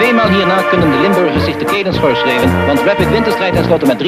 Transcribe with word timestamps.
Tweemaal 0.00 0.28
hierna 0.28 0.62
kunnen 0.62 0.90
de 0.90 0.98
Limburgers 0.98 1.44
zich 1.44 1.56
de 1.56 1.64
kelen 1.64 1.94
schorschrijven, 1.94 2.66
want 2.66 2.80
Rapid 2.80 3.10
wint 3.10 3.24
de 3.24 3.30
strijd 3.30 3.52
tenslotte 3.52 3.86
met 3.86 3.98
3-0. 3.98 4.06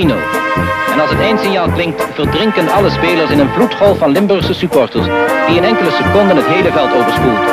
En 0.92 1.00
als 1.00 1.10
het 1.10 1.20
eindsignaal 1.20 1.70
klinkt, 1.70 2.06
verdrinken 2.14 2.68
alle 2.68 2.90
spelers 2.90 3.30
in 3.30 3.38
een 3.38 3.48
vloedgolf 3.48 3.98
van 3.98 4.10
Limburgse 4.10 4.54
supporters, 4.54 5.06
die 5.46 5.56
in 5.56 5.64
enkele 5.64 5.90
seconden 5.90 6.36
het 6.36 6.46
hele 6.46 6.72
veld 6.72 6.94
overspoelt. 6.94 7.44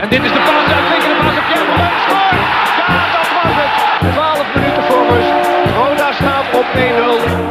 En 0.00 0.08
dit 0.08 0.22
is 0.24 0.32
de 0.32 0.38
paas, 0.38 0.72
uitstekende 0.72 1.14
paas 1.20 1.36
op 1.40 1.46
Jan! 1.54 1.66
Ja, 2.80 3.00
dat 3.16 3.26
was 3.36 3.56
het! 3.60 4.12
12 4.12 4.54
minuten 4.54 4.82
voor 4.82 5.04
rust. 5.14 5.32
Roda 5.76 6.12
staat 6.12 6.46
op 6.52 6.66
1-0. 7.46 7.49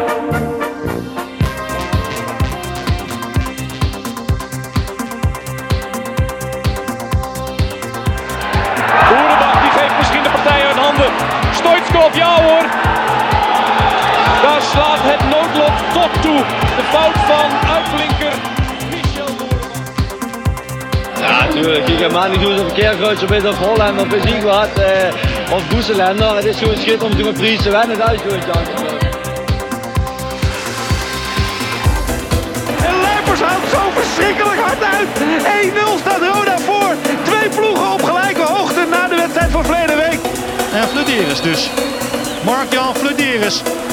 Fout 16.91 17.17
van 17.31 17.49
uitblinker 17.75 18.33
Michel. 18.91 19.47
Ja, 21.19 21.45
natuurlijk. 21.45 21.87
Je 21.87 21.97
gaat 21.97 22.11
maar 22.11 22.29
niet 22.29 22.41
doen 22.41 22.59
of 22.59 22.73
Keerkruis 22.73 23.23
of 23.23 23.43
of 23.43 23.57
Holland 23.57 24.01
of 24.01 24.13
ik 24.13 24.43
wat. 24.43 24.73
Eh, 24.79 25.53
of 25.55 25.67
Boeselender. 25.67 26.35
Het 26.35 26.45
is 26.45 26.57
gewoon 26.57 26.77
schitterend 26.77 27.03
om 27.03 27.17
te 27.17 27.23
met 27.23 27.37
Fries 27.37 27.61
te 27.61 27.69
winnen. 27.69 27.97
Dat 27.97 28.11
is 28.11 28.21
gewoon 28.21 28.41
chance. 28.41 28.71
En 32.87 32.95
Lijpers 33.01 33.41
houdt 33.41 33.69
zo 33.71 33.81
verschrikkelijk 33.93 34.59
hard 34.59 34.83
uit. 34.83 35.07
1-0 35.61 35.97
staat 35.99 36.21
Roda 36.33 36.57
voor. 36.57 36.95
Twee 37.23 37.49
ploegen 37.49 37.91
op 37.91 38.03
gelijke 38.03 38.41
hoogte 38.41 38.85
na 38.89 39.07
de 39.07 39.15
wedstrijd 39.15 39.51
van 39.51 39.65
verleden 39.65 39.95
week. 39.95 40.19
En 40.73 40.87
Flederis 40.87 41.41
dus. 41.41 41.69
Mark-Jan 42.43 42.95
Flederis. 42.95 43.61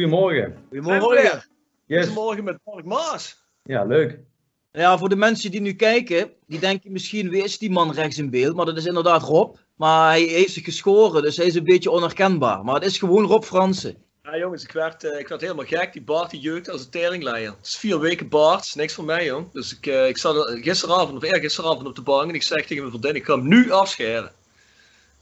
Goedemorgen. 0.00 0.56
Goedemorgen. 0.68 1.44
Yes. 1.86 2.06
Goedemorgen 2.06 2.44
met 2.44 2.58
Mark 2.64 2.84
Maas. 2.84 3.42
Ja, 3.62 3.84
leuk. 3.84 4.18
Ja, 4.72 4.98
voor 4.98 5.08
de 5.08 5.16
mensen 5.16 5.50
die 5.50 5.60
nu 5.60 5.72
kijken, 5.72 6.30
die 6.46 6.58
denken 6.58 6.92
misschien 6.92 7.30
wie 7.30 7.42
is 7.42 7.58
die 7.58 7.70
man 7.70 7.92
rechts 7.92 8.18
in 8.18 8.30
beeld, 8.30 8.56
maar 8.56 8.66
dat 8.66 8.76
is 8.76 8.86
inderdaad 8.86 9.22
Rob. 9.22 9.56
Maar 9.76 10.10
hij 10.10 10.22
heeft 10.22 10.52
zich 10.52 10.64
geschoren, 10.64 11.22
dus 11.22 11.36
hij 11.36 11.46
is 11.46 11.54
een 11.54 11.64
beetje 11.64 11.90
onherkenbaar. 11.90 12.64
Maar 12.64 12.74
het 12.74 12.84
is 12.84 12.98
gewoon 12.98 13.24
Rob 13.24 13.42
Fransen. 13.42 13.96
Ja 14.22 14.38
jongens, 14.38 14.62
ik 14.62 14.72
werd, 14.72 15.04
eh, 15.04 15.18
ik 15.18 15.28
werd 15.28 15.40
helemaal 15.40 15.64
gek. 15.64 15.92
Die 15.92 16.02
baard 16.02 16.30
die 16.30 16.40
jeukt 16.40 16.70
als 16.70 16.84
een 16.84 16.90
teringleier. 16.90 17.50
Het 17.50 17.66
is 17.66 17.76
vier 17.76 18.00
weken 18.00 18.28
baard, 18.28 18.64
is 18.64 18.74
niks 18.74 18.94
voor 18.94 19.04
mij 19.04 19.24
jong. 19.24 19.52
Dus 19.52 19.76
ik, 19.76 19.86
eh, 19.86 20.08
ik 20.08 20.18
zat 20.18 20.36
er 20.36 20.58
gisteravond 20.58 21.16
of 21.16 21.22
eergisteravond 21.22 21.86
op 21.86 21.94
de 21.94 22.02
bank 22.02 22.28
en 22.28 22.34
ik 22.34 22.42
zeg 22.42 22.66
tegen 22.66 22.76
mijn 22.76 22.90
vriendin, 22.90 23.14
ik 23.14 23.24
ga 23.24 23.36
hem 23.36 23.48
nu 23.48 23.70
afscheren. 23.70 24.32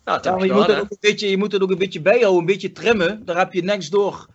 Nou, 0.05 0.21
Ja, 0.23 0.37
maar 0.37 0.47
je 0.47 0.53
moet, 0.53 0.67
het 0.67 0.81
ook 0.81 0.91
een 0.91 0.97
beetje, 1.01 1.31
je 1.31 1.37
moet 1.37 1.53
het 1.53 1.63
ook 1.63 1.71
een 1.71 1.79
beetje 1.79 2.01
bijhouden, 2.01 2.41
een 2.41 2.47
beetje 2.47 2.73
trimmen. 2.73 3.25
Daar 3.25 3.37
heb 3.37 3.53
je 3.53 3.63
next 3.63 3.91
door 3.91 4.27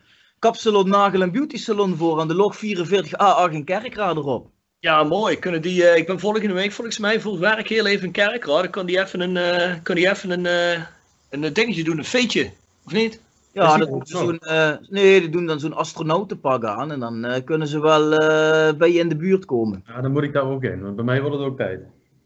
Kapsalon 0.43 0.89
Nagel 0.89 1.21
en 1.21 1.31
Beauty 1.31 1.57
Salon 1.57 1.95
voor 1.95 2.19
aan 2.19 2.27
de 2.27 2.35
log 2.35 2.55
44A8 2.55 3.51
in 3.51 3.63
Kerkrade 3.63 4.19
erop. 4.19 4.47
Ja, 4.79 5.03
mooi. 5.03 5.39
Kunnen 5.39 5.61
die, 5.61 5.85
eh, 5.85 5.97
ik 5.97 6.07
ben 6.07 6.19
volgende 6.19 6.53
week 6.53 6.71
volgens 6.71 6.97
mij 6.97 7.21
voor 7.21 7.39
werk 7.39 7.69
heel 7.69 7.85
even 7.85 8.05
in 8.05 8.11
Kerkrade. 8.11 8.61
Dan 8.61 8.71
kan 8.71 8.85
die 8.85 8.99
even 8.99 9.19
een, 9.19 9.37
eh, 9.37 9.75
kan 9.83 9.95
die 9.95 10.09
even 10.09 10.29
een, 10.29 10.45
eh, 10.45 10.83
een 11.29 11.53
dingetje 11.53 11.83
doen, 11.83 11.97
een 11.97 12.05
feetje. 12.05 12.51
Of 12.85 12.91
niet? 12.91 13.21
Ja, 13.53 13.77
dat 13.77 13.89
doen 13.89 14.01
zo'n, 14.03 14.39
eh, 14.39 14.71
nee, 14.89 15.19
die 15.19 15.29
doen 15.29 15.45
dan 15.45 15.59
zo'n 15.59 15.73
astronautenpak 15.73 16.65
aan 16.65 16.91
en 16.91 16.99
dan 16.99 17.25
eh, 17.25 17.43
kunnen 17.43 17.67
ze 17.67 17.79
wel 17.79 18.13
eh, 18.13 18.73
bij 18.73 18.91
je 18.91 18.99
in 18.99 19.09
de 19.09 19.15
buurt 19.15 19.45
komen. 19.45 19.83
Ja, 19.87 20.01
dan 20.01 20.11
moet 20.11 20.23
ik 20.23 20.33
daar 20.33 20.45
ook 20.45 20.63
in, 20.63 20.81
want 20.81 20.95
bij 20.95 21.05
mij 21.05 21.21
wordt 21.21 21.35
het 21.35 21.45
ook 21.45 21.57
tijd. 21.57 21.79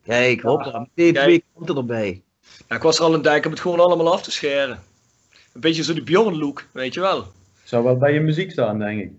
Kijk, 0.04 0.42
hop, 0.42 0.60
meteen 0.60 1.14
Kijk. 1.14 1.26
twee 1.26 1.44
kanten 1.54 1.76
erbij. 1.76 2.22
Ja, 2.68 2.76
ik 2.76 2.82
was 2.82 2.98
er 2.98 3.04
al 3.04 3.14
het 3.14 3.24
denken 3.24 3.46
om 3.46 3.52
het 3.52 3.60
gewoon 3.60 3.80
allemaal 3.80 4.14
af 4.14 4.22
te 4.22 4.32
scheren. 4.32 4.80
Een 5.54 5.62
beetje 5.62 5.84
zo 5.84 5.94
die 5.94 6.04
Bjorn 6.04 6.38
look, 6.38 6.66
weet 6.72 6.94
je 6.94 7.00
wel. 7.00 7.26
Zou 7.68 7.84
wel 7.84 7.98
bij 7.98 8.14
je 8.14 8.20
muziek 8.20 8.52
staan, 8.52 8.80
denk 8.80 9.02
ik. 9.02 9.12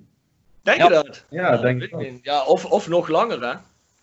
Denk 0.63 0.79
Ja. 0.79 0.85
je 0.85 0.91
dat? 0.91 1.25
Ja, 1.31 1.57
denk 1.57 1.83
ik 1.83 1.91
wel. 1.91 2.07
Ja, 2.23 2.45
of, 2.45 2.65
of 2.65 2.89
nog 2.89 3.09
langer, 3.09 3.41
hè? 3.49 3.55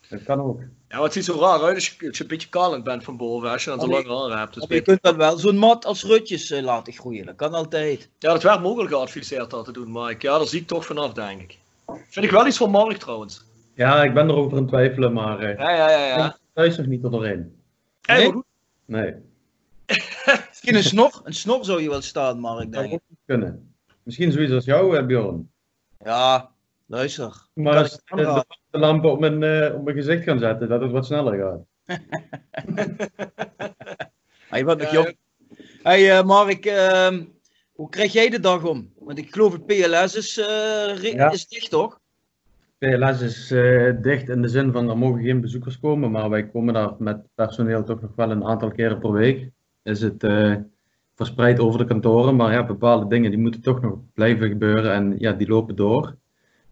Dat 0.10 0.24
kan 0.24 0.42
ook. 0.42 0.60
Ja, 0.60 0.96
maar 0.96 1.04
het 1.04 1.14
ziet 1.14 1.26
zo 1.26 1.40
raar 1.40 1.62
uit 1.64 1.76
als 1.76 1.88
je, 2.00 2.08
als 2.08 2.18
je 2.18 2.24
een 2.24 2.30
beetje 2.30 2.50
kalend 2.50 2.84
bent 2.84 3.04
van 3.04 3.18
boven, 3.18 3.50
als 3.50 3.64
je 3.64 3.70
dan 3.70 3.80
zo 3.80 3.88
lang 3.88 4.08
haar 4.30 4.40
hebt. 4.40 4.54
Dus 4.54 4.66
je 4.68 4.82
kunt 4.82 5.02
dan 5.04 5.18
wel 5.18 5.38
zo'n 5.38 5.58
mat 5.58 5.86
als 5.86 6.04
rutjes 6.04 6.52
eh, 6.52 6.64
laten 6.64 6.94
groeien, 6.94 7.26
dat 7.26 7.36
kan 7.36 7.54
altijd. 7.54 8.10
Ja, 8.20 8.32
dat 8.34 8.44
werd 8.44 8.62
mogelijk 8.62 8.94
geadviseerd 8.94 9.50
dat 9.50 9.66
te 9.66 9.72
doen, 9.72 9.92
Mike. 9.92 10.28
Ja, 10.28 10.38
daar 10.38 10.48
zie 10.48 10.62
ik 10.62 10.68
toch 10.68 10.86
vanaf, 10.86 11.14
denk 11.14 11.42
ik. 11.42 11.58
Vind 12.10 12.26
ik 12.26 12.32
wel 12.32 12.48
iets 12.48 12.58
voor 12.58 12.70
Mark 12.70 12.98
trouwens. 12.98 13.46
Ja, 13.74 14.04
ik 14.04 14.14
ben 14.14 14.30
erover 14.30 14.52
aan 14.52 14.58
het 14.58 14.68
twijfelen, 14.68 15.14
maar 15.14 15.40
eh 15.40 15.58
Ja, 15.58 15.72
ja, 15.76 15.90
ja, 15.90 16.18
ja. 16.18 16.38
thuis 16.54 16.78
nog 16.78 16.86
niet 16.86 17.02
tot 17.02 17.12
doorheen. 17.12 17.56
Hey, 18.02 18.18
Nee? 18.24 18.44
Nee, 18.86 19.14
Misschien 20.50 20.76
een 20.76 20.84
snor, 20.84 21.22
een 21.24 21.34
snor 21.34 21.66
zou 21.66 21.82
je 21.82 21.90
wel 21.90 22.02
staan, 22.02 22.40
Mark, 22.40 22.58
dat 22.64 22.72
denk 22.72 22.84
zou 22.84 22.88
ik. 22.88 22.94
ook 22.94 23.02
niet 23.10 23.20
kunnen. 23.26 23.75
Misschien 24.06 24.32
zoiets 24.32 24.54
als 24.54 24.66
jou, 24.66 24.98
eh, 24.98 25.06
Bjorn. 25.06 25.52
Ja, 26.04 26.52
luister. 26.86 27.48
Maar 27.54 27.78
als 27.78 27.94
ik 27.94 28.18
de, 28.18 28.46
de 28.70 28.78
lampen 28.78 29.12
op 29.12 29.20
mijn, 29.20 29.44
eh, 29.44 29.76
op 29.76 29.84
mijn 29.84 29.96
gezicht 29.96 30.24
gaan 30.24 30.40
zetten, 30.40 30.70
dat 30.70 30.82
het 30.82 30.92
wat 30.92 31.06
sneller 31.06 31.38
gaat. 31.38 31.60
Ah, 34.50 34.58
je 34.58 34.66
bent 34.66 34.80
nog 34.80 34.92
Ja, 34.92 34.94
jong. 34.94 35.18
Hey 35.84 36.18
eh, 36.18 36.24
Mark, 36.24 36.66
ehm, 36.66 37.24
hoe 37.74 37.90
krijg 37.90 38.14
jij 38.14 38.30
de 38.30 38.40
dag 38.40 38.64
om? 38.64 38.94
Want 39.00 39.18
ik 39.18 39.34
geloof 39.34 39.54
het 39.54 39.66
PLS 39.66 40.16
is, 40.16 40.38
eh, 40.38 41.14
Ja. 41.14 41.32
is 41.32 41.48
dicht, 41.48 41.70
toch? 41.70 42.00
PLS 42.78 43.22
is 43.22 43.52
eh, 43.52 43.92
dicht 44.02 44.30
in 44.30 44.42
de 44.42 44.48
zin 44.48 44.72
van 44.72 44.90
er 44.90 44.98
mogen 44.98 45.24
geen 45.24 45.42
bezoekers 45.42 45.80
komen, 45.80 46.12
maar 46.12 46.30
wij 46.30 46.48
komen 46.48 46.74
daar 46.74 46.94
met 47.00 47.28
personeel 47.36 47.84
toch 47.84 48.02
nog 48.02 48.16
wel 48.16 48.32
een 48.32 48.46
aantal 48.46 48.72
keren 48.72 49.00
per 49.00 49.12
week. 49.12 49.50
Is 49.84 50.02
het 50.02 50.24
eh, 50.24 50.56
verspreid 51.16 51.60
over 51.60 51.80
de 51.80 51.86
kantoren, 51.86 52.36
maar 52.36 52.52
ja, 52.52 52.66
bepaalde 52.66 53.08
dingen 53.08 53.32
die 53.32 53.40
moeten 53.40 53.62
toch 53.62 53.82
nog 53.82 54.00
blijven 54.14 54.48
gebeuren 54.48 54.94
en 54.94 55.16
ja, 55.20 55.32
die 55.32 55.48
lopen 55.48 55.76
door. 55.76 56.16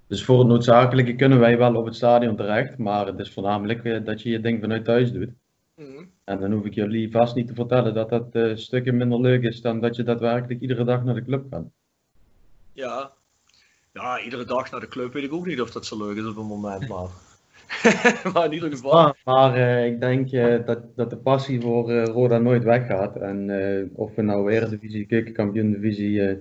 Dus 0.07 0.23
voor 0.23 0.39
het 0.39 0.47
noodzakelijke 0.47 1.15
kunnen 1.15 1.39
wij 1.39 1.57
wel 1.57 1.75
op 1.75 1.85
het 1.85 1.95
stadion 1.95 2.35
terecht, 2.35 2.77
maar 2.77 3.07
het 3.07 3.19
is 3.19 3.33
voornamelijk 3.33 3.83
eh, 3.83 4.05
dat 4.05 4.21
je 4.21 4.29
je 4.29 4.39
ding 4.39 4.61
vanuit 4.61 4.85
thuis 4.85 5.11
doet. 5.11 5.29
Mhm. 5.75 6.03
En 6.23 6.39
dan 6.39 6.51
hoef 6.51 6.65
ik 6.65 6.73
jullie 6.73 7.11
vast 7.11 7.35
niet 7.35 7.47
te 7.47 7.53
vertellen 7.53 7.93
dat 7.93 8.09
dat 8.09 8.35
eh 8.35 8.55
stukken 8.55 8.97
minder 8.97 9.21
leuk 9.21 9.43
is 9.43 9.61
dan 9.61 9.79
dat 9.79 9.95
je 9.95 10.03
daadwerkelijk 10.03 10.61
iedere 10.61 10.83
dag 10.83 11.03
naar 11.03 11.15
de 11.15 11.23
club 11.23 11.45
gaat. 11.49 11.65
Ja. 12.73 13.11
Ja, 13.93 14.21
iedere 14.21 14.45
dag 14.45 14.71
naar 14.71 14.79
de 14.79 14.87
club 14.87 15.13
weet 15.13 15.23
ik 15.23 15.33
ook 15.33 15.45
niet 15.45 15.61
of 15.61 15.71
dat 15.71 15.85
zo 15.85 15.97
leuk 15.97 16.17
is 16.17 16.25
op 16.25 16.37
een 16.37 16.45
moment, 16.45 16.87
maar... 16.87 17.07
maar 18.33 18.45
in 18.45 18.53
ieder 18.53 18.69
geval... 18.69 18.93
Maar, 18.93 19.21
maar 19.23 19.55
eh, 19.55 19.85
ik 19.85 20.01
denk 20.01 20.31
eh, 20.31 20.65
dat, 20.65 20.95
dat 20.95 21.09
de 21.09 21.17
passie 21.17 21.61
voor 21.61 21.91
eh, 21.91 22.03
Roda 22.03 22.37
nooit 22.37 22.63
weggaat. 22.63 23.15
En 23.15 23.49
eh, 23.49 23.85
of 23.93 24.15
we 24.15 24.21
nou 24.21 24.51
Eredivisie, 24.51 25.05
Keukenkampioen-divisie 25.05 26.21
eh, 26.21 26.35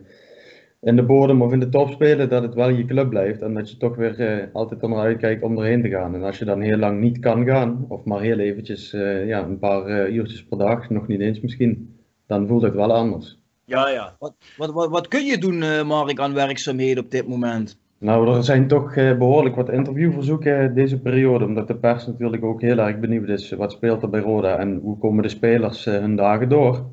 in 0.82 0.97
de 0.97 1.03
bodem 1.03 1.42
of 1.42 1.53
in 1.53 1.60
de 1.60 1.69
top 1.69 1.91
spelen, 1.91 2.28
dat 2.28 2.42
het 2.42 2.54
wel 2.54 2.69
je 2.69 2.84
club 2.84 3.09
blijft. 3.09 3.42
En 3.42 3.54
dat 3.54 3.71
je 3.71 3.76
toch 3.76 3.97
weer 3.97 4.21
eh, 4.21 4.47
altijd 4.53 4.82
er 4.82 4.88
naar 4.88 4.98
uitkijkt 4.98 5.42
om 5.42 5.59
erheen 5.59 5.82
te 5.82 5.88
gaan. 5.88 6.15
En 6.15 6.22
als 6.22 6.38
je 6.38 6.44
dan 6.44 6.60
heel 6.60 6.76
lang 6.76 7.00
niet 7.00 7.19
kan 7.19 7.47
gaan, 7.47 7.84
of 7.89 8.04
maar 8.04 8.21
heel 8.21 8.39
eventjes 8.39 8.92
eh, 8.92 9.27
ja, 9.27 9.42
een 9.42 9.59
paar 9.59 9.86
eh, 9.86 10.15
uurtjes 10.15 10.45
per 10.45 10.59
dag, 10.59 10.91
nog 10.91 11.07
niet 11.07 11.21
eens 11.21 11.41
misschien, 11.41 11.98
dan 12.27 12.47
voelt 12.47 12.62
het 12.62 12.74
wel 12.74 12.95
anders. 12.95 13.39
Ja, 13.65 13.89
ja. 13.89 14.16
Wat, 14.18 14.34
wat, 14.57 14.71
wat, 14.71 14.91
wat 14.91 15.09
kun 15.09 15.24
je 15.24 15.39
doen, 15.39 15.62
eh, 15.62 15.83
Mark, 15.83 16.18
aan 16.18 16.34
werkzaamheden 16.34 17.04
op 17.04 17.10
dit 17.10 17.28
moment? 17.28 17.80
Nou, 18.03 18.37
er 18.37 18.45
zijn 18.45 18.69
toch 18.69 18.97
eh, 18.97 19.19
behoorlijk 19.19 19.57
wat 19.57 19.71
interviewverzoeken 19.71 20.75
deze 20.75 21.01
periode, 21.01 21.45
omdat 21.45 21.66
de 21.66 21.75
pers 21.75 22.07
natuurlijk 22.07 22.45
ook 22.45 22.60
heel 22.60 22.78
erg 22.78 22.99
benieuwd 22.99 23.28
is 23.28 23.51
wat 23.51 23.72
speelt 23.72 24.03
er 24.03 24.10
bij 24.10 24.21
Roda 24.21 24.59
en 24.59 24.78
hoe 24.83 24.99
komen 24.99 25.22
de 25.22 25.28
spelers 25.28 25.87
eh, 25.87 25.99
hun 25.99 26.16
dagen 26.16 26.49
door. 26.49 26.84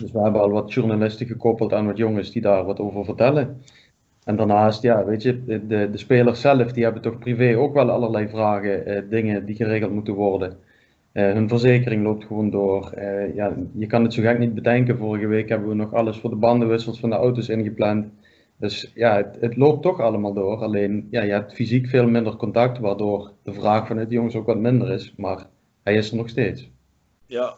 Dus 0.00 0.12
we 0.12 0.20
hebben 0.20 0.40
al 0.40 0.50
wat 0.50 0.72
journalisten 0.72 1.26
gekoppeld 1.26 1.72
aan 1.72 1.86
wat 1.86 1.96
jongens 1.96 2.32
die 2.32 2.42
daar 2.42 2.64
wat 2.64 2.80
over 2.80 3.04
vertellen. 3.04 3.62
En 4.24 4.36
daarnaast, 4.36 4.82
ja, 4.82 5.04
weet 5.04 5.22
je, 5.22 5.44
de, 5.44 5.66
de, 5.66 5.98
spelers 5.98 6.40
zelf, 6.40 6.72
die 6.72 6.84
hebben 6.84 7.02
toch 7.02 7.18
privé 7.18 7.56
ook 7.56 7.74
wel 7.74 7.90
allerlei 7.90 8.28
vragen, 8.28 8.86
eh, 8.86 9.02
dingen 9.10 9.44
die 9.46 9.56
geregeld 9.56 9.92
moeten 9.92 10.14
worden. 10.14 10.56
Eh, 11.12 11.32
hun 11.32 11.48
verzekering 11.48 12.02
loopt 12.02 12.24
gewoon 12.24 12.50
door. 12.50 12.92
Eh, 12.92 13.34
ja, 13.34 13.56
je 13.72 13.86
kan 13.86 14.02
het 14.02 14.14
zo 14.14 14.22
gek 14.22 14.38
niet 14.38 14.54
bedenken. 14.54 14.98
Vorige 14.98 15.26
week 15.26 15.48
hebben 15.48 15.68
we 15.68 15.74
nog 15.74 15.94
alles 15.94 16.18
voor 16.18 16.30
de 16.30 16.36
bandenwissels 16.36 17.00
van 17.00 17.10
de 17.10 17.16
auto's 17.16 17.48
ingepland. 17.48 18.06
Dus 18.58 18.90
ja, 18.94 19.16
het, 19.16 19.36
het 19.40 19.56
loopt 19.56 19.82
toch 19.82 20.00
allemaal 20.00 20.32
door. 20.32 20.62
Alleen, 20.62 21.08
ja, 21.10 21.22
je 21.22 21.32
hebt 21.32 21.54
fysiek 21.54 21.88
veel 21.88 22.08
minder 22.08 22.36
contact, 22.36 22.78
waardoor 22.78 23.32
de 23.42 23.52
vraag 23.52 23.86
vanuit 23.86 24.08
de 24.08 24.14
jongens 24.14 24.34
ook 24.34 24.46
wat 24.46 24.58
minder 24.58 24.90
is. 24.90 25.12
Maar 25.16 25.46
hij 25.82 25.94
is 25.94 26.10
er 26.10 26.16
nog 26.16 26.28
steeds. 26.28 26.68
Ja. 27.26 27.56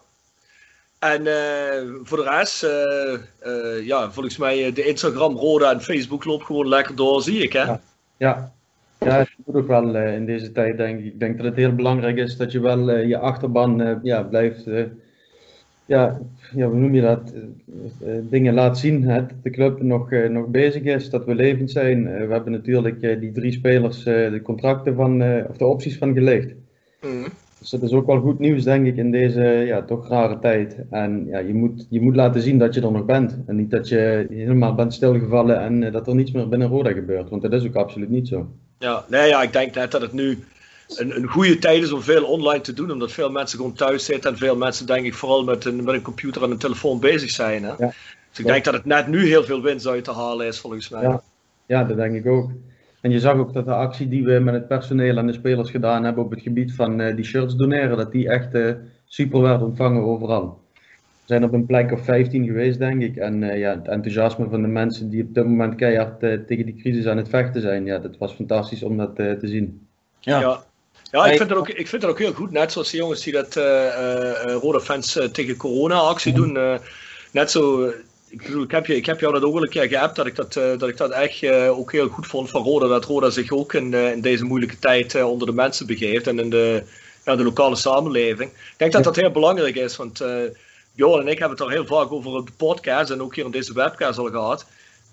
En 0.99 1.27
eh, 1.27 1.89
voor 2.03 2.19
de 2.19 2.31
rest, 2.31 2.63
eh, 2.63 3.15
eh, 3.39 3.87
ja, 3.87 4.11
volgens 4.11 4.37
mij 4.37 4.73
de 4.73 4.85
Instagram, 4.85 5.37
Roda 5.37 5.73
en 5.73 5.81
Facebook 5.81 6.25
loopt 6.25 6.45
gewoon 6.45 6.69
lekker 6.69 6.97
door, 6.97 7.23
zie 7.23 7.43
ik 7.43 7.53
hè? 7.53 7.63
Ja. 7.63 7.81
Ja, 8.17 8.53
ja 8.99 9.19
het 9.19 9.31
moet 9.45 9.57
ook 9.57 9.67
wel 9.67 9.97
in 9.97 10.27
deze 10.27 10.53
tijd 10.53 10.77
denk 10.77 10.99
ik. 10.99 11.05
Ik 11.05 11.21
denk 11.21 11.37
dat 11.37 11.47
het 11.47 11.57
heel 11.57 11.75
belangrijk 11.75 12.17
is 12.17 12.37
dat 12.37 12.53
je 12.53 12.61
wel 12.61 12.91
je 12.91 13.19
achterban 13.19 14.01
ja, 14.03 14.23
blijft, 14.23 14.65
ja, 15.91 16.21
ja, 16.55 16.69
hoe 16.69 16.79
noem 16.79 16.95
je 16.95 17.01
dat, 17.01 17.33
dingen 18.23 18.55
laat 18.55 18.79
zien. 18.79 19.03
Hè? 19.03 19.27
Dat 19.27 19.43
de 19.43 19.51
club 19.51 19.83
nog, 19.83 20.11
nog 20.11 20.47
bezig 20.47 20.83
is, 20.83 21.11
dat 21.11 21.25
we 21.25 21.35
levend 21.35 21.71
zijn. 21.71 22.05
we 22.05 22.33
hebben 22.33 22.53
natuurlijk 22.53 23.21
die 23.21 23.33
drie 23.33 23.53
spelers 23.53 24.03
de 24.05 24.41
contracten 24.43 24.95
van, 24.95 25.23
of 25.49 25.57
de 25.57 25.65
opties 25.65 25.99
van 25.99 26.15
gelegd. 26.15 26.55
Mm. 27.01 27.25
Dus 27.61 27.71
dat 27.71 27.83
is 27.83 27.93
ook 27.93 28.07
wel 28.07 28.21
goed 28.21 28.39
nieuws, 28.39 28.65
denk 28.65 28.87
ik, 28.87 28.97
in 28.97 29.11
deze 29.11 29.43
ja, 29.43 29.83
toch 29.83 30.09
rare 30.09 30.39
tijd. 30.39 30.77
En 30.91 31.27
ja, 31.27 31.39
je, 31.39 31.55
moet, 31.55 31.87
je 31.91 32.01
moet 32.01 32.17
laten 32.17 32.41
zien 32.41 32.59
dat 32.59 32.75
je 32.75 32.81
er 32.81 32.93
nog 32.93 33.05
bent. 33.05 33.39
En 33.47 33.57
niet 33.57 33.71
dat 33.71 33.89
je 33.89 34.27
helemaal 34.31 34.75
bent 34.75 34.95
stilgevallen 34.95 35.61
en 35.61 35.83
eh, 35.83 35.93
dat 35.93 36.07
er 36.07 36.15
niets 36.15 36.31
meer 36.31 36.49
binnen 36.49 36.69
Roda 36.69 36.93
gebeurt. 36.93 37.29
Want 37.29 37.43
dat 37.43 37.53
is 37.53 37.67
ook 37.67 37.75
absoluut 37.75 38.09
niet 38.09 38.29
zo. 38.29 38.49
Ja, 38.79 39.05
nee, 39.09 39.29
ja, 39.29 39.43
ik 39.43 39.53
denk 39.53 39.75
net 39.75 39.91
dat 39.91 40.01
het 40.01 40.13
nu 40.13 40.39
een, 40.99 41.17
een 41.17 41.29
goede 41.29 41.59
tijd 41.59 41.83
is 41.83 41.93
om 41.93 42.03
veel 42.03 42.25
online 42.25 42.61
te 42.61 42.73
doen. 42.73 42.91
Omdat 42.91 43.13
veel 43.13 43.31
mensen 43.31 43.59
gewoon 43.59 43.75
thuis 43.75 44.05
zitten. 44.05 44.31
En 44.31 44.37
veel 44.37 44.57
mensen, 44.57 44.87
denk 44.87 45.07
ik, 45.07 45.15
vooral 45.15 45.45
met 45.45 45.65
een, 45.65 45.85
met 45.85 45.95
een 45.95 46.03
computer 46.03 46.43
en 46.43 46.51
een 46.51 46.59
telefoon 46.59 47.01
bezig 47.01 47.31
zijn. 47.31 47.63
Hè? 47.63 47.73
Ja. 47.79 47.93
Dus 48.31 48.39
ik 48.39 48.47
denk 48.47 48.65
dat 48.65 48.75
het 48.75 48.85
net 48.85 49.07
nu 49.07 49.27
heel 49.27 49.45
veel 49.45 49.63
winst 49.63 49.87
uit 49.87 50.05
te 50.05 50.13
halen 50.13 50.47
is, 50.47 50.59
volgens 50.59 50.89
mij. 50.89 51.03
Ja, 51.03 51.23
ja 51.67 51.85
dat 51.85 51.97
denk 51.97 52.15
ik 52.15 52.27
ook. 52.27 52.51
En 53.01 53.11
je 53.11 53.21
zag 53.21 53.37
ook 53.37 53.53
dat 53.53 53.65
de 53.65 53.75
actie 53.75 54.09
die 54.09 54.25
we 54.25 54.39
met 54.39 54.55
het 54.55 54.69
personeel 54.69 55.17
en 55.17 55.27
de 55.27 55.33
spelers 55.33 55.71
gedaan 55.71 56.05
hebben 56.05 56.25
op 56.25 56.31
het 56.31 56.41
gebied 56.41 56.75
van 56.75 57.01
uh, 57.01 57.17
die 57.17 57.25
shirts 57.25 57.57
doneren, 57.57 57.97
dat 57.97 58.13
die 58.13 58.29
echt 58.29 58.55
uh, 58.55 58.73
super 59.05 59.41
werd 59.41 59.63
ontvangen 59.63 60.03
overal. 60.03 60.61
We 60.75 61.37
zijn 61.37 61.45
op 61.45 61.53
een 61.53 61.67
plek 61.67 61.93
of 61.93 62.05
15 62.05 62.45
geweest, 62.45 62.79
denk 62.79 63.03
ik. 63.03 63.17
En 63.17 63.43
uh, 63.43 63.59
ja, 63.59 63.75
het 63.75 63.89
enthousiasme 63.89 64.49
van 64.49 64.63
de 64.63 64.69
mensen 64.69 65.11
die 65.11 65.23
op 65.23 65.35
dit 65.35 65.45
moment 65.45 65.75
keihard 65.75 66.19
tegen 66.21 66.67
die 66.67 66.77
crisis 66.77 67.07
aan 67.07 67.17
het 67.17 67.29
vechten 67.29 67.61
zijn, 67.61 67.85
ja, 67.85 67.99
dat 67.99 68.19
was 68.19 68.33
fantastisch 68.33 68.83
om 68.83 68.97
dat 68.97 69.17
te 69.17 69.39
zien. 69.43 69.87
Ja. 70.21 70.41
ja. 70.41 70.63
Ja, 71.11 71.27
ik 71.27 71.37
vind, 71.37 71.49
het 71.51 71.59
ook, 71.59 71.69
ik 71.69 71.89
vind 71.89 72.03
het 72.03 72.11
ook 72.11 72.19
heel 72.19 72.33
goed. 72.33 72.51
Net 72.51 72.73
zoals 72.73 72.91
de 72.91 72.97
jongens 72.97 73.23
die 73.23 73.33
dat 73.33 73.55
rode 74.61 74.81
fans 74.81 75.19
tegen 75.33 75.57
corona 75.57 75.99
actie 75.99 76.33
doen. 76.33 76.79
net 77.31 77.51
zo 77.51 77.93
ik 78.29 78.43
bedoel, 78.43 78.63
ik 78.63 78.71
heb, 78.71 78.87
je, 78.87 78.97
ik 78.97 79.07
heb 79.07 79.21
jou 79.21 79.33
dat 79.33 79.43
ook 79.43 79.53
wel 79.53 79.63
een 79.63 79.69
keer 79.69 79.89
geappt 79.89 80.17
dat 80.17 80.27
ik 80.27 80.37
dat, 80.37 80.53
dat, 80.53 80.89
ik 80.89 80.97
dat 80.97 81.11
echt 81.11 81.51
ook 81.69 81.93
heel 81.93 82.09
goed 82.09 82.27
vond 82.27 82.51
van 82.51 82.63
Roda. 82.63 82.87
Dat 82.87 83.05
Roda 83.05 83.31
zich 83.31 83.51
ook 83.51 83.75
in, 83.75 83.95
in 83.95 84.21
deze 84.21 84.45
moeilijke 84.45 84.79
tijd 84.79 85.23
onder 85.23 85.47
de 85.47 85.53
mensen 85.53 85.87
begeeft 85.87 86.27
en 86.27 86.39
in 86.39 86.51
de, 86.51 86.83
ja, 87.25 87.37
de 87.37 87.45
lokale 87.45 87.77
samenleving. 87.77 88.51
Ik 88.51 88.75
denk 88.77 88.93
dat 88.93 89.05
dat 89.05 89.17
heel 89.17 89.31
belangrijk 89.31 89.75
is, 89.75 89.97
want 89.97 90.23
Johan 90.95 91.21
en 91.21 91.29
ik 91.29 91.39
hebben 91.39 91.59
het 91.59 91.67
er 91.67 91.73
heel 91.73 91.87
vaak 91.87 92.13
over 92.13 92.31
op 92.31 92.47
de 92.47 92.53
podcast 92.57 93.11
en 93.11 93.23
ook 93.23 93.35
hier 93.35 93.45
in 93.45 93.51
deze 93.51 93.73
webcast 93.73 94.19
al 94.19 94.31
gehad. 94.31 94.67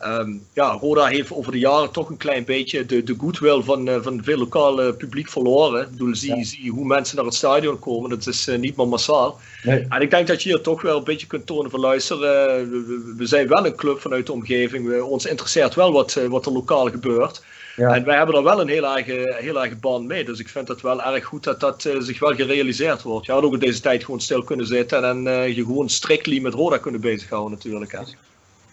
Um, 0.05 0.45
ja, 0.53 0.71
Roda 0.71 1.05
heeft 1.05 1.31
over 1.31 1.51
de 1.51 1.59
jaren 1.59 1.91
toch 1.91 2.09
een 2.09 2.17
klein 2.17 2.45
beetje 2.45 2.85
de, 2.85 3.03
de 3.03 3.15
goodwill 3.17 3.61
van, 3.61 3.87
uh, 3.87 3.95
van 4.01 4.23
veel 4.23 4.37
lokale 4.37 4.93
publiek 4.93 5.29
verloren. 5.29 5.81
Ik 5.81 5.91
bedoel, 5.91 6.15
zie, 6.15 6.43
zie 6.45 6.71
hoe 6.71 6.85
mensen 6.85 7.15
naar 7.15 7.25
het 7.25 7.33
stadion 7.33 7.79
komen. 7.79 8.09
Dat 8.09 8.27
is 8.27 8.47
uh, 8.47 8.57
niet 8.57 8.77
meer 8.77 8.87
massaal. 8.87 9.39
Nee. 9.63 9.85
En 9.89 10.01
ik 10.01 10.09
denk 10.09 10.27
dat 10.27 10.43
je 10.43 10.49
hier 10.49 10.61
toch 10.61 10.81
wel 10.81 10.97
een 10.97 11.03
beetje 11.03 11.27
kunt 11.27 11.45
tonen 11.45 11.71
van 11.71 11.79
luister, 11.79 12.15
uh, 12.15 12.21
we, 12.69 13.13
we, 13.17 13.25
zijn 13.25 13.47
wel 13.47 13.65
een 13.65 13.75
club 13.75 14.01
vanuit 14.01 14.25
de 14.25 14.31
omgeving. 14.31 14.87
We, 14.87 15.03
ons 15.03 15.25
interesseert 15.25 15.75
wel 15.75 15.91
wat, 15.91 16.13
wat 16.13 16.45
er 16.45 16.51
lokaal 16.51 16.89
gebeurt. 16.89 17.43
Ja. 17.75 17.95
En 17.95 18.05
wij 18.05 18.17
hebben 18.17 18.35
er 18.35 18.43
wel 18.43 18.61
een 18.61 18.67
heel 18.67 18.97
erg, 18.97 19.05
heel 19.41 19.63
erg 19.63 19.79
band 19.79 20.07
mee. 20.07 20.25
Dus 20.25 20.39
ik 20.39 20.49
vind 20.49 20.67
het 20.67 20.81
wel 20.81 21.03
erg 21.03 21.25
goed 21.25 21.43
dat 21.43 21.59
dat 21.59 21.81
zich 21.99 22.19
wel 22.19 22.35
gerealiseerd 22.35 23.01
wordt. 23.01 23.25
Je 23.25 23.31
had 23.31 23.43
ook 23.43 23.53
in 23.53 23.59
deze 23.59 23.81
tijd 23.81 24.03
gewoon 24.03 24.21
stil 24.21 24.43
kunnen 24.43 24.67
zitten 24.67 25.03
en 25.03 25.23
je 25.53 25.63
gewoon 25.65 25.89
strictly 25.89 26.39
met 26.39 26.53
Roda 26.53 26.77
kunnen 26.77 27.01
bezighouden 27.01 27.51
natuurlijk. 27.51 27.91
Hè. 27.91 27.99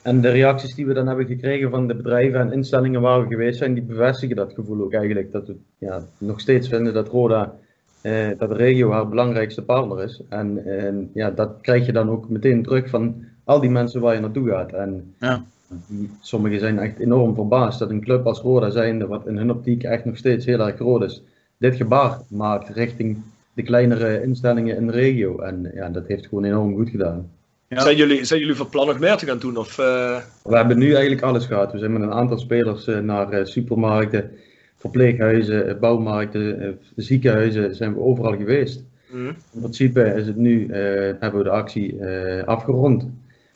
En 0.05 0.21
de 0.21 0.29
reacties 0.29 0.75
die 0.75 0.87
we 0.87 0.93
dan 0.93 1.07
hebben 1.07 1.27
gekregen 1.27 1.71
van 1.71 1.87
de 1.87 1.95
bedrijven 1.95 2.41
en 2.41 2.53
instellingen 2.53 3.01
waar 3.01 3.23
we 3.23 3.29
geweest 3.29 3.59
zijn, 3.59 3.75
die 3.75 3.83
bevestigen 3.83 4.37
dat 4.37 4.53
gevoel 4.53 4.83
ook 4.83 4.93
eigenlijk. 4.93 5.33
Dat 5.33 5.47
we 5.47 5.57
ja, 5.79 6.03
nog 6.19 6.41
steeds 6.41 6.69
vinden 6.69 6.95
dat 6.95 7.09
Roda, 7.09 7.55
eh, 8.01 8.29
dat 8.39 8.49
de 8.49 8.55
regio 8.55 8.91
haar 8.91 9.09
belangrijkste 9.09 9.63
partner 9.63 10.03
is. 10.03 10.23
En, 10.29 10.65
en 10.67 11.11
ja, 11.15 11.31
dat 11.31 11.51
krijg 11.61 11.87
je 11.87 11.93
dan 11.93 12.11
ook 12.11 12.29
meteen 12.29 12.63
terug 12.63 12.89
van 12.89 13.25
al 13.45 13.61
die 13.61 13.71
mensen 13.71 14.01
waar 14.01 14.15
je 14.15 14.21
naartoe 14.21 14.49
gaat. 14.49 14.73
En 14.73 15.15
ja. 15.19 15.45
die, 15.87 16.11
sommigen 16.21 16.61
zijn 16.61 16.79
echt 16.79 16.99
enorm 16.99 17.35
verbaasd 17.35 17.79
dat 17.79 17.91
een 17.91 18.05
club 18.05 18.27
als 18.27 18.41
Roda 18.41 18.71
zijnde, 18.71 19.07
wat 19.07 19.27
in 19.27 19.37
hun 19.37 19.51
optiek 19.51 19.83
echt 19.83 20.05
nog 20.05 20.17
steeds 20.17 20.47
heel 20.47 20.67
erg 20.67 20.77
groot 20.77 21.03
is, 21.03 21.23
dit 21.57 21.75
gebaar 21.75 22.19
maakt 22.29 22.69
richting 22.69 23.19
de 23.55 23.63
kleinere 23.63 24.23
instellingen 24.23 24.77
in 24.77 24.87
de 24.87 24.93
regio. 24.93 25.39
En 25.39 25.71
ja, 25.75 25.89
dat 25.89 26.07
heeft 26.07 26.27
gewoon 26.27 26.45
enorm 26.45 26.75
goed 26.75 26.91
gedaan. 26.91 27.31
Zijn, 27.69 27.97
jullie, 27.97 28.25
zijn 28.25 28.41
jullie 28.41 28.55
van 28.55 28.69
plan 28.69 28.87
nog 28.87 28.99
meer 28.99 29.17
te 29.17 29.27
gaan 29.27 29.39
doen? 29.39 29.57
Of, 29.57 29.79
uh... 29.79 30.17
We 30.43 30.57
hebben 30.57 30.79
nu 30.79 30.93
eigenlijk 30.93 31.23
alles 31.23 31.47
gehad. 31.47 31.73
We 31.73 31.79
zijn 31.79 31.93
met 31.93 32.03
een 32.03 32.13
aantal 32.13 32.39
spelers 32.39 32.87
uh, 32.87 32.99
naar 32.99 33.33
uh, 33.33 33.45
supermarkten, 33.45 34.31
verpleeghuizen, 34.77 35.79
bouwmarkten, 35.81 36.79
ziekenhuizen, 36.97 37.75
zijn 37.75 37.95
we 37.95 38.01
overal 38.01 38.37
geweest. 38.37 38.85
Mm. 39.11 39.27
In 39.27 39.61
principe 39.61 40.03
is 40.03 40.27
het 40.27 40.37
nu, 40.37 40.73
hebben 40.73 41.39
we 41.39 41.43
de 41.43 41.51
actie 41.51 42.05
afgerond. 42.45 43.09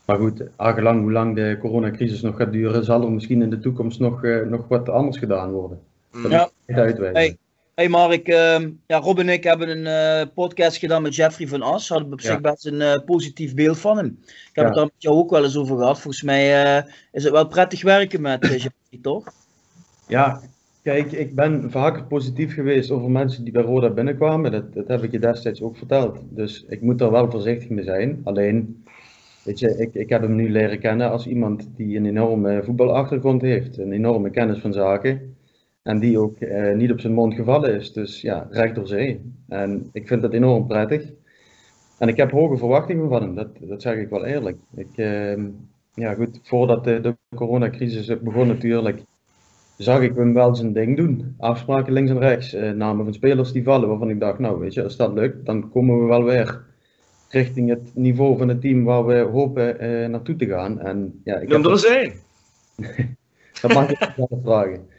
Maar 0.04 0.18
goed, 0.18 0.42
aangelang 0.56 1.00
hoe 1.00 1.12
lang 1.12 1.34
de 1.34 1.56
coronacrisis 1.60 2.20
nog 2.20 2.36
gaat 2.36 2.52
duren, 2.52 2.84
zal 2.84 3.02
er 3.02 3.12
misschien 3.12 3.42
in 3.42 3.50
de 3.50 3.58
toekomst 3.58 4.00
nog, 4.00 4.22
nog 4.48 4.68
wat 4.68 4.88
anders 4.88 5.18
gedaan 5.18 5.50
worden. 5.50 5.78
Dat 6.22 6.30
ja. 6.30 6.50
Hey, 6.66 7.36
Hey 7.78 7.88
Mark, 7.88 8.28
uh, 8.28 8.58
ja, 8.86 8.98
Rob 8.98 9.18
en 9.18 9.28
ik 9.28 9.44
hebben 9.44 9.68
een 9.68 10.26
uh, 10.26 10.34
podcast 10.34 10.76
gedaan 10.76 11.02
met 11.02 11.14
Jeffrey 11.14 11.48
van 11.48 11.62
As. 11.62 11.88
Hadden 11.88 12.12
op 12.12 12.20
zich 12.20 12.40
best 12.40 12.66
een 12.66 12.80
uh, 12.80 13.04
positief 13.04 13.54
beeld 13.54 13.78
van 13.78 13.96
hem. 13.96 14.18
Ik 14.26 14.50
heb 14.52 14.64
het 14.64 14.74
daar 14.74 14.84
met 14.84 14.92
jou 14.98 15.16
ook 15.16 15.30
wel 15.30 15.44
eens 15.44 15.56
over 15.56 15.76
gehad. 15.76 16.00
Volgens 16.00 16.22
mij 16.22 16.64
eh, 16.64 16.92
is 17.12 17.22
het 17.24 17.32
wel 17.32 17.46
prettig 17.46 17.82
werken 17.82 18.20
met 18.20 18.46
Jeffrey, 18.46 18.98
toch? 19.02 19.32
Ja, 20.06 20.40
kijk, 20.82 21.12
ik 21.12 21.34
ben 21.34 21.70
vaker 21.70 22.04
positief 22.04 22.54
geweest 22.54 22.90
over 22.90 23.10
mensen 23.10 23.44
die 23.44 23.52
bij 23.52 23.62
Roda 23.62 23.90
binnenkwamen. 23.90 24.50
Dat, 24.50 24.74
dat 24.74 24.88
heb 24.88 25.02
ik 25.02 25.12
je 25.12 25.18
destijds 25.18 25.62
ook 25.62 25.76
verteld. 25.76 26.18
Dus 26.30 26.64
ik 26.68 26.80
moet 26.80 27.00
er 27.00 27.10
wel 27.10 27.30
voorzichtig 27.30 27.68
mee 27.68 27.84
zijn. 27.84 28.20
Alleen, 28.24 28.84
weet 29.42 29.58
je, 29.58 29.76
ik, 29.78 29.94
ik 29.94 30.08
heb 30.08 30.22
hem 30.22 30.34
nu 30.34 30.50
leren 30.50 30.78
kennen 30.78 31.10
als 31.10 31.26
iemand 31.26 31.68
die 31.76 31.96
een 31.96 32.06
enorme 32.06 32.62
voetbalachtergrond 32.64 33.42
heeft. 33.42 33.78
Een 33.78 33.92
enorme 33.92 34.30
kennis 34.30 34.58
van 34.58 34.72
zaken. 34.72 35.36
En 35.88 35.98
die 35.98 36.18
ook 36.18 36.40
eh, 36.40 36.74
niet 36.74 36.92
op 36.92 37.00
zijn 37.00 37.12
mond 37.12 37.34
gevallen 37.34 37.74
is. 37.74 37.92
Dus 37.92 38.20
ja, 38.20 38.46
recht 38.50 38.74
door 38.74 38.86
zee. 38.86 39.20
En 39.48 39.88
ik 39.92 40.06
vind 40.08 40.22
dat 40.22 40.32
enorm 40.32 40.66
prettig. 40.66 41.10
En 41.98 42.08
ik 42.08 42.16
heb 42.16 42.30
hoge 42.30 42.56
verwachtingen 42.56 43.08
van 43.08 43.22
hem, 43.22 43.34
dat, 43.34 43.48
dat 43.60 43.82
zeg 43.82 43.96
ik 43.96 44.08
wel 44.08 44.24
eerlijk. 44.24 44.56
Ik, 44.74 44.96
uh, 44.96 45.44
ja 45.94 46.14
goed, 46.14 46.40
voordat 46.42 46.84
de, 46.84 47.00
de 47.00 47.16
coronacrisis 47.34 48.20
begon 48.20 48.46
natuurlijk, 48.46 49.02
zag 49.76 50.00
ik 50.00 50.16
hem 50.16 50.34
wel 50.34 50.54
zijn 50.54 50.72
ding 50.72 50.96
doen. 50.96 51.34
Afspraken 51.38 51.92
links 51.92 52.10
en 52.10 52.18
rechts, 52.18 52.54
uh, 52.54 52.70
namen 52.70 53.04
van 53.04 53.14
spelers 53.14 53.52
die 53.52 53.64
vallen, 53.64 53.88
waarvan 53.88 54.10
ik 54.10 54.20
dacht, 54.20 54.38
nou 54.38 54.58
weet 54.58 54.74
je, 54.74 54.82
als 54.82 54.96
dat 54.96 55.12
lukt, 55.12 55.46
dan 55.46 55.70
komen 55.70 56.00
we 56.00 56.06
wel 56.06 56.24
weer 56.24 56.60
richting 57.28 57.68
het 57.68 57.90
niveau 57.94 58.38
van 58.38 58.48
het 58.48 58.60
team 58.60 58.84
waar 58.84 59.06
we 59.06 59.18
hopen 59.18 59.84
uh, 59.84 60.08
naartoe 60.08 60.36
te 60.36 60.46
gaan. 60.46 60.80
En, 60.80 61.20
ja, 61.24 61.36
ik 61.36 61.52
er 61.52 61.96
één. 61.96 62.12
dat 63.62 63.72
mag 63.72 63.90
ik 63.90 64.12
wel 64.16 64.40
vragen. 64.42 64.96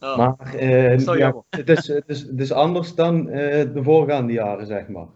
Oh. 0.00 0.16
Maar 0.16 0.54
uh, 0.54 0.98
ja, 0.98 1.42
het, 1.50 1.68
is, 1.68 1.88
het, 1.88 2.04
is, 2.06 2.20
het 2.20 2.40
is 2.40 2.52
anders 2.52 2.94
dan 2.94 3.26
uh, 3.26 3.34
de 3.74 3.80
voorgaande 3.82 4.32
jaren, 4.32 4.66
zeg 4.66 4.88
maar. 4.88 5.06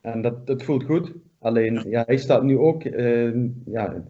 En 0.00 0.22
dat, 0.22 0.46
dat 0.46 0.62
voelt 0.62 0.84
goed. 0.84 1.12
Alleen, 1.38 1.84
ja, 1.88 2.02
hij 2.06 2.16
staat 2.16 2.42
nu 2.42 2.58
ook 2.58 2.84
uh, 2.84 3.34
ja, 3.66 4.02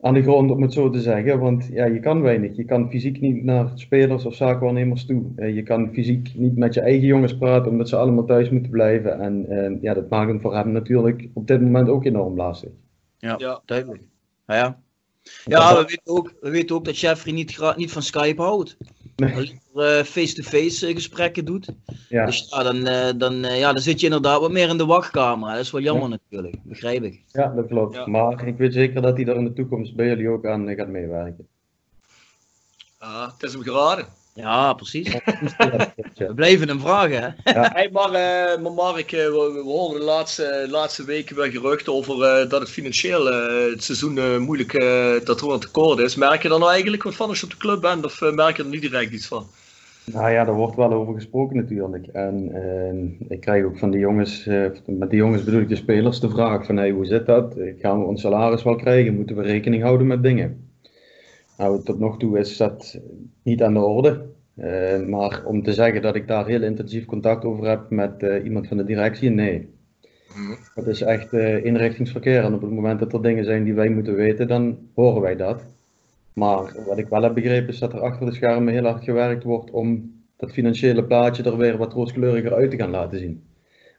aan 0.00 0.14
de 0.14 0.22
grond, 0.22 0.50
om 0.50 0.62
het 0.62 0.72
zo 0.72 0.90
te 0.90 1.00
zeggen. 1.00 1.38
Want 1.38 1.68
ja, 1.72 1.84
je 1.84 2.00
kan 2.00 2.22
weinig. 2.22 2.56
Je 2.56 2.64
kan 2.64 2.90
fysiek 2.90 3.20
niet 3.20 3.44
naar 3.44 3.70
spelers 3.74 4.24
of 4.24 4.34
zaakwaarnemers 4.34 5.06
toe. 5.06 5.52
je 5.54 5.62
kan 5.62 5.90
fysiek 5.92 6.32
niet 6.34 6.56
met 6.56 6.74
je 6.74 6.80
eigen 6.80 7.06
jongens 7.06 7.36
praten, 7.36 7.70
omdat 7.70 7.88
ze 7.88 7.96
allemaal 7.96 8.24
thuis 8.24 8.50
moeten 8.50 8.70
blijven. 8.70 9.20
En 9.20 9.78
ja, 9.80 9.94
dat 9.94 10.08
maakt 10.08 10.28
hem 10.28 10.40
voor 10.40 10.54
hem 10.54 10.72
natuurlijk 10.72 11.28
op 11.32 11.46
dit 11.46 11.60
moment 11.60 11.88
ook 11.88 12.04
enorm 12.04 12.36
lastig. 12.36 12.70
Ja, 13.18 13.34
ja. 13.38 13.62
duidelijk. 13.64 14.02
Nou 14.46 14.60
ja, 14.60 14.78
ja, 15.44 15.74
we 15.74 15.84
weten 15.84 16.16
ook, 16.16 16.34
we 16.40 16.50
weten 16.50 16.76
ook 16.76 16.84
dat 16.84 16.98
Jeffrey 16.98 17.34
niet, 17.34 17.74
niet 17.76 17.92
van 17.92 18.02
Skype 18.02 18.42
houdt. 18.42 18.76
Nee. 19.16 19.60
Eh, 19.74 20.02
face-to-face 20.02 20.88
uh, 20.88 20.94
gesprekken 20.94 21.44
doet. 21.44 21.68
Ja. 22.08 22.26
Dus 22.26 22.46
ja, 22.50 22.62
dan, 22.62 22.76
uh, 22.76 23.10
dan, 23.16 23.34
ja, 23.34 23.72
dan 23.72 23.82
zit 23.82 24.00
je 24.00 24.06
inderdaad 24.06 24.40
wat 24.40 24.50
meer 24.50 24.68
in 24.68 24.76
de 24.76 24.86
wachtkamer. 24.86 25.50
Dat 25.50 25.60
is 25.60 25.70
wel 25.70 25.80
jammer 25.80 26.08
natuurlijk, 26.08 26.56
begrijp 26.62 27.02
ik. 27.02 27.22
Ja, 27.32 27.48
dat 27.48 27.66
klopt. 27.66 28.06
Maar 28.06 28.46
ik 28.46 28.56
weet 28.56 28.72
zeker 28.72 29.02
dat 29.02 29.16
hij 29.16 29.26
er 29.26 29.36
in 29.36 29.44
de 29.44 29.52
toekomst 29.52 29.94
bij 29.94 30.06
jullie 30.06 30.28
ook 30.28 30.46
aan 30.46 30.74
gaat 30.74 30.88
meewerken. 30.88 31.48
Ah, 32.98 33.32
het 33.32 33.42
is 33.42 33.52
hem 33.52 33.62
geraden. 33.62 34.06
Ja, 34.36 34.72
precies. 34.72 35.12
we 36.16 36.32
blijven 36.34 36.68
hem 36.68 36.80
vragen, 36.80 37.22
hè? 37.22 37.52
Ja. 37.52 37.70
Hey, 37.74 37.88
maar, 37.92 38.08
uh, 38.08 38.62
maar 38.62 38.72
Mark, 38.72 39.12
uh, 39.12 39.24
we, 39.26 39.50
we, 39.54 39.70
horen 39.70 39.98
de 39.98 40.04
laatste, 40.04 40.66
laatste 40.70 41.04
weken 41.04 41.36
weer 41.36 41.50
geruchten 41.50 41.92
over 41.92 42.14
uh, 42.16 42.50
dat 42.50 42.60
het 42.60 42.70
financieel 42.70 43.26
het 43.70 43.82
seizoen 43.82 44.42
moeilijk 44.42 44.72
dat 45.24 45.40
er 45.40 45.50
een 45.50 45.60
tekort 45.60 45.98
is. 45.98 46.16
Merk 46.16 46.42
je 46.42 46.48
er 46.48 46.58
nou 46.58 46.70
eigenlijk 46.70 47.02
wat 47.02 47.14
van 47.14 47.28
als 47.28 47.38
je 47.38 47.44
op 47.44 47.50
de 47.50 47.56
club 47.56 47.80
bent, 47.80 48.04
of 48.04 48.20
merk 48.20 48.56
je 48.56 48.62
er 48.62 48.68
niet 48.68 48.80
direct 48.80 49.12
iets 49.12 49.26
van? 49.26 49.46
Nou 50.12 50.30
ja, 50.30 50.44
daar 50.44 50.54
wordt 50.54 50.76
wel 50.76 50.92
over 50.92 51.14
gesproken 51.14 51.56
natuurlijk. 51.56 52.06
En 52.06 52.50
uh, 52.54 53.28
ik 53.28 53.40
krijg 53.40 53.64
ook 53.64 53.78
van 53.78 53.90
die 53.90 54.00
jongens, 54.00 54.46
uh, 54.46 54.66
met 54.86 55.10
die 55.10 55.18
jongens 55.18 55.44
bedoel 55.44 55.60
ik 55.60 55.68
de 55.68 55.76
spelers, 55.76 56.20
de 56.20 56.30
vraag 56.30 56.66
van 56.66 56.76
hey, 56.76 56.90
hoe 56.90 57.06
zit 57.06 57.26
dat? 57.26 57.54
Gaan 57.78 57.98
we 57.98 58.06
ons 58.06 58.20
salaris 58.20 58.62
wel 58.62 58.76
krijgen? 58.76 59.14
Moeten 59.14 59.36
we 59.36 59.42
rekening 59.42 59.82
houden 59.82 60.06
met 60.06 60.22
dingen? 60.22 60.63
Nou, 61.56 61.82
tot 61.82 61.98
nog 61.98 62.18
toe 62.18 62.38
is 62.38 62.56
dat 62.56 63.00
niet 63.42 63.62
aan 63.62 63.74
de 63.74 63.80
orde. 63.80 64.26
Uh, 64.56 65.06
maar 65.06 65.44
om 65.44 65.62
te 65.62 65.72
zeggen 65.72 66.02
dat 66.02 66.14
ik 66.14 66.28
daar 66.28 66.46
heel 66.46 66.62
intensief 66.62 67.04
contact 67.04 67.44
over 67.44 67.68
heb 67.68 67.90
met 67.90 68.24
iemand 68.44 68.68
van 68.68 68.76
de 68.76 68.84
directie, 68.84 69.30
nee. 69.30 69.68
Dat 70.74 70.86
is 70.86 71.00
echt 71.00 71.32
inrichtingsverkeer. 71.62 72.44
En 72.44 72.54
op 72.54 72.62
het 72.62 72.70
moment 72.70 72.98
dat 72.98 73.12
er 73.12 73.22
dingen 73.22 73.44
zijn 73.44 73.64
die 73.64 73.74
wij 73.74 73.88
moeten 73.88 74.14
weten, 74.14 74.48
dan 74.48 74.78
horen 74.94 75.22
wij 75.22 75.36
dat. 75.36 75.64
Maar 76.32 76.74
wat 76.86 76.98
ik 76.98 77.08
wel 77.08 77.22
heb 77.22 77.34
begrepen 77.34 77.68
is 77.68 77.78
dat 77.78 77.92
er 77.92 78.00
achter 78.00 78.26
de 78.26 78.32
schermen 78.32 78.72
heel 78.72 78.84
hard 78.84 79.04
gewerkt 79.04 79.44
wordt 79.44 79.70
om 79.70 80.12
dat 80.36 80.52
financiële 80.52 81.04
plaatje 81.04 81.42
er 81.42 81.56
weer 81.56 81.76
wat 81.76 81.92
rooskleuriger 81.92 82.54
uit 82.54 82.70
te 82.70 82.76
gaan 82.76 82.90
laten 82.90 83.18
zien. 83.18 83.42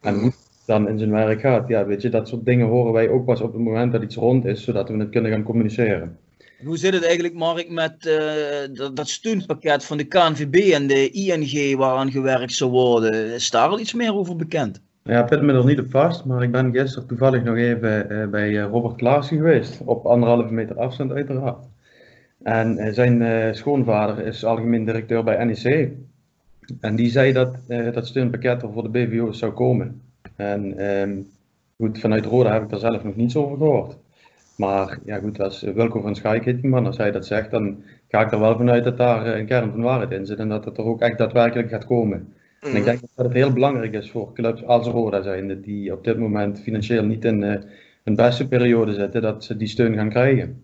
En 0.01 0.15
hoe 0.15 0.25
het 0.25 0.63
dan 0.65 0.88
in 0.88 0.97
zijn 0.97 1.12
werk 1.12 1.39
gaat, 1.39 1.67
ja, 1.67 1.85
weet 1.85 2.01
je, 2.01 2.09
dat 2.09 2.27
soort 2.27 2.45
dingen 2.45 2.67
horen 2.67 2.93
wij 2.93 3.09
ook 3.09 3.25
pas 3.25 3.41
op 3.41 3.53
het 3.53 3.62
moment 3.62 3.91
dat 3.91 4.03
iets 4.03 4.15
rond 4.15 4.45
is, 4.45 4.63
zodat 4.63 4.89
we 4.89 4.97
het 4.97 5.09
kunnen 5.09 5.31
gaan 5.31 5.43
communiceren. 5.43 6.17
Hoe 6.65 6.77
zit 6.77 6.93
het 6.93 7.03
eigenlijk, 7.03 7.34
Mark, 7.34 7.69
met 7.69 8.05
uh, 8.05 8.93
dat, 8.93 9.10
steunpakket 9.10 9.86
van 9.86 9.98
de 9.98 10.03
KNVB 10.03 10.55
en 10.55 10.88
de 10.88 11.10
ING 11.10 11.77
waaraan 11.77 12.12
gewerkt 12.12 12.53
zou 12.53 12.72
worden? 12.72 13.34
Is 13.34 13.50
daar 13.50 13.67
al 13.67 13.79
iets 13.79 13.93
meer 13.93 14.15
over 14.15 14.36
bekend? 14.36 14.81
Ja, 15.03 15.24
ben 15.24 15.45
me 15.45 15.53
er 15.53 15.65
niet 15.65 15.79
op 15.79 15.89
vast, 15.89 16.25
maar 16.25 16.43
ik 16.43 16.51
ben 16.51 16.72
gisteren 16.72 17.07
toevallig 17.07 17.43
nog 17.43 17.55
even 17.55 18.12
uh, 18.12 18.27
bij 18.27 18.57
eh, 18.57 18.69
Robert 18.69 18.95
Klaassen 18.95 19.38
geweest. 19.38 19.81
Op 19.86 20.05
anderhalve 20.05 20.53
meter 20.53 20.79
afstand 20.79 21.12
uiteraard. 21.12 21.65
En 22.43 22.77
eh, 22.77 22.93
zijn 22.93 23.55
schoonvader 23.55 24.25
is 24.25 24.45
algemeen 24.45 24.86
directeur 24.86 25.24
bij 25.24 25.43
NEC. 25.43 25.91
En 26.79 26.95
die 26.95 27.10
zei 27.10 27.34
dat 27.34 27.55
dat 27.93 28.07
steunpakket 28.07 28.62
er 28.62 28.72
voor 28.72 28.84
de 28.84 28.89
BVO's 28.89 29.39
zou 29.39 29.51
komen. 29.51 30.01
En 30.36 30.86
um, 30.86 31.27
goed, 31.77 32.00
vanuit 32.00 32.25
Roda 32.25 32.53
heb 32.53 32.63
ik 32.63 32.72
er 32.72 32.79
zelf 32.79 33.03
nog 33.03 33.15
niets 33.15 33.36
over 33.36 33.57
gehoord. 33.57 33.98
Maar 34.55 35.00
ja 35.05 35.19
goed, 35.19 35.39
als 35.39 35.62
Wilco 35.62 36.01
van 36.01 36.15
Schaik 36.15 36.63
als 36.74 36.97
hij 36.97 37.12
dat 37.12 37.25
zegt, 37.25 37.51
dan 37.51 37.83
ga 38.07 38.21
ik 38.21 38.31
er 38.31 38.39
wel 38.39 38.57
vanuit 38.57 38.83
dat 38.83 38.97
daar 38.97 39.25
een 39.27 39.45
kern 39.45 39.71
van 39.71 39.81
waarheid 39.81 40.12
in 40.12 40.25
zit. 40.25 40.38
En 40.38 40.50
dat 40.50 40.65
het 40.65 40.77
er 40.77 40.83
ook 40.83 41.01
echt 41.01 41.17
daadwerkelijk 41.17 41.69
gaat 41.69 41.85
komen. 41.85 42.33
En 42.62 42.69
ik 42.69 42.75
mhm. 42.75 42.83
denk 42.83 43.00
dat 43.15 43.25
het 43.25 43.33
heel 43.33 43.53
belangrijk 43.53 43.93
is 43.93 44.12
voor 44.12 44.33
clubs 44.33 44.63
als 44.63 44.88
Roda 44.88 45.21
zijnde, 45.21 45.59
die 45.59 45.93
op 45.93 46.03
dit 46.03 46.17
moment 46.17 46.59
financieel 46.59 47.03
niet 47.03 47.25
in 47.25 47.41
hun 48.03 48.15
beste 48.15 48.47
periode 48.47 48.93
zitten, 48.93 49.21
dat 49.21 49.43
ze 49.43 49.57
die 49.57 49.67
steun 49.67 49.95
gaan 49.95 50.09
krijgen. 50.09 50.63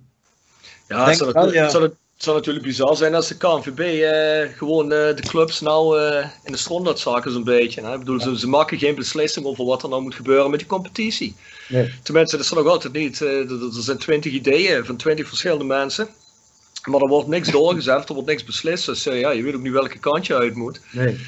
Ja, 0.88 1.10
het 1.10 1.32
wel, 1.32 1.54
ja. 1.54 1.70
Zou, 1.70 1.84
het, 1.84 1.94
zou, 2.24 2.36
natuurlijk 2.36 2.66
bizar 2.66 2.96
zijn 2.96 3.16
als 3.16 3.28
de 3.28 3.38
KNVB 3.38 3.80
eh, 3.80 4.58
gewoon 4.58 4.92
eh, 4.92 5.16
de 5.16 5.22
clubs 5.22 5.62
nou 5.62 6.00
eh, 6.00 6.28
in 6.44 6.52
de 6.52 6.58
stront 6.58 6.86
laat 6.86 7.00
zaken 7.00 7.32
zo'n 7.32 7.44
beetje. 7.44 7.82
Hè? 7.82 7.94
Ik 7.94 8.00
bedoel, 8.00 8.20
ze, 8.20 8.40
ze, 8.40 8.48
maken 8.48 8.78
geen 8.78 8.96
beslissing 8.96 9.46
over 9.46 9.66
wat 9.66 9.84
er 9.84 9.90
nou 9.90 10.02
moet 10.02 10.16
gebeuren 10.16 10.50
met 10.50 10.60
die 10.60 10.68
competitie. 10.68 11.36
Nee. 11.68 11.94
Tenminste, 12.04 12.36
dat 12.36 12.46
is 12.46 12.52
er 12.52 12.58
nog 12.58 12.68
altijd 12.68 12.94
niet. 12.94 13.20
er 13.20 13.48
zijn 13.72 13.98
twintig 13.98 14.32
ideeën 14.32 14.86
van 14.86 14.96
twintig 14.96 15.28
verschillende 15.28 15.64
mensen. 15.64 16.08
Maar 16.86 17.02
er 17.02 17.08
wordt 17.08 17.28
niks 17.28 17.50
doorgezet, 17.52 18.08
er 18.10 18.14
wordt 18.14 18.30
niks 18.30 18.44
beslist. 18.44 18.86
Dus 18.86 19.04
ja, 19.04 19.32
je 19.32 19.44
weet 19.44 19.56
ook 19.56 19.62
niet 19.62 19.72
welke 19.72 20.00
kant 20.00 20.28
je 20.28 20.36
uit 20.36 20.56
moet. 20.56 20.82
Nee. 20.92 21.20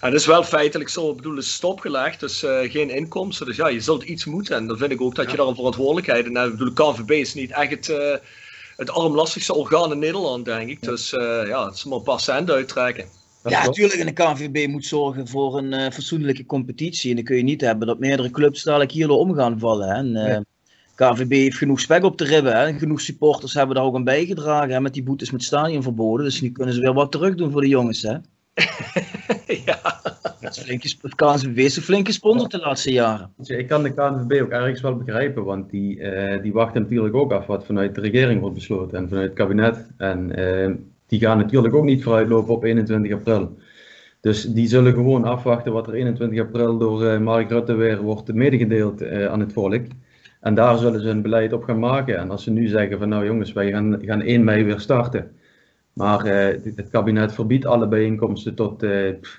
En 0.00 0.10
dat 0.10 0.20
is 0.20 0.26
wel 0.26 0.44
feitelijk 0.44 0.90
zo, 0.90 1.10
ik 1.10 1.16
bedoel, 1.16 1.38
is 1.38 1.54
stopgelegd, 1.54 2.20
dus 2.20 2.44
uh, 2.44 2.70
geen 2.70 2.90
inkomsten. 2.90 3.46
Dus 3.46 3.56
ja, 3.56 3.68
je 3.68 3.80
zult 3.80 4.02
iets 4.02 4.24
moeten. 4.24 4.56
En 4.56 4.66
dan 4.66 4.78
vind 4.78 4.90
ik 4.90 5.00
ook 5.00 5.14
dat 5.14 5.30
je 5.30 5.36
daar 5.36 5.46
een 5.46 5.54
verantwoordelijkheid 5.54 6.26
in 6.26 6.36
hebt. 6.36 6.52
Ik 6.52 6.58
bedoel, 6.58 6.74
de 6.74 6.82
KVB 6.82 7.10
is 7.10 7.34
niet 7.34 7.50
echt 7.50 7.70
het, 7.70 7.88
uh, 7.88 8.14
het 8.86 8.90
armlastigste 8.90 9.54
orgaan 9.54 9.92
in 9.92 9.98
Nederland, 9.98 10.44
denk 10.44 10.70
ik. 10.70 10.82
Dus 10.82 11.12
uh, 11.12 11.46
ja, 11.46 11.64
het 11.64 11.74
is 11.74 11.84
maar 11.84 11.98
een 11.98 12.04
paar 12.04 12.20
cent 12.20 12.50
uittrekken. 12.50 13.04
Ja, 13.44 13.64
natuurlijk. 13.64 14.00
En 14.00 14.06
de 14.06 14.12
KNVB 14.12 14.68
moet 14.68 14.84
zorgen 14.84 15.28
voor 15.28 15.58
een 15.58 15.72
uh, 15.72 15.90
fatsoenlijke 15.90 16.46
competitie. 16.46 17.10
En 17.10 17.16
dan 17.16 17.24
kun 17.24 17.36
je 17.36 17.42
niet 17.42 17.60
hebben 17.60 17.86
dat 17.86 17.98
meerdere 17.98 18.30
clubs 18.30 18.62
dadelijk 18.62 18.90
hierdoor 18.90 19.18
om 19.18 19.34
gaan 19.34 19.58
vallen. 19.58 19.88
Hè. 19.88 19.94
En, 19.94 20.16
uh, 20.16 20.26
ja. 20.26 20.44
KNVB 20.94 21.30
heeft 21.30 21.56
genoeg 21.56 21.80
spek 21.80 22.04
op 22.04 22.16
te 22.16 22.24
ribben. 22.24 22.56
Hè. 22.56 22.66
En 22.66 22.78
genoeg 22.78 23.00
supporters 23.00 23.54
hebben 23.54 23.76
daar 23.76 23.84
ook 23.84 23.94
aan 23.94 24.04
bijgedragen. 24.04 24.70
Hè, 24.70 24.80
met 24.80 24.94
die 24.94 25.02
boetes 25.02 25.30
met 25.30 25.42
stadionverboden. 25.42 26.24
Dus 26.24 26.40
nu 26.40 26.52
kunnen 26.52 26.74
ze 26.74 26.80
weer 26.80 26.92
wat 26.92 27.12
terug 27.12 27.34
doen 27.34 27.50
voor 27.50 27.60
de 27.60 27.68
jongens. 27.68 28.02
Hè. 28.02 28.16
ja. 29.66 30.00
Het 30.40 31.14
KNVB 31.14 31.58
is 31.58 31.76
een 31.76 31.82
flinke 31.82 32.12
sponsor 32.12 32.48
de 32.48 32.58
laatste 32.58 32.92
jaren. 32.92 33.30
Ik 33.42 33.68
kan 33.68 33.82
de 33.82 33.94
KNVB 33.94 34.42
ook 34.42 34.50
ergens 34.50 34.80
wel 34.80 34.96
begrijpen, 34.96 35.44
want 35.44 35.70
die, 35.70 35.98
uh, 35.98 36.42
die 36.42 36.52
wachten 36.52 36.82
natuurlijk 36.82 37.14
ook 37.14 37.32
af 37.32 37.46
wat 37.46 37.66
vanuit 37.66 37.94
de 37.94 38.00
regering 38.00 38.40
wordt 38.40 38.54
besloten 38.54 38.98
en 38.98 39.08
vanuit 39.08 39.26
het 39.26 39.36
kabinet. 39.36 39.86
En 39.96 40.40
uh, 40.40 40.74
die 41.06 41.20
gaan 41.20 41.38
natuurlijk 41.38 41.74
ook 41.74 41.84
niet 41.84 42.02
vooruitlopen 42.02 42.54
op 42.54 42.64
21 42.64 43.12
april. 43.12 43.58
Dus 44.20 44.42
die 44.42 44.68
zullen 44.68 44.92
gewoon 44.92 45.24
afwachten 45.24 45.72
wat 45.72 45.86
er 45.86 45.94
21 45.94 46.40
april 46.40 46.78
door 46.78 47.02
uh, 47.02 47.18
Mark 47.18 47.50
Rutte 47.50 47.74
weer 47.74 48.00
wordt 48.00 48.34
medegedeeld 48.34 49.06
aan 49.06 49.40
het 49.40 49.52
volk. 49.52 49.82
En 50.40 50.54
daar 50.54 50.78
zullen 50.78 51.00
ze 51.00 51.08
een 51.08 51.22
beleid 51.22 51.52
op 51.52 51.64
gaan 51.64 51.78
maken. 51.78 52.18
En 52.18 52.30
als 52.30 52.44
ze 52.44 52.50
nu 52.50 52.66
zeggen 52.66 52.98
van 52.98 53.08
nou 53.08 53.24
jongens, 53.24 53.52
wij 53.52 53.70
gaan, 53.70 53.98
gaan 54.00 54.22
1 54.22 54.44
mei 54.44 54.64
weer 54.64 54.80
starten 54.80 55.30
maar 55.92 56.26
uh, 56.26 56.74
het 56.76 56.88
kabinet 56.90 57.32
verbiedt 57.32 57.66
alle 57.66 57.88
bijeenkomsten 57.88 58.54
tot, 58.54 58.82
uh, 58.82 58.90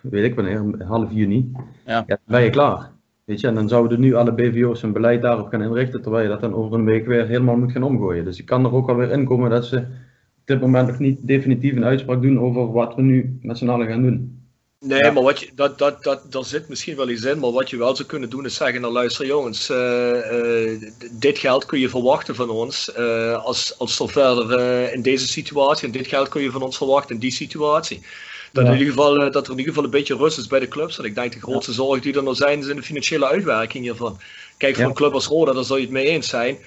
weet 0.01 0.23
ik 0.23 0.35
wanneer, 0.35 0.85
half 0.85 1.11
juni. 1.11 1.51
Ja. 1.85 1.93
ja. 1.93 2.03
dan 2.05 2.17
ben 2.25 2.43
je 2.43 2.49
klaar. 2.49 2.91
Weet 3.23 3.39
je, 3.39 3.47
en 3.47 3.55
dan 3.55 3.67
zouden 3.67 3.99
nu 3.99 4.13
alle 4.13 4.33
BVO's 4.33 4.81
hun 4.81 4.93
beleid 4.93 5.21
daarop 5.21 5.47
gaan 5.47 5.61
inrichten, 5.61 6.01
terwijl 6.01 6.23
je 6.23 6.29
dat 6.29 6.41
dan 6.41 6.53
over 6.53 6.79
een 6.79 6.85
week 6.85 7.05
weer 7.05 7.27
helemaal 7.27 7.57
moet 7.57 7.71
gaan 7.71 7.83
omgooien. 7.83 8.25
Dus 8.25 8.39
ik 8.39 8.45
kan 8.45 8.65
er 8.65 8.73
ook 8.73 8.89
alweer 8.89 9.11
in 9.11 9.25
komen 9.25 9.49
dat 9.49 9.65
ze 9.65 9.77
op 9.77 10.49
dit 10.49 10.61
moment 10.61 10.87
nog 10.87 10.99
niet 10.99 11.27
definitief 11.27 11.75
een 11.75 11.85
uitspraak 11.85 12.21
doen 12.21 12.39
over 12.39 12.71
wat 12.71 12.95
we 12.95 13.01
nu 13.01 13.37
met 13.41 13.57
z'n 13.57 13.69
allen 13.69 13.87
gaan 13.87 14.01
doen. 14.01 14.42
Nee, 14.85 15.11
maar 15.11 15.23
wat 15.23 15.39
je, 15.39 15.49
dat, 15.55 15.77
dat, 15.77 16.03
dat, 16.03 16.21
daar 16.31 16.45
zit 16.45 16.69
misschien 16.69 16.95
wel 16.95 17.09
iets 17.09 17.23
in, 17.23 17.39
maar 17.39 17.51
wat 17.51 17.69
je 17.69 17.77
wel 17.77 17.95
zou 17.95 18.07
kunnen 18.07 18.29
doen 18.29 18.45
is 18.45 18.55
zeggen, 18.55 18.81
nou 18.81 18.93
luister 18.93 19.25
jongens, 19.25 19.69
uh, 19.69 19.77
uh, 19.77 20.81
dit 21.11 21.37
geld 21.37 21.65
kun 21.65 21.79
je 21.79 21.89
verwachten 21.89 22.35
van 22.35 22.49
ons 22.49 22.91
uh, 22.97 23.43
als, 23.43 23.75
als 23.77 23.99
er 23.99 24.09
verder 24.09 24.93
in 24.93 25.01
deze 25.01 25.27
situatie, 25.27 25.85
en 25.85 25.93
dit 25.93 26.07
geld 26.07 26.29
kun 26.29 26.41
je 26.41 26.51
van 26.51 26.61
ons 26.61 26.77
verwachten 26.77 27.15
in 27.15 27.21
die 27.21 27.31
situatie. 27.31 28.01
Dat, 28.51 28.65
in 28.65 28.71
ieder 28.71 28.87
geval, 28.87 29.31
dat 29.31 29.45
er 29.45 29.51
in 29.51 29.57
ieder 29.57 29.73
geval 29.73 29.83
een 29.83 29.89
beetje 29.89 30.15
rust 30.15 30.37
is 30.37 30.47
bij 30.47 30.59
de 30.59 30.67
clubs. 30.67 30.95
Want 30.95 31.07
ik 31.07 31.15
denk 31.15 31.33
de 31.33 31.39
grootste 31.39 31.71
ja. 31.71 31.77
zorg 31.77 32.01
die 32.01 32.15
er 32.15 32.23
nog 32.23 32.35
zijn, 32.35 32.59
is 32.59 32.67
in 32.67 32.75
de 32.75 32.83
financiële 32.83 33.25
uitwerking 33.25 33.83
hiervan. 33.83 34.19
Kijk, 34.57 34.75
voor 34.75 34.85
een 34.85 34.93
club 34.93 35.13
als 35.13 35.27
Roda, 35.27 35.53
daar 35.53 35.63
zou 35.63 35.79
je 35.79 35.85
het 35.85 35.93
mee 35.93 36.07
eens 36.07 36.29
zijn 36.29 36.57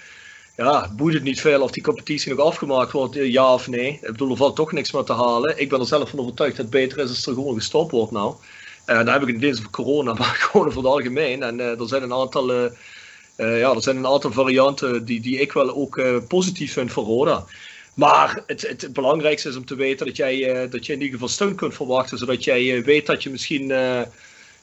ja, 0.56 0.90
boeit 0.96 1.14
het 1.14 1.22
niet 1.22 1.40
veel 1.40 1.62
of 1.62 1.70
die 1.70 1.82
competitie 1.82 2.34
nog 2.34 2.46
afgemaakt 2.46 2.92
wordt, 2.92 3.14
ja 3.14 3.54
of 3.54 3.68
nee. 3.68 3.92
Ik 3.92 4.00
bedoel, 4.00 4.30
er 4.30 4.36
valt 4.36 4.56
toch 4.56 4.72
niks 4.72 4.92
meer 4.92 5.02
te 5.02 5.12
halen. 5.12 5.60
Ik 5.60 5.68
ben 5.68 5.80
er 5.80 5.86
zelf 5.86 6.10
van 6.10 6.18
overtuigd 6.18 6.56
dat 6.56 6.66
het 6.66 6.75
beter 6.75 6.98
is 6.98 7.08
als 7.08 7.26
er 7.26 7.34
gewoon 7.34 7.54
gestopt 7.54 7.90
wordt 7.90 8.12
nou. 8.12 8.34
En 8.84 8.98
uh, 8.98 9.04
dan 9.04 9.12
heb 9.12 9.22
ik 9.22 9.28
het 9.28 9.36
niet 9.36 9.44
eens 9.44 9.70
corona, 9.70 10.12
maar 10.18 10.34
gewoon 10.50 10.72
voor 10.72 10.82
het 10.82 10.92
algemeen. 10.92 11.42
En 11.42 11.58
uh, 11.58 11.80
er 11.80 11.88
zijn 11.88 12.02
een 12.02 12.12
aantal, 12.12 12.52
ja, 13.36 13.75
er 13.75 13.82
zijn 13.82 13.96
een 13.96 14.06
aantal 14.06 14.32
varianten 14.32 15.04
die, 15.04 15.20
die 15.20 15.38
ik 15.40 15.52
wel 15.52 15.75
ook 15.75 16.00
positief 16.28 16.72
vind 16.72 16.92
voor 16.92 17.04
Roda. 17.04 17.44
Maar 17.94 18.42
het, 18.46 18.62
het, 18.68 18.92
belangrijkste 18.92 19.48
is 19.48 19.56
om 19.56 19.64
te 19.64 19.75
weten 19.75 20.06
dat 20.06 20.16
jij, 20.16 20.68
dat 20.68 20.86
je 20.86 20.92
in 20.92 20.98
ieder 20.98 21.12
geval 21.14 21.28
steun 21.28 21.54
kunt 21.54 21.75
verwachten, 21.75 22.18
zodat 22.18 22.44
jij 22.44 22.84
weet 22.84 23.06
dat 23.06 23.22
je 23.22 23.30
misschien 23.30 23.72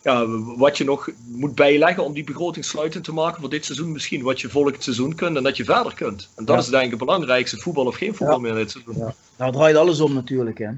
ja, 0.03 0.27
wat 0.57 0.77
je 0.77 0.83
nog 0.83 1.09
moet 1.27 1.55
bijleggen 1.55 2.03
om 2.03 2.13
die 2.13 2.23
begroting 2.23 2.65
sluitend 2.65 3.03
te 3.03 3.13
maken 3.13 3.41
voor 3.41 3.49
dit 3.49 3.65
seizoen. 3.65 3.91
Misschien 3.91 4.23
wat 4.23 4.41
je 4.41 4.49
volgend 4.49 4.83
seizoen 4.83 5.15
kunt 5.15 5.37
en 5.37 5.43
dat 5.43 5.57
je 5.57 5.63
verder 5.63 5.93
kunt. 5.93 6.29
En 6.35 6.45
dat 6.45 6.59
is 6.59 6.67
denk 6.67 6.83
ik 6.83 6.89
het 6.89 6.99
belangrijkste, 6.99 7.57
voetbal 7.57 7.85
of 7.85 7.95
geen 7.95 8.15
voetbal 8.15 8.39
meer 8.39 8.53
dit 8.53 8.71
seizoen. 8.71 8.97
Ja. 8.97 9.13
Nou, 9.37 9.51
het 9.51 9.53
draait 9.53 9.75
alles 9.75 9.99
om 9.99 10.13
natuurlijk. 10.13 10.57
Hè? 10.57 10.69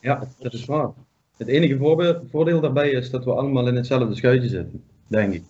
ja, 0.00 0.28
dat 0.38 0.52
is 0.52 0.64
waar. 0.64 0.90
Het 1.36 1.48
enige 1.48 1.76
voordeel 2.30 2.60
daarbij 2.60 2.90
is 2.90 3.10
dat 3.10 3.24
we 3.24 3.32
allemaal 3.32 3.68
in 3.68 3.76
hetzelfde 3.76 4.14
schuitje 4.14 4.48
zitten, 4.48 4.82
denk 5.06 5.32
ik. 5.34 5.42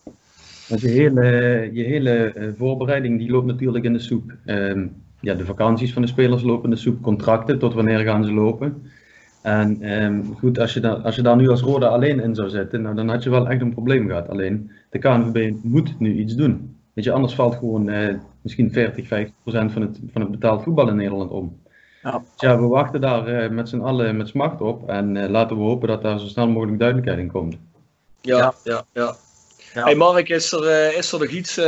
Want 0.68 0.80
je 0.80 0.88
hele, 0.88 1.70
je 1.72 1.82
hele 1.82 2.32
eh, 2.32 2.48
voorbereiding 2.58 3.18
die 3.18 3.30
loopt 3.30 3.46
natuurlijk 3.46 3.84
in 3.84 3.92
de 3.92 3.98
soep. 3.98 4.32
Um, 4.46 5.02
ja, 5.20 5.34
de 5.34 5.44
vakanties 5.44 5.92
van 5.92 6.02
de 6.02 6.08
spelers 6.08 6.42
lopen 6.42 6.64
in 6.64 6.70
de 6.70 6.76
soep, 6.76 7.02
contracten, 7.02 7.58
tot 7.58 7.74
wanneer 7.74 7.98
gaan 7.98 8.24
ze 8.24 8.32
lopen. 8.32 8.90
En 9.42 9.92
um, 10.02 10.36
goed, 10.38 10.58
als 10.58 10.74
je, 10.74 10.80
daar, 10.80 10.96
als 10.96 11.16
je 11.16 11.22
daar 11.22 11.36
nu 11.36 11.48
als 11.48 11.60
Roda 11.60 11.86
alleen 11.86 12.20
in 12.20 12.34
zou 12.34 12.48
zitten, 12.48 12.82
nou, 12.82 12.94
dan 12.94 13.08
had 13.08 13.22
je 13.22 13.30
wel 13.30 13.48
echt 13.48 13.60
een 13.60 13.72
probleem 13.72 14.08
gehad. 14.08 14.28
Alleen 14.28 14.70
de 14.90 14.98
KNVB 14.98 15.54
moet 15.62 16.00
nu 16.00 16.14
iets 16.14 16.34
doen. 16.34 16.76
Weet 16.92 17.04
je, 17.04 17.12
anders 17.12 17.34
valt 17.34 17.54
gewoon 17.54 17.88
uh, 17.88 18.14
misschien 18.42 18.72
40, 18.72 19.06
50 19.06 19.34
procent 19.42 19.72
van 19.72 19.82
het, 19.82 20.00
van 20.12 20.20
het 20.20 20.30
betaald 20.30 20.62
voetbal 20.62 20.88
in 20.88 20.96
Nederland 20.96 21.30
om. 21.30 21.60
Ja. 22.02 22.10
Dus 22.10 22.40
ja, 22.40 22.60
we 22.60 22.66
wachten 22.66 23.00
daar 23.00 23.44
uh, 23.44 23.50
met 23.50 23.68
z'n 23.68 23.80
allen 23.80 24.16
met 24.16 24.28
smacht 24.28 24.60
op 24.60 24.88
en 24.88 25.14
uh, 25.14 25.28
laten 25.28 25.56
we 25.56 25.62
hopen 25.62 25.88
dat 25.88 26.02
daar 26.02 26.18
zo 26.18 26.26
snel 26.26 26.48
mogelijk 26.48 26.78
duidelijkheid 26.78 27.18
in 27.18 27.30
komt. 27.30 27.56
Ja, 28.20 28.38
ja, 28.38 28.54
ja. 28.64 28.84
ja. 28.92 29.16
ja. 29.74 29.84
Hey 29.84 29.94
Mark, 29.94 30.28
is 30.28 30.52
er, 30.52 30.96
is 30.96 31.12
er 31.12 31.18
nog 31.18 31.28
iets, 31.28 31.58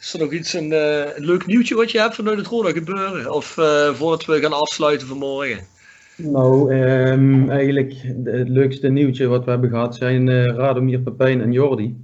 is 0.00 0.12
er 0.12 0.18
nog 0.18 0.32
iets 0.32 0.52
een, 0.52 0.72
een 1.16 1.24
leuk 1.24 1.46
nieuwtje 1.46 1.74
wat 1.74 1.90
je 1.90 2.00
hebt 2.00 2.14
vanuit 2.14 2.38
het 2.38 2.46
Roda 2.46 2.70
gebeuren? 2.70 3.32
Of 3.32 3.46
voordat 3.92 4.24
we 4.24 4.40
gaan 4.40 4.52
afsluiten 4.52 5.06
vanmorgen? 5.06 5.72
Nou, 6.16 6.74
um, 6.74 7.50
eigenlijk 7.50 7.92
het 8.24 8.48
leukste 8.48 8.88
nieuwtje 8.88 9.26
wat 9.26 9.44
we 9.44 9.50
hebben 9.50 9.70
gehad 9.70 9.94
zijn 9.96 10.26
uh, 10.26 10.46
Radomir 10.46 11.00
Pepijn 11.00 11.40
en 11.40 11.52
Jordi. 11.52 11.96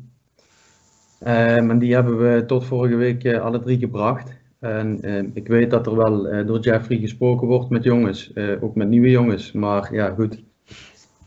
Um, 1.21 1.71
en 1.71 1.79
die 1.79 1.95
hebben 1.95 2.19
we 2.19 2.45
tot 2.47 2.65
vorige 2.65 2.97
week 2.97 3.25
uh, 3.25 3.41
alle 3.41 3.61
drie 3.61 3.79
gebracht. 3.79 4.39
En 4.59 4.99
uh, 5.03 5.23
ik 5.35 5.49
weet 5.49 5.71
dat 5.71 5.87
er 5.87 5.97
wel 5.97 6.47
door 6.47 6.59
Jeffrey 6.59 6.99
gesproken 6.99 7.47
wordt 7.47 7.71
met 7.71 7.85
jongens, 7.85 8.33
ook 8.61 8.75
met 8.75 8.89
nieuwe 8.89 9.11
jongens. 9.11 9.53
Maar 9.53 9.95
ja, 9.95 10.11
goed. 10.11 10.43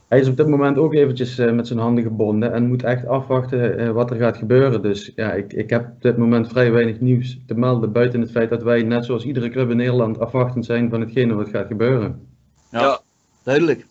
hij 0.07 0.19
is 0.19 0.27
op 0.27 0.37
dit 0.37 0.47
moment 0.47 0.77
ook 0.77 0.93
eventjes 0.93 1.37
met 1.37 1.67
zijn 1.67 1.79
handen 1.79 2.03
gebonden 2.03 2.53
en 2.53 2.67
moet 2.67 2.83
echt 2.83 3.07
afwachten 3.07 3.93
wat 3.93 4.11
er 4.11 4.17
gaat 4.17 4.37
gebeuren. 4.37 4.81
Dus 4.81 5.11
ja, 5.15 5.33
ik, 5.33 5.53
ik 5.53 5.69
heb 5.69 5.85
op 5.95 6.01
dit 6.01 6.17
moment 6.17 6.47
vrij 6.47 6.71
weinig 6.71 6.99
nieuws 6.99 7.39
te 7.47 7.55
melden, 7.55 7.91
buiten 7.91 8.21
het 8.21 8.31
feit 8.31 8.49
dat 8.49 8.63
wij 8.63 8.83
net 8.83 9.05
zoals 9.05 9.25
iedere 9.25 9.49
club 9.49 9.69
in 9.69 9.77
Nederland 9.77 10.19
afwachtend 10.19 10.65
zijn 10.65 10.89
van 10.89 10.99
hetgene 10.99 11.33
wat 11.33 11.49
gaat 11.49 11.67
gebeuren. 11.67 12.32
Ja, 12.73 12.81
ja. 12.81 13.01
duidelijk. 13.43 13.85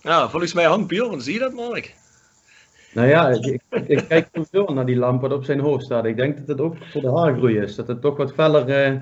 Ja, 0.00 0.28
volgens 0.28 0.52
mij 0.52 0.64
hangt 0.64 0.86
Bjorn, 0.86 1.20
zie 1.20 1.32
je 1.32 1.38
dat 1.38 1.52
Mark? 1.52 1.94
Nou 2.92 3.08
ja, 3.08 3.28
ik, 3.28 3.62
ik 3.86 4.04
kijk 4.08 4.28
veel 4.50 4.66
naar 4.66 4.86
die 4.86 4.96
lamp 4.96 5.20
wat 5.20 5.32
op 5.32 5.44
zijn 5.44 5.60
hoofd 5.60 5.84
staat. 5.84 6.04
Ik 6.04 6.16
denk 6.16 6.38
dat 6.38 6.46
het 6.46 6.60
ook 6.60 6.76
voor 6.92 7.00
de 7.00 7.16
haargroei 7.16 7.58
is. 7.58 7.74
Dat 7.74 7.88
het 7.88 8.00
toch 8.00 8.16
wat 8.16 8.32
feller... 8.32 8.92
Uh, 8.92 9.00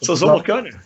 zou 0.00 0.18
zomaar 0.18 0.42
kunnen. 0.42 0.82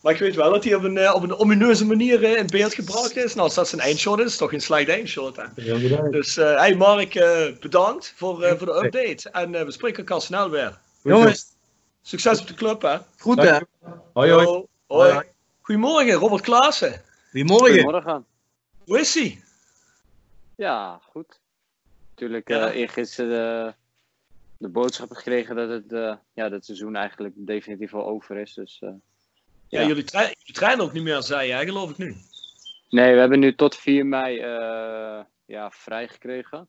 Maar 0.00 0.12
ik 0.12 0.18
weet 0.18 0.34
wel 0.34 0.50
dat 0.50 0.64
hij 0.64 0.74
op 0.74 0.82
een, 0.82 0.96
uh, 0.96 1.14
op 1.14 1.22
een 1.22 1.36
omineuze 1.36 1.86
manier 1.86 2.22
uh, 2.22 2.36
in 2.36 2.46
beeld 2.46 2.74
gebracht 2.74 3.16
is. 3.16 3.34
Nou, 3.34 3.46
als 3.46 3.54
dat 3.54 3.68
zijn 3.68 3.80
eindshot 3.80 4.18
is, 4.18 4.24
is 4.24 4.36
toch 4.36 4.52
een 4.52 4.60
slecht 4.60 4.88
eindshot. 4.88 5.36
Hè? 5.36 5.44
Dus 6.10 6.38
uh, 6.38 6.58
hey 6.58 6.74
Mark, 6.74 7.12
bedankt 7.60 8.12
voor, 8.16 8.56
voor 8.58 8.66
de 8.66 8.84
update. 8.84 9.30
En 9.30 9.50
we 9.50 9.72
spreken 9.72 9.98
elkaar 9.98 10.20
snel 10.20 10.50
weer. 10.50 10.78
Jongens. 11.02 11.44
Succes 12.02 12.40
op 12.40 12.46
de 12.46 12.54
club, 12.54 12.82
hè. 12.82 12.96
Goed, 13.18 13.42
hè. 13.42 13.58
Hoi, 14.12 14.30
hoi. 14.30 14.64
hoi. 14.86 15.32
Goedemorgen, 15.64 16.12
Robert 16.12 16.42
Klaassen. 16.42 17.02
Goedemorgen. 17.30 17.68
Goedemorgen. 17.68 18.26
Hoe 18.84 19.00
is 19.00 19.14
hij? 19.14 19.42
Ja, 20.56 21.00
goed. 21.02 21.40
Natuurlijk 22.08 22.48
ja. 22.48 22.68
uh, 22.68 22.76
eergisteren 22.76 23.30
de, 23.30 23.74
de 24.58 24.68
boodschap 24.68 25.10
gekregen 25.10 25.56
dat 25.56 25.68
het, 25.68 25.92
uh, 25.92 26.14
ja, 26.32 26.42
dat 26.42 26.52
het 26.52 26.64
seizoen 26.64 26.96
eigenlijk 26.96 27.34
definitief 27.36 27.94
al 27.94 28.06
over 28.06 28.36
is. 28.36 28.54
Dus, 28.54 28.80
uh, 28.82 28.90
ja, 29.68 29.80
ja, 29.80 29.86
jullie, 29.86 30.04
trein, 30.04 30.34
jullie 30.38 30.52
trainen 30.52 30.84
ook 30.84 30.92
niet 30.92 31.02
meer, 31.02 31.22
zei 31.22 31.48
jij, 31.48 31.64
geloof 31.64 31.90
ik 31.90 31.98
nu. 31.98 32.14
Nee, 32.88 33.12
we 33.12 33.20
hebben 33.20 33.38
nu 33.38 33.54
tot 33.54 33.76
4 33.76 34.06
mei 34.06 34.38
ja, 35.44 35.70
vrijgekregen. 35.70 36.68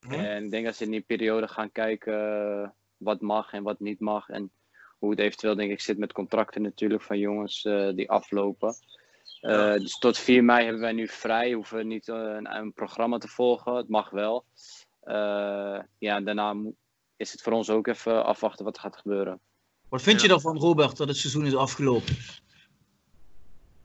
Hm. 0.00 0.12
En 0.12 0.44
ik 0.44 0.50
denk 0.50 0.64
dat 0.64 0.76
ze 0.76 0.84
in 0.84 0.90
die 0.90 1.04
periode 1.06 1.48
gaan 1.48 1.72
kijken 1.72 2.74
wat 2.96 3.20
mag 3.20 3.52
en 3.52 3.62
wat 3.62 3.80
niet 3.80 4.00
mag. 4.00 4.28
En 4.28 4.50
hoe 4.98 5.10
het 5.10 5.18
eventueel, 5.18 5.54
denk 5.54 5.70
ik, 5.70 5.80
zit 5.80 5.98
met 5.98 6.12
contracten 6.12 6.62
natuurlijk 6.62 7.02
van 7.02 7.18
jongens 7.18 7.62
die 7.94 8.10
aflopen. 8.10 8.74
Uh, 9.40 9.72
dus 9.72 9.98
tot 9.98 10.18
4 10.18 10.44
mei 10.44 10.62
hebben 10.64 10.82
wij 10.82 10.92
nu 10.92 11.08
vrij. 11.08 11.52
Hoeven 11.52 11.86
niet 11.86 12.08
uh, 12.08 12.16
een, 12.16 12.56
een, 12.56 12.72
programma 12.72 13.18
te 13.18 13.28
volgen. 13.28 13.74
Het 13.74 13.88
mag 13.88 14.10
wel. 14.10 14.44
Uh, 15.04 15.80
ja, 15.98 16.20
daarna 16.20 16.54
is 17.16 17.32
het 17.32 17.42
voor 17.42 17.52
ons 17.52 17.70
ook 17.70 17.86
even 17.86 18.24
afwachten 18.24 18.64
wat 18.64 18.76
er 18.76 18.82
gaat 18.82 18.96
gebeuren. 18.96 19.40
Wat 19.88 20.02
vind 20.02 20.20
je 20.20 20.28
ervan, 20.28 20.58
Robert, 20.58 20.96
dat 20.96 21.08
het 21.08 21.16
seizoen 21.16 21.46
is 21.46 21.56
afgelopen? 21.56 22.16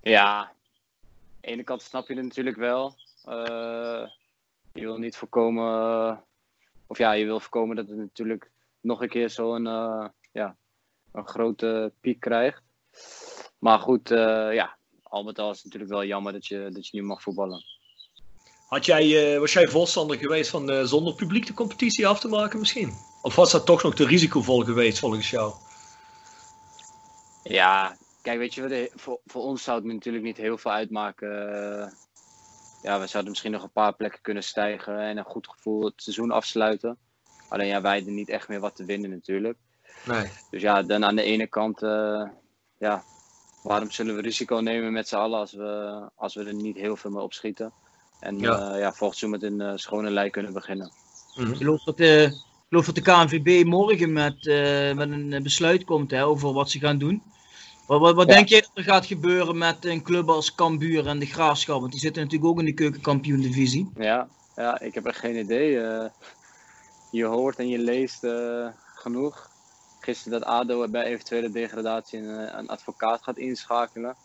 Ja, 0.02 0.38
aan 0.38 0.54
de 1.42 1.48
ene 1.48 1.64
kant 1.64 1.82
snap 1.82 2.08
je 2.08 2.14
het 2.14 2.24
natuurlijk 2.24 2.58
wel. 2.58 2.96
je 4.74 4.82
wil 4.82 4.98
niet 4.98 5.16
voorkomen, 5.16 6.24
of 6.88 6.98
ja, 6.98 7.12
je 7.12 7.26
wil 7.26 7.40
voorkomen 7.40 7.76
dat 7.76 7.88
het 7.88 7.98
natuurlijk 7.98 8.52
nog 8.80 9.02
een 9.02 9.10
keer 9.10 9.30
zo'n 9.30 9.64
ja, 10.32 10.58
een 11.12 11.28
grote 11.28 11.92
piek 12.02 12.20
krijgt. 12.20 12.62
Maar 13.60 13.80
goed, 13.80 14.10
ja, 14.10 14.78
al 15.04 15.24
met 15.24 15.40
al 15.40 15.52
is 15.52 15.56
het 15.56 15.66
natuurlijk 15.66 15.92
wel 15.92 16.06
jammer 16.06 16.34
dat 16.34 16.46
je, 16.46 16.70
dat 16.74 16.88
je 16.88 16.98
niet 16.98 17.08
mag 17.08 17.22
voetballen. 17.22 17.64
Had 18.72 18.86
jij, 18.86 19.34
uh, 19.34 19.40
was 19.40 19.54
jij 19.54 19.68
voorstander 19.68 20.18
geweest 20.18 20.50
van 20.50 20.72
uh, 20.72 20.84
zonder 20.84 21.16
publiek 21.16 21.46
de 21.46 21.54
competitie 21.54 22.08
af 22.08 22.20
te 22.20 22.28
maken 22.28 22.60
misschien? 22.60 22.94
Of 23.22 23.36
was 23.36 23.52
dat 23.52 23.66
toch 23.66 23.84
nog 23.84 23.96
te 23.96 24.06
risicovol 24.06 24.60
geweest 24.60 25.00
volgens 25.00 25.30
jou? 25.30 25.54
Ja, 27.44 27.98
kijk, 28.22 28.38
weet 28.38 28.54
je, 28.54 28.92
voor, 28.96 29.20
voor 29.26 29.42
ons 29.42 29.64
zou 29.64 29.78
het 29.78 29.94
natuurlijk 29.94 30.24
niet 30.24 30.38
heel 30.38 30.58
veel 30.58 30.72
uitmaken. 30.72 31.30
ja, 32.82 33.00
we 33.00 33.08
zouden 33.08 33.32
misschien 33.32 33.52
nog 33.52 33.64
een 33.64 33.72
paar 33.72 33.94
plekken 33.94 34.22
kunnen 34.22 34.44
stijgen 34.44 35.00
en 35.00 35.18
een 35.18 35.24
goed 35.24 35.48
gevoel 35.48 35.86
het 35.86 35.94
seizoen 35.96 36.32
afsluiten. 36.32 36.98
Alleen 37.50 37.68
ja, 37.68 37.82
wij 37.82 38.06
er 38.06 38.12
niet 38.12 38.30
echt 38.30 38.48
meer 38.48 38.60
wat 38.60 38.76
te 38.76 38.86
winnen 38.86 39.10
natuurlijk. 39.10 39.58
Nee. 40.06 40.30
Dus 40.50 40.62
ja, 40.62 40.84
dan 40.84 41.06
aan 41.06 41.16
de 41.16 41.24
ene 41.24 41.48
kant, 41.48 41.84
uh, 41.84 42.24
ja, 42.78 43.04
waarom 43.64 43.92
zullen 43.92 44.16
we 44.16 44.22
risico 44.22 44.56
nemen 44.56 44.94
met 44.94 45.08
z'n 45.08 45.16
allen 45.16 45.40
als 45.40 45.54
we, 45.54 46.02
als 46.16 46.36
we 46.36 46.44
er 46.44 46.54
niet 46.54 46.78
heel 46.78 46.96
veel 46.96 47.12
mee 47.12 47.24
opschieten? 47.24 47.74
En 48.20 48.40
ja, 48.40 48.74
uh, 48.74 48.80
ja 48.80 48.94
volgend 48.94 49.20
seizoen 49.20 49.30
met 49.30 49.44
een 49.44 49.60
uh, 49.60 49.72
schone 49.76 50.10
lei 50.10 50.30
kunnen 50.30 50.54
beginnen. 50.54 50.92
Mm 51.36 51.44
-hmm. 51.44 51.52
Ik 51.52 51.58
geloof 51.58 51.84
dat 51.84 51.98
de, 51.98 52.42
geloof 52.70 52.86
dat 52.86 52.96
de 52.96 53.02
KNVB 53.02 53.66
morgen 53.66 54.14
met, 54.14 54.46
uh, 54.46 54.94
met 54.94 55.12
een 55.12 55.40
besluit 55.44 55.84
komt 55.84 56.12
hè, 56.12 56.26
over 56.26 56.54
wat 56.54 56.70
ze 56.70 56.80
gaan 56.80 56.98
doen. 56.98 57.24
Wat, 57.88 58.00
wat, 58.00 58.16
wat 58.16 58.28
ja. 58.28 58.34
denk 58.34 58.48
je 58.48 58.62
dat 58.62 58.72
er 58.74 58.84
gaat 58.84 59.06
gebeuren 59.06 59.58
met 59.58 59.86
een 59.86 60.04
club 60.04 60.30
als 60.30 60.56
Cambuur 60.56 61.08
en 61.08 61.20
de 61.20 61.26
Graafschap? 61.26 61.80
Want 61.80 61.92
die 61.92 62.02
zitten 62.02 62.24
natuurlijk 62.24 62.52
ook 62.52 62.60
in 62.60 62.66
de 62.66 62.74
keukenkampioen-divisie. 62.74 63.92
Ja, 63.96 64.28
ja, 64.56 64.80
ik 64.80 64.94
heb 64.94 65.06
er 65.06 65.14
geen 65.14 65.38
idee. 65.38 65.72
je 67.12 67.26
hoort 67.26 67.58
en 67.58 67.68
je 67.68 67.80
leest 67.80 68.28
genoeg 68.96 69.51
gisteren 70.04 70.40
dat 70.40 70.50
ADO 70.50 70.88
bij 70.88 71.04
eventuele 71.04 71.52
degradatie 71.52 72.20
een, 72.20 72.58
een, 72.58 72.68
advocaat 72.68 73.24
gaat 73.24 73.38
inschakelen. 73.38 74.16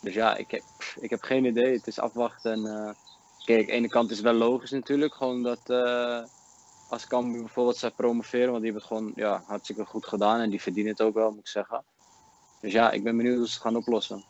Dus 0.00 0.14
ja, 0.14 0.36
ik 0.36 0.50
heb, 0.50 0.62
ik 1.00 1.10
heb 1.10 1.22
geen 1.22 1.44
idee. 1.44 1.72
Het 1.72 1.86
is 1.86 1.98
afwachten. 1.98 2.52
En, 2.52 2.60
uh, 2.60 2.90
kijk, 3.44 3.60
aan 3.60 3.66
de 3.66 3.72
ene 3.72 3.88
kant 3.88 4.10
is 4.10 4.16
het 4.16 4.26
wel 4.26 4.34
logisch 4.34 4.70
natuurlijk. 4.70 5.14
Gewoon 5.14 5.42
dat 5.42 5.60
uh, 5.66 6.22
als 6.88 7.06
Cambuur 7.06 7.40
bijvoorbeeld 7.40 7.76
zou 7.76 7.92
promoveren. 7.92 8.50
Want 8.50 8.62
die 8.62 8.72
hebben 8.72 8.88
het 8.88 8.98
gewoon 8.98 9.12
ja, 9.16 9.42
hartstikke 9.46 9.84
goed 9.84 10.06
gedaan. 10.06 10.40
En 10.40 10.50
die 10.50 10.62
verdienen 10.62 10.92
het 10.92 11.02
ook 11.02 11.14
wel, 11.14 11.30
moet 11.30 11.38
ik 11.38 11.48
zeggen. 11.48 11.84
Dus 12.60 12.72
ja, 12.72 12.90
ik 12.90 13.02
ben 13.02 13.16
benieuwd 13.16 13.36
hoe 13.36 13.46
ze 13.46 13.52
het 13.52 13.62
gaan 13.62 13.76
oplossen. 13.76 14.24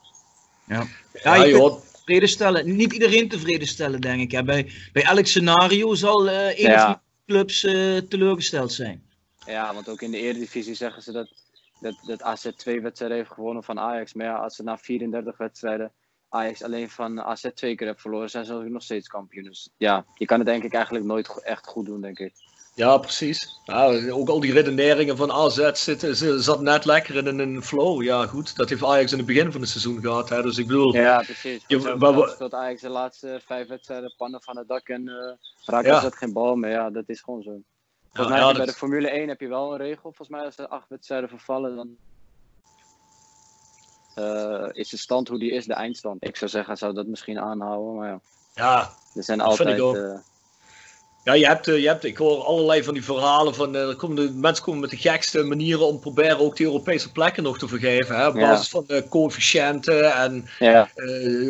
Ja, 0.66 0.86
ja, 1.22 1.34
je 1.34 1.56
ja, 1.56 1.70
tevreden 1.92 2.28
stellen. 2.28 2.76
Niet 2.76 2.92
iedereen 2.92 3.28
tevreden 3.28 3.68
stellen, 3.68 4.00
denk 4.00 4.20
ik. 4.20 4.30
Hè. 4.30 4.44
Bij, 4.44 4.72
bij 4.92 5.02
elk 5.02 5.26
scenario 5.26 5.94
zal 5.94 6.26
uh, 6.26 6.46
één 6.46 6.70
ja. 6.70 6.90
of 6.90 6.96
twee 6.96 7.26
clubs 7.26 7.60
teleurgesteld 8.08 8.72
zijn. 8.72 9.02
Ja, 9.46 9.74
want 9.74 9.88
ook 9.88 10.02
in 10.02 10.10
de 10.10 10.18
Eredivisie 10.18 10.74
zeggen 10.74 11.02
ze 11.02 11.12
dat, 11.12 11.28
dat, 11.80 11.94
dat 12.06 12.22
AZ 12.22 12.50
twee 12.56 12.80
wedstrijden 12.80 13.16
heeft 13.16 13.32
gewonnen 13.32 13.62
van 13.62 13.78
Ajax. 13.78 14.14
Maar 14.14 14.26
ja, 14.26 14.36
als 14.36 14.56
ze 14.56 14.62
na 14.62 14.78
34 14.78 15.36
wedstrijden 15.36 15.92
Ajax 16.28 16.62
alleen 16.62 16.90
van 16.90 17.20
AZ 17.20 17.40
twee 17.54 17.74
keer 17.74 17.86
hebben 17.86 18.02
verloren, 18.02 18.30
zijn 18.30 18.44
ze 18.44 18.54
nog 18.54 18.82
steeds 18.82 19.08
kampioen. 19.08 19.44
Dus 19.44 19.70
ja, 19.76 20.04
je 20.14 20.24
kan 20.24 20.38
het 20.38 20.46
denk 20.46 20.64
ik 20.64 20.74
eigenlijk 20.74 21.04
nooit 21.04 21.42
echt 21.42 21.66
goed 21.66 21.86
doen, 21.86 22.00
denk 22.00 22.18
ik. 22.18 22.32
Ja, 22.74 22.98
precies. 22.98 23.60
Ja, 23.64 24.10
ook 24.10 24.28
al 24.28 24.40
die 24.40 24.52
redeneringen 24.52 25.16
van 25.16 25.32
AZ 25.32 25.70
zitten, 25.72 26.16
ze 26.16 26.42
zat 26.42 26.60
net 26.60 26.84
lekker 26.84 27.26
in 27.26 27.38
een 27.38 27.62
flow. 27.62 28.02
Ja, 28.02 28.26
goed. 28.26 28.56
Dat 28.56 28.68
heeft 28.68 28.84
Ajax 28.84 29.12
in 29.12 29.18
het 29.18 29.26
begin 29.26 29.52
van 29.52 29.60
het 29.60 29.70
seizoen 29.70 30.00
gehad. 30.00 30.28
Hè. 30.28 30.42
Dus 30.42 30.58
ik 30.58 30.66
bedoel... 30.66 30.94
Ja, 30.94 31.22
precies. 31.22 31.64
Je, 31.66 31.94
maar, 31.98 32.28
speelt 32.28 32.54
Ajax 32.54 32.80
de 32.80 32.88
laatste 32.88 33.40
vijf 33.46 33.68
wedstrijden 33.68 34.14
pannen 34.16 34.42
van 34.42 34.56
het 34.56 34.68
dak 34.68 34.88
en 34.88 35.08
uh, 35.08 35.32
raakt 35.64 35.86
ja. 35.86 36.10
geen 36.10 36.32
bal 36.32 36.56
meer. 36.56 36.70
Ja, 36.70 36.90
dat 36.90 37.08
is 37.08 37.20
gewoon 37.20 37.42
zo. 37.42 37.60
Volgens 38.14 38.36
mij 38.36 38.46
ja, 38.46 38.52
bij 38.52 38.66
de 38.66 38.72
Formule 38.72 39.08
1 39.08 39.28
heb 39.28 39.40
je 39.40 39.48
wel 39.48 39.72
een 39.72 39.78
regel. 39.78 40.02
Volgens 40.02 40.28
mij 40.28 40.44
als 40.44 40.58
er 40.58 40.66
acht 40.68 40.88
wedstrijden 40.88 41.28
vervallen, 41.28 41.76
dan 41.76 41.96
uh, 44.18 44.68
is 44.72 44.88
de 44.88 44.96
stand 44.96 45.28
hoe 45.28 45.38
die 45.38 45.52
is, 45.52 45.66
de 45.66 45.74
eindstand. 45.74 46.24
Ik 46.24 46.36
zou 46.36 46.50
zeggen, 46.50 46.76
zou 46.76 46.94
dat 46.94 47.06
misschien 47.06 47.40
aanhouden, 47.40 47.94
maar 47.94 48.08
ja. 48.08 48.20
Ja, 48.54 48.90
er 49.14 49.22
zijn 49.22 49.40
altijd... 49.40 49.78
Uh... 49.78 50.14
ja, 51.24 51.32
je 51.32 51.46
hebt, 51.46 51.66
je 51.66 51.86
hebt, 51.86 52.04
ik 52.04 52.16
hoor 52.16 52.44
allerlei 52.44 52.84
van 52.84 52.94
die 52.94 53.04
verhalen 53.04 53.54
van, 53.54 53.96
komen 53.96 54.16
de, 54.16 54.30
mensen 54.34 54.64
komen 54.64 54.80
met 54.80 54.90
de 54.90 54.96
gekste 54.96 55.42
manieren 55.42 55.86
om 55.86 56.00
proberen 56.00 56.38
ook 56.38 56.56
die 56.56 56.66
Europese 56.66 57.12
plekken 57.12 57.42
nog 57.42 57.58
te 57.58 57.68
vergeven. 57.68 58.16
Hè, 58.16 58.26
op 58.26 58.34
basis 58.34 58.70
ja. 58.70 58.78
van 58.78 58.84
de 58.86 59.08
coëfficiënten 59.08 60.12
en 60.12 60.48
ja. 60.58 60.90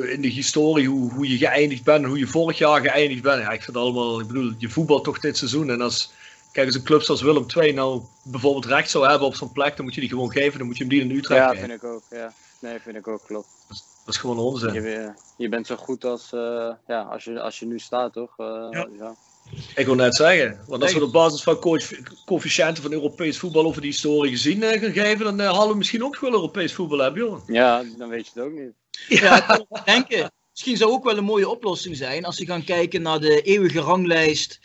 in 0.04 0.20
de 0.20 0.28
historie 0.28 0.88
hoe, 0.88 1.12
hoe 1.12 1.28
je 1.28 1.38
geëindigd 1.38 1.84
bent 1.84 2.02
en 2.02 2.08
hoe 2.08 2.18
je 2.18 2.26
vorig 2.26 2.58
jaar 2.58 2.80
geëindigd 2.80 3.22
bent. 3.22 3.42
Ja, 3.42 3.50
ik 3.50 3.62
vind 3.62 3.76
het 3.76 3.84
allemaal, 3.84 4.20
ik 4.20 4.26
bedoel, 4.26 4.52
je 4.58 4.68
voetbal 4.68 5.00
toch 5.00 5.18
dit 5.18 5.36
seizoen 5.36 5.70
en 5.70 5.80
als 5.80 6.12
Kijk, 6.54 6.66
als 6.66 6.76
een 6.76 6.82
club 6.82 7.02
zoals 7.02 7.22
Willem 7.22 7.46
II 7.56 7.72
nou 7.72 8.02
bijvoorbeeld 8.24 8.64
recht 8.64 8.90
zou 8.90 9.08
hebben 9.08 9.26
op 9.26 9.34
zo'n 9.34 9.52
plek, 9.52 9.76
dan 9.76 9.84
moet 9.84 9.94
je 9.94 10.00
die 10.00 10.10
gewoon 10.10 10.32
geven. 10.32 10.58
Dan 10.58 10.66
moet 10.66 10.76
je 10.76 10.84
hem 10.84 10.92
die 10.92 11.02
in 11.02 11.10
Utrecht 11.10 11.40
ja, 11.40 11.48
geven. 11.48 11.62
Ja, 11.62 11.68
vind 11.68 11.82
ik 11.82 11.88
ook. 11.88 12.02
Ja. 12.10 12.32
Nee, 12.60 12.78
vind 12.80 12.96
ik 12.96 13.08
ook, 13.08 13.22
klopt. 13.26 13.48
Dat 13.68 13.76
is, 13.76 13.84
dat 14.04 14.14
is 14.14 14.20
gewoon 14.20 14.38
onzin. 14.38 14.72
Je, 14.72 15.12
je, 15.36 15.48
bent 15.48 15.66
zo 15.66 15.76
goed 15.76 16.04
als, 16.04 16.32
uh, 16.34 16.72
ja, 16.86 17.02
als, 17.02 17.24
je, 17.24 17.40
als 17.40 17.58
je 17.58 17.66
nu 17.66 17.78
staat, 17.78 18.12
toch? 18.12 18.38
Uh, 18.38 18.66
ja. 18.70 18.88
ja. 18.98 19.14
Ik 19.74 19.86
wil 19.86 19.94
net 19.94 20.14
zeggen, 20.16 20.60
want 20.66 20.82
als 20.82 20.92
we 20.92 21.04
op 21.04 21.12
basis 21.12 21.42
van 21.42 21.58
coëfficiënten 22.24 22.82
van 22.82 22.92
Europees 22.92 23.38
voetbal 23.38 23.64
over 23.64 23.80
die 23.80 23.90
historie 23.90 24.30
gezien 24.30 24.62
uh, 24.62 24.80
gaan 24.80 24.92
geven, 24.92 25.36
dan 25.36 25.40
hadden 25.40 25.70
we 25.70 25.76
misschien 25.76 26.04
ook 26.04 26.18
wel 26.18 26.32
Europees 26.32 26.72
voetbal 26.72 26.98
hebben, 26.98 27.22
joh. 27.22 27.46
Ja, 27.46 27.84
dan 27.98 28.08
weet 28.08 28.26
je 28.26 28.30
het 28.34 28.44
ook 28.44 28.52
niet. 28.52 28.72
Ja, 29.20 29.58
ik 29.58 29.84
denken. 29.84 30.32
Misschien 30.50 30.76
zou 30.76 30.90
ook 30.90 31.04
wel 31.04 31.16
een 31.18 31.24
mooie 31.24 31.48
oplossing 31.48 31.96
zijn 31.96 32.24
als 32.24 32.38
je 32.38 32.46
gaan 32.46 32.64
kijken 32.64 33.02
naar 33.02 33.20
de 33.20 33.42
eeuwige 33.42 33.80
ranglijst 33.80 34.60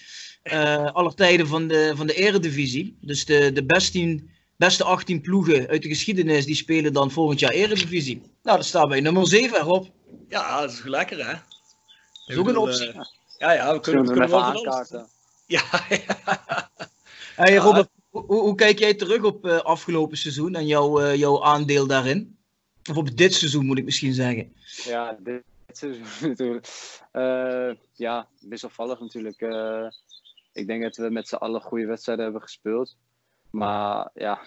aller 0.93 1.13
tijden 1.13 1.47
van 1.47 1.67
de, 1.67 1.93
van 1.95 2.08
de 2.08 2.13
eredivisie. 2.13 2.97
Dus 3.02 3.25
de, 3.25 3.52
de 3.52 3.63
beste, 3.63 4.23
beste 4.56 4.84
18 4.84 5.21
ploegen 5.21 5.67
uit 5.67 5.82
de 5.82 5.88
geschiedenis, 5.88 6.45
die 6.45 6.56
spelen 6.56 6.93
dan 6.93 7.12
volgend 7.12 7.39
jaar 7.39 7.52
eredivisie. 7.52 8.21
Nou, 8.43 8.58
dat 8.58 8.65
staat 8.65 8.89
bij 8.89 8.99
nummer 8.99 9.28
7 9.28 9.60
erop. 9.60 9.88
Ja, 10.30 10.62
dat 10.62 10.71
is 10.71 10.84
lekker 10.84 11.28
hè. 11.28 11.34
Dat 11.34 11.41
is 12.25 12.38
ook 12.38 12.47
een 12.47 12.58
optie. 12.58 12.88
Uh, 12.88 13.02
ja, 13.38 13.52
ja, 13.52 13.73
we 13.73 13.80
kunnen, 13.80 14.06
we 14.06 14.12
kunnen 14.12 14.30
wel 14.30 14.43
aankaarten. 14.43 15.08
Ja, 15.45 15.63
ja. 15.89 16.69
Hey 17.36 17.56
Robert, 17.56 17.89
hoe, 18.10 18.25
hoe, 18.25 18.56
kijk 18.56 18.80
jij 18.80 18.93
terug 18.93 19.23
op 19.23 19.45
uh, 19.45 19.58
afgelopen 19.58 20.17
seizoen 20.17 20.56
en 20.56 20.67
jouw, 20.67 21.13
jouw 21.13 21.43
aandeel 21.43 21.88
daarin? 21.88 22.38
Of 22.89 22.97
op 22.97 23.17
dit 23.17 23.34
seizoen 23.34 23.65
moet 23.65 23.78
ik 23.78 23.84
misschien 23.84 24.13
zeggen. 24.13 24.54
Ja, 24.84 25.17
dit 25.19 25.43
seizoen 25.71 26.06
natuurlijk. 26.30 26.67
ja, 27.93 28.28
wisselvallig 28.39 28.99
natuurlijk. 28.99 29.41
Ik 30.60 30.67
denk 30.67 30.82
dat 30.82 30.95
we 30.95 31.10
met 31.10 31.28
z'n 31.28 31.36
allen 31.36 31.62
goede 31.62 31.86
wedstrijden 31.86 32.24
hebben 32.24 32.41
gespeeld. 32.41 32.98
Maar 33.52 34.10
ja, 34.13 34.41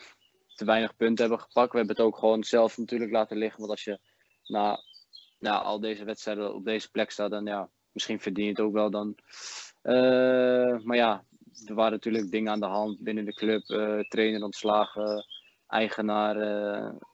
te 0.55 0.64
weinig 0.64 0.96
punten 0.96 1.25
hebben 1.25 1.44
gepakt. 1.44 1.72
We 1.72 1.79
hebben 1.79 1.96
het 1.96 2.05
ook 2.05 2.18
gewoon 2.18 2.44
zelf 2.44 2.79
natuurlijk 2.79 3.12
laten 3.12 3.37
liggen. 3.37 3.59
Want 3.59 3.70
als 3.70 3.85
je 3.85 3.98
na, 4.46 4.79
na 5.38 5.62
al 5.62 5.81
deze 5.81 6.05
wedstrijden 6.05 6.55
op 6.55 6.64
deze 6.64 6.90
plek 6.90 7.11
staat, 7.11 7.31
dan 7.31 7.44
ja, 7.44 7.68
misschien 7.92 8.20
verdien 8.20 8.44
je 8.44 8.51
het 8.51 8.61
ook 8.61 8.72
wel 8.72 8.90
dan. 8.90 9.14
maar 10.85 10.96
ja, 10.96 11.25
er 11.66 11.75
waren 11.75 11.92
natuurlijk 11.92 12.31
dingen 12.31 12.53
aan 12.53 12.61
de 12.61 12.66
hand 12.66 12.98
binnen 12.98 13.25
de 13.25 13.35
club. 13.35 13.62
trainer 14.09 14.42
ontslagen, 14.42 15.27
eigenaar 15.66 16.37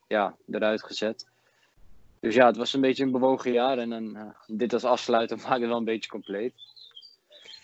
ja, 0.09 0.37
eruit 0.47 0.83
gezet. 0.83 1.27
Dus 2.21 2.35
ja, 2.35 2.47
het 2.47 2.57
was 2.57 2.73
een 2.73 2.81
beetje 2.81 3.05
een 3.05 3.13
bewogen 3.13 3.53
jaar. 3.53 3.79
En 3.79 4.17
uh, 4.17 4.31
dit 4.47 4.73
als 4.73 4.85
afsluiter 4.85 5.37
maakt 5.43 5.61
het 5.61 5.69
wel 5.69 5.77
een 5.77 5.85
beetje 5.85 6.11
compleet. 6.11 6.55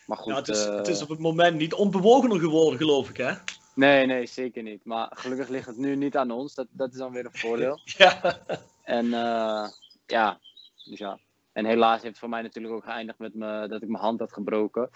Maar 0.07 0.17
goed. 0.17 0.33
Ja, 0.33 0.39
het, 0.39 0.49
is, 0.49 0.67
uh... 0.67 0.75
het 0.75 0.89
is 0.89 1.03
op 1.03 1.09
het 1.09 1.19
moment 1.19 1.57
niet 1.57 1.75
onbewogener 1.75 2.41
geworden, 2.41 2.79
geloof 2.79 3.09
ik, 3.09 3.17
hè? 3.17 3.33
Nee, 3.75 4.07
nee, 4.07 4.27
zeker 4.27 4.63
niet. 4.63 4.85
Maar 4.85 5.11
gelukkig 5.15 5.49
ligt 5.49 5.67
het 5.67 5.77
nu 5.77 5.97
niet 5.97 6.17
aan 6.17 6.31
ons. 6.31 6.55
Dat, 6.55 6.67
dat 6.71 6.93
is 6.93 6.99
dan 6.99 7.13
weer 7.13 7.25
een 7.25 7.39
voordeel. 7.39 7.81
ja. 7.99 8.39
En 8.83 9.07
uh, 9.07 9.69
ja, 10.07 10.39
dus 10.85 10.99
ja. 10.99 11.19
En 11.53 11.65
helaas 11.65 11.93
heeft 11.93 12.05
het 12.05 12.19
voor 12.19 12.29
mij 12.29 12.43
natuurlijk 12.43 12.75
ook 12.75 12.85
geëindigd 12.85 13.19
met 13.19 13.35
me, 13.35 13.67
dat 13.69 13.83
ik 13.83 13.89
mijn 13.89 14.03
hand 14.03 14.21
had 14.21 14.33
gebroken. 14.33 14.91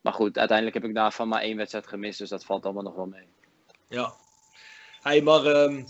Maar 0.00 0.12
goed, 0.12 0.38
uiteindelijk 0.38 0.76
heb 0.76 0.88
ik 0.88 0.94
daarvan 0.94 1.28
maar 1.28 1.40
één 1.40 1.56
wedstrijd 1.56 1.86
gemist. 1.86 2.18
Dus 2.18 2.28
dat 2.28 2.44
valt 2.44 2.64
allemaal 2.64 2.82
nog 2.82 2.94
wel 2.94 3.06
mee. 3.06 3.26
Ja. 3.88 4.14
Hey, 5.02 5.22
maar 5.22 5.46
um, 5.46 5.84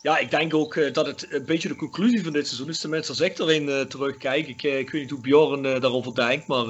ja, 0.00 0.18
ik 0.18 0.30
denk 0.30 0.54
ook 0.54 0.74
uh, 0.74 0.92
dat 0.92 1.06
het 1.06 1.32
een 1.32 1.44
beetje 1.44 1.68
de 1.68 1.76
conclusie 1.76 2.22
van 2.22 2.32
dit 2.32 2.46
seizoen 2.46 2.68
is. 2.68 2.80
Tenminste, 2.80 3.10
als 3.10 3.20
ik 3.20 3.38
erin 3.38 3.68
uh, 3.68 3.80
terugkijk. 3.80 4.48
Ik, 4.48 4.62
ik 4.62 4.90
weet 4.90 5.02
niet 5.02 5.10
hoe 5.10 5.20
Bjorn 5.20 5.62
daarover 5.62 6.14
denkt. 6.14 6.46
Maar 6.46 6.66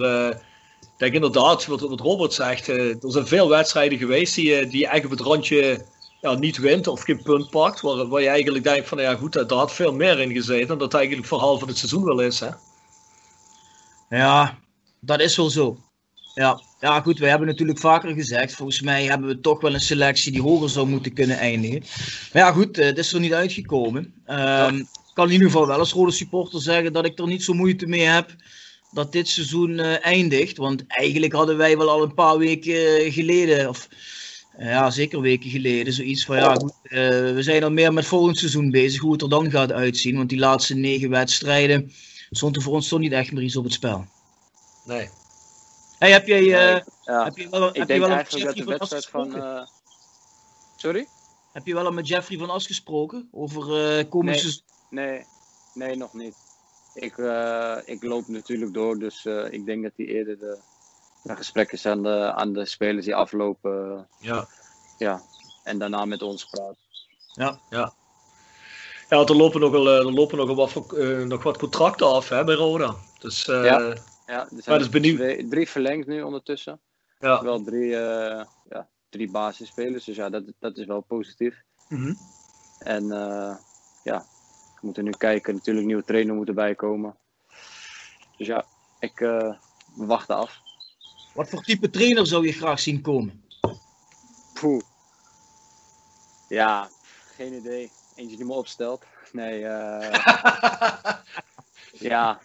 denk 0.99 1.15
inderdaad, 1.15 1.67
wat, 1.67 1.81
wat 1.81 2.01
Robert 2.01 2.33
zegt. 2.33 2.69
er 2.69 2.97
zijn 3.01 3.27
veel 3.27 3.49
wedstrijden 3.49 3.99
geweest 3.99 4.35
die, 4.35 4.67
die 4.67 4.81
je 4.81 4.89
echt 4.89 5.05
op 5.05 5.11
het 5.11 5.21
randje 5.21 5.85
ja, 6.21 6.35
niet 6.35 6.59
wint 6.59 6.87
of 6.87 7.03
geen 7.03 7.23
punt 7.23 7.51
pakt. 7.51 7.81
Waar, 7.81 8.09
waar 8.09 8.23
je 8.23 8.29
eigenlijk 8.29 8.65
denkt 8.65 8.89
van 8.89 8.99
ja 8.99 9.15
goed, 9.15 9.33
daar 9.33 9.59
had 9.59 9.73
veel 9.73 9.93
meer 9.93 10.21
in 10.21 10.33
gezeten. 10.33 10.69
En 10.69 10.79
dat 10.79 10.95
eigenlijk 10.95 11.27
verhaal 11.27 11.59
van 11.59 11.69
het 11.69 11.79
seizoen 11.79 12.05
wel 12.05 12.21
is. 12.21 12.41
Hè? 12.41 12.49
Ja, 14.09 14.59
dat 15.01 15.21
is 15.21 15.37
wel 15.37 15.51
zo. 15.51 15.79
Ja, 16.35 16.61
ja, 16.81 17.01
goed, 17.01 17.19
we 17.19 17.29
hebben 17.29 17.49
natuurlijk 17.49 17.79
vaker 17.79 18.15
gezegd, 18.15 18.55
volgens 18.55 18.81
mij 18.81 19.05
hebben 19.05 19.29
we 19.29 19.41
toch 19.41 19.61
wel 19.61 19.75
een 19.75 19.81
selectie 19.81 20.33
die 20.33 20.43
hoger 20.43 20.71
zou 20.71 20.89
moeten 20.89 21.13
kunnen 21.13 21.39
eindigen. 21.39 21.85
Maar 22.33 22.43
ja, 22.43 22.53
goed, 22.53 22.77
het 22.77 22.99
is 22.99 23.13
er 23.13 23.21
niet 23.21 23.33
uitgekomen. 23.33 24.15
Um, 24.27 24.77
Ik 24.77 25.25
kan 25.25 25.27
in 25.27 25.33
ieder 25.33 25.47
geval 25.51 25.67
wel 25.67 25.79
als 25.79 25.93
rode 25.93 26.11
supporter 26.11 26.61
zeggen 26.61 26.93
dat 26.93 27.05
ik 27.05 27.19
er 27.19 27.27
niet 27.27 27.43
zo 27.43 27.53
moeite 27.55 27.87
mee 27.87 28.07
heb 28.07 28.35
dat 28.91 29.13
dit 29.13 29.29
seizoen 29.29 29.71
uh, 29.71 30.07
eindigt. 30.07 30.57
Want 30.57 30.87
eigenlijk 30.87 31.33
hadden 31.33 31.57
wij 31.57 31.77
wel 31.77 31.91
al 31.91 32.03
een 32.03 32.15
paar 32.15 32.39
weken 32.39 33.13
geleden, 33.13 33.69
of 33.69 33.89
uh, 34.59 34.67
ja, 34.67 34.91
zeker 34.91 35.21
weken 35.21 35.51
geleden, 35.51 35.93
zoiets 35.93 36.25
van 36.25 36.37
ja, 36.37 36.55
goed, 36.55 36.73
uh, 36.83 36.99
we 37.35 37.43
zijn 37.43 37.65
al 37.65 37.71
meer 37.71 37.93
met 37.93 38.07
volgend 38.07 38.39
seizoen 38.39 38.71
bezig, 38.71 39.01
hoe 39.01 39.13
het 39.13 39.23
er 39.23 39.29
dan 39.29 39.51
gaat 39.51 39.73
uitzien. 39.73 40.17
Want 40.17 40.29
die 40.29 40.39
laatste 40.39 40.75
negen 40.75 41.11
wedstrijden 41.11 41.93
stond 42.31 42.57
er 42.57 42.63
voor 42.63 42.73
ons 42.73 42.89
toch 42.89 42.99
niet 42.99 43.13
echt 43.13 43.33
meer 43.33 43.43
iets 43.43 43.57
op 43.57 43.65
het 43.65 43.73
spel. 43.73 44.07
Nee. 44.85 45.09
Hey, 45.99 46.11
heb 46.11 46.27
jij, 46.27 46.43
uh, 46.43 46.81
ja. 47.05 47.25
heb 47.25 47.37
je 47.37 47.49
wel, 47.49 47.69
ik 47.69 47.75
heb 47.75 47.89
denk 47.89 48.01
je 48.01 48.07
wel 48.07 48.17
eigenlijk 48.17 48.47
dat 48.47 48.57
de 48.57 48.65
wedstrijd 48.65 49.07
van. 49.07 49.37
Uh... 49.37 49.67
Sorry? 50.77 51.07
Heb 51.53 51.67
je 51.67 51.75
wel 51.75 51.85
al 51.85 51.93
met 51.93 52.09
Jeffrey 52.09 52.39
van 52.39 52.51
As 52.51 52.67
gesproken 52.67 53.29
over 53.33 53.63
uh, 53.63 54.09
komend 54.09 54.31
nee, 54.31 54.39
seizoen? 54.39 54.63
Nee, 54.91 55.25
nee, 55.75 55.97
nog 55.97 56.15
niet. 56.15 56.35
Ik, 57.01 57.17
uh, 57.17 57.77
ik 57.85 58.03
loop 58.03 58.29
natuurlijk 58.29 58.75
door, 58.75 58.99
dus 58.99 59.25
uh, 59.25 59.53
ik 59.53 59.67
denk 59.67 59.83
dat 59.83 59.93
hij 59.97 60.07
eerder 60.07 60.39
de, 60.39 60.59
de 61.23 61.37
gesprekken 61.37 61.91
aan 61.91 62.03
de, 62.03 62.33
aan 62.33 62.53
de 62.53 62.67
spelers 62.67 63.05
die 63.05 63.15
aflopen. 63.15 64.09
Ja. 64.21 64.47
ja. 64.99 65.21
En 65.65 65.79
daarna 65.79 66.05
met 66.05 66.23
ons 66.23 66.45
praat. 66.45 66.77
Ja, 67.27 67.61
ja. 67.71 67.93
Ja, 69.09 69.25
er 69.25 69.37
lopen 69.37 69.61
nogal, 69.61 69.89
er 69.89 70.13
lopen 70.13 70.37
nogal 70.37 70.55
wat, 70.55 70.75
nog 71.27 71.43
wat 71.43 71.59
contracten 71.59 72.07
af 72.07 72.29
hè, 72.29 72.45
bij 72.45 72.55
Roda. 72.55 72.95
Dus, 73.19 73.45
ja. 73.45 73.95
Ja, 74.27 74.49
er 74.57 74.63
zijn 74.63 74.79
dus 74.79 74.89
benieuwd. 74.89 75.17
Twee, 75.17 75.49
drie 75.49 75.69
verlengd 75.69 76.07
nu 76.07 76.23
ondertussen. 76.23 76.81
Ja. 77.19 77.43
Wel 77.43 77.63
drie, 77.63 77.91
uh, 77.91 78.45
ja, 78.69 78.89
drie 79.09 79.31
basisspelers, 79.31 80.05
dus 80.05 80.17
ja, 80.17 80.31
dat, 80.31 80.43
dat 80.59 80.77
is 80.77 80.87
wel 80.87 81.01
positief. 81.01 81.63
Mm 81.89 81.99
-hmm. 81.99 82.17
En 82.79 83.07
ja, 84.05 84.27
we 84.81 84.87
moeten 84.87 85.05
nu 85.05 85.11
kijken. 85.11 85.55
Natuurlijk, 85.55 85.87
nieuwe 85.87 86.05
trainer 86.05 86.35
moet 86.35 86.49
erbij 86.49 86.75
komen. 86.75 87.17
Dus 88.37 88.47
ja, 88.47 88.65
ik 88.99 89.21
uh, 89.21 89.55
we 89.95 90.07
wachten 90.07 90.37
af. 90.37 90.61
Wat 91.35 91.49
voor 91.49 91.63
type 91.63 91.91
trainer 91.91 92.27
zou 92.27 92.47
je 92.47 92.53
graag 92.53 92.81
zien 92.81 93.01
komen? 93.01 93.45
Poeh. 94.55 94.83
Ja, 96.49 96.89
geen 97.37 97.53
idee. 97.53 97.91
Eentje 98.15 98.37
die 98.37 98.47
me 98.47 98.53
opstelt. 98.53 99.05
Nee, 99.33 99.59
ja, 102.11 102.41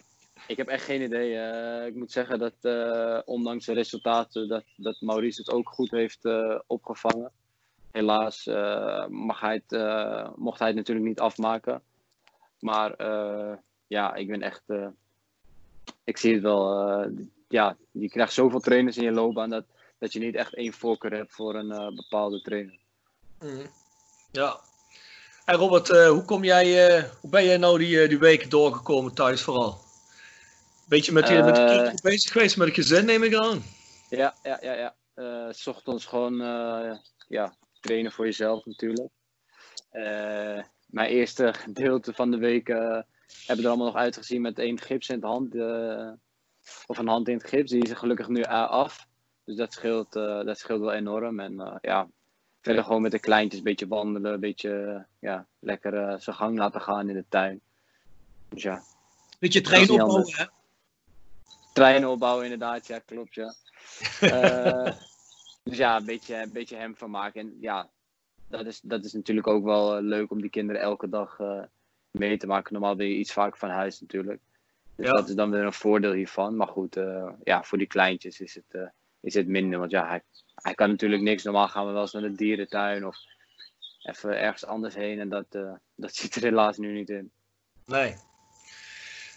ik 0.46 0.56
heb 0.56 0.68
echt 0.68 0.84
geen 0.84 1.02
idee. 1.02 1.30
Uh, 1.30 1.86
ik 1.86 1.94
moet 1.94 2.12
zeggen 2.12 2.38
dat 2.38 2.54
uh, 2.62 3.18
ondanks 3.24 3.66
de 3.66 3.72
resultaten 3.72 4.48
dat, 4.48 4.64
dat 4.76 5.00
Maurice 5.00 5.40
het 5.40 5.50
ook 5.50 5.68
goed 5.68 5.90
heeft 5.90 6.24
uh, 6.24 6.58
opgevangen. 6.66 7.32
Helaas 7.90 8.44
mag 9.08 9.40
hij 9.40 9.62
het, 9.66 9.78
mocht 10.36 10.58
hij 10.58 10.68
het 10.68 10.76
natuurlijk 10.76 11.06
niet 11.06 11.20
afmaken. 11.20 11.82
Maar 12.64 12.94
ja, 13.86 14.14
ik 14.14 14.28
ben 14.28 14.42
echt... 14.42 14.62
ik 16.04 16.16
zie 16.16 16.32
het 16.32 16.42
wel. 16.42 16.98
ja, 17.48 17.76
je 17.90 18.08
krijgt 18.08 18.32
zoveel 18.32 18.60
trainers 18.60 18.96
in 18.96 19.04
je 19.04 19.10
loopbaan 19.10 19.50
dat, 19.50 19.64
dat 19.98 20.12
je 20.12 20.18
niet 20.18 20.34
echt 20.34 20.54
één 20.54 20.72
voorkeur 20.72 21.12
hebt 21.12 21.34
voor 21.34 21.54
een 21.54 21.94
bepaalde 21.94 22.40
trainer. 22.40 22.78
Mm. 23.40 23.66
Ja. 24.32 24.60
En 25.44 25.54
Robert, 25.54 25.88
hoe, 25.88 26.24
kom 26.24 26.44
jij, 26.44 27.00
hoe 27.20 27.30
ben 27.30 27.44
jij 27.44 27.56
nou 27.56 27.78
die, 27.78 28.08
die 28.08 28.18
weken 28.18 28.48
doorgekomen 28.48 29.14
thuis 29.14 29.42
vooral? 29.42 29.78
Beetje 30.88 31.12
met, 31.12 31.30
uh, 31.30 31.44
met 31.44 31.54
de 31.54 31.64
kinderen 31.64 32.00
bezig 32.02 32.32
geweest, 32.32 32.56
met 32.56 32.66
het 32.66 32.76
gezin 32.76 33.04
neem 33.04 33.22
ik 33.22 33.34
aan. 33.34 33.62
Ja, 34.08 34.34
ja, 34.42 34.58
ja. 34.62 34.72
ja. 35.14 35.52
S 35.52 35.66
ochtends 35.66 36.06
gewoon 36.06 36.36
ja, 37.28 37.56
trainen 37.80 38.12
voor 38.12 38.24
jezelf 38.24 38.64
natuurlijk. 38.64 39.10
Mijn 40.94 41.10
eerste 41.10 41.52
gedeelte 41.52 42.12
van 42.12 42.30
de 42.30 42.36
week 42.36 42.66
hebben 42.66 43.64
er 43.64 43.66
allemaal 43.66 43.86
nog 43.86 43.96
uitgezien 43.96 44.40
met 44.40 44.58
één 44.58 44.80
gips 44.80 45.08
in 45.08 45.20
de 45.20 45.26
hand. 45.26 45.54
of 46.86 46.98
een 46.98 47.08
hand 47.08 47.28
in 47.28 47.36
het 47.36 47.46
gips. 47.46 47.70
Die 47.70 47.82
is 47.82 47.90
er 47.90 47.96
gelukkig 47.96 48.28
nu 48.28 48.42
af. 48.42 49.06
Dus 49.44 49.56
dat 49.56 49.72
scheelt, 49.72 50.12
dat 50.12 50.58
scheelt 50.58 50.80
wel 50.80 50.92
enorm. 50.92 51.40
En 51.40 51.78
ja, 51.80 52.08
verder 52.60 52.84
gewoon 52.84 53.02
met 53.02 53.10
de 53.10 53.18
kleintjes 53.18 53.58
een 53.58 53.64
beetje 53.64 53.88
wandelen. 53.88 54.32
Een 54.32 54.40
beetje 54.40 55.06
ja, 55.18 55.46
lekker 55.58 56.20
zijn 56.20 56.36
gang 56.36 56.58
laten 56.58 56.80
gaan 56.80 57.08
in 57.08 57.14
de 57.14 57.24
tuin. 57.28 57.60
Dus 58.48 58.62
ja. 58.62 58.82
Beetje 59.38 59.60
trainen 59.60 59.90
opbouwen 59.90 60.36
hè? 60.36 60.44
treinen 61.74 62.08
opbouwen, 62.08 62.44
inderdaad. 62.44 62.86
Ja, 62.86 62.98
klopt, 62.98 63.34
ja. 63.34 63.54
uh, 64.20 64.92
dus 65.64 65.76
ja, 65.76 65.96
een 65.96 66.04
beetje, 66.04 66.36
een 66.36 66.52
beetje 66.52 66.76
hem 66.76 66.96
van 66.96 67.10
maken. 67.10 67.40
En 67.40 67.56
ja, 67.60 67.88
dat 68.56 68.66
is, 68.66 68.80
dat 68.80 69.04
is 69.04 69.12
natuurlijk 69.12 69.46
ook 69.46 69.64
wel 69.64 69.96
uh, 69.96 70.02
leuk 70.02 70.30
om 70.30 70.40
die 70.40 70.50
kinderen 70.50 70.82
elke 70.82 71.08
dag 71.08 71.38
uh, 71.38 71.62
mee 72.10 72.36
te 72.36 72.46
maken. 72.46 72.72
Normaal 72.72 72.96
ben 72.96 73.06
je 73.06 73.16
iets 73.16 73.32
vaker 73.32 73.58
van 73.58 73.70
huis 73.70 74.00
natuurlijk. 74.00 74.40
Dus 74.96 75.06
Ja. 75.06 75.12
dat 75.12 75.28
is 75.28 75.34
dan 75.34 75.50
weer 75.50 75.64
een 75.64 75.72
voordeel 75.72 76.12
hiervan. 76.12 76.56
Maar 76.56 76.68
goed, 76.68 76.96
ja, 77.44 77.62
voor 77.62 77.78
die 77.78 77.86
kleintjes 77.86 78.40
is 78.40 78.54
het, 78.54 78.90
is 79.20 79.34
het 79.34 79.46
minder. 79.46 79.78
Want 79.78 79.90
ja, 79.90 80.06
hij, 80.06 80.22
hij 80.54 80.74
kan 80.74 80.88
natuurlijk 80.88 81.22
niks. 81.22 81.42
Normaal 81.42 81.68
gaan 81.68 81.86
we 81.86 81.92
wel 81.92 82.00
eens 82.02 82.12
naar 82.12 82.22
de 82.22 82.32
dierentuin 82.32 83.06
of 83.06 83.16
even 84.02 84.38
ergens 84.40 84.66
anders 84.66 84.94
heen. 84.94 85.20
En 85.20 85.28
dat, 85.28 85.46
dat 85.94 86.14
zit 86.20 86.34
er 86.34 86.42
helaas 86.42 86.78
nu 86.78 86.92
niet 86.92 87.10
in. 87.10 87.30
Nee. 87.86 88.16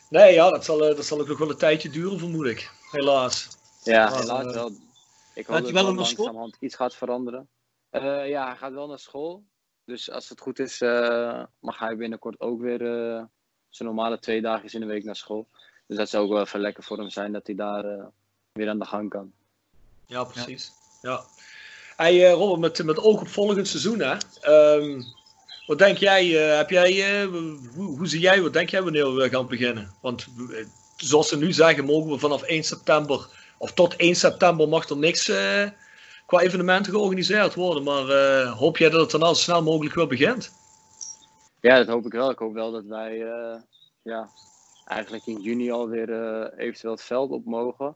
Nee, 0.09 0.33
ja, 0.33 0.49
dat 0.49 0.65
zal, 0.65 0.85
eh, 0.85 0.95
dat 0.95 1.05
zal 1.05 1.19
ook 1.19 1.27
nog 1.27 1.37
wel 1.37 1.49
een 1.49 1.57
tijdje 1.57 1.89
duren, 1.89 2.19
vermoed 2.19 2.45
ik. 2.45 2.71
Helaas. 2.91 3.47
Ja, 3.83 4.17
helaas 4.17 4.45
eh, 4.45 4.53
wel. 4.53 4.71
Ik 5.33 5.45
hoop 5.45 5.61
dat 5.61 5.71
wel 5.71 5.83
wel 5.83 5.93
langzamerhand 5.93 6.57
iets 6.59 6.75
gaat 6.75 6.95
veranderen. 6.95 7.47
Eh, 7.89 8.27
ja, 8.27 8.47
hij 8.47 8.55
gaat 8.55 8.73
wel 8.73 8.87
naar 8.87 8.99
school. 8.99 9.43
Dus 9.87 10.11
als 10.11 10.29
het 10.29 10.41
goed 10.41 10.59
is, 10.59 10.81
eh, 10.81 11.43
mag 11.59 11.79
hij 11.79 11.95
binnenkort 11.95 12.39
ook 12.39 12.61
weer 12.61 12.81
eh, 12.81 13.23
zijn 13.69 13.87
normale 13.87 14.19
twee 14.19 14.41
dagen 14.41 14.69
in 14.69 14.79
de 14.79 14.85
week 14.85 15.03
naar 15.03 15.15
school. 15.15 15.47
Dus 15.85 15.97
dat 15.97 16.09
zou 16.09 16.23
ook 16.23 16.31
wel 16.31 16.41
even 16.41 16.59
lekker 16.59 16.83
voor 16.83 16.97
hem 16.97 17.09
zijn 17.09 17.31
dat 17.31 17.47
hij 17.47 17.55
daar 17.55 18.09
weer 18.51 18.69
aan 18.69 18.79
de 18.79 18.85
gang 18.85 19.09
kan. 19.09 19.31
Ja, 20.05 20.23
precies. 20.23 20.71
Ja. 21.01 21.23
Hey, 21.95 22.25
eh, 22.25 22.33
Robert, 22.33 22.59
met, 22.59 22.83
met 22.85 22.99
oog 22.99 23.21
op 23.21 23.27
volgend 23.27 23.67
seizoen, 23.67 23.99
hè? 23.99 24.15
Ehm, 24.41 25.01
wat 25.65 25.77
denk 25.77 25.97
jij, 25.97 26.27
heb 26.27 26.69
jij 26.69 27.23
hoe, 27.75 28.07
zie 28.07 28.19
jij, 28.19 28.41
wat 28.41 28.53
denk 28.53 28.69
jij 28.69 28.83
wanneer 28.83 29.15
we 29.15 29.29
gaan 29.29 29.47
beginnen? 29.47 29.93
Want 30.01 30.27
zoals 30.95 31.27
ze 31.27 31.37
nu 31.37 31.53
zeggen, 31.53 31.85
mogen 31.85 32.11
we 32.11 32.19
vanaf 32.19 32.41
1 32.41 32.63
september, 32.63 33.27
of 33.57 33.73
tot 33.73 33.95
1 33.95 34.15
september 34.15 34.69
mag 34.69 34.89
er 34.89 34.97
niks 34.97 35.31
qua 36.27 36.39
evenementen 36.39 36.91
georganiseerd 36.91 37.53
worden. 37.53 37.83
Maar 37.83 38.09
eh, 38.09 38.57
hoop 38.57 38.77
jij 38.77 38.89
dat 38.89 39.01
het 39.01 39.11
dan 39.11 39.21
al 39.21 39.35
zo 39.35 39.41
snel 39.41 39.63
mogelijk 39.63 39.95
wel 39.95 40.07
begint? 40.07 40.51
Ja, 41.61 41.77
dat 41.77 41.87
hoop 41.87 42.05
ik 42.05 42.11
wel. 42.11 42.29
Ik 42.29 42.39
hoop 42.39 42.53
wel 42.53 42.71
dat 42.71 42.85
wij 42.85 43.21
eh, 43.31 43.61
ja, 44.03 44.29
eigenlijk 44.85 45.25
in 45.25 45.41
juni 45.41 45.71
alweer 45.71 46.09
uh, 46.09 46.65
eventueel 46.65 46.93
het 46.93 47.03
veld 47.03 47.31
op 47.31 47.45
mogen. 47.45 47.95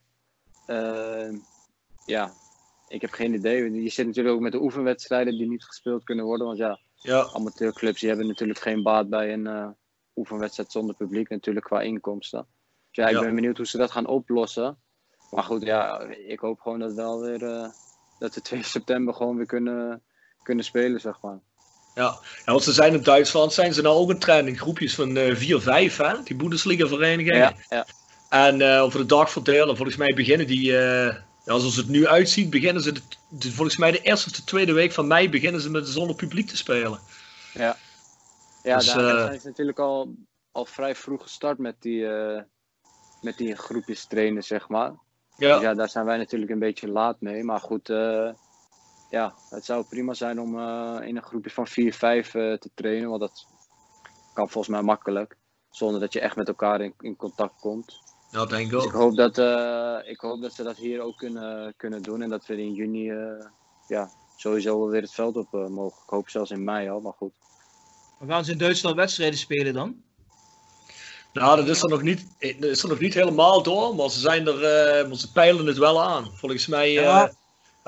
Ja, 2.06 2.32
ik 2.88 3.02
heb 3.02 3.12
geen 3.12 3.34
idee. 3.34 3.84
Je 3.84 3.90
zit 3.90 4.06
natuurlijk 4.06 4.36
ook 4.36 4.42
met 4.42 4.52
de 4.52 4.62
oefenwedstrijden 4.62 5.38
die 5.38 5.50
niet 5.50 5.64
gespeeld 5.64 6.04
kunnen 6.04 6.26
worden. 6.26 6.46
Want 6.46 6.58
ja, 6.58 6.80
ja. 6.96 7.30
amateurclubs 7.34 8.00
die 8.00 8.10
hebben 8.10 8.28
natuurlijk 8.28 8.60
geen 8.60 8.84
baat 8.84 9.10
bij 9.10 9.34
een 9.34 9.76
oefenwedstrijd 10.16 10.72
zonder 10.72 10.96
publiek 10.96 11.30
natuurlijk 11.30 11.66
qua 11.66 11.82
inkomsten. 11.82 12.48
Dus 12.92 13.06
ja, 13.06 13.08
ik 13.08 13.20
ben 13.20 13.36
benieuwd 13.36 13.58
hoe 13.58 13.68
ze 13.68 13.78
dat 13.78 13.92
gaan 13.92 14.08
oplossen. 14.08 14.78
Maar 15.32 15.44
goed, 15.44 15.64
ja, 15.64 16.00
ik 16.10 16.40
hoop 16.40 16.60
gewoon 16.60 16.80
dat 16.80 16.90
we 16.90 16.96
wel 16.96 17.22
weer 17.22 17.72
dat 18.22 18.36
we 18.36 18.42
2 18.52 18.64
september 18.64 19.14
gewoon 19.14 19.36
weer 19.38 19.46
kunnen, 19.46 20.02
kunnen 20.44 20.66
spelen, 20.66 21.02
zeg 21.02 21.22
maar. 21.22 21.40
Ja. 21.96 22.20
ja, 22.46 22.52
want 22.52 22.64
ze 22.64 22.72
zijn 22.72 22.94
in 22.94 23.04
Duitsland, 23.04 23.54
zijn 23.54 23.74
ze 23.74 23.82
nou 23.82 23.96
ook 23.96 24.10
een 24.10 24.20
trend 24.20 24.48
in 24.48 24.58
groepjes 24.58 24.96
van 24.96 25.18
uh, 25.18 25.36
4, 25.36 25.62
5, 25.62 25.98
hè? 25.98 26.24
die 26.24 26.36
Bundesliga-verenigingen. 26.36 27.38
Ja, 27.38 27.54
ja. 27.70 27.86
En 28.30 28.60
uh, 28.60 28.82
over 28.82 29.00
de 29.00 29.06
dag 29.06 29.32
verdelen, 29.32 29.76
volgens 29.76 29.98
mij 29.98 30.14
beginnen 30.16 30.48
die, 30.48 30.72
uh, 30.72 31.06
ja, 31.06 31.24
zoals 31.44 31.76
het 31.76 31.88
nu 31.88 32.08
uitziet, 32.08 32.50
beginnen 32.50 32.84
ze 32.84 32.92
de, 32.92 33.02
de, 33.30 33.52
volgens 33.52 33.78
mij 33.78 33.92
de 33.92 34.02
eerste 34.02 34.30
of 34.30 34.36
de 34.36 34.44
tweede 34.44 34.74
week 34.74 34.92
van 34.92 35.08
mei 35.08 35.30
beginnen 35.30 35.62
ze 35.62 35.70
met 35.70 35.88
zonder 35.88 36.16
publiek 36.16 36.48
te 36.48 36.58
spelen. 36.58 37.00
Ja, 37.54 37.78
ja 38.64 38.78
dus, 38.78 38.86
daar 38.86 39.28
zijn 39.28 39.40
ze 39.40 39.48
natuurlijk 39.48 39.80
al, 39.80 40.16
al 40.52 40.66
vrij 40.66 40.96
vroeg 40.96 41.24
gestart 41.24 41.58
met 41.58 41.76
die, 41.80 42.08
met 43.22 43.38
die 43.38 43.56
groepjes 43.56 44.06
trainen, 44.06 44.44
zeg 44.44 44.70
maar. 44.70 44.94
Ja. 45.42 45.54
Dus 45.54 45.62
ja, 45.62 45.74
daar 45.74 45.90
zijn 45.90 46.06
wij 46.06 46.18
natuurlijk 46.18 46.52
een 46.52 46.60
beetje 46.60 46.88
laat 46.88 47.22
mee. 47.22 47.44
Maar 47.44 47.60
goed, 47.60 47.90
uh, 47.90 48.30
ja, 49.10 49.34
het 49.50 49.66
zou 49.66 49.86
prima 49.90 50.14
zijn 50.14 50.40
om 50.40 50.58
uh, 50.58 50.98
in 51.02 51.16
een 51.16 51.24
groepje 51.24 51.50
van 51.50 51.68
4, 51.68 51.94
5 51.94 52.34
uh, 52.34 52.58
te 52.58 52.70
trainen. 52.74 53.10
Want 53.10 53.22
dat 53.22 53.48
kan 54.34 54.50
volgens 54.50 54.74
mij 54.74 54.82
makkelijk. 54.82 55.38
Zonder 55.70 56.00
dat 56.00 56.14
je 56.14 56.20
echt 56.20 56.36
met 56.36 56.48
elkaar 56.48 56.82
in, 56.82 56.94
in 57.00 57.16
contact 57.16 57.60
komt. 57.60 58.00
Ja, 58.32 58.46
denk 58.46 58.66
ik 58.66 58.70
dus 58.70 58.80
ook. 58.80 58.86
ik 58.86 58.96
hoop 58.96 59.16
dat, 59.16 59.38
uh, 59.38 59.98
ik 60.04 60.20
hoop 60.20 60.42
dat 60.42 60.54
ze 60.54 60.64
dat 60.64 60.78
hier 60.78 61.02
ook 61.02 61.18
kunnen, 61.18 61.74
kunnen 61.78 62.02
doen. 62.02 62.22
En 62.22 62.30
dat 62.30 62.46
we 62.46 62.58
in 62.58 62.74
juni 62.74 63.14
ja, 63.88 64.10
sowieso 64.36 64.88
weer 64.88 65.02
het 65.02 65.14
veld 65.14 65.36
op 65.36 65.52
mogen. 65.52 66.02
Ik 66.04 66.10
hoop 66.10 66.30
zelfs 66.30 66.52
in 66.52 66.64
mei 66.64 66.90
al, 66.90 67.00
maar 67.00 67.14
goed. 67.14 67.34
We 68.20 68.28
gaan 68.28 68.46
ze 68.46 68.52
in 68.52 68.58
Duitsland 68.58 68.96
wedstrijden 68.96 69.40
spelen 69.40 69.74
dan? 69.74 70.04
Nou, 71.34 71.58
dat 71.58 71.68
is 71.68 71.82
er 71.82 71.90
nog 71.90 72.02
niet, 72.02 72.28
dat 72.40 72.70
is 72.70 72.84
er 72.84 72.90
nog 72.90 73.00
niet 73.00 73.14
helemaal 73.14 73.64
door, 73.64 73.96
maar 73.96 74.10
ze, 74.10 74.20
zijn 74.20 74.48
er, 74.48 75.06
uh, 75.08 75.14
ze 75.14 75.32
peilen 75.32 75.66
het 75.66 75.78
wel 75.78 76.04
aan. 76.04 76.32
Volgens 76.34 76.68
mij. 76.68 76.92
Ja, 76.92 77.32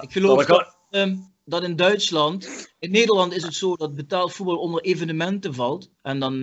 ik 0.02 0.12
geloof 0.12 0.46
dat, 0.46 0.76
uh, 0.92 1.14
dat, 1.46 1.64
in 1.64 1.76
Duitsland. 1.76 2.68
In 2.80 2.92
Nederland 2.92 3.34
is 3.34 3.44
het 3.44 3.54
zo 3.54 3.76
dat 3.76 3.96
betaald 3.96 4.34
voetbal 4.34 4.58
onder 4.58 4.82
evenementen 4.82 5.54
valt. 5.54 5.90
En 6.02 6.20
dan, 6.20 6.42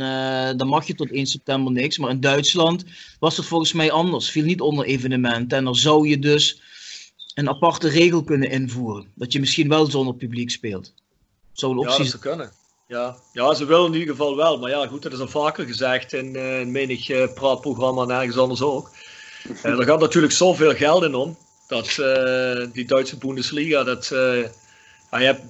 dan 0.57 0.69
mag 0.69 0.87
je 0.87 0.95
tot 0.95 1.11
1 1.13 1.27
september 1.27 1.73
niks. 1.73 1.99
Maar 1.99 2.11
in 2.11 2.21
Duitsland 2.21 2.85
was 3.19 3.37
het 3.37 3.47
volgens 3.47 3.73
mij 3.73 3.91
anders. 3.91 4.31
Viel 4.31 4.45
niet 4.45 4.61
onder 4.61 4.85
evenementen. 4.85 5.59
En 5.59 5.65
dan 5.65 5.75
zou 5.75 6.09
je 6.09 6.19
dus 6.19 6.61
een 7.35 7.49
aparte 7.49 7.89
regel 7.89 8.25
kunnen 8.25 8.51
invoeren. 8.51 9.13
Dat 9.15 9.33
je 9.33 9.41
misschien 9.41 9.69
wel 9.69 9.87
zonder 9.87 10.15
publiek 10.15 10.51
speelt. 10.51 10.93
Zou 11.53 11.73
een 11.73 11.79
optie 11.79 12.05
ja, 12.05 12.11
dat 12.11 12.21
zou 12.21 12.23
kunnen. 12.23 12.53
Ja. 12.91 13.17
ja, 13.33 13.55
ze 13.55 13.65
willen 13.65 13.87
in 13.87 13.99
ieder 13.99 14.15
geval 14.15 14.37
wel. 14.37 14.59
Maar 14.59 14.71
ja, 14.71 14.87
goed, 14.87 15.03
dat 15.03 15.13
is 15.13 15.19
al 15.19 15.29
vaker 15.29 15.67
gezegd 15.67 16.13
in 16.13 16.35
uh, 16.35 16.67
menig 16.67 17.09
uh, 17.09 17.33
praatprogramma 17.35 18.03
en 18.03 18.11
ergens 18.11 18.37
anders 18.37 18.63
ook. 18.63 18.91
Uh, 19.65 19.79
er 19.79 19.85
gaat 19.85 20.01
natuurlijk 20.01 20.33
zoveel 20.33 20.75
geld 20.75 21.03
in 21.03 21.15
om. 21.15 21.37
Dat 21.67 21.95
die 22.73 22.85
Duitse 22.85 23.17
Bundesliga, 23.17 23.85
dat... 23.85 24.07
je, 24.07 24.51
hebt, 25.11 25.43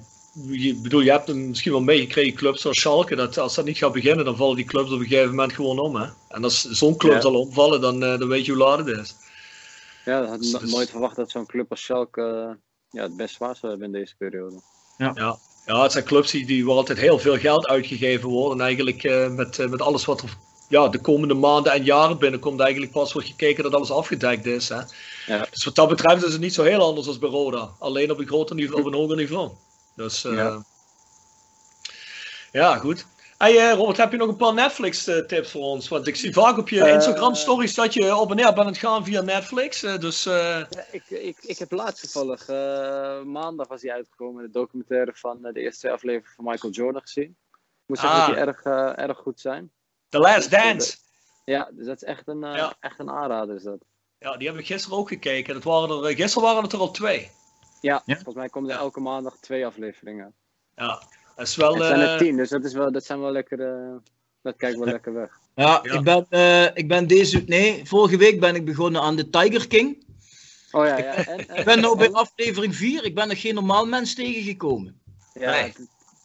je, 0.48 0.74
bedoel, 0.74 1.00
je 1.00 1.10
hebt 1.10 1.26
hem 1.26 1.48
misschien 1.48 1.72
wel 1.72 1.80
meegekregen, 1.80 2.34
clubs 2.34 2.60
zoals 2.60 2.80
Schalke. 2.80 3.16
Dat 3.16 3.38
als 3.38 3.54
dat 3.54 3.64
niet 3.64 3.78
gaat 3.78 3.92
beginnen, 3.92 4.24
dan 4.24 4.36
vallen 4.36 4.56
die 4.56 4.64
clubs 4.64 4.92
op 4.92 5.00
een 5.00 5.06
gegeven 5.06 5.30
moment 5.30 5.52
gewoon 5.52 5.78
om. 5.78 5.96
Hè? 5.96 6.06
En 6.28 6.44
als 6.44 6.60
zo'n 6.62 6.96
club 6.96 7.12
ja. 7.12 7.20
zal 7.20 7.40
omvallen, 7.40 7.80
dan, 7.80 8.00
dan 8.00 8.28
weet 8.28 8.44
je 8.44 8.52
hoe 8.52 8.60
laat 8.60 8.78
het 8.78 8.98
is. 8.98 9.16
Ja, 10.04 10.20
dat 10.20 10.28
had 10.28 10.44
ik 10.44 10.60
dus, 10.60 10.72
nooit 10.72 10.90
verwacht 10.90 11.16
dat 11.16 11.30
zo'n 11.30 11.46
club 11.46 11.70
als 11.70 11.82
Schalke 11.82 12.56
ja, 12.90 13.02
het 13.02 13.16
best 13.16 13.34
zwaar 13.34 13.56
zou 13.56 13.72
hebben 13.72 13.94
in 13.94 14.00
deze 14.00 14.16
periode. 14.16 14.60
Ja. 14.98 15.10
ja. 15.14 15.38
Ja, 15.70 15.82
het 15.82 15.92
zijn 15.92 16.04
clubs 16.04 16.30
die, 16.30 16.46
die 16.46 16.64
waar 16.64 16.74
altijd 16.74 16.98
heel 16.98 17.18
veel 17.18 17.38
geld 17.38 17.66
uitgegeven 17.66 18.28
worden. 18.28 18.58
En 18.58 18.64
eigenlijk 18.64 19.04
uh, 19.04 19.28
met, 19.28 19.58
uh, 19.58 19.68
met 19.68 19.82
alles 19.82 20.04
wat 20.04 20.22
er 20.22 20.36
ja, 20.68 20.88
de 20.88 21.00
komende 21.00 21.34
maanden 21.34 21.72
en 21.72 21.84
jaren 21.84 22.18
binnenkomt, 22.18 22.60
eigenlijk 22.60 22.92
pas 22.92 23.12
wordt 23.12 23.28
gekeken 23.28 23.62
dat 23.62 23.74
alles 23.74 23.90
afgedekt 23.90 24.46
is. 24.46 24.68
Hè? 24.68 24.80
Ja. 25.26 25.46
Dus 25.50 25.64
wat 25.64 25.74
dat 25.74 25.88
betreft 25.88 26.24
is 26.24 26.32
het 26.32 26.40
niet 26.40 26.54
zo 26.54 26.62
heel 26.62 26.82
anders 26.82 27.06
als 27.06 27.18
bij 27.18 27.28
Roda. 27.28 27.70
Alleen 27.78 28.10
op 28.10 28.18
een 28.18 28.26
groter 28.26 28.56
niveau, 28.56 28.80
op 28.80 28.86
een 28.86 28.98
hoger 28.98 29.16
niveau. 29.16 29.50
Dus 29.96 30.24
uh, 30.24 30.34
ja. 30.34 30.64
ja, 32.52 32.76
goed. 32.76 33.06
Hey 33.40 33.70
Robert, 33.70 33.96
heb 33.96 34.10
je 34.10 34.16
nog 34.16 34.28
een 34.28 34.36
paar 34.36 34.54
Netflix 34.54 35.04
tips 35.04 35.50
voor 35.50 35.62
ons? 35.62 35.88
Want 35.88 36.06
ik 36.06 36.16
zie 36.16 36.32
vaak 36.32 36.58
op 36.58 36.68
je 36.68 36.90
Instagram 36.90 37.34
stories 37.34 37.74
dat 37.74 37.94
je 37.94 38.16
op 38.16 38.30
en 38.30 38.36
neer 38.36 38.44
bent 38.44 38.58
aan 38.58 38.66
het 38.66 38.78
gaan 38.78 39.04
via 39.04 39.20
Netflix. 39.20 39.80
dus, 39.80 40.24
ja, 40.24 40.66
ik, 40.90 41.10
ik, 41.10 41.36
ik 41.40 41.58
heb 41.58 41.70
laatst 41.70 42.02
toevallig, 42.02 42.46
maandag 43.24 43.68
was 43.68 43.82
hij 43.82 43.92
uitgekomen, 43.92 44.42
de 44.42 44.50
documentaire 44.50 45.12
van 45.14 45.38
de 45.42 45.60
eerste 45.60 45.80
twee 45.80 45.92
afleveringen 45.92 46.34
van 46.34 46.44
Michael 46.44 46.72
Jordan 46.72 47.00
gezien. 47.00 47.36
Ik 47.50 47.86
moet 47.86 47.98
zeggen 47.98 48.20
ah. 48.20 48.26
dat 48.26 48.36
die 48.36 48.44
erg, 48.44 48.64
erg 48.96 49.18
goed 49.18 49.40
zijn. 49.40 49.72
The 50.08 50.18
Last 50.18 50.50
Dance. 50.50 50.96
Ja, 51.44 51.70
dus 51.72 51.86
dat 51.86 51.96
is 51.96 52.08
echt 52.08 52.28
een, 52.28 52.40
ja. 52.40 52.74
echt 52.80 52.98
een 52.98 53.10
aanrader. 53.10 53.54
Is 53.54 53.62
dat. 53.62 53.84
Ja, 54.18 54.36
die 54.36 54.48
heb 54.48 54.58
ik 54.58 54.66
gisteren 54.66 54.98
ook 54.98 55.08
gekeken. 55.08 55.54
Dat 55.54 55.64
waren 55.64 56.04
er, 56.04 56.14
gisteren 56.14 56.48
waren 56.48 56.62
het 56.62 56.72
er 56.72 56.78
al 56.78 56.90
twee. 56.90 57.30
Ja, 57.80 58.02
ja? 58.04 58.14
volgens 58.14 58.34
mij 58.34 58.48
komen 58.48 58.70
er 58.70 58.76
elke 58.76 59.00
maandag 59.00 59.36
twee 59.36 59.66
afleveringen. 59.66 60.34
Ja, 60.76 61.02
dat 61.40 61.48
is 61.48 61.56
wel... 61.56 61.74
Het 61.74 61.84
zijn 61.84 62.00
er 62.00 62.18
tien, 62.18 62.36
dus 62.36 62.48
dat, 62.48 62.64
is 62.64 62.72
wel, 62.72 62.92
dat 62.92 63.04
zijn 63.04 63.20
wel 63.20 63.30
lekker... 63.30 63.58
Uh, 63.58 63.96
dat 64.42 64.56
kijkt 64.56 64.78
wel 64.78 64.86
lekker 64.96 65.12
weg. 65.12 65.40
Ja, 65.54 65.80
ja. 65.82 65.92
Ik, 65.92 66.04
ben, 66.04 66.26
uh, 66.30 66.64
ik 66.76 66.88
ben 66.88 67.06
deze... 67.06 67.42
Nee, 67.46 67.86
vorige 67.86 68.16
week 68.16 68.40
ben 68.40 68.54
ik 68.54 68.64
begonnen 68.64 69.02
aan 69.02 69.16
de 69.16 69.30
Tiger 69.30 69.68
King. 69.68 70.04
Oh 70.70 70.86
ja, 70.86 70.98
ja. 70.98 71.14
En, 71.14 71.38
ik 71.38 71.64
ben 71.64 71.80
nu 71.80 71.96
bij 71.96 72.10
aflevering 72.12 72.76
4. 72.76 73.04
Ik 73.04 73.14
ben 73.14 73.28
nog 73.28 73.40
geen 73.40 73.54
normaal 73.54 73.86
mens 73.86 74.14
tegengekomen. 74.14 75.00
Ja, 75.34 75.50
nee. 75.50 75.74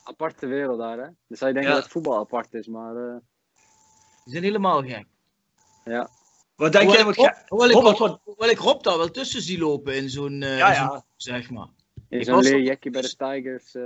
aparte 0.04 0.46
wereld 0.46 0.80
daar, 0.80 0.98
hè. 0.98 1.08
Dus 1.28 1.38
zou 1.38 1.50
je 1.50 1.56
denken 1.56 1.76
ja. 1.76 1.80
dat 1.82 1.90
voetbal 1.90 2.20
apart 2.20 2.54
is, 2.54 2.68
maar... 2.68 2.96
Uh... 2.96 3.16
Die 4.24 4.34
zijn 4.34 4.44
helemaal 4.44 4.84
gek. 4.84 5.06
Ja. 5.86 6.10
Wat 6.56 6.72
denk 6.72 6.92
jij? 6.92 7.06
Wat 7.06 7.16
Rob, 7.16 7.28
ik 7.64 7.72
Rob, 7.72 7.98
wat... 7.98 8.20
hoewel 8.24 8.50
ik 8.50 8.60
Rob 8.60 8.84
daar 8.84 8.98
wel 8.98 9.12
tussen 9.12 9.42
zie 9.42 9.60
lopen 9.60 9.96
in 9.96 10.10
zo'n... 10.10 10.42
Uh, 10.42 10.58
ja, 10.58 10.72
ja. 10.72 11.06
zeg 11.16 11.50
maar. 11.50 11.68
In 12.10 12.24
zo'n 12.24 12.42
leerjackie 12.42 12.92
bij 12.92 13.02
de 13.02 13.16
Tigers... 13.16 13.76
Uh... 13.76 13.84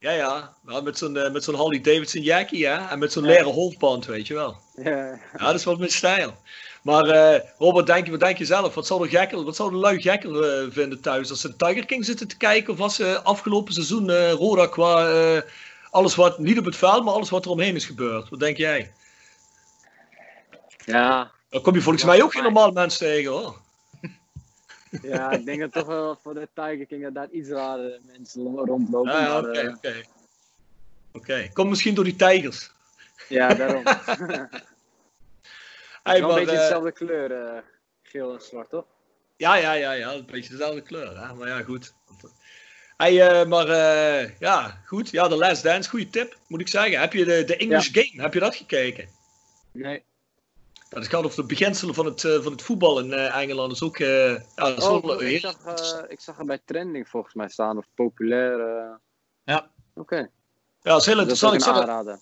Ja, 0.00 0.10
ja. 0.10 0.54
ja 0.66 0.80
met 0.80 0.98
zo'n 0.98 1.16
uh, 1.16 1.30
met 1.30 1.44
zo'n 1.44 1.54
Harley 1.54 1.80
Davidson 1.80 2.22
jackie, 2.22 2.58
ja. 2.58 2.90
En 2.90 2.98
met 2.98 3.12
zo'n 3.12 3.24
ja. 3.24 3.28
leren 3.28 3.52
hoofdband, 3.52 4.06
weet 4.06 4.26
je 4.26 4.34
wel. 4.34 4.56
Ja. 4.74 5.20
ja, 5.38 5.46
dat 5.46 5.54
is 5.54 5.64
wat 5.64 5.78
mijn 5.78 5.90
stijl. 5.90 6.34
Maar 6.82 7.06
uh, 7.06 7.40
Robert, 7.58 7.86
denk 7.86 8.04
je, 8.04 8.10
wat 8.10 8.20
denk 8.20 8.38
je 8.38 8.44
zelf? 8.44 8.74
Wat 8.74 8.86
zou 8.86 9.02
de, 9.02 9.08
gekker, 9.08 9.44
wat 9.44 9.56
zou 9.56 9.70
de 9.70 9.76
lui 9.76 10.00
gekker 10.00 10.62
uh, 10.64 10.72
vinden 10.72 11.00
thuis? 11.00 11.30
Als 11.30 11.40
ze 11.40 11.56
Tiger 11.56 11.86
King 11.86 12.04
zitten 12.04 12.28
te 12.28 12.36
kijken 12.36 12.72
of 12.72 12.80
als 12.80 12.94
ze 12.94 13.22
afgelopen 13.22 13.72
seizoen 13.72 14.08
uh, 14.08 14.32
Roda 14.32 14.66
qua 14.66 15.42
alles 15.90 16.14
wat, 16.14 16.38
niet 16.38 16.58
op 16.58 16.64
het 16.64 16.76
veld, 16.76 17.04
maar 17.04 17.14
alles 17.14 17.30
wat 17.30 17.44
er 17.44 17.50
omheen 17.50 17.74
is 17.74 17.86
gebeurd. 17.86 18.28
Wat 18.28 18.40
denk 18.40 18.56
jij? 18.56 18.92
Ja. 20.84 21.30
Dan 21.50 21.62
kom 21.62 21.74
je 21.74 21.80
volgens 21.80 22.04
mij 22.04 22.22
ook 22.22 22.32
geen 22.32 22.42
normaal 22.42 22.70
mens 22.70 22.96
tegen 22.96 23.30
hoor. 23.30 23.56
Ja, 25.02 25.30
ik 25.30 25.44
denk 25.44 25.60
dat 25.60 25.72
toch 25.72 25.86
wel 25.86 26.18
voor 26.22 26.34
de 26.34 26.48
Tiger 26.54 26.86
King 26.86 27.02
dat 27.02 27.14
daar 27.14 27.30
iets 27.30 27.48
rare 27.48 28.00
mensen 28.06 28.42
rondlopen. 28.42 29.12
Ah, 29.12 29.20
ja, 29.20 29.38
oké, 29.38 29.48
oké. 29.48 29.76
Okay, 29.76 30.04
okay. 31.12 31.48
Komt 31.52 31.68
misschien 31.68 31.94
door 31.94 32.04
die 32.04 32.16
tijgers. 32.16 32.70
Ja, 33.28 33.54
daarom. 33.54 33.82
Hey, 36.02 36.20
wel 36.20 36.28
maar, 36.28 36.38
een 36.38 36.44
beetje 36.44 36.60
dezelfde 36.60 36.92
kleur, 36.92 37.30
uh, 37.30 37.60
geel 38.02 38.32
en 38.34 38.40
zwart, 38.40 38.70
toch? 38.70 38.84
Ja, 39.36 39.54
ja, 39.54 39.72
ja, 39.72 39.92
ja, 39.92 40.12
een 40.12 40.26
beetje 40.26 40.50
dezelfde 40.50 40.80
kleur. 40.80 41.18
Hè? 41.20 41.34
Maar 41.34 41.48
ja, 41.48 41.62
goed. 41.62 41.94
Hey, 42.96 43.42
uh, 43.42 43.48
maar 43.48 43.66
ja, 44.38 44.80
goed. 44.86 45.10
Ja, 45.10 45.28
de 45.28 45.36
Last 45.36 45.62
Dance, 45.62 45.90
goede 45.90 46.10
tip, 46.10 46.36
moet 46.48 46.60
ik 46.60 46.68
zeggen. 46.68 47.00
Heb 47.00 47.12
je 47.12 47.24
de, 47.24 47.44
de 47.44 47.56
English 47.56 47.88
ja. 47.92 48.02
Game, 48.02 48.22
heb 48.22 48.34
je 48.34 48.40
dat 48.40 48.56
gekeken? 48.56 49.08
Nee. 49.72 50.02
Dat 50.90 51.08
gaat 51.08 51.24
over 51.24 51.42
de 51.42 51.46
beginselen 51.46 51.94
van 51.94 52.04
het, 52.04 52.20
van 52.20 52.52
het 52.52 52.62
voetbal 52.62 52.98
in 52.98 53.12
Engeland. 53.12 53.72
is 53.72 53.82
ook, 53.82 53.96
ja, 53.96 54.42
dat 54.54 54.78
is 54.78 54.84
oh, 54.84 55.04
wel, 55.04 55.22
ik, 55.22 55.40
zag, 55.40 55.56
ik 56.08 56.20
zag 56.20 56.36
hem 56.36 56.46
bij 56.46 56.60
trending 56.64 57.08
volgens 57.08 57.34
mij 57.34 57.48
staan, 57.48 57.76
of 57.76 57.86
populair. 57.94 58.58
Ja. 59.44 59.70
Oké. 59.94 60.00
Okay. 60.00 60.30
Ja, 60.82 60.90
dat 60.90 61.00
is 61.00 61.06
heel 61.06 61.18
interessant. 61.18 61.52
Dat 61.52 61.60
is 61.62 61.66
ik 61.66 61.74
aanraden. 61.74 62.20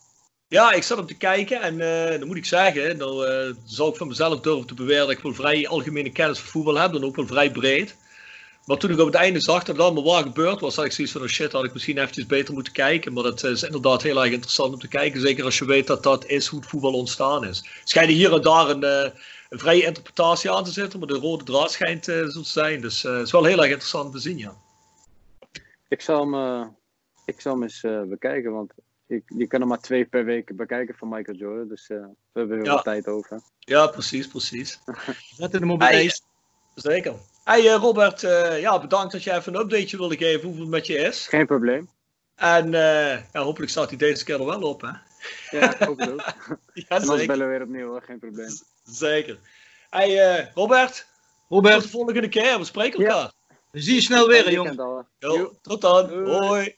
Ja, 0.49 0.73
ik 0.73 0.83
zat 0.83 0.99
op 0.99 1.07
te 1.07 1.17
kijken 1.17 1.61
en 1.61 1.75
uh, 1.75 2.19
dan 2.19 2.29
moet 2.29 2.37
ik 2.37 2.45
zeggen, 2.45 2.99
dan 2.99 3.23
uh, 3.23 3.55
zou 3.65 3.91
ik 3.91 3.97
van 3.97 4.09
mezelf 4.09 4.41
durven 4.41 4.67
te 4.67 4.75
beweren 4.75 5.07
dat 5.07 5.17
ik 5.17 5.23
wel 5.23 5.35
vrij 5.35 5.69
algemene 5.69 6.13
kennis 6.13 6.39
van 6.39 6.51
voetbal 6.51 6.79
heb, 6.79 6.93
dan 6.93 7.05
ook 7.05 7.17
wel 7.17 7.27
vrij 7.27 7.51
breed. 7.51 7.97
Maar 8.69 8.77
toen 8.77 8.91
ik 8.91 8.99
op 8.99 9.07
het 9.07 9.15
einde 9.15 9.41
zag 9.41 9.65
dat 9.65 9.77
het 9.77 9.85
allemaal 9.85 10.05
waar 10.05 10.23
gebeurd 10.23 10.61
was, 10.61 10.77
had 10.77 10.85
ik 10.85 10.93
zoiets 10.93 11.13
van, 11.13 11.23
oh 11.23 11.29
shit, 11.29 11.53
had 11.53 11.65
ik 11.65 11.73
misschien 11.73 11.99
eventjes 11.99 12.27
beter 12.27 12.55
moeten 12.55 12.73
kijken. 12.73 13.13
Maar 13.13 13.23
dat 13.23 13.45
is 13.45 13.63
inderdaad 13.63 14.03
heel 14.03 14.23
erg 14.23 14.33
interessant 14.33 14.73
om 14.73 14.79
te 14.79 14.89
kijken, 14.89 15.21
zeker 15.21 15.45
als 15.45 15.59
je 15.59 15.65
weet 15.65 15.87
dat 15.87 16.03
dat 16.03 16.27
is 16.27 16.47
hoe 16.47 16.61
het 16.61 16.69
voetbal 16.69 16.93
ontstaan 16.93 17.45
is. 17.45 17.69
Schijnen 17.85 18.15
hier 18.15 18.33
en 18.33 18.43
daar 18.43 18.69
een, 18.69 18.85
uh, 18.85 19.13
een 19.49 19.59
vrije 19.59 19.85
interpretatie 19.85 20.51
aan 20.51 20.65
te 20.65 20.71
zitten, 20.71 20.99
maar 20.99 21.09
de 21.09 21.15
rode 21.15 21.45
draad 21.45 21.73
schijnt 21.73 22.05
zo 22.05 22.29
te 22.31 22.45
zijn. 22.45 22.81
Dus 22.81 23.03
het 23.03 23.27
is 23.27 23.33
wel 23.33 23.45
heel 23.45 23.59
erg 23.59 23.71
interessant 23.71 24.13
te 24.13 24.19
zien, 24.19 24.39
ja. 24.39 24.57
Ik 25.89 26.01
zal 26.01 26.31
hem, 26.31 26.77
ik 27.25 27.41
zal 27.41 27.53
hem 27.53 27.63
eens 27.63 27.81
bekijken, 28.09 28.53
want 28.53 28.73
ik, 29.07 29.23
je 29.27 29.47
kan 29.47 29.61
er 29.61 29.67
maar 29.67 29.81
twee 29.81 30.05
per 30.05 30.25
week 30.25 30.57
bekijken 30.57 30.95
van 30.95 31.09
Michael 31.09 31.37
Jordan, 31.37 31.69
dus 31.69 31.89
uh, 31.89 31.99
we 32.33 32.39
hebben 32.39 32.59
er 32.59 32.65
ja. 32.65 32.75
wat 32.75 32.85
tijd 32.85 33.07
over. 33.07 33.41
Ja, 33.59 33.87
precies, 33.87 34.29
precies. 34.29 34.79
Zetten 35.37 35.61
hem 35.61 35.71
op 35.71 35.81
het 35.81 35.91
ijs. 35.91 36.23
Zeker. 36.75 37.15
Hey 37.49 37.65
uh, 37.65 37.75
Robert, 37.75 38.23
uh, 38.23 38.61
ja, 38.61 38.81
bedankt 38.81 39.13
dat 39.13 39.23
je 39.23 39.33
even 39.33 39.55
een 39.55 39.61
updateje 39.61 39.97
wilde 39.97 40.17
geven 40.17 40.43
hoeveel 40.43 40.63
het 40.63 40.71
met 40.71 40.87
je 40.87 40.95
is. 40.95 41.27
Geen 41.27 41.47
probleem. 41.47 41.89
En 42.35 42.67
uh, 42.67 43.33
ja, 43.33 43.43
hopelijk 43.43 43.71
staat 43.71 43.89
hij 43.89 43.99
deze 43.99 44.25
keer 44.25 44.41
er 44.41 44.47
wel 44.47 44.63
op, 44.63 44.81
hè? 44.81 44.91
Ja, 45.59 45.77
ook. 45.89 46.01
ja, 46.75 46.85
en 46.89 47.07
dan 47.07 47.27
bellen 47.27 47.39
we 47.39 47.45
weer 47.45 47.63
opnieuw, 47.63 47.89
hoor. 47.89 48.03
geen 48.03 48.19
probleem. 48.19 48.51
Zeker. 48.85 49.39
Hey 49.91 50.51
Robert, 50.55 51.07
Robert, 51.49 51.75
tot 51.75 51.83
de 51.83 51.89
volgende 51.89 52.29
keer. 52.29 52.59
We 52.59 52.65
spreken 52.65 53.05
elkaar. 53.05 53.33
Ja. 53.49 53.55
We 53.71 53.81
zien 53.81 53.95
je 53.95 54.01
snel 54.01 54.27
weer, 54.27 54.53
jongen. 54.53 55.07
Jo, 55.19 55.53
tot 55.63 55.81
dan. 55.81 56.29
Hoi. 56.29 56.75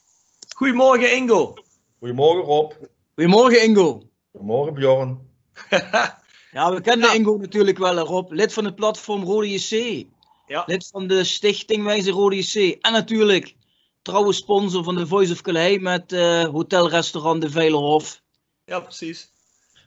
Goedemorgen, 0.57 1.17
Ingo. 1.17 1.55
Goedemorgen, 1.99 2.45
Rob. 2.45 2.73
Goedemorgen, 3.15 3.63
Ingo. 3.63 4.03
Goedemorgen, 4.33 4.75
Bjorn. 4.75 5.31
ja, 6.53 6.73
we 6.73 6.81
kennen 6.81 7.09
ja. 7.09 7.15
Ingo 7.15 7.37
natuurlijk 7.37 7.79
wel, 7.79 7.99
Rob. 7.99 8.31
Lid 8.31 8.53
van 8.53 8.65
het 8.65 8.75
platform 8.75 9.25
Rode 9.25 9.51
JC. 9.51 10.07
Ja. 10.51 10.63
Lid 10.67 10.89
van 10.93 11.07
de 11.07 11.25
stichting 11.25 11.85
Wijze 11.85 12.11
Rode. 12.11 12.79
En 12.81 12.93
natuurlijk 12.93 13.55
trouwe 14.03 14.33
sponsor 14.33 14.85
van 14.85 14.95
de 14.97 15.07
Voice 15.07 15.33
of 15.33 15.41
Calais 15.41 15.79
met 15.79 16.13
uh, 16.13 16.45
hotelrestaurant 16.45 17.43
De 17.43 17.51
Veilerhof. 17.51 18.21
Ja, 18.65 18.81
precies. 18.81 19.31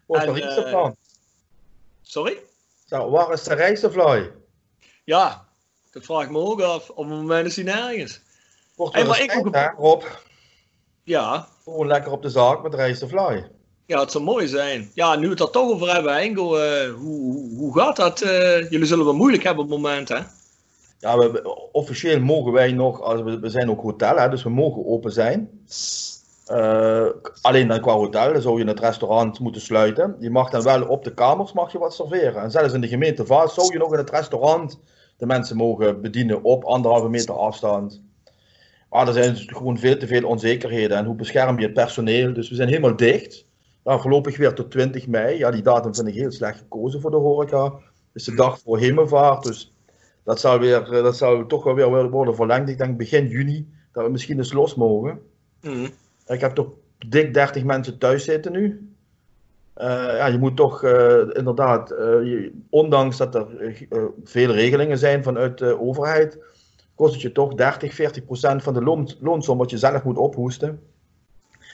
Waar 0.06 0.28
is 0.28 0.34
de 0.34 0.39
reizenvlij? 0.39 0.93
Sorry? 2.02 2.38
Zo, 2.86 3.10
waar 3.10 3.34
is 3.34 3.43
de 3.43 3.54
reizenvlij? 3.54 4.32
Ja, 5.04 5.47
dat 5.91 6.04
vraag 6.04 6.23
ik 6.23 6.30
me 6.30 6.39
ook 6.39 6.62
af. 6.62 6.89
Op 6.89 7.10
het 7.10 7.15
moment 7.15 7.45
is 7.45 7.56
hij 7.56 7.65
nergens. 7.65 8.21
Wordt 8.76 8.95
hey, 8.95 9.06
maar 9.06 9.21
ik 9.21 9.36
ook... 9.36 9.56
hè, 9.56 9.67
Rob? 9.69 10.04
Ja. 11.04 11.47
Gewoon 11.63 11.88
lekker 11.88 12.12
op 12.12 12.21
de 12.21 12.30
zaak 12.30 12.63
met 12.63 12.73
Reis 12.73 12.99
de 12.99 13.08
Fly. 13.08 13.49
Ja, 13.86 13.99
het 13.99 14.12
zou 14.12 14.23
mooi 14.23 14.47
zijn. 14.47 14.91
Ja, 14.93 15.15
nu 15.15 15.26
we 15.26 15.30
het 15.30 15.39
er 15.39 15.49
toch 15.49 15.71
over 15.71 15.93
hebben, 15.93 16.17
Engo, 16.17 16.58
uh, 16.58 16.93
hoe, 16.93 17.56
hoe 17.56 17.78
gaat 17.78 17.95
dat? 17.95 18.21
Uh, 18.21 18.69
jullie 18.69 18.86
zullen 18.86 19.06
wel 19.06 19.15
moeilijk 19.15 19.43
hebben 19.43 19.63
op 19.63 19.69
het 19.69 19.80
moment, 19.80 20.10
hè? 20.10 20.19
Ja, 21.04 21.18
we, 21.18 21.72
officieel 21.72 22.20
mogen 22.20 22.52
wij 22.52 22.72
nog, 22.72 23.02
als 23.02 23.22
we, 23.22 23.50
zijn 23.50 23.70
ook 23.70 23.82
hotel, 23.82 24.18
hè, 24.18 24.30
dus 24.30 24.44
we 24.44 24.50
mogen 24.50 24.86
open 24.86 25.12
zijn. 25.12 25.50
Uh, 26.52 27.08
alleen 27.42 27.68
dan 27.68 27.82
qua 27.82 27.94
hotel, 27.94 28.34
dan 28.34 28.42
zou 28.42 28.60
je 28.60 28.66
het 28.66 28.80
restaurant 28.80 29.39
moeten 29.39 29.62
sluiten. 29.62 30.16
Je 30.20 30.30
mag 30.30 30.50
dan 30.50 30.63
wel 30.63 30.88
op 30.88 31.04
de 31.04 31.13
kamers 31.13 31.54
mag 31.54 31.72
je 31.72 31.78
wat 31.78 31.94
serveren. 31.94 32.42
En 32.42 32.52
zelfs 32.52 32.74
in 32.74 32.82
de 32.82 32.88
gemeente 32.88 33.26
Vaas 33.26 33.54
zou 33.54 33.72
je 33.72 33.78
nog 33.78 33.92
in 33.92 33.98
het 33.98 34.10
restaurant 34.10 34.80
de 35.18 35.26
mensen 35.26 35.58
mogen 35.58 36.02
bedienen 36.02 36.44
op 36.44 36.63
anderhalve 36.63 37.10
meter 37.10 37.36
afstand. 37.36 38.02
Maar 38.89 39.08
er 39.08 39.13
zijn 39.13 39.36
gewoon 39.36 39.78
veel 39.78 39.98
te 39.98 40.08
veel 40.08 40.28
onzekerheden. 40.28 40.98
En 40.98 41.06
hoe 41.06 41.16
bescherm 41.16 41.60
je 41.60 41.66
het 41.66 41.74
personeel? 41.74 42.34
Dus 42.34 42.50
we 42.50 42.56
zijn 42.56 42.70
helemaal 42.70 42.96
dicht. 42.96 43.46
Nou, 43.84 44.02
voorlopig 44.02 44.38
weer 44.38 44.54
tot 44.54 44.72
20 44.72 45.08
mei. 45.08 45.38
Ja, 45.38 45.52
die 45.52 45.63
datum 45.63 45.96
vind 45.96 46.08
ik 46.08 46.13
heel 46.13 46.32
slecht 46.32 46.58
gekozen 46.58 47.02
voor 47.02 47.12
de 47.12 47.18
horeca. 47.18 47.63
Het 47.63 47.74
is 48.13 48.24
de 48.24 48.36
dag 48.36 48.60
voor 48.60 48.78
hemelvaart. 48.78 49.44
Dus 49.44 49.73
dat 50.24 50.40
zou, 50.40 50.60
weer, 50.60 50.86
dat 50.86 51.18
zou 51.18 51.48
toch 51.48 51.64
wel 51.64 51.92
weer 51.92 52.10
worden 52.10 52.36
verlengd. 52.36 52.70
Ik 52.70 52.78
denk 52.78 52.98
begin 52.98 53.28
juni 53.28 53.68
dat 53.92 54.06
we 54.06 54.12
misschien 54.12 54.38
eens 54.38 54.54
los 54.54 54.76
mogen. 54.76 55.20
Mm. 55.62 55.90
Ik 56.28 56.42
heb 56.42 56.52
toch 56.52 56.68
dik 57.08 57.34
30 57.34 57.64
mensen 57.64 57.98
thuis 57.98 58.24
zitten 58.24 58.52
nu. 58.52 58.94
Uh, 59.78 59.86
ja, 60.18 60.26
je 60.26 60.38
moet 60.38 60.56
toch 60.56 60.84
uh, 60.84 61.18
inderdaad, 61.32 61.92
uh, 61.92 61.98
je, 61.98 62.52
ondanks 62.70 63.18
dat 63.18 63.36
er 63.36 63.48
veel 64.24 64.52
regelingen 64.52 64.98
zijn 64.98 65.24
vanuit 65.24 65.58
de 65.58 65.80
overheid, 65.80 66.40
kost 66.96 67.14
het 67.14 67.22
je 67.22 67.32
toch 67.32 67.54
30, 67.54 67.94
40 67.94 68.26
procent 68.26 68.64
van 68.64 68.74
de 68.74 68.84
loon, 68.84 69.10
loonsom 69.20 69.58
wat 69.58 69.70
je 69.70 69.78
zelf 69.78 70.04
moet 70.04 70.18
ophoesten. 70.18 70.82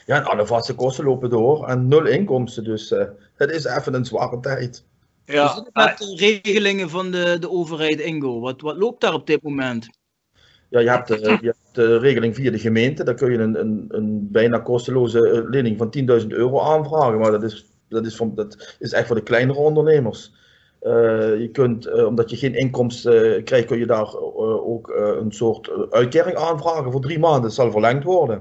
Ja, 0.06 0.16
en 0.16 0.24
alle 0.24 0.46
vaste 0.46 0.74
kosten 0.74 1.04
lopen 1.04 1.30
door 1.30 1.68
en 1.68 1.88
nul 1.88 2.06
inkomsten, 2.06 2.64
dus 2.64 2.94
het 3.34 3.50
is 3.50 3.64
even 3.64 3.94
een 3.94 4.04
zware 4.04 4.40
tijd. 4.40 4.84
Ja. 5.24 5.54
Dus 5.54 5.64
met 5.72 5.98
de 5.98 6.14
regelingen 6.16 6.90
van 6.90 7.10
de, 7.10 7.36
de 7.40 7.50
overheid 7.50 8.00
Ingo, 8.00 8.40
wat, 8.40 8.60
wat 8.60 8.76
loopt 8.76 9.00
daar 9.00 9.14
op 9.14 9.26
dit 9.26 9.42
moment? 9.42 9.88
Ja, 10.68 10.80
je 10.80 10.90
hebt, 10.90 11.08
de, 11.08 11.38
je 11.40 11.46
hebt 11.46 11.58
de 11.72 11.98
regeling 11.98 12.34
via 12.34 12.50
de 12.50 12.58
gemeente, 12.58 13.04
daar 13.04 13.14
kun 13.14 13.32
je 13.32 13.38
een, 13.38 13.60
een, 13.60 13.84
een 13.88 14.28
bijna 14.30 14.58
kosteloze 14.58 15.46
lening 15.50 15.78
van 15.78 16.20
10.000 16.20 16.26
euro 16.26 16.60
aanvragen, 16.60 17.18
maar 17.18 17.30
dat 17.30 17.42
is 17.42 17.70
dat 17.90 18.06
is, 18.06 18.16
van, 18.16 18.34
dat 18.34 18.76
is 18.78 18.92
echt 18.92 19.06
voor 19.06 19.16
de 19.16 19.22
kleinere 19.22 19.58
ondernemers. 19.58 20.32
Uh, 20.82 21.40
je 21.40 21.48
kunt, 21.52 21.86
uh, 21.86 22.06
omdat 22.06 22.30
je 22.30 22.36
geen 22.36 22.54
inkomsten 22.54 23.36
uh, 23.36 23.44
krijgt, 23.44 23.66
kun 23.66 23.78
je 23.78 23.86
daar 23.86 24.16
ook 24.16 24.88
een 24.88 25.32
soort 25.32 25.70
uitkering 25.90 26.36
aanvragen 26.36 26.92
voor 26.92 27.00
drie 27.00 27.18
maanden. 27.18 27.42
Dat 27.42 27.54
zal 27.54 27.70
verlengd 27.70 28.04
worden. 28.04 28.38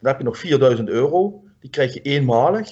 Dan 0.00 0.10
heb 0.10 0.18
je 0.18 0.24
nog 0.24 0.38
4000 0.38 0.88
euro. 0.88 1.42
Die 1.60 1.70
krijg 1.70 1.94
je 1.94 2.00
eenmalig 2.00 2.68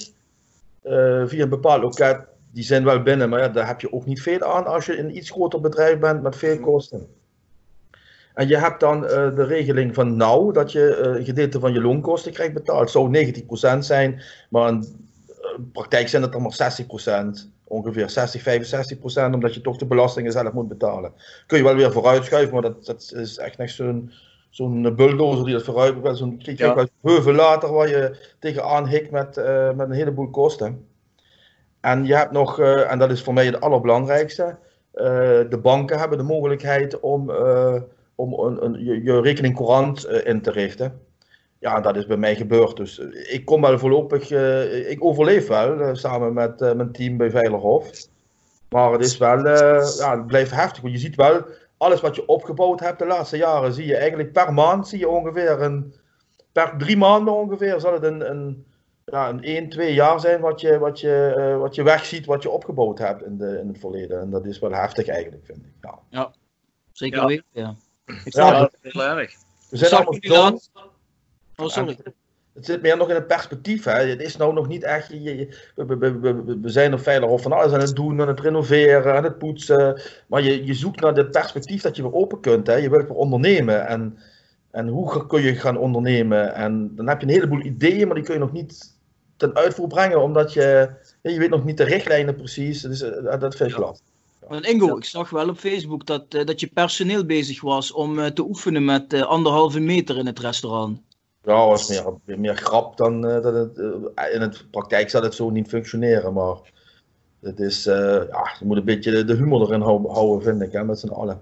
via 1.26 1.42
een 1.42 1.48
bepaald 1.48 1.82
loket. 1.82 2.20
Die 2.52 2.64
zijn 2.64 2.84
wel 2.84 3.02
binnen, 3.02 3.28
maar 3.28 3.40
ja, 3.40 3.48
daar 3.48 3.66
heb 3.66 3.80
je 3.80 3.92
ook 3.92 4.06
niet 4.06 4.22
veel 4.22 4.42
aan 4.42 4.66
als 4.66 4.86
je 4.86 4.98
een 4.98 5.16
iets 5.16 5.30
groter 5.30 5.60
bedrijf 5.60 5.98
bent 5.98 6.22
met 6.22 6.36
veel 6.36 6.60
kosten. 6.60 7.08
En 8.34 8.48
je 8.48 8.56
hebt 8.56 8.80
dan 8.80 9.00
de 9.00 9.44
regeling 9.44 9.94
van 9.94 10.16
nou, 10.16 10.52
dat 10.52 10.72
je 10.72 10.96
een 10.96 11.24
gedeelte 11.24 11.60
van 11.60 11.72
je 11.72 11.80
loonkosten 11.80 12.32
krijgt 12.32 12.54
betaald. 12.54 12.80
Het 12.80 12.90
zou 12.90 13.32
90% 13.76 13.78
zijn, 13.78 14.22
maar 14.48 14.68
in 14.68 15.70
praktijk 15.72 16.08
zijn 16.08 16.22
het 16.22 16.32
allemaal 16.32 16.52
60%. 17.44 17.48
Ongeveer 17.64 18.10
60, 18.10 18.42
65%, 18.42 19.34
omdat 19.34 19.54
je 19.54 19.60
toch 19.60 19.76
de 19.76 19.86
belastingen 19.86 20.32
zelf 20.32 20.52
moet 20.52 20.68
betalen. 20.68 21.12
Kun 21.46 21.58
je 21.58 21.64
wel 21.64 21.74
weer 21.74 21.92
vooruitschuiven, 21.92 22.52
maar 22.52 22.62
dat, 22.62 22.86
dat 22.86 23.12
is 23.16 23.38
echt 23.38 23.58
net 23.58 23.70
zo'n 23.70 24.12
zo'n 24.50 24.94
bulldozer 24.96 25.44
die 25.44 25.54
dat 25.54 25.64
vooruit, 25.64 26.16
zo'n 26.16 26.40
ja. 26.42 26.86
heuvel 27.02 27.32
later 27.32 27.72
waar 27.72 27.88
je 27.88 28.34
tegenaan 28.38 28.88
hikt 28.88 29.10
met, 29.10 29.36
uh, 29.36 29.72
met 29.72 29.88
een 29.88 29.94
heleboel 29.94 30.30
kosten. 30.30 30.86
En 31.80 32.06
je 32.06 32.14
hebt 32.14 32.32
nog, 32.32 32.60
uh, 32.60 32.90
en 32.90 32.98
dat 32.98 33.10
is 33.10 33.22
voor 33.22 33.34
mij 33.34 33.46
het 33.46 33.60
allerbelangrijkste, 33.60 34.56
uh, 34.94 35.04
de 35.48 35.58
banken 35.62 35.98
hebben 35.98 36.18
de 36.18 36.24
mogelijkheid 36.24 37.00
om, 37.00 37.30
om 38.14 38.34
een, 38.38 38.84
je, 38.84 39.20
rekening 39.20 39.56
courant 39.56 40.06
in 40.06 40.42
te 40.42 40.50
richten. 40.50 41.00
Ja, 41.58 41.80
dat 41.80 41.96
is 41.96 42.06
bij 42.06 42.16
mij 42.16 42.36
gebeurd. 42.36 42.76
Dus 42.76 42.98
eh, 42.98 43.34
ik 43.34 43.44
kom 43.44 43.60
wel 43.60 43.78
voorlopig, 43.78 44.30
ik 44.88 45.04
overleef 45.04 45.48
wel 45.48 45.94
samen 45.96 46.32
met 46.32 46.60
mijn 46.60 46.92
team 46.92 47.16
bij 47.16 47.30
Veilerhof. 47.30 47.90
Maar 48.68 48.92
het 48.92 49.00
is 49.00 49.18
wel, 49.18 49.46
ja, 49.46 50.16
het 50.16 50.26
blijft 50.26 50.50
heftig. 50.50 50.82
Want 50.82 50.94
je 50.94 51.00
ziet 51.00 51.16
wel, 51.16 51.44
alles 51.76 52.00
wat 52.00 52.16
je 52.16 52.26
opgebouwd 52.26 52.80
hebt 52.80 52.98
de 52.98 53.06
laatste 53.06 53.36
jaren, 53.36 53.72
zie 53.72 53.86
je 53.86 53.96
eigenlijk 53.96 54.32
per 54.32 54.52
maand, 54.52 54.88
zie 54.88 54.98
je 54.98 55.08
ongeveer 55.08 55.62
een, 55.62 55.94
per 56.52 56.74
drie 56.78 56.96
maanden 56.96 57.34
ongeveer, 57.34 57.80
zal 57.80 57.92
het 57.92 58.02
een, 58.02 58.30
een, 58.30 58.64
ja, 59.10 59.28
een 59.28 59.42
1, 59.42 59.68
2 59.68 59.94
jaar 59.94 60.20
zijn 60.20 60.40
wat 60.40 60.60
je, 60.60 60.78
wat 60.78 61.00
je, 61.00 61.56
wat 61.58 61.74
je 61.74 61.82
wegziet, 61.82 62.26
wat 62.26 62.42
je 62.42 62.50
opgebouwd 62.50 62.98
hebt 62.98 63.22
in, 63.22 63.38
de, 63.38 63.58
in 63.58 63.68
het 63.68 63.78
verleden. 63.78 64.20
En 64.20 64.30
dat 64.30 64.46
is 64.46 64.58
wel 64.58 64.72
heftig 64.72 65.06
eigenlijk, 65.06 65.44
vind 65.44 65.58
ik. 65.58 65.72
Ja, 65.80 65.98
ja 66.08 66.32
zeker 66.92 67.20
ja. 67.20 67.26
weten, 67.26 67.44
ja. 67.52 67.74
Ik 68.24 68.34
ja, 68.34 68.70
heel 68.80 69.02
erg. 69.02 69.34
We 69.70 69.76
zijn 69.76 69.92
allemaal 69.92 70.60
Oh, 71.56 71.68
sorry. 71.68 71.96
Het 72.52 72.66
zit 72.66 72.82
meer 72.82 72.96
nog 72.96 73.08
in 73.08 73.14
het 73.14 73.26
perspectief. 73.26 73.84
Hè. 73.84 73.92
Het 73.92 74.20
is 74.20 74.36
nou 74.36 74.52
nog 74.52 74.68
niet 74.68 74.82
echt. 74.82 75.08
Je, 75.08 75.56
we, 75.74 75.96
we, 75.96 76.18
we, 76.18 76.58
we, 76.60 76.68
zijn 76.68 76.90
nog 76.90 77.02
veilig 77.02 77.28
of 77.28 77.42
van 77.42 77.52
alles 77.52 77.72
aan 77.72 77.80
het 77.80 77.96
doen, 77.96 78.20
aan 78.20 78.28
het 78.28 78.40
renoveren, 78.40 79.14
aan 79.14 79.24
het 79.24 79.38
poetsen. 79.38 80.00
Maar 80.26 80.42
je, 80.42 80.64
je 80.64 80.74
zoekt 80.74 81.00
naar 81.00 81.14
het 81.14 81.30
perspectief 81.30 81.82
dat 81.82 81.96
je 81.96 82.02
weer 82.02 82.14
open 82.14 82.40
kunt. 82.40 82.66
Hè. 82.66 82.74
Je 82.74 82.90
wilt 82.90 83.08
weer 83.08 83.16
ondernemen. 83.16 83.86
En, 83.86 84.18
en 84.70 84.88
hoe 84.88 85.26
kun 85.26 85.42
je 85.42 85.54
gaan 85.54 85.76
ondernemen? 85.76 86.54
En 86.54 86.94
dan 86.96 87.08
heb 87.08 87.20
je 87.20 87.26
een 87.26 87.32
heleboel 87.32 87.60
ideeën, 87.60 88.06
maar 88.06 88.16
die 88.16 88.24
kun 88.24 88.34
je 88.34 88.40
nog 88.40 88.52
niet 88.52 88.98
ten 89.40 89.54
uitvoer 89.54 89.88
brengen, 89.88 90.22
omdat 90.22 90.52
je. 90.52 90.90
Je 91.22 91.38
weet 91.38 91.50
nog 91.50 91.64
niet 91.64 91.76
de 91.76 91.84
richtlijnen 91.84 92.36
precies. 92.36 92.80
Dus, 92.82 92.98
dat 93.38 93.56
vind 93.56 93.70
ik 93.70 93.76
ja. 93.76 93.80
lastig. 93.80 94.06
Ingo, 94.60 94.96
ik 94.96 95.04
zag 95.04 95.30
wel 95.30 95.48
op 95.48 95.58
Facebook 95.58 96.06
dat, 96.06 96.34
uh, 96.34 96.44
dat 96.44 96.60
je 96.60 96.66
personeel 96.66 97.24
bezig 97.24 97.60
was 97.60 97.92
om 97.92 98.18
uh, 98.18 98.26
te 98.26 98.42
oefenen 98.42 98.84
met 98.84 99.12
uh, 99.12 99.22
anderhalve 99.22 99.80
meter 99.80 100.18
in 100.18 100.26
het 100.26 100.38
restaurant. 100.38 101.00
Ja, 101.42 101.66
was 101.66 101.88
meer, 102.24 102.38
meer 102.38 102.56
grap 102.56 102.96
dan 102.96 103.26
uh, 103.26 103.42
dat 103.42 103.54
het. 103.54 103.78
Uh, 103.78 104.34
in 104.34 104.40
het 104.40 104.66
praktijk 104.70 105.10
zal 105.10 105.22
het 105.22 105.34
zo 105.34 105.50
niet 105.50 105.68
functioneren, 105.68 106.32
maar. 106.32 106.56
Het 107.40 107.60
is, 107.60 107.86
uh, 107.86 107.94
ja, 108.30 108.56
je 108.58 108.64
moet 108.64 108.76
een 108.76 108.84
beetje 108.84 109.10
de, 109.10 109.24
de 109.24 109.34
humor 109.34 109.62
erin 109.62 109.80
houden, 109.80 110.42
vind 110.42 110.62
ik, 110.62 110.72
hè, 110.72 110.84
met 110.84 110.98
z'n 110.98 111.08
allen. 111.08 111.40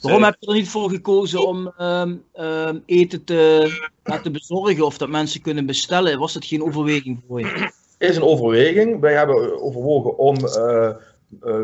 Waarom 0.00 0.22
heb 0.22 0.36
je 0.38 0.46
er 0.46 0.54
niet 0.54 0.68
voor 0.68 0.90
gekozen 0.90 1.46
om 1.46 1.72
um, 1.80 2.24
um, 2.40 2.82
eten 2.86 3.24
te, 3.24 3.70
te 4.22 4.30
bezorgen 4.30 4.84
of 4.84 4.98
dat 4.98 5.08
mensen 5.08 5.42
kunnen 5.42 5.66
bestellen? 5.66 6.18
Was 6.18 6.32
dat 6.32 6.44
geen 6.44 6.62
overweging 6.62 7.20
voor 7.28 7.40
je? 7.40 7.70
Is 7.98 8.16
een 8.16 8.22
overweging. 8.22 9.00
Wij 9.00 9.14
hebben 9.14 9.62
overwogen 9.62 10.18
om 10.18 10.36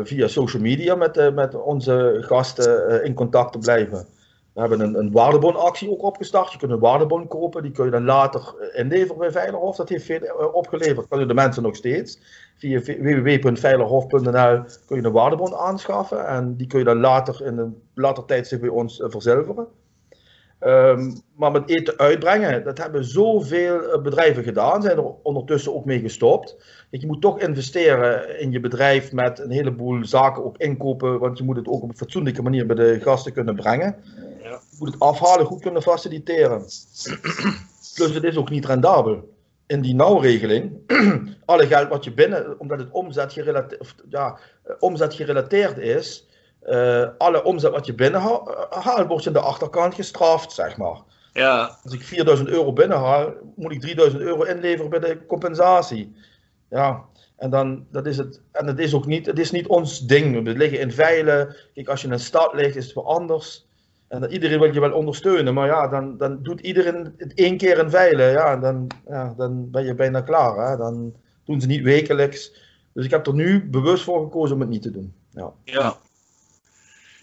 via 0.03 0.27
social 0.27 0.61
media 0.61 0.95
met, 0.95 1.33
met 1.33 1.55
onze 1.55 2.17
gasten 2.21 3.03
in 3.03 3.13
contact 3.13 3.51
te 3.51 3.57
blijven. 3.57 4.07
We 4.55 4.61
hebben 4.61 4.79
een, 4.79 4.95
een 4.95 5.11
waardebonactie 5.11 5.91
ook 5.91 6.03
opgestart. 6.03 6.51
Je 6.51 6.57
kunt 6.57 6.71
een 6.71 6.79
waardebon 6.79 7.27
kopen, 7.27 7.63
die 7.63 7.71
kun 7.71 7.85
je 7.85 7.91
dan 7.91 8.05
later 8.05 8.55
eh, 8.59 8.79
inleveren 8.79 9.17
bij 9.17 9.31
Veilerhof. 9.31 9.75
Dat 9.75 9.89
heeft 9.89 10.05
veel 10.05 10.21
eh, 10.21 10.53
opgeleverd. 10.53 11.07
Kan 11.07 11.19
je 11.19 11.25
de 11.25 11.33
mensen 11.33 11.63
nog 11.63 11.75
steeds. 11.75 12.19
Via 12.57 12.79
www.veilerhof.nl 12.79 14.63
kun 14.85 14.97
je 14.97 15.03
een 15.03 15.11
waardebon 15.11 15.55
aanschaffen. 15.55 16.27
En 16.27 16.55
die 16.55 16.67
kun 16.67 16.79
je 16.79 16.85
dan 16.85 16.99
later 16.99 17.45
in 17.45 17.57
een 17.57 17.81
later 17.93 18.25
tijdstip 18.25 18.59
bij 18.59 18.69
ons 18.69 19.01
eh, 19.01 19.09
verzilveren. 19.09 19.67
Ehm, 20.59 21.11
maar 21.35 21.51
met 21.51 21.69
eten 21.69 21.97
uitbrengen, 21.97 22.63
dat 22.63 22.77
hebben 22.77 23.05
zoveel 23.05 23.91
eh, 23.91 24.01
bedrijven 24.01 24.43
gedaan, 24.43 24.81
zijn 24.81 24.97
er 24.97 25.11
ondertussen 25.21 25.75
ook 25.75 25.85
mee 25.85 25.99
gestopt. 25.99 26.55
je 26.89 27.07
moet 27.07 27.21
toch 27.21 27.39
investeren 27.39 28.39
in 28.39 28.51
je 28.51 28.59
bedrijf 28.59 29.11
met 29.11 29.39
een 29.39 29.51
heleboel 29.51 30.05
zaken 30.05 30.45
ook 30.45 30.57
inkopen, 30.57 31.19
want 31.19 31.37
je 31.37 31.43
moet 31.43 31.55
het 31.55 31.67
ook 31.67 31.81
op 31.81 31.89
een 31.89 31.97
fatsoenlijke 31.97 32.41
manier 32.41 32.65
bij 32.65 32.75
de 32.75 32.99
gasten 33.01 33.33
kunnen 33.33 33.55
brengen. 33.55 33.95
Ja. 34.43 34.49
Je 34.49 34.75
moet 34.79 34.93
het 34.93 34.99
afhalen 34.99 35.45
goed 35.45 35.61
kunnen 35.61 35.81
faciliteren. 35.81 36.59
Plus 37.95 38.13
het 38.13 38.23
is 38.23 38.37
ook 38.37 38.49
niet 38.49 38.65
rendabel. 38.65 39.34
In 39.67 39.81
die 39.81 39.95
nauwregeling, 39.95 40.77
alle 41.45 41.67
geld 41.67 41.89
wat 41.89 42.03
je 42.03 42.13
binnen, 42.13 42.59
omdat 42.59 42.79
het 42.79 42.91
omzet 42.91 43.33
gerelateerd, 43.33 43.95
ja, 44.09 44.37
eh, 44.63 44.75
omzet 44.79 45.13
gerelateerd 45.13 45.77
is, 45.77 46.27
uh, 46.63 47.07
alle 47.17 47.43
omzet 47.43 47.71
wat 47.71 47.85
je 47.85 47.93
binnenhaalt, 47.93 49.07
wordt 49.07 49.23
je 49.23 49.29
aan 49.29 49.35
de 49.35 49.39
achterkant 49.39 49.93
gestraft, 49.93 50.51
zeg 50.51 50.77
maar. 50.77 50.97
Ja. 51.33 51.77
Als 51.83 51.93
ik 51.93 52.01
4000 52.01 52.49
euro 52.49 52.73
binnenhaal, 52.73 53.33
moet 53.55 53.71
ik 53.71 53.81
3000 53.81 54.21
euro 54.21 54.43
inleveren 54.43 54.89
bij 54.89 54.99
de 54.99 55.25
compensatie. 55.25 56.15
Ja, 56.69 57.05
en 57.37 57.49
dan, 57.49 57.85
dat 57.91 58.05
is 58.05 58.17
het, 58.17 58.41
en 58.51 58.67
het 58.67 58.79
is 58.79 58.93
ook 58.93 59.05
niet, 59.05 59.25
het 59.25 59.39
is 59.39 59.51
niet 59.51 59.67
ons 59.67 59.99
ding. 59.99 60.43
We 60.43 60.57
liggen 60.57 60.79
in 60.79 60.91
veilen. 60.91 61.55
Kijk, 61.73 61.87
als 61.87 62.01
je 62.01 62.07
in 62.07 62.13
een 62.13 62.19
stad 62.19 62.53
ligt, 62.53 62.75
is 62.75 62.85
het 62.85 62.93
wel 62.93 63.07
anders. 63.07 63.64
En 64.15 64.21
dat 64.21 64.31
iedereen 64.31 64.59
wil 64.59 64.73
je 64.73 64.79
wel 64.79 64.91
ondersteunen, 64.91 65.53
maar 65.53 65.67
ja, 65.67 65.87
dan, 65.87 66.17
dan 66.17 66.39
doet 66.43 66.59
iedereen 66.59 67.13
het 67.17 67.33
één 67.33 67.57
keer 67.57 67.77
in 67.77 67.89
veilen. 67.89 68.31
Ja, 68.31 68.57
dan, 68.57 68.87
ja, 69.07 69.33
dan 69.37 69.71
ben 69.71 69.85
je 69.85 69.95
bijna 69.95 70.21
klaar. 70.21 70.69
Hè? 70.69 70.77
Dan 70.77 71.13
doen 71.45 71.61
ze 71.61 71.67
niet 71.67 71.83
wekelijks. 71.83 72.51
Dus 72.93 73.05
ik 73.05 73.11
heb 73.11 73.27
er 73.27 73.33
nu 73.33 73.69
bewust 73.69 74.03
voor 74.03 74.23
gekozen 74.23 74.55
om 74.55 74.61
het 74.61 74.69
niet 74.69 74.81
te 74.81 74.91
doen. 74.91 75.13
Ja. 75.31 75.51
ja. 75.63 75.97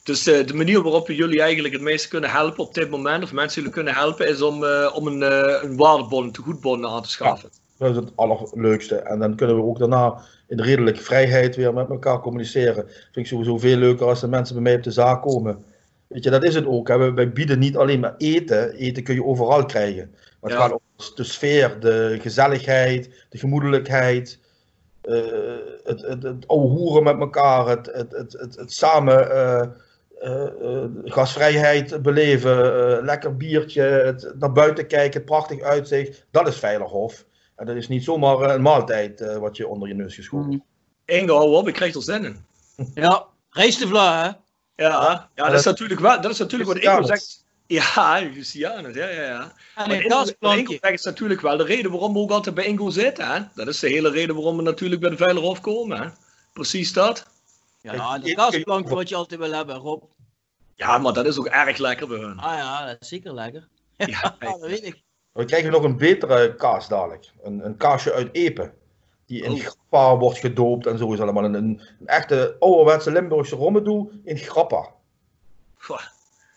Dus 0.03 0.29
uh, 0.29 0.47
de 0.47 0.55
manier 0.55 0.83
waarop 0.83 1.07
we 1.07 1.15
jullie 1.15 1.41
eigenlijk 1.41 1.75
het 1.75 1.83
meeste 1.83 2.09
kunnen 2.09 2.31
helpen 2.31 2.65
op 2.65 2.75
dit 2.75 2.91
moment, 2.91 3.23
of 3.23 3.33
mensen 3.33 3.61
jullie 3.61 3.75
kunnen 3.75 3.95
helpen, 3.95 4.29
is 4.29 4.43
om, 4.43 4.63
uh, 4.63 4.93
om 4.95 5.07
een, 5.07 5.21
uh, 5.21 5.63
een 5.63 5.77
waardebon, 5.77 6.25
een 6.25 6.33
tegoedbon 6.33 6.87
aan 6.87 7.03
te 7.03 7.11
schaffen. 7.11 7.51
Ja, 7.77 7.87
dat 7.87 7.97
is 7.97 8.03
het 8.03 8.17
allerleukste. 8.17 8.97
En 8.97 9.19
dan 9.19 9.37
kunnen 9.37 9.57
we 9.57 9.63
ook 9.63 9.79
daarna 9.79 10.21
in 10.49 10.61
redelijke 10.61 11.03
vrijheid 11.03 11.57
weer 11.57 11.75
met 11.75 11.89
elkaar 11.89 12.21
communiceren. 12.21 12.85
Vind 12.85 13.17
ik 13.17 13.27
sowieso 13.27 13.59
veel 13.59 13.77
leuker 13.77 14.07
als 14.07 14.21
de 14.21 14.29
mensen 14.29 14.55
bij 14.55 14.63
mij 14.63 14.75
op 14.75 14.83
de 14.83 14.91
zaak 14.91 15.23
komen. 15.23 15.65
Weet 16.13 16.25
je, 16.25 16.31
dat 16.31 16.45
is 16.45 16.55
het 16.55 16.67
ook. 16.67 16.89
Hè. 16.89 17.13
Wij 17.13 17.33
bieden 17.33 17.59
niet 17.59 17.77
alleen 17.77 18.01
maar 18.01 18.15
eten. 18.19 18.73
Eten 18.73 19.03
kun 19.03 19.15
je 19.15 19.25
overal 19.25 19.67
krijgen. 19.67 20.15
Maar 20.41 20.51
het 20.51 20.61
gaat 20.61 20.73
om 20.73 20.81
de 21.15 21.25
sfeer, 21.25 21.81
de 21.81 22.19
gezelligheid, 22.21 23.27
de 23.29 23.39
gemoedelijkheid. 23.39 24.39
Uh, 25.05 25.23
het, 25.85 26.01
het, 26.01 26.23
het 26.23 27.03
met 27.03 27.19
elkaar, 27.19 27.67
het, 27.67 27.87
het, 27.87 28.13
het, 28.13 28.33
het, 28.33 28.57
het 28.57 28.73
samen 28.73 29.29
uh, 29.29 29.63
uh, 30.63 30.85
gasvrijheid 31.05 32.03
beleven, 32.03 33.05
lekker 33.05 33.37
biertje, 33.37 33.83
het 33.83 34.35
naar 34.39 34.53
buiten 34.53 34.87
kijken, 34.87 35.21
het 35.21 35.25
prachtig 35.25 35.61
uitzicht. 35.61 36.27
Dat 36.31 36.49
is 36.49 36.57
Veilerhof. 36.57 37.25
En 37.57 37.67
dat 37.67 37.77
is 37.77 37.89
niet 37.89 38.05
zomaar 38.05 38.41
een 38.41 38.63
maaltijd 38.63 39.37
wat 39.39 39.57
je 39.57 39.69
onder 39.69 39.89
je 39.89 39.95
neus 39.95 40.15
geschoten. 40.15 40.51
Mm. 40.51 40.65
Inge, 41.05 41.33
hou 41.33 41.55
op, 41.55 41.69
ik 41.69 41.75
krijg 41.75 41.95
er 41.95 42.03
zin 42.03 42.25
in. 42.25 42.45
Ja, 42.95 43.27
race 43.51 43.79
de 43.79 43.87
vla, 43.87 44.25
hè? 44.25 44.31
Ja, 44.77 45.29
ja 45.35 45.49
dat, 45.49 45.59
is 45.59 45.65
natuurlijk 45.65 46.01
wel, 46.01 46.21
dat 46.21 46.31
is 46.31 46.39
natuurlijk 46.39 46.73
wat 46.73 46.79
Ingo 46.79 47.03
zegt. 47.03 47.45
Ja, 47.67 48.21
Lucianus, 48.21 48.95
ja, 48.95 49.09
ja, 49.09 49.23
ja. 49.23 49.53
En 49.75 49.89
maar 50.41 50.59
Ingo, 50.59 50.77
zegt 50.81 51.05
natuurlijk 51.05 51.41
wel 51.41 51.57
de 51.57 51.65
reden 51.65 51.91
waarom 51.91 52.13
we 52.13 52.19
ook 52.19 52.31
altijd 52.31 52.55
bij 52.55 52.65
Ingo 52.65 52.91
zitten. 52.91 53.27
Hè? 53.27 53.41
Dat 53.55 53.67
is 53.67 53.79
de 53.79 53.89
hele 53.89 54.11
reden 54.11 54.35
waarom 54.35 54.57
we 54.57 54.63
natuurlijk 54.63 55.01
bij 55.01 55.11
de 55.11 55.17
Veilerhof 55.17 55.61
komen. 55.61 56.03
Hè? 56.03 56.09
Precies 56.53 56.93
dat. 56.93 57.27
Ja, 57.81 58.19
de 58.19 58.35
gasplankje 58.35 58.95
wat 58.95 59.09
je 59.09 59.15
altijd 59.15 59.41
wil 59.41 59.53
hebben, 59.53 59.77
Rob. 59.77 60.03
Ja, 60.75 60.99
maar 60.99 61.13
dat 61.13 61.27
is 61.27 61.39
ook 61.39 61.47
erg 61.47 61.79
lekker 61.79 62.09
bij 62.09 62.19
hun. 62.19 62.39
Ah 62.39 62.57
ja, 62.57 62.87
dat 62.87 62.97
is 63.01 63.09
zeker 63.09 63.35
lekker. 63.35 63.69
Ja, 63.97 64.37
dat 64.39 64.61
weet 64.61 64.85
ik. 64.85 65.03
We 65.33 65.45
krijgen 65.45 65.71
nog 65.71 65.83
een 65.83 65.97
betere 65.97 66.55
kaas 66.55 66.89
dadelijk. 66.89 67.33
Een, 67.43 67.65
een 67.65 67.77
kaasje 67.77 68.13
uit 68.13 68.29
Epe. 68.33 68.73
Die 69.33 69.43
in 69.43 69.53
oh. 69.53 69.61
grappa 69.61 70.17
wordt 70.17 70.39
gedoopt 70.39 70.87
en 70.87 70.99
zo 70.99 71.13
is 71.13 71.21
allemaal. 71.21 71.45
Een, 71.45 71.55
een, 71.55 71.81
echte 72.05 72.57
ouderwetse 72.59 73.11
Limburgse 73.13 73.57
rommedoe 73.57 74.09
in 74.25 74.37
grappa. 74.37 74.89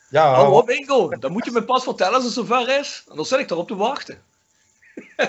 Ja, 0.09 0.33
Hou 0.33 0.53
op 0.53 0.69
Ingo, 0.69 1.09
dan 1.09 1.31
moet 1.31 1.45
je 1.45 1.51
me 1.51 1.63
pas 1.63 1.83
vertellen 1.83 2.13
als 2.13 2.23
het 2.23 2.33
zover 2.33 2.79
is. 2.79 3.03
En 3.09 3.15
dan 3.15 3.25
zit 3.25 3.39
ik 3.39 3.51
erop 3.51 3.67
te 3.67 3.75
wachten. 3.75 4.21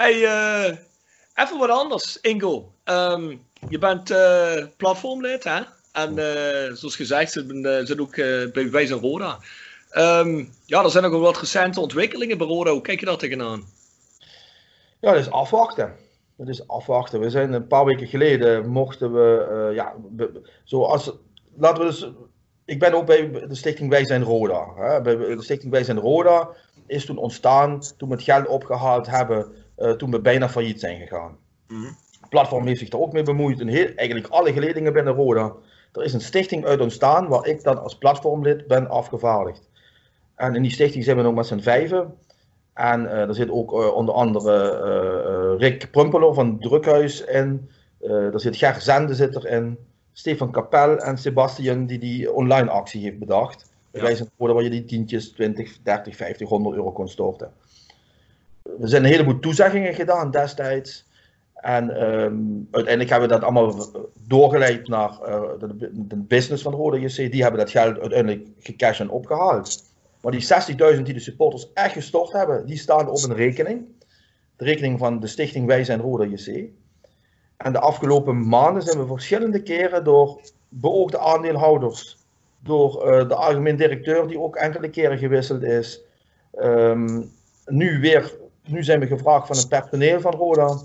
hey, 0.00 0.14
uh, 0.14 0.76
even 1.34 1.58
wat 1.58 1.70
anders, 1.70 2.20
Ingo. 2.20 2.72
Um, 2.84 3.46
je 3.68 3.78
bent 3.78 4.10
uh, 4.10 4.64
platformlid, 4.76 5.44
hè? 5.44 5.60
En 5.92 6.10
uh, 6.10 6.76
zoals 6.76 6.96
gezegd, 6.96 7.32
zit, 7.32 7.44
zit 7.84 8.00
ook 8.00 8.14
bij 8.52 8.70
Wijs 8.70 8.90
en 8.90 9.00
Roda. 9.00 9.38
Um, 9.92 10.54
ja, 10.64 10.82
er 10.82 10.90
zijn 10.90 11.04
ook 11.04 11.10
wel 11.10 11.20
wat 11.20 11.38
recente 11.38 11.80
ontwikkelingen 11.80 12.38
bij 12.38 12.46
Roda. 12.46 12.70
Hoe 12.70 12.80
kijk 12.80 13.00
je 13.00 13.06
daar 13.06 13.16
tegenaan? 13.16 13.75
Ja, 15.06 15.12
dat 15.12 15.20
is 15.20 15.30
afwachten. 15.30 15.94
Dat 16.36 16.48
is 16.48 16.68
afwachten. 16.68 17.20
We 17.20 17.30
zijn 17.30 17.52
een 17.52 17.66
paar 17.66 17.84
weken 17.84 18.06
geleden 18.06 18.68
mochten 18.68 19.12
we, 19.12 19.66
uh, 19.68 19.74
ja, 19.74 19.94
zoals, 20.64 21.12
laten 21.56 21.82
we 21.82 21.88
dus, 21.88 22.10
ik 22.64 22.78
ben 22.78 22.94
ook 22.94 23.06
bij 23.06 23.30
de 23.30 23.54
stichting 23.54 23.90
Wij 23.90 24.04
zijn 24.04 24.22
Roda. 24.22 24.72
Hè. 24.76 25.00
Bij 25.00 25.16
de 25.16 25.42
stichting 25.42 25.72
Wij 25.72 25.84
zijn 25.84 25.98
Roda 25.98 26.48
is 26.86 27.04
toen 27.04 27.16
ontstaan, 27.16 27.80
toen 27.96 28.08
we 28.08 28.14
het 28.14 28.24
geld 28.24 28.46
opgehaald 28.46 29.06
hebben, 29.06 29.52
uh, 29.78 29.90
toen 29.90 30.10
we 30.10 30.20
bijna 30.20 30.48
failliet 30.48 30.80
zijn 30.80 31.00
gegaan. 31.00 31.36
Mm 31.68 31.76
-hmm. 31.76 31.96
Het 32.20 32.28
platform 32.28 32.66
heeft 32.66 32.78
zich 32.78 32.92
er 32.92 33.00
ook 33.00 33.12
mee 33.12 33.22
bemoeid, 33.22 33.60
en 33.60 33.68
heel, 33.68 33.88
eigenlijk 33.94 34.28
alle 34.32 34.52
geledingen 34.52 34.92
binnen 34.92 35.14
Roda. 35.14 35.52
Er 35.92 36.04
is 36.04 36.12
een 36.12 36.20
stichting 36.20 36.64
uit 36.64 36.80
ontstaan 36.80 37.28
waar 37.28 37.46
ik 37.46 37.62
dan 37.62 37.82
als 37.82 37.98
platformlid 37.98 38.66
ben 38.66 38.88
afgevaardigd. 38.88 39.68
En 40.34 40.54
in 40.54 40.62
die 40.62 40.70
stichting 40.70 41.04
zijn 41.04 41.16
we 41.16 41.22
nog 41.22 41.34
met 41.34 41.46
z'n 41.46 41.58
vijven. 41.58 42.14
En 42.76 43.02
uh, 43.02 43.28
er 43.28 43.34
zit 43.34 43.50
ook 43.50 43.72
uh, 43.72 43.94
onder 43.94 44.14
andere 44.14 44.80
uh, 45.54 45.60
Rick 45.60 45.90
Prumpeler 45.90 46.34
van 46.34 46.58
Drukhuis 46.58 47.24
in. 47.24 47.70
er 48.00 48.40
zit 48.40 48.56
Ger 48.56 48.80
Zende 48.80 49.14
zit 49.14 49.36
erin. 49.36 49.78
Stefan 50.12 50.50
Kapel 50.50 50.98
en 50.98 51.18
Sebastian 51.18 51.86
die 51.86 51.98
die 51.98 52.32
online 52.32 52.70
actie 52.70 53.02
heeft 53.02 53.18
bedacht. 53.18 53.72
Ja. 53.90 54.02
Wij 54.02 54.14
zijn 54.14 54.28
waar 54.36 54.62
je 54.62 54.70
die 54.70 54.84
tientjes 54.84 55.32
20, 55.32 55.78
30, 55.82 56.16
50, 56.16 56.48
100 56.48 56.76
euro 56.76 56.92
kon 56.92 57.08
storten. 57.08 57.52
Er 58.80 58.88
zijn 58.88 59.04
een 59.04 59.10
heleboel 59.10 59.38
toezeggingen 59.38 59.94
gedaan 59.94 60.30
destijds. 60.30 61.06
En 61.54 62.02
um, 62.02 62.68
uiteindelijk 62.70 63.10
hebben 63.10 63.28
we 63.28 63.34
dat 63.34 63.44
allemaal 63.44 63.74
doorgeleid 64.26 64.88
naar 64.88 65.10
de, 65.58 65.90
de, 65.92 66.16
business 66.16 66.62
van 66.62 66.72
Rode 66.72 67.00
JC. 67.00 67.32
Die 67.32 67.42
hebben 67.42 67.60
dat 67.60 67.70
geld 67.70 68.00
uiteindelijk 68.00 68.48
gecashed 68.58 69.00
en 69.00 69.10
opgehaald. 69.10 69.82
Maar 70.26 70.34
die 70.34 70.96
60.000 70.96 71.02
die 71.02 71.14
de 71.14 71.20
supporters 71.20 71.72
echt 71.72 71.92
gestort 71.92 72.32
hebben, 72.32 72.66
die 72.66 72.78
staan 72.78 73.08
op 73.08 73.22
een 73.22 73.34
rekening. 73.34 73.84
De 74.56 74.64
rekening 74.64 74.98
van 74.98 75.20
de 75.20 75.26
stichting 75.26 75.66
Wij 75.66 75.84
zijn 75.84 76.00
Roda 76.00 76.24
JC. 76.24 76.68
En 77.56 77.72
de 77.72 77.78
afgelopen 77.78 78.48
maanden 78.48 78.82
zijn 78.82 78.98
we 78.98 79.06
verschillende 79.06 79.62
keren 79.62 80.04
door 80.04 80.40
beoogde 80.68 81.18
aandeelhouders, 81.18 82.18
door 82.62 83.06
uh, 83.06 83.28
de 83.28 83.34
algemeen 83.34 83.76
directeur 83.76 84.28
die 84.28 84.40
ook 84.40 84.56
enkele 84.56 84.90
keren 84.90 85.18
gewisseld 85.18 85.62
is. 85.62 86.00
Um, 86.58 87.30
nu, 87.66 88.00
weer, 88.00 88.36
nu 88.64 88.84
zijn 88.84 89.00
we 89.00 89.06
gevraagd 89.06 89.46
van 89.46 89.56
het 89.56 89.68
personeel 89.68 90.20
van 90.20 90.32
Roda. 90.32 90.80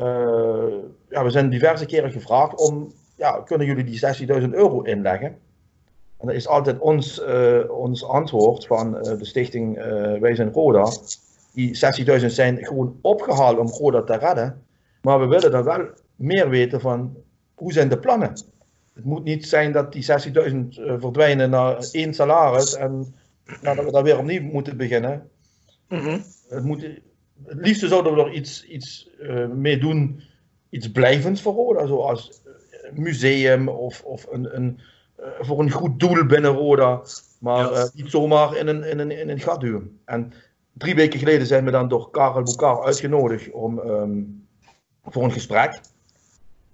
Uh, 0.00 0.74
ja, 1.08 1.24
we 1.24 1.30
zijn 1.30 1.50
diverse 1.50 1.86
keren 1.86 2.12
gevraagd 2.12 2.58
om, 2.58 2.92
ja, 3.16 3.40
kunnen 3.40 3.66
jullie 3.66 3.84
die 3.84 4.00
16.000 4.42 4.48
euro 4.48 4.80
inleggen? 4.82 5.38
En 6.22 6.28
dat 6.28 6.36
is 6.36 6.48
altijd 6.48 6.78
ons, 6.78 7.20
uh, 7.20 7.70
ons 7.70 8.04
antwoord 8.04 8.66
van 8.66 8.96
uh, 8.96 9.02
de 9.02 9.24
stichting 9.24 9.78
uh, 9.78 9.84
Wij 10.18 10.34
zijn 10.34 10.52
Roda. 10.52 10.90
Die 11.52 11.78
60.000 12.20 12.26
zijn 12.26 12.64
gewoon 12.64 12.98
opgehaald 13.00 13.58
om 13.58 13.66
Roda 13.66 14.02
te 14.02 14.16
redden. 14.16 14.62
Maar 15.00 15.20
we 15.20 15.26
willen 15.26 15.50
dan 15.50 15.64
wel 15.64 15.86
meer 16.16 16.48
weten 16.48 16.80
van 16.80 17.16
hoe 17.54 17.72
zijn 17.72 17.88
de 17.88 17.98
plannen. 17.98 18.32
Het 18.94 19.04
moet 19.04 19.24
niet 19.24 19.46
zijn 19.46 19.72
dat 19.72 19.92
die 19.92 20.06
60.000 20.50 20.68
verdwijnen 20.98 21.50
naar 21.50 21.88
één 21.92 22.14
salaris 22.14 22.74
en 22.76 23.14
nou, 23.62 23.76
dat 23.76 23.84
we 23.84 23.92
daar 23.92 24.02
weer 24.02 24.18
opnieuw 24.18 24.42
moeten 24.42 24.76
beginnen. 24.76 25.28
Mm 25.88 25.98
-hmm. 25.98 26.22
het, 26.48 26.64
moet, 26.64 26.82
het 27.44 27.58
liefst 27.66 27.88
zouden 27.88 28.14
we 28.14 28.22
er 28.22 28.32
iets, 28.32 28.66
iets 28.66 29.10
mee 29.54 29.78
doen, 29.78 30.22
iets 30.70 30.90
blijvends 30.90 31.42
voor 31.42 31.54
Roda, 31.54 31.86
zoals 31.86 32.42
museum 32.94 33.68
of, 33.68 34.02
of 34.02 34.26
een, 34.30 34.56
een 34.56 34.78
eh, 34.78 34.84
voor 35.40 35.60
een 35.60 35.70
goed 35.70 36.00
doel 36.00 36.26
binnen 36.26 36.50
Roda. 36.50 37.00
Maar 37.38 37.72
uh, 37.72 37.84
niet 37.94 38.10
zomaar 38.10 38.56
in 38.56 38.66
een, 38.66 38.84
in, 38.84 38.98
een, 38.98 39.10
in 39.10 39.28
een 39.28 39.40
gat 39.40 39.60
duwen. 39.60 40.00
En 40.04 40.32
drie 40.72 40.94
weken 40.94 41.18
geleden 41.18 41.46
zijn 41.46 41.64
we 41.64 41.70
dan 41.70 41.88
door 41.88 42.10
Karel 42.10 42.42
Boekar 42.42 42.84
uitgenodigd 42.84 43.50
om, 43.50 43.78
um, 43.78 44.46
voor 45.04 45.24
een 45.24 45.32
gesprek. 45.32 45.80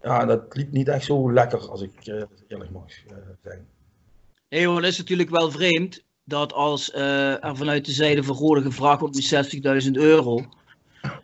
Ja, 0.03 0.25
dat 0.25 0.57
liep 0.57 0.73
niet 0.73 0.89
echt 0.89 1.05
zo 1.05 1.33
lekker, 1.33 1.71
als 1.71 1.83
ik 1.83 2.07
uh, 2.07 2.23
eerlijk 2.49 2.71
mag 2.71 2.85
uh, 3.11 3.17
zijn. 3.43 3.67
Nee, 4.49 4.71
het 4.71 4.85
is 4.85 4.99
natuurlijk 4.99 5.31
wel 5.31 5.51
vreemd 5.51 6.05
dat 6.25 6.53
als 6.53 6.95
uh, 6.95 7.45
er 7.45 7.57
vanuit 7.57 7.85
de 7.85 7.93
zijde 7.93 8.23
van 8.23 8.37
Rode 8.37 8.63
gevraagd 8.63 9.01
wordt 9.01 9.33
om 9.33 9.83
60.000 9.83 9.91
euro, 9.93 10.45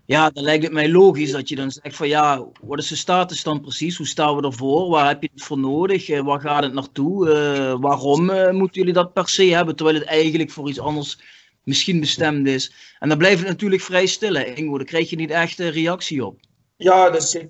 Ja, 0.07 0.31
dan 0.31 0.45
lijkt 0.45 0.65
het 0.65 0.73
mij 0.73 0.91
logisch 0.91 1.31
dat 1.31 1.49
je 1.49 1.57
dan 1.57 1.71
zegt 1.71 1.97
van 1.97 2.09
ja, 2.09 2.47
wat 2.63 2.79
is 2.79 2.89
de 2.89 2.97
status 2.97 3.43
dan 3.43 3.61
precies? 3.61 3.97
Hoe 3.97 4.07
staan 4.07 4.37
we 4.37 4.43
ervoor? 4.43 4.91
Waar 4.91 5.09
heb 5.09 5.23
je 5.23 5.31
het 5.35 5.45
voor 5.45 5.59
nodig? 5.59 6.09
Uh, 6.09 6.21
waar 6.21 6.41
gaat 6.41 6.63
het 6.63 6.73
naartoe? 6.73 7.29
Uh, 7.29 7.77
waarom 7.81 8.31
uh, 8.31 8.51
moeten 8.51 8.81
jullie 8.81 8.95
dat 8.95 9.13
per 9.13 9.29
se 9.29 9.45
hebben, 9.45 9.77
terwijl 9.77 9.99
het 9.99 10.07
eigenlijk 10.07 10.51
voor 10.51 10.69
iets 10.69 10.81
anders 10.81 11.19
misschien 11.63 12.01
bestemd 12.01 12.47
is? 12.47 12.73
En 12.99 13.09
dan 13.09 13.19
blijft 13.19 13.39
het 13.39 13.49
natuurlijk 13.49 13.83
vrij 13.83 14.07
stil, 14.07 14.35
Ingo. 14.35 14.77
Daar 14.77 14.87
krijg 14.87 15.11
je 15.11 15.17
niet 15.17 15.31
echt 15.31 15.59
een 15.59 15.71
reactie 15.71 16.27
op. 16.27 16.39
Ja, 16.77 17.11
dat, 17.11 17.45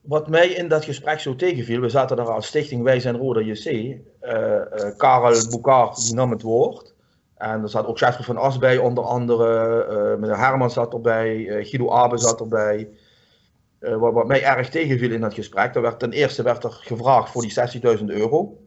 wat 0.00 0.28
mij 0.28 0.48
in 0.48 0.68
dat 0.68 0.84
gesprek 0.84 1.20
zo 1.20 1.36
tegenviel, 1.36 1.80
we 1.80 1.88
zaten 1.88 2.16
daar 2.16 2.30
als 2.30 2.46
stichting 2.46 2.82
Wij 2.82 3.00
zijn 3.00 3.16
Roda 3.16 3.40
JC. 3.40 3.96
Karel 4.96 5.48
Boekart 5.50 6.04
die 6.04 6.14
nam 6.14 6.30
het 6.30 6.42
woord. 6.42 6.91
En 7.42 7.62
er 7.62 7.68
zat 7.68 7.86
ook 7.86 7.98
Jeffrey 7.98 8.24
van 8.24 8.36
As 8.36 8.58
bij, 8.58 8.78
onder 8.78 9.04
andere. 9.04 9.86
Uh, 9.90 10.20
meneer 10.20 10.38
Herman 10.38 10.70
zat 10.70 10.92
erbij. 10.92 11.36
Uh, 11.36 11.66
Guido 11.66 11.90
Abe 11.90 12.18
zat 12.18 12.40
erbij. 12.40 12.88
Uh, 13.80 13.96
wat, 13.96 14.12
wat, 14.12 14.26
mij 14.26 14.44
erg 14.44 14.68
tegenviel 14.68 15.10
in 15.10 15.20
dat 15.20 15.34
gesprek. 15.34 15.74
Er 15.74 15.82
werd, 15.82 15.98
ten 15.98 16.12
eerste 16.12 16.42
werd 16.42 16.64
er 16.64 16.70
gevraagd 16.70 17.30
voor 17.30 17.42
die 17.42 17.54
60.000 17.98 18.04
euro. 18.04 18.58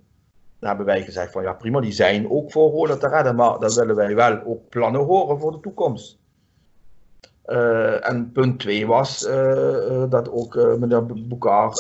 Daar 0.60 0.70
hebben 0.70 0.86
wij 0.86 1.04
gezegd 1.04 1.32
van 1.32 1.44
ja 1.44 1.54
prima, 1.54 1.80
die 1.80 1.92
zijn 1.92 2.32
ook 2.32 2.52
voor 2.52 2.72
Roda 2.72 2.98
te 2.98 3.08
redden. 3.08 3.36
Maar 3.36 3.60
dan 3.60 3.74
willen 3.74 3.96
wij 3.96 4.16
wel 4.16 4.42
ook 4.46 4.70
plannen 4.70 5.02
horen 5.02 5.40
voor 5.40 5.52
de 5.52 5.60
toekomst. 5.60 6.18
en 8.02 8.32
punt 8.34 8.60
2 8.60 8.88
was 8.88 9.20
dat 10.10 10.32
ook 10.32 10.56
meneer 10.56 11.06
Boekaar 11.06 11.72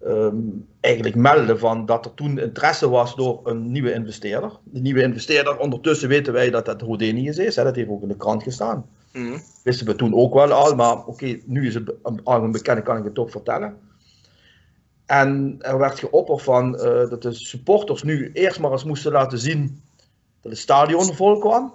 um, 0.00 0.67
eigenlijk 0.80 1.14
melden 1.14 1.58
van 1.58 1.86
dat 1.86 2.04
er 2.04 2.14
toen 2.14 2.38
interesse 2.38 2.88
was 2.88 3.14
door 3.14 3.40
een 3.44 3.72
nieuwe 3.72 3.92
investeerder. 3.92 4.50
De 4.64 4.80
nieuwe 4.80 5.02
investeerder, 5.02 5.58
ondertussen 5.58 6.08
weten 6.08 6.32
wij 6.32 6.50
dat 6.50 6.66
dat 6.66 6.82
Rodenius 6.82 7.38
is, 7.38 7.56
hè, 7.56 7.64
dat 7.64 7.76
heeft 7.76 7.88
ook 7.88 8.02
in 8.02 8.08
de 8.08 8.16
krant 8.16 8.42
gestaan. 8.42 8.86
Mm. 9.12 9.42
Wisten 9.62 9.86
we 9.86 9.94
toen 9.94 10.14
ook 10.14 10.34
wel 10.34 10.52
al, 10.52 10.74
maar 10.74 11.04
oké, 11.04 11.38
nu 11.44 11.66
is 11.66 11.74
het 11.74 11.92
al 12.24 12.42
een 12.42 12.52
bekende, 12.52 12.82
kan 12.82 12.96
ik 12.96 13.04
het 13.04 13.14
toch 13.14 13.30
vertellen. 13.30 13.76
En 15.06 15.56
er 15.58 15.78
werd 15.78 15.98
geopperd 15.98 16.42
van 16.42 16.74
uh, 16.74 16.80
dat 16.80 17.22
de 17.22 17.32
supporters 17.32 18.02
nu 18.02 18.30
eerst 18.32 18.60
maar 18.60 18.72
eens 18.72 18.84
moesten 18.84 19.12
laten 19.12 19.38
zien 19.38 19.82
dat 20.40 20.52
het 20.52 20.60
stadion 20.60 21.14
vol 21.14 21.38
kwam. 21.38 21.74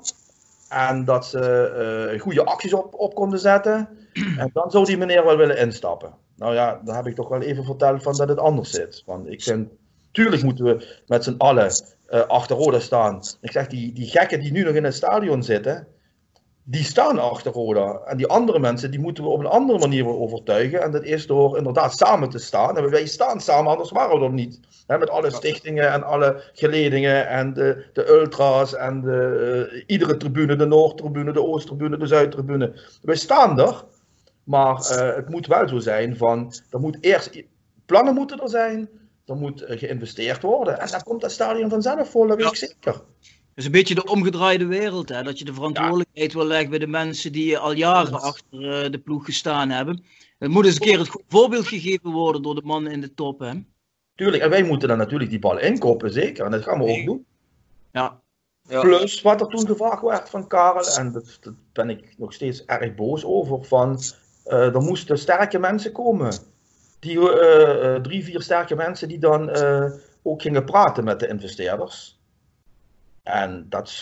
En 0.70 1.06
dat 1.06 1.26
ze 1.26 2.12
uh, 2.14 2.22
goede 2.22 2.46
acties 2.46 2.74
op, 2.74 2.94
op 2.94 3.16
konden 3.16 3.40
zetten. 3.40 3.90
En 4.38 4.50
dan 4.54 4.72
zou 4.72 4.86
die 4.86 4.98
meneer 4.98 5.26
wel 5.26 5.38
willen 5.38 5.58
instappen. 5.58 6.14
Nou 6.36 6.54
ja, 6.54 6.82
dan 6.86 6.96
heb 6.96 7.08
ik 7.08 7.16
toch 7.16 7.30
wel 7.30 7.42
even 7.42 7.64
verteld 7.64 8.04
van 8.04 8.18
dat 8.18 8.30
het 8.30 8.40
anders 8.40 8.72
zit. 8.72 9.04
Want 9.06 9.28
ik 9.28 9.44
vind, 9.44 9.70
tuurlijk 10.12 10.44
moeten 10.44 10.66
we 10.66 11.02
met 11.08 11.24
z'n 11.24 11.36
allen 11.38 11.72
uh, 12.10 12.22
achter 12.22 12.56
Roda 12.56 12.80
staan. 12.80 13.22
Ik 13.42 13.52
zeg, 13.52 13.68
die, 13.68 13.94
die 13.94 14.08
gekken 14.08 14.40
die 14.40 14.52
nu 14.52 14.64
nog 14.64 14.74
in 14.74 14.84
het 14.84 14.96
stadion 14.96 15.44
zitten, 15.44 15.88
die 16.66 16.84
staan 16.84 17.20
achter 17.20 17.52
Roda. 17.52 18.00
En 18.06 18.18
die 18.18 18.28
andere 18.28 18.60
mensen, 18.60 18.92
die 18.92 19.00
moeten 19.00 19.24
we 19.24 19.30
op 19.30 19.40
een 19.40 19.46
andere 19.46 19.80
manier 19.80 20.08
overtuigen. 20.08 20.82
En 20.82 20.92
dat 20.92 21.04
is 21.04 21.28
door 21.28 21.58
inderdaad 21.58 21.98
samen 21.98 22.30
te 22.30 22.40
staan. 22.40 22.78
En 22.78 22.90
wij 22.90 23.06
staan 23.06 23.42
samen, 23.42 23.72
anders 23.72 23.92
waren 23.92 24.20
we 24.20 24.26
er 24.26 24.34
niet. 24.34 24.60
met 24.88 25.10
alle 25.10 25.32
stichtingen 25.32 25.92
en 25.92 26.04
alle 26.04 26.44
geledingen 26.54 27.28
en 27.28 27.54
de, 27.54 27.86
de 27.94 28.10
ultras 28.10 28.76
en 28.76 29.02
de, 29.02 29.70
uh, 29.74 29.84
iedere 29.88 30.18
tribune, 30.18 30.56
de 30.56 30.66
Noordtribune, 30.66 31.32
de 31.32 31.44
Oosttribune, 31.44 31.98
de 31.98 32.08
Zuidtribune. 32.08 32.74
Wij 33.02 33.16
staan 33.16 33.60
er. 33.60 33.84
Maar 34.44 34.76
uh, 34.76 35.16
het 35.16 35.30
moet 35.30 35.48
wel 35.48 35.68
zo 35.68 35.80
zijn 35.80 36.18
van, 36.18 36.54
er 36.70 36.80
moet 36.80 36.98
eerst, 37.02 37.44
plannen 37.86 38.14
moeten 38.14 38.40
er 38.40 38.50
zijn, 38.50 38.90
er 39.26 39.36
moet 39.36 39.62
uh, 39.62 39.78
geïnvesteerd 39.78 40.42
worden. 40.42 40.80
En 40.80 40.92
dan 40.92 41.04
komt 41.04 41.22
dat 41.22 41.32
stadion 41.32 41.70
vanzelf 41.70 42.10
vol, 42.10 42.28
dat 42.28 42.38
weet 42.38 42.48
ik 42.48 42.56
zeker. 42.56 42.94
Het 42.94 43.62
is 43.62 43.66
een 43.66 43.72
beetje 43.72 43.96
de 43.96 44.06
omgedraaide 44.06 44.66
wereld, 44.66 45.10
hè? 45.10 45.24
dat 45.24 45.40
je 45.40 45.46
de 45.46 45.54
verantwoordelijkheid 45.54 46.32
ja. 46.32 46.38
wil 46.38 46.48
leggen 46.48 46.70
bij 46.70 46.80
de 46.80 46.88
mensen 46.88 47.32
die 47.32 47.58
al 47.58 47.72
jaren 47.72 48.22
achter 48.22 48.86
uh, 48.86 48.92
de 48.92 49.00
ploeg 49.04 49.26
gestaan 49.26 49.70
hebben. 49.70 50.04
Het 50.40 50.50
moet 50.52 50.66
eens 50.66 50.76
een 50.76 50.82
keer 50.82 51.00
het 51.00 51.24
voorbeeld 51.28 51.68
gegeven 51.68 52.12
worden 52.12 52.42
door 52.42 52.56
de 52.56 52.62
mannen 52.64 52.92
in 52.92 53.02
de 53.02 53.14
top. 53.14 53.40
Hè? 53.40 53.52
Tuurlijk, 54.16 54.44
en 54.44 54.50
wij 54.50 54.64
moeten 54.64 54.88
dan 54.88 54.98
natuurlijk 54.98 55.30
die 55.30 55.40
bal 55.40 55.60
inkopen, 55.60 56.12
zeker. 56.12 56.46
En 56.46 56.52
dat 56.52 56.64
gaan 56.64 56.80
we 56.80 56.86
ook 56.86 57.06
doen. 57.06 57.26
Ja. 57.92 58.22
ja. 58.62 58.82
Plus 58.82 59.22
wat 59.22 59.42
er 59.42 59.48
toen 59.48 59.68
gevraagd 59.68 60.02
werd 60.02 60.30
van 60.30 60.48
Karel, 60.48 60.88
en 60.88 61.12
daar 61.12 61.54
ben 61.74 61.90
ik 61.90 62.14
nog 62.18 62.34
steeds 62.34 62.66
erg 62.66 62.96
boos 62.96 63.26
over, 63.26 63.64
van 63.64 64.00
er 64.44 64.82
moesten 64.82 65.18
sterke 65.18 65.60
mensen 65.60 65.92
komen. 65.92 66.34
Die, 67.00 67.18
uh, 67.18 67.96
drie, 67.96 68.24
vier 68.24 68.42
sterke 68.42 68.76
mensen 68.76 69.08
die 69.08 69.20
dan 69.20 69.50
ook 70.24 70.42
gingen 70.42 70.66
praten 70.66 71.04
met 71.04 71.20
de 71.20 71.28
investeerders. 71.28 72.22
En 73.24 73.66
dat, 73.70 73.94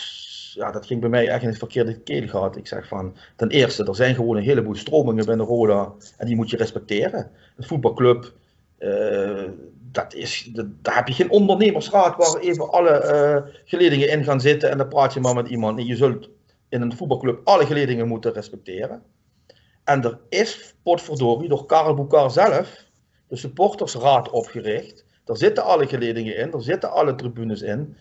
ja, 0.53 0.71
dat 0.71 0.85
ging 0.85 1.01
bij 1.01 1.09
mij 1.09 1.27
echt 1.27 1.41
in 1.41 1.47
het 1.47 1.57
verkeerde 1.57 1.99
keel 1.99 2.27
gehad. 2.27 2.55
Ik 2.55 2.67
zeg 2.67 2.87
van, 2.87 3.15
ten 3.35 3.49
eerste, 3.49 3.85
er 3.85 3.95
zijn 3.95 4.15
gewoon 4.15 4.37
een 4.37 4.43
heleboel 4.43 4.75
stromingen 4.75 5.25
binnen 5.25 5.45
Roda 5.45 5.91
en 6.17 6.25
die 6.27 6.35
moet 6.35 6.49
je 6.49 6.57
respecteren. 6.57 7.31
Een 7.57 7.63
voetbalclub, 7.63 8.33
uh, 8.79 9.43
dat 9.91 10.13
is, 10.13 10.49
daar 10.81 10.95
heb 10.95 11.07
je 11.07 11.13
geen 11.13 11.29
ondernemersraad 11.29 12.17
waar 12.17 12.41
even 12.41 12.71
alle 12.71 13.51
geledingen 13.65 14.09
in 14.09 14.23
gaan 14.23 14.41
zitten 14.41 14.69
en 14.69 14.77
dan 14.77 14.87
praat 14.87 15.13
je 15.13 15.19
maar 15.19 15.35
met 15.35 15.47
iemand. 15.47 15.79
En 15.79 15.85
je 15.85 15.95
zult 15.95 16.29
in 16.69 16.81
een 16.81 16.95
voetbalclub 16.95 17.39
alle 17.43 17.65
geledingen 17.65 18.07
moeten 18.07 18.33
respecteren. 18.33 19.01
En 19.91 20.03
er 20.03 20.17
is, 20.29 20.73
potverdorie, 20.83 21.49
door 21.49 21.65
Karel 21.65 21.93
Boekar 21.93 22.31
zelf, 22.31 22.85
de 23.27 23.35
supportersraad 23.35 24.29
opgericht. 24.29 25.05
Daar 25.25 25.37
zitten 25.37 25.63
alle 25.63 25.87
geledingen 25.87 26.37
in, 26.37 26.51
daar 26.51 26.61
zitten 26.61 26.91
alle 26.91 27.15
tribunes 27.15 27.61
in. 27.61 27.95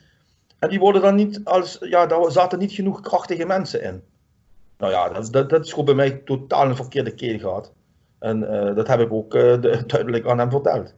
En 0.59 0.69
die 0.69 0.79
worden 0.79 1.03
dan 1.03 1.15
niet 1.15 1.41
als, 1.45 1.77
ja, 1.81 2.07
daar 2.07 2.31
zaten 2.31 2.59
niet 2.59 2.73
genoeg 2.73 3.01
krachtige 3.01 3.47
mensen 3.47 3.83
in. 3.83 4.03
Nou 4.79 4.93
ja, 4.93 5.09
dat, 5.09 5.51
dat, 5.51 5.65
is 5.65 5.71
gewoon 5.71 5.85
bij 5.85 5.95
mij 5.95 6.11
totaal 6.11 6.69
een 6.69 6.77
verkeerde 6.77 7.15
keel 7.15 7.39
gehad. 7.39 7.73
En 8.19 8.43
uh, 8.43 8.75
dat 8.77 8.87
heb 8.87 9.01
ik 9.01 9.13
ook 9.13 9.31
de, 9.31 9.83
duidelijk 9.87 10.27
aan 10.27 10.39
hem 10.39 10.51
verteld. 10.51 10.95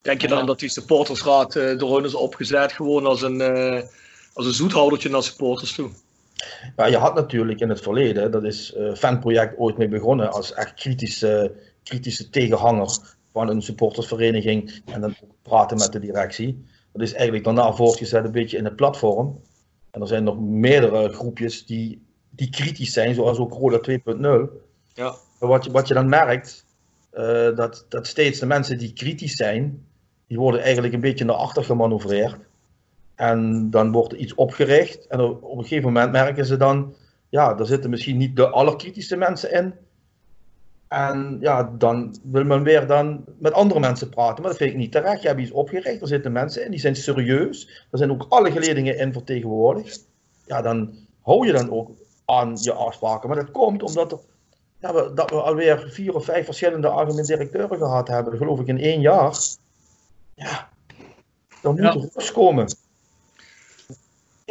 Denk 0.00 0.20
je 0.20 0.28
dan 0.28 0.46
dat 0.46 0.58
die 0.58 0.68
supportersraad 0.68 1.54
uh, 1.54 1.78
door 1.78 2.04
is 2.04 2.14
opgezet 2.14 2.72
gewoon 2.72 3.06
als 3.06 3.22
een, 3.22 3.40
als 4.32 4.46
een 4.46 4.52
zoethoudertje 4.52 5.08
naar 5.08 5.22
supporters 5.22 5.74
toe? 5.74 5.90
Ja, 6.76 6.86
je 6.86 6.96
had 6.96 7.14
natuurlijk 7.14 7.60
in 7.60 7.68
het 7.68 7.80
verleden, 7.80 8.30
dat 8.30 8.44
is 8.44 8.74
uh, 8.76 8.94
Fanproject 8.94 9.58
ooit 9.58 9.76
mee 9.76 9.88
begonnen 9.88 10.32
als 10.32 10.52
echt 10.54 10.74
kritische, 10.74 11.52
kritische 11.82 12.30
tegenhanger 12.30 12.98
van 13.32 13.48
een 13.48 13.62
supportersvereniging 13.62 14.82
en 14.84 15.00
dan 15.00 15.14
praten 15.42 15.78
met 15.78 15.92
de 15.92 15.98
directie. 15.98 16.64
Dat 16.92 17.02
is 17.02 17.12
eigenlijk 17.12 17.44
daarna 17.44 17.72
voortgezet 17.72 18.24
een 18.24 18.32
beetje 18.32 18.56
in 18.56 18.64
het 18.64 18.76
platform. 18.76 19.40
En 19.90 20.00
er 20.00 20.06
zijn 20.06 20.24
nog 20.24 20.40
meerdere 20.40 21.08
groepjes 21.08 21.66
die, 21.66 22.06
die 22.30 22.50
kritisch 22.50 22.92
zijn, 22.92 23.14
zoals 23.14 23.38
ook 23.38 23.52
Roda 23.52 23.80
2.0. 23.90 24.50
Ja. 24.94 25.14
Wat, 25.38 25.64
je, 25.64 25.70
wat 25.70 25.88
je 25.88 25.94
dan 25.94 26.08
merkt, 26.08 26.64
uh, 27.12 27.56
dat, 27.56 27.86
dat 27.88 28.06
steeds 28.06 28.38
de 28.38 28.46
mensen 28.46 28.78
die 28.78 28.92
kritisch 28.92 29.36
zijn, 29.36 29.86
die 30.26 30.38
worden 30.38 30.62
eigenlijk 30.62 30.94
een 30.94 31.00
beetje 31.00 31.24
naar 31.24 31.36
achter 31.36 31.64
gemanoeuvreerd. 31.64 32.36
En 33.20 33.70
dan 33.70 33.92
wordt 33.92 34.12
er 34.12 34.18
iets 34.18 34.34
opgericht. 34.34 35.06
En 35.06 35.20
op 35.20 35.58
een 35.58 35.62
gegeven 35.62 35.92
moment 35.92 36.12
merken 36.12 36.46
ze 36.46 36.56
dan, 36.56 36.94
ja, 37.28 37.58
er 37.58 37.66
zitten 37.66 37.90
misschien 37.90 38.16
niet 38.16 38.36
de 38.36 38.48
allerkritischste 38.48 39.16
mensen 39.16 39.52
in. 39.52 39.74
En 40.88 41.36
ja, 41.40 41.72
dan 41.78 42.16
wil 42.22 42.44
men 42.44 42.62
weer 42.62 42.86
dan 42.86 43.24
met 43.38 43.52
andere 43.52 43.80
mensen 43.80 44.08
praten. 44.08 44.42
Maar 44.42 44.50
dat 44.50 44.60
vind 44.60 44.70
ik 44.70 44.76
niet 44.76 44.92
terecht. 44.92 45.22
Je 45.22 45.28
hebt 45.28 45.40
iets 45.40 45.50
opgericht, 45.50 46.00
er 46.00 46.06
zitten 46.06 46.32
mensen 46.32 46.64
in, 46.64 46.70
die 46.70 46.80
zijn 46.80 46.96
serieus. 46.96 47.86
Er 47.90 47.98
zijn 47.98 48.10
ook 48.10 48.26
alle 48.28 48.50
geledingen 48.50 48.98
in 48.98 49.12
vertegenwoordigd. 49.12 50.08
Ja, 50.46 50.62
dan 50.62 50.94
hou 51.22 51.46
je 51.46 51.52
dan 51.52 51.70
ook 51.70 51.90
aan 52.24 52.56
je 52.60 52.72
afspraken. 52.72 53.28
Maar 53.28 53.38
dat 53.38 53.50
komt 53.50 53.82
omdat 53.82 54.12
er, 54.12 54.18
ja, 54.78 54.94
we, 54.94 55.12
dat 55.14 55.30
we 55.30 55.36
alweer 55.36 55.88
vier 55.88 56.14
of 56.14 56.24
vijf 56.24 56.44
verschillende 56.44 56.88
algemeen 56.88 57.24
directeuren 57.24 57.78
gehad 57.78 58.08
hebben. 58.08 58.36
Geloof 58.36 58.60
ik 58.60 58.66
in 58.66 58.80
één 58.80 59.00
jaar. 59.00 59.36
Ja, 60.34 60.68
dan 61.62 61.72
moet 61.74 61.94
er 61.94 62.10
rust 62.14 62.32
komen. 62.32 62.68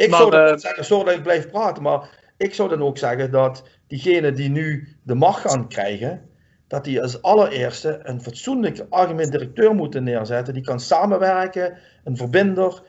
Ik 0.00 0.14
zou 0.14 0.30
dan 0.30 0.52
uh, 0.52 0.56
zeggen, 0.56 0.84
sorry 0.84 1.04
dat 1.04 1.14
ik 1.14 1.22
blijf 1.22 1.50
praten, 1.50 1.82
maar 1.82 2.18
ik 2.36 2.54
zou 2.54 2.68
dan 2.68 2.82
ook 2.82 2.98
zeggen 2.98 3.30
dat 3.30 3.62
diegenen 3.86 4.34
die 4.34 4.48
nu 4.48 4.96
de 5.02 5.14
macht 5.14 5.40
gaan 5.40 5.68
krijgen, 5.68 6.28
dat 6.68 6.84
die 6.84 7.02
als 7.02 7.22
allereerste 7.22 8.00
een 8.02 8.22
fatsoenlijke 8.22 8.86
algemeen 8.90 9.30
directeur 9.30 9.74
moeten 9.74 10.04
neerzetten. 10.04 10.54
Die 10.54 10.62
kan 10.62 10.80
samenwerken, 10.80 11.78
een 12.04 12.16
verbinder. 12.16 12.82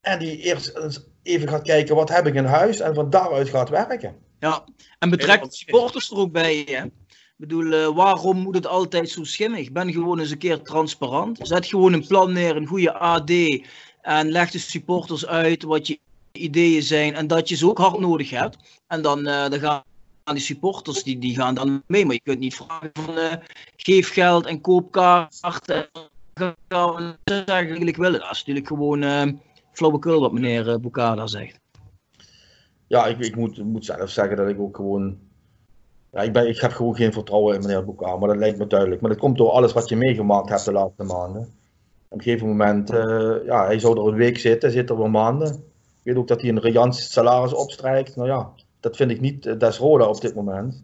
En 0.00 0.18
die 0.18 0.36
eerst 0.36 0.72
even 1.22 1.48
gaat 1.48 1.62
kijken, 1.62 1.94
wat 1.94 2.08
heb 2.08 2.26
ik 2.26 2.34
in 2.34 2.44
huis? 2.44 2.80
En 2.80 2.94
van 2.94 3.10
daaruit 3.10 3.48
gaat 3.48 3.68
werken. 3.68 4.16
Ja, 4.38 4.64
en 4.98 5.10
betrekt 5.10 5.44
de 5.44 5.56
supporters 5.56 6.10
er 6.10 6.16
ook 6.16 6.32
bij. 6.32 6.66
Hè? 6.66 6.84
Ik 6.84 6.92
bedoel, 7.36 7.64
uh, 7.64 7.88
waarom 7.88 8.36
moet 8.36 8.54
het 8.54 8.66
altijd 8.66 9.10
zo 9.10 9.24
schimmig? 9.24 9.72
Ben 9.72 9.92
gewoon 9.92 10.18
eens 10.18 10.30
een 10.30 10.38
keer 10.38 10.62
transparant. 10.62 11.38
Zet 11.42 11.66
gewoon 11.66 11.92
een 11.92 12.06
plan 12.06 12.32
neer, 12.32 12.56
een 12.56 12.66
goede 12.66 12.92
AD. 12.92 13.30
En 14.00 14.30
leg 14.30 14.50
de 14.50 14.58
supporters 14.58 15.26
uit 15.26 15.62
wat 15.62 15.86
je 15.86 15.98
ideeën 16.32 16.82
zijn 16.82 17.14
en 17.14 17.26
dat 17.26 17.48
je 17.48 17.56
ze 17.56 17.68
ook 17.68 17.78
hard 17.78 17.98
nodig 17.98 18.30
hebt. 18.30 18.56
En 18.86 19.02
dan, 19.02 19.18
uh, 19.18 19.48
dan 19.48 19.58
gaan 19.58 19.82
die 20.24 20.42
supporters 20.42 21.02
die, 21.02 21.18
die 21.18 21.34
gaan 21.34 21.54
dan 21.54 21.82
mee. 21.86 22.04
Maar 22.04 22.14
je 22.14 22.20
kunt 22.20 22.38
niet 22.38 22.54
vragen 22.54 22.90
van 22.92 23.18
uh, 23.18 23.32
geef 23.76 24.12
geld 24.12 24.46
en 24.46 24.60
koop 24.60 24.92
kaarten. 24.92 25.88
En 26.34 26.54
dat 27.24 27.48
eigenlijk 27.48 27.96
willen. 27.96 28.20
Dat 28.20 28.30
is 28.30 28.38
natuurlijk 28.38 28.66
gewoon 28.66 29.02
uh, 29.02 29.32
flauwekul 29.72 30.20
wat 30.20 30.32
meneer 30.32 30.80
uh, 30.84 31.22
zegt. 31.24 31.60
Ja, 32.86 33.06
ik, 33.06 33.18
ik 33.18 33.36
moet, 33.36 33.64
moet 33.64 33.84
zelf 33.84 34.10
zeggen 34.10 34.36
dat 34.36 34.48
ik 34.48 34.60
ook 34.60 34.76
gewoon 34.76 35.18
Ja, 36.12 36.22
ik, 36.22 36.60
heb 36.60 36.72
gewoon 36.72 36.96
geen 36.96 37.12
vertrouwen 37.12 37.54
in 37.54 37.60
meneer 37.60 37.84
Boekaar, 37.84 38.18
maar 38.18 38.28
dat 38.28 38.38
lijkt 38.38 38.58
me 38.58 38.66
duidelijk. 38.66 39.00
Maar 39.00 39.10
dat 39.10 39.18
komt 39.18 39.38
door 39.38 39.50
alles 39.50 39.72
wat 39.72 39.88
je 39.88 39.96
meegemaakt 39.96 40.48
hebt 40.48 40.64
de 40.64 40.72
laatste 40.72 41.04
maanden. 41.04 41.57
Op 42.10 42.18
een 42.18 42.24
gegeven 42.24 42.48
moment, 42.48 42.92
uh, 42.92 43.44
ja, 43.44 43.64
hij 43.64 43.78
zou 43.78 43.98
er 43.98 44.06
een 44.06 44.18
week 44.18 44.38
zitten, 44.38 44.70
zit 44.70 44.90
er 44.90 44.98
weer 44.98 45.10
maanden. 45.10 45.48
Ik 45.48 46.02
weet 46.02 46.16
ook 46.16 46.28
dat 46.28 46.40
hij 46.40 46.50
een 46.50 46.60
Rians 46.60 47.12
salaris 47.12 47.54
opstrijkt. 47.54 48.16
Nou 48.16 48.28
ja, 48.28 48.50
dat 48.80 48.96
vind 48.96 49.10
ik 49.10 49.20
niet 49.20 49.46
uh, 49.46 49.58
des 49.58 49.78
Roda 49.78 50.06
op 50.06 50.20
dit 50.20 50.34
moment. 50.34 50.82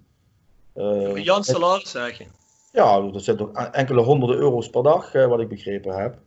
Uh, 0.77 1.13
Rians 1.13 1.47
salaris 1.47 1.91
zeg 1.91 2.19
je? 2.19 2.25
Ja, 2.73 3.01
dat 3.01 3.23
zijn 3.23 3.37
toch 3.37 3.53
enkele 3.53 4.03
honderden 4.03 4.37
euro's 4.37 4.71
per 4.71 4.83
dag, 4.83 5.13
wat 5.13 5.41
ik 5.41 5.49
begrepen 5.49 5.97
heb. 5.97 6.19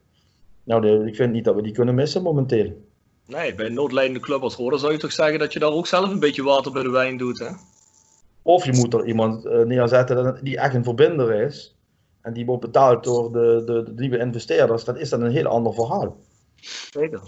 Nou, 0.64 0.82
de, 0.82 1.08
ik 1.08 1.16
vind 1.16 1.34
niet 1.34 1.46
dat 1.46 1.56
we 1.56 1.62
die 1.62 1.74
kunnen 1.74 1.96
missen 1.96 2.22
momenteel. 2.22 2.82
Nee, 3.26 3.56
bij 3.56 3.66
een 3.66 3.74
noodlijdende 3.74 4.20
club 4.20 4.42
als 4.42 4.56
Roda 4.56 4.78
zou 4.78 4.92
je 4.92 4.98
toch 4.98 5.12
zeggen 5.12 5.40
dat 5.40 5.54
je 5.54 5.60
daar 5.60 5.72
ook 5.72 5.88
zelf 5.88 6.10
een 6.10 6.20
beetje 6.20 6.44
water 6.44 6.72
bij 6.72 6.84
de 6.84 6.90
wijn 6.90 7.18
doet, 7.18 7.40
hè? 7.40 7.50
Of 8.42 8.66
je 8.66 8.74
moet 8.74 8.94
er 8.94 9.06
iemand 9.06 9.44
neerzetten 9.66 10.40
die 10.44 10.58
echt 10.58 10.76
een 10.76 10.84
verbinder 10.84 11.42
is. 11.42 11.77
En 12.28 12.34
die 12.34 12.46
wordt 12.46 12.62
betaald 12.62 13.04
door 13.04 13.32
de, 13.32 13.64
de, 13.66 13.84
de 13.84 14.02
nieuwe 14.02 14.18
investeerders. 14.18 14.84
Dat 14.84 14.98
is 14.98 15.10
dan 15.10 15.22
een 15.22 15.32
heel 15.32 15.46
ander 15.46 15.74
verhaal. 15.74 16.18
Zeker. 16.92 17.22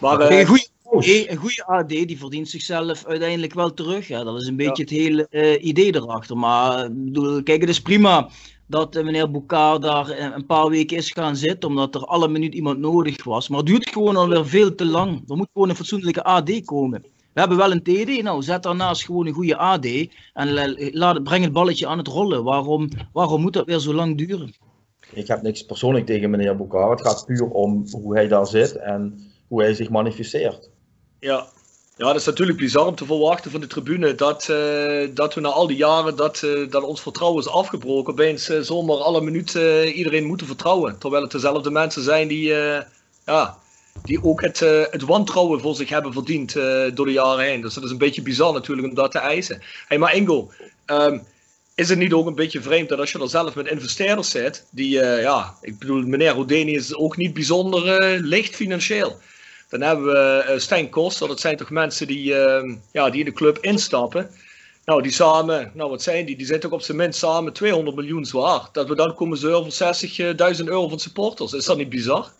Maar, 0.00 0.32
uh, 0.32 0.38
een, 0.38 0.46
goede, 0.46 1.30
een 1.30 1.36
goede 1.36 1.66
AD 1.66 1.88
die 1.88 2.18
verdient 2.18 2.48
zichzelf 2.48 3.06
uiteindelijk 3.06 3.54
wel 3.54 3.74
terug. 3.74 4.08
Ja. 4.08 4.24
Dat 4.24 4.40
is 4.40 4.46
een 4.46 4.56
beetje 4.56 4.84
ja. 4.86 4.94
het 4.94 5.02
hele 5.02 5.26
uh, 5.30 5.64
idee 5.64 5.94
erachter. 5.94 6.36
Maar 6.36 6.92
bedoel, 6.92 7.42
kijk, 7.42 7.60
het 7.60 7.70
is 7.70 7.80
prima 7.80 8.30
dat 8.66 8.94
meneer 8.94 9.30
Boucard 9.30 9.82
daar 9.82 10.10
een 10.34 10.46
paar 10.46 10.68
weken 10.68 10.96
is 10.96 11.10
gaan 11.10 11.36
zitten, 11.36 11.68
omdat 11.68 11.94
er 11.94 12.04
alle 12.04 12.28
minuut 12.28 12.54
iemand 12.54 12.78
nodig 12.78 13.24
was. 13.24 13.48
Maar 13.48 13.58
het 13.58 13.66
duurt 13.66 13.88
gewoon 13.88 14.16
alweer 14.16 14.46
veel 14.46 14.74
te 14.74 14.86
lang. 14.86 15.30
Er 15.30 15.36
moet 15.36 15.50
gewoon 15.52 15.68
een 15.68 15.76
fatsoenlijke 15.76 16.24
AD 16.24 16.64
komen. 16.64 17.04
We 17.32 17.40
hebben 17.40 17.58
wel 17.58 17.70
een 17.70 17.82
TD, 17.82 18.22
nou 18.22 18.42
zet 18.42 18.62
daarnaast 18.62 19.04
gewoon 19.04 19.26
een 19.26 19.32
goede 19.32 19.56
AD 19.56 19.86
en 20.32 20.74
laat, 20.92 21.22
breng 21.22 21.44
het 21.44 21.52
balletje 21.52 21.86
aan 21.86 21.98
het 21.98 22.08
rollen. 22.08 22.44
Waarom, 22.44 22.88
waarom 23.12 23.40
moet 23.40 23.52
dat 23.52 23.66
weer 23.66 23.78
zo 23.78 23.94
lang 23.94 24.18
duren? 24.18 24.54
Ik 25.12 25.26
heb 25.26 25.42
niks 25.42 25.62
persoonlijk 25.62 26.06
tegen 26.06 26.30
meneer 26.30 26.56
Boucard. 26.56 26.98
Het 26.98 27.08
gaat 27.08 27.26
puur 27.26 27.48
om 27.48 27.86
hoe 27.90 28.14
hij 28.14 28.28
daar 28.28 28.46
zit 28.46 28.76
en 28.76 29.30
hoe 29.48 29.62
hij 29.62 29.74
zich 29.74 29.90
manifesteert. 29.90 30.70
Ja, 31.20 31.46
ja, 31.96 32.06
dat 32.06 32.16
is 32.16 32.24
natuurlijk 32.24 32.58
bizar 32.58 32.86
om 32.86 32.94
te 32.94 33.04
verwachten 33.04 33.50
van 33.50 33.60
de 33.60 33.66
tribune 33.66 34.14
dat, 34.14 34.48
uh, 34.50 35.08
dat 35.14 35.34
we 35.34 35.40
na 35.40 35.48
al 35.48 35.66
die 35.66 35.76
jaren 35.76 36.16
dat, 36.16 36.42
uh, 36.44 36.70
dat 36.70 36.82
ons 36.82 37.00
vertrouwen 37.00 37.42
is 37.42 37.48
afgebroken. 37.48 38.12
Opeens 38.12 38.50
uh, 38.50 38.60
zomaar 38.60 38.96
alle 38.96 39.20
minuten 39.20 39.92
iedereen 39.92 40.24
moeten 40.24 40.46
vertrouwen. 40.46 40.98
Terwijl 40.98 41.22
het 41.22 41.32
dezelfde 41.32 41.70
mensen 41.70 42.02
zijn 42.02 42.28
die, 42.28 42.54
ja, 43.24 43.58
die 44.04 44.24
ook 44.24 44.40
het, 44.40 44.58
het 44.90 45.02
wantrouwen 45.02 45.60
voor 45.60 45.74
zich 45.74 45.88
hebben 45.88 46.12
verdiend 46.12 46.52
door 46.94 47.06
de 47.06 47.12
jaren 47.12 47.44
heen. 47.44 47.60
Dus 47.60 47.74
dat 47.74 47.84
is 47.84 47.90
een 47.90 47.98
beetje 47.98 48.22
bizar 48.22 48.52
natuurlijk 48.52 48.88
om 48.88 48.94
dat 48.94 49.10
te 49.10 49.18
eisen. 49.18 49.62
Hey, 49.88 49.98
maar 49.98 50.14
Ingo, 50.14 50.50
um, 50.86 51.22
is 51.74 51.88
het 51.88 51.98
niet 51.98 52.12
ook 52.12 52.26
een 52.26 52.34
beetje 52.34 52.62
vreemd 52.62 52.88
dat 52.88 52.98
als 52.98 53.12
je 53.12 53.18
er 53.18 53.28
zelf 53.28 53.54
met 53.54 53.66
investeerders 53.66 54.30
zit, 54.30 54.66
die, 54.70 54.90
ja, 55.00 55.54
ik 55.60 55.78
bedoel, 55.78 56.02
meneer 56.02 56.32
Houdini 56.32 56.74
is 56.74 56.94
ook 56.94 57.16
niet 57.16 57.34
bijzonder 57.34 58.00
licht 58.20 58.54
financieel. 58.54 59.18
Dan 59.72 59.80
hebben 59.80 60.04
we 60.04 60.54
Stijn 60.58 60.88
Koster, 60.88 61.28
dat 61.28 61.40
zijn 61.40 61.56
toch 61.56 61.70
mensen 61.70 62.06
die, 62.06 62.32
uh, 62.32 62.74
ja, 62.92 63.10
die 63.10 63.18
in 63.18 63.24
de 63.24 63.32
club 63.32 63.58
instappen. 63.58 64.30
Nou, 64.84 65.02
die 65.02 65.12
samen, 65.12 65.70
nou 65.74 65.90
wat 65.90 66.02
zijn 66.02 66.26
die? 66.26 66.36
Die 66.36 66.46
zijn 66.46 66.60
toch 66.60 66.70
op 66.70 66.82
zijn 66.82 66.96
minst 66.96 67.18
samen 67.18 67.52
200 67.52 67.96
miljoen 67.96 68.24
zwaar. 68.24 68.68
Dat 68.72 68.88
we 68.88 68.94
dan 68.94 69.14
komen 69.14 69.38
zeuren 69.38 69.72
voor 69.72 69.94
60.000 70.56 70.64
euro 70.64 70.88
van 70.88 70.98
supporters. 71.00 71.52
Is 71.52 71.64
dat 71.64 71.76
niet 71.76 71.88
bizar? 71.88 72.32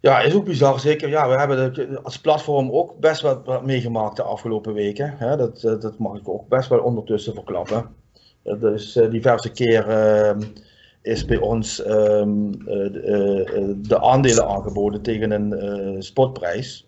Ja, 0.00 0.20
is 0.20 0.34
ook 0.34 0.44
bizar, 0.44 0.80
zeker. 0.80 1.08
Ja, 1.08 1.28
we 1.28 1.34
hebben 1.34 2.02
als 2.02 2.20
platform 2.20 2.70
ook 2.70 2.98
best 2.98 3.20
wat, 3.20 3.40
wat 3.44 3.64
meegemaakt 3.64 4.16
de 4.16 4.22
afgelopen 4.22 4.72
weken. 4.72 5.16
Dat, 5.38 5.60
dat 5.60 5.98
mag 5.98 6.18
ik 6.18 6.28
ook 6.28 6.48
best 6.48 6.68
wel 6.68 6.78
ondertussen 6.78 7.34
verklappen. 7.34 7.94
Dat 8.42 8.72
is 8.72 8.96
uh, 8.96 9.10
diverse 9.10 9.52
keren 9.52 10.52
is 11.02 11.24
bij 11.24 11.36
ons 11.36 11.80
uh, 11.80 11.86
de 13.76 14.00
aandelen 14.00 14.46
aangeboden 14.46 15.02
tegen 15.02 15.30
een 15.30 16.02
spotprijs. 16.02 16.86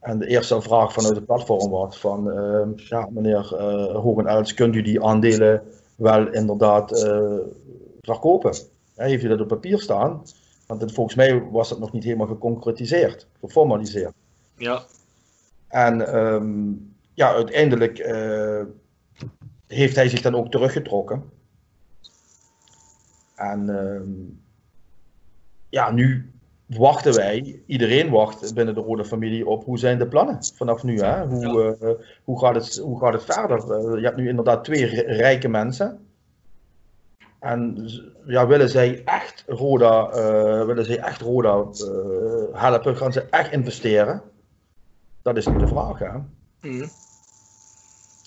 En 0.00 0.18
de 0.18 0.26
eerste 0.26 0.62
vraag 0.62 0.92
vanuit 0.92 1.16
het 1.16 1.26
platform 1.26 1.70
was 1.70 1.98
van, 1.98 2.28
uh, 2.28 2.66
ja 2.76 3.08
meneer 3.10 3.52
uh, 3.52 3.96
Hogenels, 3.96 4.54
kunt 4.54 4.74
u 4.74 4.82
die 4.82 5.04
aandelen 5.04 5.62
wel 5.96 6.28
inderdaad 6.28 7.08
verkopen? 8.00 8.54
Heeft 8.94 9.24
u 9.24 9.28
dat 9.28 9.40
op 9.40 9.48
papier 9.48 9.80
staan? 9.80 10.22
Want 10.66 10.80
het, 10.80 10.92
volgens 10.92 11.16
mij 11.16 11.42
was 11.42 11.68
dat 11.68 11.78
nog 11.78 11.92
niet 11.92 12.04
helemaal 12.04 12.26
geconcretiseerd, 12.26 13.28
geformaliseerd. 13.40 14.12
Ja. 14.56 14.82
En 15.68 16.16
um, 16.16 16.94
ja, 17.14 17.32
uiteindelijk 17.34 17.98
heeft 19.66 19.96
hij 19.96 20.08
zich 20.08 20.20
dan 20.20 20.34
ook 20.34 20.50
teruggetrokken. 20.50 21.24
En 23.34 23.68
uh, 23.68 24.00
ja, 25.68 25.90
nu 25.90 26.32
wachten 26.66 27.14
wij, 27.14 27.62
iedereen 27.66 28.10
wacht 28.10 28.54
binnen 28.54 28.74
de 28.74 28.80
Rode 28.80 29.04
Familie 29.04 29.46
op 29.46 29.64
hoe 29.64 29.78
zijn 29.78 29.98
de 29.98 30.08
plannen 30.08 30.38
vanaf 30.54 30.82
nu. 30.82 31.00
Hè? 31.00 31.26
Hoe, 31.26 31.76
ja. 31.80 31.88
uh, 31.88 31.94
hoe, 32.24 32.38
gaat, 32.38 32.54
het, 32.54 32.76
hoe 32.76 32.98
gaat 32.98 33.12
het 33.12 33.24
verder? 33.24 33.58
Uh, 33.58 33.98
je 33.98 34.04
hebt 34.04 34.16
nu 34.16 34.28
inderdaad 34.28 34.64
twee 34.64 34.86
rijke 35.06 35.48
mensen. 35.48 36.03
En 37.44 37.90
ja, 38.26 38.46
willen 38.46 38.68
zij 38.68 39.02
echt 39.04 39.44
Roda, 39.46 40.08
uh, 40.08 40.66
willen 40.66 40.84
zij 40.84 40.98
echt 40.98 41.20
Roda 41.20 41.66
helpen? 42.52 42.96
Gaan 42.96 43.12
ze 43.12 43.20
echt 43.20 43.52
investeren? 43.52 44.22
Dat 45.22 45.36
is 45.36 45.44
de 45.44 45.68
vraag. 45.68 45.98
Hè? 45.98 46.10
Mm. 46.60 46.90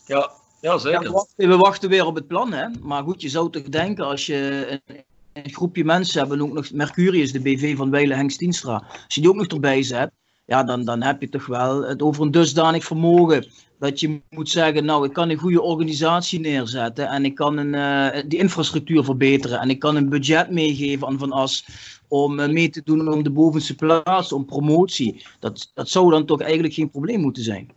Ja, 0.05 0.32
ja, 0.61 0.78
zeker. 0.78 1.01
Ja, 1.01 1.07
we, 1.07 1.13
wachten, 1.13 1.49
we, 1.49 1.57
wachten, 1.57 1.89
weer 1.89 2.05
op 2.05 2.15
het 2.15 2.28
plan, 2.28 2.53
hè. 2.53 2.68
Maar 2.82 3.03
goed, 3.03 3.22
je 3.22 3.30
zou 3.30 3.49
toch 3.49 3.63
denken 3.63 4.05
als 4.05 4.26
je 4.26 4.68
een, 4.86 5.03
een 5.34 5.53
groepje 5.53 5.86
mensen 5.86 6.20
hebt, 6.20 6.34
en 6.34 6.41
ook 6.41 6.53
nog 6.53 6.72
Mercurius, 6.72 7.32
de 7.32 7.41
BV 7.41 7.78
van 7.78 7.91
Weilen 7.91 8.18
Hengst 8.18 8.39
Dienstra, 8.39 8.84
als 9.05 9.15
je 9.15 9.22
die 9.22 9.30
ook 9.30 9.36
nog 9.36 9.47
erbij 9.47 9.84
zet, 9.84 10.11
ja, 10.48 10.64
dan, 10.64 10.86
dan 10.86 11.02
heb 11.02 11.22
je 11.22 11.30
toch 11.30 11.45
wel 11.45 11.84
het 11.84 12.02
over 12.02 12.24
een 12.24 12.32
dusdanig 12.32 12.84
vermogen 12.84 13.45
dat 13.80 14.00
je 14.00 14.22
moet 14.30 14.50
zeggen, 14.50 14.86
nou, 14.86 15.06
ik 15.06 15.14
kan 15.14 15.30
een 15.30 15.38
goede 15.38 15.62
organisatie 15.62 16.39
neerzetten 16.39 17.08
en 17.08 17.26
ik 17.26 17.36
kan 17.36 17.58
een, 17.58 17.74
uh, 17.74 18.22
die 18.28 18.39
infrastructuur 18.39 19.04
verbeteren 19.04 19.60
en 19.60 19.70
ik 19.70 19.80
kan 19.80 19.95
een 19.95 20.10
budget 20.10 20.52
meegeven 20.52 21.08
aan 21.08 21.18
Van 21.18 21.32
As 21.32 21.66
om 22.08 22.39
uh, 22.39 22.48
mee 22.48 22.70
te 22.70 22.82
doen 22.84 23.14
om 23.14 23.24
de 23.24 23.30
bovenste 23.30 23.76
plaats, 23.76 24.32
om 24.32 24.45
promotie. 24.45 25.26
Dat, 25.39 25.72
dat 25.74 25.89
zou 25.89 26.10
dan 26.12 26.26
toch 26.26 26.41
eigenlijk 26.41 26.74
geen 26.74 26.89
probleem 26.89 27.20
moeten 27.20 27.43
zijn. 27.43 27.70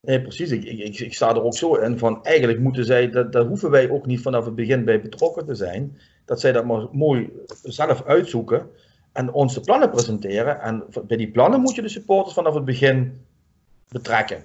Nee, 0.00 0.22
precies. 0.22 0.50
Ik, 0.50 0.64
ik, 0.64 0.98
ik, 0.98 1.14
sta 1.14 1.28
er 1.28 1.42
ook 1.42 1.56
zo 1.56 1.74
in 1.74 1.98
van 1.98 2.24
eigenlijk 2.24 2.58
moeten 2.58 2.84
zij, 2.84 3.10
dat, 3.10 3.32
daar 3.32 3.44
hoeven 3.44 3.70
wij 3.70 3.90
ook 3.90 4.06
niet 4.06 4.20
vanaf 4.20 4.44
het 4.44 4.54
begin 4.54 4.84
bij 4.84 5.00
betrokken 5.00 5.46
te 5.46 5.54
zijn. 5.54 5.98
Dat 6.24 6.40
zij 6.40 6.52
dat 6.52 6.64
maar 6.64 6.86
mooi 6.92 7.30
zelf 7.62 8.02
uitzoeken 8.04 8.66
en 9.14 9.32
ons 9.32 9.54
de 9.54 9.60
plannen 9.60 9.90
presenteren. 9.90 10.60
En 10.60 10.84
bij 11.06 11.16
die 11.16 11.30
plannen 11.30 11.60
moet 11.60 11.74
je 11.74 11.82
de 11.82 11.88
supporters 11.88 12.34
vanaf 12.34 12.54
het 12.54 12.64
begin 12.64 13.24
betrekken. 13.88 14.44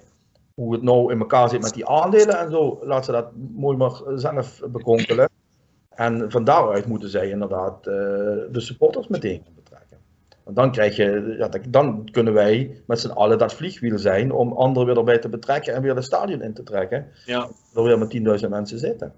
Hoe 0.54 0.72
het 0.72 0.82
nou 0.82 1.12
in 1.12 1.18
elkaar 1.18 1.48
zit 1.48 1.62
met 1.62 1.74
die 1.74 1.86
aandelen 1.86 2.38
en 2.38 2.50
zo, 2.50 2.78
laat 2.82 3.04
ze 3.04 3.12
dat 3.12 3.26
mooi 3.54 3.76
maar 3.76 3.92
zelf 4.14 4.60
bekonkelen. 4.68 5.28
En 5.90 6.30
van 6.30 6.44
daaruit 6.44 6.86
moeten 6.86 7.08
zij 7.08 7.30
inderdaad 7.30 7.86
uh, 7.86 7.94
de 8.52 8.60
supporters 8.60 9.08
meteen 9.08 9.42
dan, 10.54 10.72
krijg 10.72 10.96
je, 10.96 11.34
ja, 11.38 11.48
dan 11.68 12.08
kunnen 12.10 12.32
wij 12.32 12.82
met 12.86 13.00
z'n 13.00 13.10
allen 13.10 13.38
dat 13.38 13.54
vliegwiel 13.54 13.98
zijn 13.98 14.32
om 14.32 14.52
anderen 14.52 14.86
weer 14.86 14.96
erbij 14.96 15.18
te 15.18 15.28
betrekken 15.28 15.74
en 15.74 15.82
weer 15.82 15.94
de 15.94 16.02
stadion 16.02 16.42
in 16.42 16.54
te 16.54 16.62
trekken. 16.62 17.06
Ja. 17.26 17.48
Er 17.74 17.82
weer 17.82 17.98
met 17.98 18.42
10.000 18.42 18.48
mensen 18.48 18.78
zitten. 18.78 19.12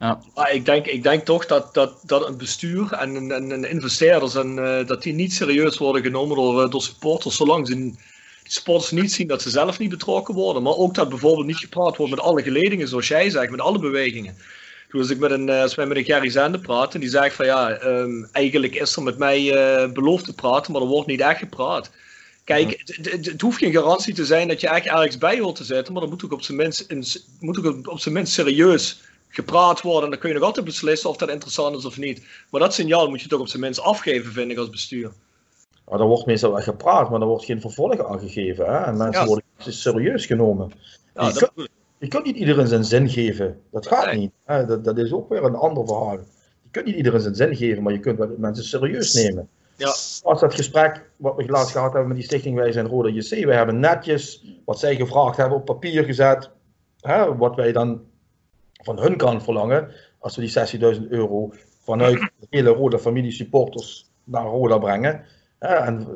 Ja. 0.00 0.20
Maar 0.34 0.52
ik 0.52 0.64
denk, 0.64 0.86
ik 0.86 1.02
denk 1.02 1.24
toch 1.24 1.46
dat, 1.46 1.74
dat, 1.74 2.00
dat 2.02 2.28
een 2.28 2.36
bestuur 2.36 2.92
en, 2.92 3.30
en, 3.30 3.52
en 3.52 3.64
investeerders 3.64 4.34
en, 4.34 4.56
uh, 4.56 4.86
dat 4.86 5.02
die 5.02 5.12
niet 5.12 5.32
serieus 5.32 5.78
worden 5.78 6.02
genomen 6.02 6.36
door, 6.36 6.64
uh, 6.64 6.70
door 6.70 6.82
supporters, 6.82 7.36
zolang 7.36 7.66
ze 7.66 7.74
die 7.74 7.98
supporters 8.44 8.90
niet 8.90 9.12
zien 9.12 9.26
dat 9.26 9.42
ze 9.42 9.50
zelf 9.50 9.78
niet 9.78 9.90
betrokken 9.90 10.34
worden. 10.34 10.62
Maar 10.62 10.76
ook 10.76 10.94
dat 10.94 11.08
bijvoorbeeld 11.08 11.46
niet 11.46 11.56
gepraat 11.56 11.96
wordt 11.96 12.14
met 12.14 12.24
alle 12.24 12.42
geledingen, 12.42 12.88
zoals 12.88 13.08
jij 13.08 13.30
zegt, 13.30 13.50
met 13.50 13.60
alle 13.60 13.78
bewegingen. 13.78 14.36
Toen 14.88 15.00
was 15.00 15.10
ik 15.10 15.18
met 15.18 15.30
een, 15.30 15.48
uh, 15.48 15.62
als 15.62 15.74
wij 15.74 15.86
met 15.86 15.96
een 15.96 16.04
Gerry 16.04 16.30
Zender 16.30 16.60
praten, 16.60 16.94
en 16.94 17.00
die 17.00 17.08
zei 17.08 17.30
van 17.30 17.46
ja, 17.46 17.82
um, 17.82 18.28
eigenlijk 18.32 18.74
is 18.74 18.96
er 18.96 19.02
met 19.02 19.18
mij 19.18 19.40
uh, 19.42 19.92
beloofd 19.92 20.24
te 20.24 20.34
praten, 20.34 20.72
maar 20.72 20.82
er 20.82 20.88
wordt 20.88 21.08
niet 21.08 21.20
echt 21.20 21.38
gepraat. 21.38 21.90
Kijk, 22.44 22.82
het, 23.02 23.40
hoeft 23.40 23.58
geen 23.58 23.72
garantie 23.72 24.14
te 24.14 24.24
zijn 24.24 24.48
dat 24.48 24.60
je 24.60 24.68
echt 24.68 24.86
ergens 24.86 25.18
bij 25.18 25.40
hoort 25.40 25.56
te 25.56 25.64
zitten, 25.64 25.92
maar 25.92 26.02
dan 26.02 26.10
moet 26.10 26.24
ook 26.24 26.32
op 26.32 26.42
zijn 26.42 26.56
minst, 26.56 26.80
in, 26.80 27.04
moet 27.40 27.66
ook 27.66 27.88
op 27.88 28.00
zijn 28.00 28.14
minst 28.14 28.32
serieus 28.32 29.00
gepraat 29.30 29.80
worden. 29.80 30.04
En 30.04 30.10
dan 30.10 30.18
kun 30.18 30.28
je 30.28 30.34
nog 30.34 30.44
altijd 30.44 30.64
beslissen 30.64 31.10
of 31.10 31.16
dat 31.16 31.28
interessant 31.28 31.76
is 31.76 31.84
of 31.84 31.98
niet. 31.98 32.26
Maar 32.50 32.60
dat 32.60 32.74
signaal 32.74 33.08
moet 33.08 33.20
je 33.20 33.28
toch 33.28 33.40
op 33.40 33.48
zijn 33.48 33.62
minst 33.62 33.80
afgeven, 33.80 34.32
vind 34.32 34.50
ik, 34.50 34.58
als 34.58 34.70
bestuur. 34.70 35.12
Ja, 35.90 35.98
er 35.98 36.06
wordt 36.06 36.26
meestal 36.26 36.52
wel 36.52 36.62
gepraat, 36.62 37.10
maar 37.10 37.20
er 37.20 37.26
wordt 37.26 37.44
geen 37.44 37.60
vervolg 37.60 38.06
aangegeven. 38.06 38.66
Hè? 38.66 38.78
En 38.78 38.96
mensen 38.96 39.20
ja. 39.20 39.26
worden 39.26 39.44
serieus 39.58 40.26
genomen. 40.26 40.72
Ja, 41.14 41.32
dat... 41.32 41.52
Je 41.98 42.08
kunt 42.08 42.24
niet 42.24 42.36
iedereen 42.36 42.66
zijn 42.66 42.84
zin 42.84 43.08
geven. 43.08 43.60
Dat 43.70 43.86
gaat 43.86 44.14
niet. 44.14 44.32
Dat, 44.46 44.84
dat, 44.84 44.98
is 44.98 45.12
ook 45.12 45.28
weer 45.28 45.44
een 45.44 45.54
ander 45.54 45.86
verhaal. 45.86 46.18
Je 46.62 46.70
kunt 46.70 46.86
niet 46.86 46.96
iedereen 46.96 47.20
zijn 47.20 47.34
zin 47.34 47.56
geven, 47.56 47.82
maar 47.82 47.92
je 47.92 48.00
kunt 48.00 48.18
wel 48.18 48.34
mensen 48.38 48.64
serieus 48.64 49.14
nemen. 49.14 49.48
Ja. 49.76 49.94
Als 50.22 50.40
dat 50.40 50.54
gesprek 50.54 51.10
wat 51.16 51.36
we 51.36 51.46
laatst 51.46 51.72
gehad 51.72 51.92
hebben 51.92 52.08
met 52.08 52.16
die 52.16 52.26
stichting 52.26 52.56
Wij 52.56 52.72
zijn 52.72 52.86
Rode 52.86 53.12
JC, 53.12 53.44
we 53.44 53.54
hebben 53.54 53.80
netjes 53.80 54.44
wat 54.64 54.78
zij 54.78 54.96
gevraagd 54.96 55.36
hebben 55.36 55.58
op 55.58 55.64
papier 55.64 56.04
gezet. 56.04 56.50
Hè, 57.00 57.36
wat 57.36 57.56
wij 57.56 57.72
dan 57.72 58.00
van 58.82 59.00
hun 59.00 59.16
kant 59.16 59.42
verlangen, 59.42 59.90
als 60.18 60.36
we 60.36 60.42
die 60.42 60.96
16.000 60.98 61.08
euro 61.08 61.52
vanuit 61.82 62.18
de 62.38 62.46
hele 62.50 62.70
Roda 62.70 62.98
familie 62.98 63.32
supporters 63.32 64.10
naar 64.24 64.44
Roda 64.44 64.78
brengen. 64.78 65.24
en, 65.58 66.06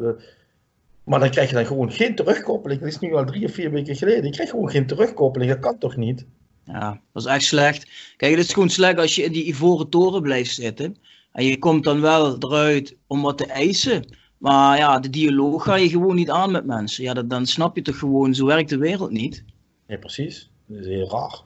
maar 1.04 1.20
dan 1.20 1.30
krijg 1.30 1.48
je 1.48 1.54
dan 1.54 1.66
gewoon 1.66 1.92
geen 1.92 2.14
terugkoppeling. 2.14 2.80
Dat 2.80 2.88
is 2.88 2.98
nu 2.98 3.14
al 3.14 3.24
drie 3.24 3.44
of 3.44 3.52
vier 3.52 3.70
weken 3.70 3.96
geleden. 3.96 4.24
Je 4.24 4.30
krijgt 4.30 4.52
gewoon 4.52 4.70
geen 4.70 4.86
terugkoppeling. 4.86 5.50
Dat 5.50 5.60
kan 5.60 5.78
toch 5.78 5.96
niet? 5.96 6.26
Ja, 6.64 7.00
dat 7.12 7.22
is 7.22 7.28
echt 7.28 7.44
slecht. 7.44 7.86
Kijk, 8.16 8.36
het 8.36 8.44
is 8.44 8.52
gewoon 8.52 8.68
slecht 8.68 8.98
als 8.98 9.14
je 9.14 9.22
in 9.22 9.32
die 9.32 9.44
ivoren 9.44 9.88
toren 9.88 10.22
blijft 10.22 10.54
zitten. 10.54 10.96
En 11.32 11.44
je 11.44 11.58
komt 11.58 11.84
dan 11.84 12.00
wel 12.00 12.36
eruit 12.38 12.96
om 13.06 13.22
wat 13.22 13.38
te 13.38 13.46
eisen. 13.46 14.16
Maar 14.38 14.78
ja, 14.78 15.00
de 15.00 15.10
dialoog 15.10 15.64
ga 15.64 15.74
je 15.74 15.88
gewoon 15.88 16.14
niet 16.14 16.30
aan 16.30 16.50
met 16.50 16.66
mensen. 16.66 17.04
Ja, 17.04 17.14
dat, 17.14 17.30
dan 17.30 17.46
snap 17.46 17.76
je 17.76 17.82
toch 17.82 17.98
gewoon, 17.98 18.34
zo 18.34 18.46
werkt 18.46 18.68
de 18.68 18.78
wereld 18.78 19.10
niet. 19.10 19.44
Nee, 19.86 19.98
precies. 19.98 20.50
Dat 20.66 20.78
is 20.78 20.86
heel 20.86 21.10
raar. 21.10 21.40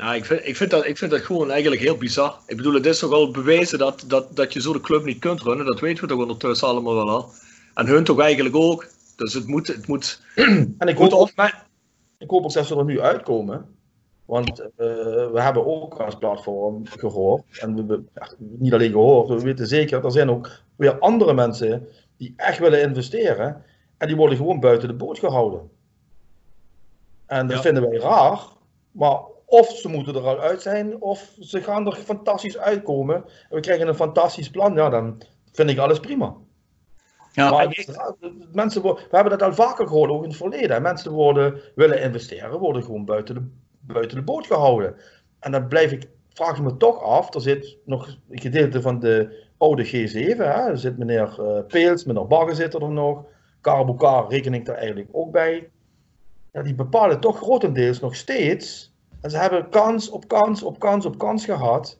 Ja, 0.00 0.14
ik 0.14 0.24
vind, 0.24 0.46
ik, 0.46 0.56
vind 0.56 0.70
dat, 0.70 0.86
ik 0.86 0.98
vind 0.98 1.10
dat 1.10 1.20
gewoon 1.20 1.50
eigenlijk 1.50 1.82
heel 1.82 1.96
bizar. 1.96 2.38
Ik 2.46 2.56
bedoel, 2.56 2.74
het 2.74 2.86
is 2.86 2.98
toch 2.98 3.12
al 3.12 3.30
bewezen 3.30 3.78
dat, 3.78 4.04
dat, 4.06 4.36
dat 4.36 4.52
je 4.52 4.60
zo 4.60 4.72
de 4.72 4.80
club 4.80 5.04
niet 5.04 5.18
kunt 5.18 5.40
runnen. 5.40 5.66
Dat 5.66 5.80
weten 5.80 6.02
we 6.02 6.08
toch 6.08 6.20
ondertussen 6.20 6.68
allemaal 6.68 6.94
wel 6.94 7.10
al. 7.10 7.30
En 7.74 7.86
hun 7.86 8.04
toch 8.04 8.20
eigenlijk 8.20 8.56
ook. 8.56 8.86
Dus 9.16 9.34
het 9.34 9.46
moet. 9.46 9.66
Het 9.66 9.86
moet 9.86 10.22
en 10.78 10.88
ik 10.88 10.96
hoop, 10.96 11.12
ook, 11.12 11.30
ik 12.18 12.30
hoop 12.30 12.44
ook 12.44 12.52
dat 12.52 12.66
ze 12.66 12.76
er 12.76 12.84
nu 12.84 13.00
uitkomen. 13.00 13.74
Want 14.24 14.60
uh, 14.60 14.66
we 15.32 15.40
hebben 15.40 15.66
ook 15.66 16.00
als 16.00 16.16
platform 16.18 16.86
gehoord. 16.86 17.42
En 17.58 17.86
we, 17.86 18.02
ja, 18.14 18.28
niet 18.38 18.72
alleen 18.72 18.92
gehoord, 18.92 19.28
we 19.28 19.40
weten 19.40 19.66
zeker, 19.66 20.04
er 20.04 20.12
zijn 20.12 20.30
ook 20.30 20.50
weer 20.76 20.98
andere 20.98 21.34
mensen 21.34 21.88
die 22.16 22.34
echt 22.36 22.58
willen 22.58 22.82
investeren. 22.82 23.64
En 23.98 24.06
die 24.06 24.16
worden 24.16 24.36
gewoon 24.36 24.60
buiten 24.60 24.88
de 24.88 24.94
boot 24.94 25.18
gehouden. 25.18 25.70
En 27.26 27.46
dat 27.46 27.60
vinden 27.60 27.88
wij 27.88 27.98
raar. 27.98 28.40
Maar 28.90 29.20
of 29.50 29.68
ze 29.68 29.88
moeten 29.88 30.14
er 30.14 30.26
al 30.26 30.40
uit 30.40 30.62
zijn, 30.62 31.00
of 31.00 31.32
ze 31.40 31.62
gaan 31.62 31.86
er 31.86 31.96
fantastisch 31.96 32.58
uitkomen. 32.58 33.14
En 33.14 33.24
we 33.48 33.60
krijgen 33.60 33.88
een 33.88 33.94
fantastisch 33.94 34.50
plan. 34.50 34.74
Ja, 34.74 34.88
dan 34.88 35.22
vind 35.52 35.70
ik 35.70 35.78
alles 35.78 36.00
prima. 36.00 36.34
Ja, 37.32 37.50
maar 37.50 37.86
mensen 38.52 38.82
we 38.82 39.06
hebben 39.10 39.38
dat 39.38 39.42
al 39.42 39.54
vaker 39.54 39.86
gehoord, 39.86 40.10
ook 40.10 40.22
in 40.22 40.28
het 40.28 40.38
verleden. 40.38 40.82
Mensen 40.82 41.12
worden, 41.12 41.60
willen 41.74 42.02
investeren, 42.02 42.58
worden 42.58 42.82
gewoon 42.82 43.04
buiten 43.04 43.34
de, 43.34 43.46
buiten 43.80 44.16
de 44.16 44.22
boot 44.22 44.46
gehouden. 44.46 44.94
En 45.40 45.52
dan 45.52 45.68
blijf 45.68 45.92
ik, 45.92 46.08
vraag 46.32 46.56
ik 46.56 46.62
me 46.62 46.76
toch 46.76 47.02
af, 47.02 47.34
er 47.34 47.40
zit 47.40 47.76
nog 47.84 48.16
een 48.28 48.40
gedeelte 48.40 48.82
van 48.82 49.00
de 49.00 49.44
oude 49.58 49.86
G7, 49.86 50.36
hè? 50.36 50.68
er 50.70 50.78
zit 50.78 50.98
meneer 50.98 51.36
uh, 51.40 51.58
Peels, 51.66 52.04
meneer 52.04 52.26
Bagge 52.26 52.54
zit 52.54 52.74
er 52.74 52.90
nog, 52.90 53.24
Karabukar 53.60 54.28
reken 54.28 54.54
ik 54.54 54.66
daar 54.66 54.76
eigenlijk 54.76 55.08
ook 55.12 55.32
bij. 55.32 55.70
Ja, 56.52 56.62
die 56.62 56.74
bepalen 56.74 57.20
toch 57.20 57.36
grotendeels 57.36 58.00
nog 58.00 58.16
steeds, 58.16 58.92
en 59.20 59.30
ze 59.30 59.36
hebben 59.36 59.68
kans 59.68 60.10
op 60.10 60.28
kans 60.28 60.62
op 60.62 60.78
kans 60.78 61.04
op 61.04 61.18
kans 61.18 61.44
gehad 61.44 61.98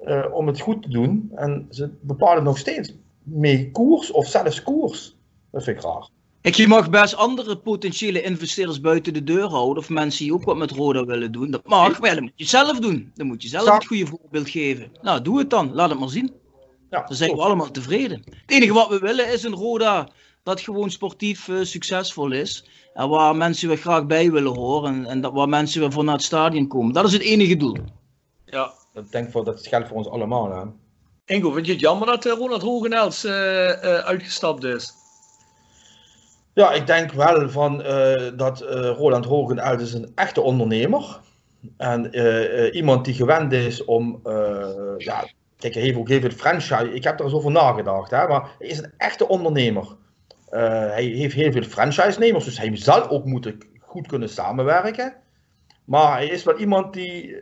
uh, 0.00 0.24
om 0.32 0.46
het 0.46 0.60
goed 0.60 0.82
te 0.82 0.88
doen. 0.88 1.30
En 1.34 1.66
ze 1.70 1.90
bepalen 2.00 2.44
nog 2.44 2.58
steeds 2.58 2.94
mee 3.22 3.70
koers 3.70 4.10
of 4.10 4.26
zelfs 4.26 4.62
koers. 4.62 5.16
Dat 5.50 5.64
vind 5.64 5.76
ik 5.76 5.82
raar. 5.82 6.08
Ik, 6.40 6.54
je 6.54 6.68
mag 6.68 6.90
best 6.90 7.16
andere 7.16 7.56
potentiële 7.56 8.22
investeerders 8.22 8.80
buiten 8.80 9.12
de 9.12 9.24
deur 9.24 9.48
houden. 9.48 9.82
Of 9.82 9.88
mensen 9.88 10.24
die 10.24 10.34
ook 10.34 10.44
wat 10.44 10.56
met 10.56 10.70
Roda 10.70 11.04
willen 11.04 11.32
doen. 11.32 11.50
Dat 11.50 11.66
mag, 11.66 12.00
maar 12.00 12.10
dat 12.10 12.20
moet 12.20 12.32
je 12.34 12.44
zelf 12.44 12.78
doen. 12.78 13.10
Dan 13.14 13.26
moet 13.26 13.42
je 13.42 13.48
zelf 13.48 13.74
het 13.74 13.86
goede 13.86 14.06
voorbeeld 14.06 14.48
geven. 14.48 14.92
Nou, 15.02 15.22
doe 15.22 15.38
het 15.38 15.50
dan. 15.50 15.74
Laat 15.74 15.90
het 15.90 15.98
maar 15.98 16.08
zien. 16.08 16.32
Ja, 16.90 17.04
dan 17.06 17.16
zijn 17.16 17.30
we 17.30 17.42
allemaal 17.42 17.70
tevreden. 17.70 18.22
Het 18.24 18.50
enige 18.50 18.72
wat 18.72 18.88
we 18.88 18.98
willen 18.98 19.32
is 19.32 19.42
een 19.42 19.54
Roda 19.54 20.08
dat 20.42 20.60
gewoon 20.60 20.90
sportief 20.90 21.48
uh, 21.48 21.64
succesvol 21.64 22.32
is. 22.32 22.68
En 22.94 23.08
waar 23.08 23.36
mensen 23.36 23.68
weer 23.68 23.76
graag 23.76 24.06
bij 24.06 24.30
willen 24.30 24.54
horen. 24.54 24.94
En, 24.94 25.06
en 25.06 25.20
dat, 25.20 25.32
waar 25.32 25.48
mensen 25.48 25.80
weer 25.80 25.92
voor 25.92 26.04
naar 26.04 26.14
het 26.14 26.22
stadion 26.22 26.68
komen. 26.68 26.92
Dat 26.92 27.04
is 27.04 27.12
het 27.12 27.22
enige 27.22 27.56
doel. 27.56 27.76
Ja, 28.44 28.72
ik 28.94 29.10
denk 29.12 29.30
voor, 29.30 29.44
dat 29.44 29.66
geldt 29.66 29.88
voor 29.88 29.96
ons 29.96 30.08
allemaal. 30.08 30.50
Hè? 30.50 30.64
Ingo, 31.34 31.50
vind 31.50 31.66
je 31.66 31.72
het 31.72 31.80
jammer 31.80 32.06
dat 32.06 32.24
uh, 32.26 32.32
Ronald 32.32 32.62
Hogenels 32.62 33.24
uh, 33.24 33.32
uitgestapt 33.82 34.64
is? 34.64 34.92
Ja, 36.54 36.72
ik 36.72 36.86
denk 36.86 37.12
wel 37.12 37.50
van, 37.50 37.78
dat 38.36 38.60
Roland 38.96 39.24
Hogenels 39.24 39.82
is 39.82 39.92
een 39.92 40.12
echte 40.14 40.40
ondernemer. 40.40 41.20
En 41.76 42.14
iemand 42.74 43.04
die 43.04 43.14
gewend 43.14 43.52
is 43.52 43.84
om, 43.84 44.20
ja, 44.96 45.24
kijk, 45.56 45.74
hij 45.74 45.82
heeft 45.82 45.96
ook 45.98 46.08
heel 46.08 46.20
veel 46.20 46.30
franchise. 46.30 46.92
Ik 46.92 47.04
heb 47.04 47.18
er 47.18 47.24
eens 47.24 47.34
over 47.34 47.50
nagedacht, 47.50 48.10
hè, 48.10 48.26
maar 48.26 48.54
hij 48.58 48.68
is 48.68 48.78
een 48.78 48.92
echte 48.96 49.28
ondernemer. 49.28 49.96
Hij 50.58 51.04
heeft 51.04 51.34
heel 51.34 51.52
veel 51.52 51.62
franchise-nemers, 51.62 52.44
dus 52.44 52.58
hij 52.58 52.76
zal 52.76 53.08
ook 53.08 53.24
moeten 53.24 53.58
goed 53.78 54.06
kunnen 54.06 54.28
samenwerken. 54.28 55.14
Maar 55.84 56.12
hij 56.12 56.26
is 56.26 56.44
wel 56.44 56.58
iemand 56.58 56.92
die, 56.92 57.40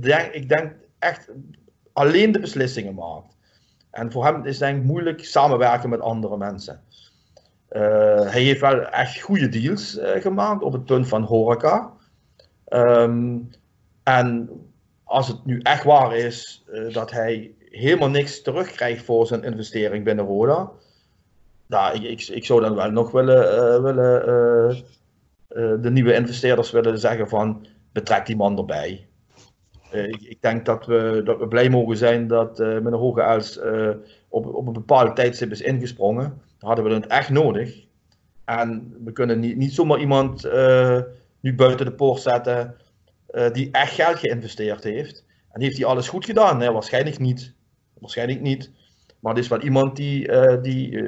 denk, 0.00 0.32
ik 0.32 0.48
denk, 0.48 0.72
echt 0.98 1.28
alleen 1.92 2.32
de 2.32 2.40
beslissingen 2.40 2.94
maakt. 2.94 3.36
En 3.90 4.12
voor 4.12 4.24
hem 4.24 4.44
is 4.44 4.58
het 4.58 4.58
denk 4.58 4.84
moeilijk 4.84 5.24
samenwerken 5.24 5.88
met 5.88 6.00
andere 6.00 6.36
mensen. 6.36 6.80
Uh, 7.70 7.80
hij 8.30 8.42
heeft 8.42 8.60
wel 8.60 8.80
echt 8.80 9.20
goede 9.20 9.48
deals 9.48 9.98
gemaakt 10.00 10.62
op 10.62 10.72
het 10.72 10.84
punt 10.84 11.08
van 11.08 11.22
horeca. 11.22 11.92
Um, 12.68 13.50
en 14.02 14.50
als 15.04 15.28
het 15.28 15.44
nu 15.44 15.60
echt 15.62 15.84
waar 15.84 16.16
is 16.16 16.64
dat 16.92 17.10
hij 17.10 17.54
helemaal 17.70 18.08
niks 18.08 18.42
terugkrijgt 18.42 19.04
voor 19.04 19.26
zijn 19.26 19.42
investering 19.42 20.04
binnen 20.04 20.24
Roda, 20.24 20.70
nou, 21.66 22.04
ik, 22.04 22.28
ik, 22.28 22.44
zou 22.44 22.60
dan 22.60 22.74
wel 22.74 22.90
nog 22.90 23.10
willen, 23.10 23.82
willen 23.82 24.84
de 25.82 25.90
nieuwe 25.90 26.14
investeerders 26.14 26.70
willen 26.70 26.98
zeggen 26.98 27.28
van 27.28 27.66
betrek 27.92 28.26
die 28.26 28.36
man 28.36 28.58
erbij. 28.58 29.06
Eh, 29.94 30.08
ik, 30.08 30.22
ik, 30.22 30.42
denk 30.42 30.66
dat 30.66 30.86
we, 30.86 31.20
dat 31.24 31.38
we 31.38 31.48
blij 31.48 31.70
mogen 31.70 31.96
zijn 31.96 32.26
dat 32.26 32.60
uh, 32.60 32.66
meneer 32.66 32.98
Hoge 32.98 34.00
op, 34.28 34.54
op 34.54 34.66
een 34.66 34.72
bepaalde 34.72 35.12
tijdstip 35.12 35.50
is 35.50 35.60
ingesprongen. 35.60 36.40
Dan 36.58 36.68
hadden 36.68 36.84
we 36.84 36.94
het 36.94 37.06
echt 37.06 37.30
nodig. 37.30 37.84
En 38.44 38.96
we 39.04 39.12
kunnen 39.12 39.40
niet, 39.40 39.56
niet 39.56 39.74
zomaar 39.74 39.98
iemand 39.98 40.42
nu 41.40 41.54
buiten 41.54 41.86
de 41.86 41.92
poort 41.92 42.20
zetten 42.20 42.76
die 43.52 43.68
echt 43.70 43.94
geld 43.94 44.18
geïnvesteerd 44.18 44.84
heeft. 44.84 45.24
En 45.52 45.60
heeft 45.60 45.76
hij 45.76 45.86
alles 45.86 46.08
goed 46.08 46.24
gedaan? 46.24 46.58
Nee, 46.58 46.70
waarschijnlijk 46.70 47.18
niet. 47.18 47.54
Waarschijnlijk 47.98 48.40
niet. 48.40 48.70
Maar 49.24 49.34
het 49.34 49.42
is 49.42 49.48
wel 49.50 49.60
iemand 49.60 49.96
die, 49.96 50.30
die 50.60 51.04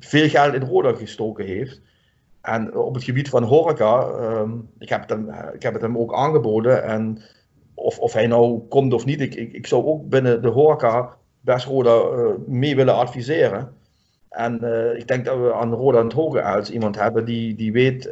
veel 0.00 0.28
geld 0.28 0.54
in 0.54 0.62
Roda 0.62 0.94
gestoken 0.94 1.44
heeft. 1.44 1.80
En 2.40 2.76
op 2.76 2.94
het 2.94 3.04
gebied 3.04 3.28
van 3.28 3.42
horeca, 3.42 4.02
ehm, 4.02 4.50
ik, 4.78 4.88
heb 4.88 5.00
het 5.00 5.10
hem, 5.10 5.30
ik 5.52 5.62
heb 5.62 5.80
hem 5.80 5.98
ook 5.98 6.14
aangeboden. 6.14 6.84
En 6.84 7.22
of, 7.74 7.98
of 7.98 8.12
hij 8.12 8.26
nou 8.26 8.60
komt 8.68 8.92
of 8.92 9.04
niet, 9.04 9.20
ik, 9.20 9.34
ik, 9.34 9.66
zou 9.66 9.84
ook 9.84 10.08
binnen 10.08 10.42
de 10.42 10.48
horeca 10.48 11.16
best 11.40 11.66
Roda 11.66 11.94
uh, 11.94 12.30
mee 12.46 12.76
willen 12.76 12.94
adviseren. 12.94 13.72
En 14.28 14.54
ik 14.96 15.08
denk 15.08 15.24
dat 15.24 15.38
we 15.38 15.54
aan 15.54 15.74
Roda 15.74 15.98
en 15.98 16.04
het 16.04 16.12
Hoge 16.12 16.72
iemand 16.72 16.98
hebben 16.98 17.24
die, 17.24 17.54
die 17.54 17.72
weet 17.72 18.04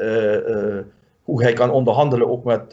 hoe 1.23 1.43
hij 1.43 1.53
kan 1.53 1.71
onderhandelen, 1.71 2.29
ook 2.29 2.45
met, 2.45 2.73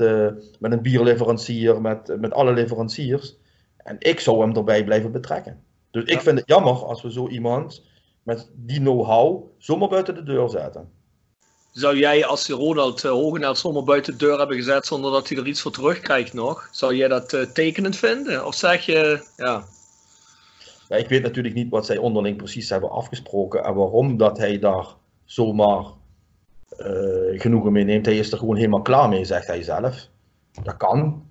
met 0.59 0.71
een 0.71 0.81
bierleverancier, 0.81 1.81
met, 1.81 2.19
met 2.19 2.33
alle 2.33 2.53
leveranciers. 2.53 3.37
En 3.77 3.95
ik 3.99 4.19
zou 4.19 4.41
hem 4.41 4.55
erbij 4.55 4.83
blijven 4.83 5.11
betrekken. 5.11 5.66
Dus 5.97 6.09
ik 6.15 6.21
vind 6.21 6.37
het 6.37 6.47
jammer 6.47 6.85
als 6.85 7.01
we 7.01 7.11
zo 7.11 7.27
iemand 7.27 7.83
met 8.23 8.49
die 8.55 8.79
know-how 8.79 9.43
zomaar 9.57 9.89
buiten 9.89 10.15
de 10.15 10.23
deur 10.23 10.49
zetten. 10.49 10.89
Zou 11.71 11.97
jij, 11.97 12.25
als 12.25 12.49
Ronald 12.49 13.03
uh, 13.03 13.11
Hogeneld 13.11 13.57
zomaar 13.57 13.83
buiten 13.83 14.17
de 14.17 14.25
deur 14.25 14.37
hebben 14.37 14.55
gezet 14.55 14.85
zonder 14.85 15.11
dat 15.11 15.29
hij 15.29 15.37
er 15.37 15.47
iets 15.47 15.61
voor 15.61 15.71
terugkrijgt 15.71 16.33
nog, 16.33 16.67
zou 16.71 16.95
jij 16.95 17.07
dat 17.07 17.33
uh, 17.33 17.41
tekenend 17.41 17.95
vinden? 17.95 18.45
Of 18.45 18.55
zeg 18.55 18.85
je, 18.85 19.23
ja... 19.37 19.63
ja... 20.87 20.95
Ik 20.95 21.09
weet 21.09 21.21
natuurlijk 21.21 21.55
niet 21.55 21.69
wat 21.69 21.85
zij 21.85 21.97
onderling 21.97 22.37
precies 22.37 22.69
hebben 22.69 22.89
afgesproken 22.89 23.63
en 23.63 23.73
waarom 23.73 24.17
dat 24.17 24.37
hij 24.37 24.59
daar 24.59 24.85
zomaar 25.25 25.83
uh, 26.79 27.39
genoegen 27.39 27.71
mee 27.71 27.83
neemt. 27.83 28.05
Hij 28.05 28.17
is 28.17 28.31
er 28.31 28.37
gewoon 28.37 28.55
helemaal 28.55 28.81
klaar 28.81 29.09
mee, 29.09 29.25
zegt 29.25 29.47
hij 29.47 29.63
zelf. 29.63 30.07
Dat 30.63 30.77
kan. 30.77 31.26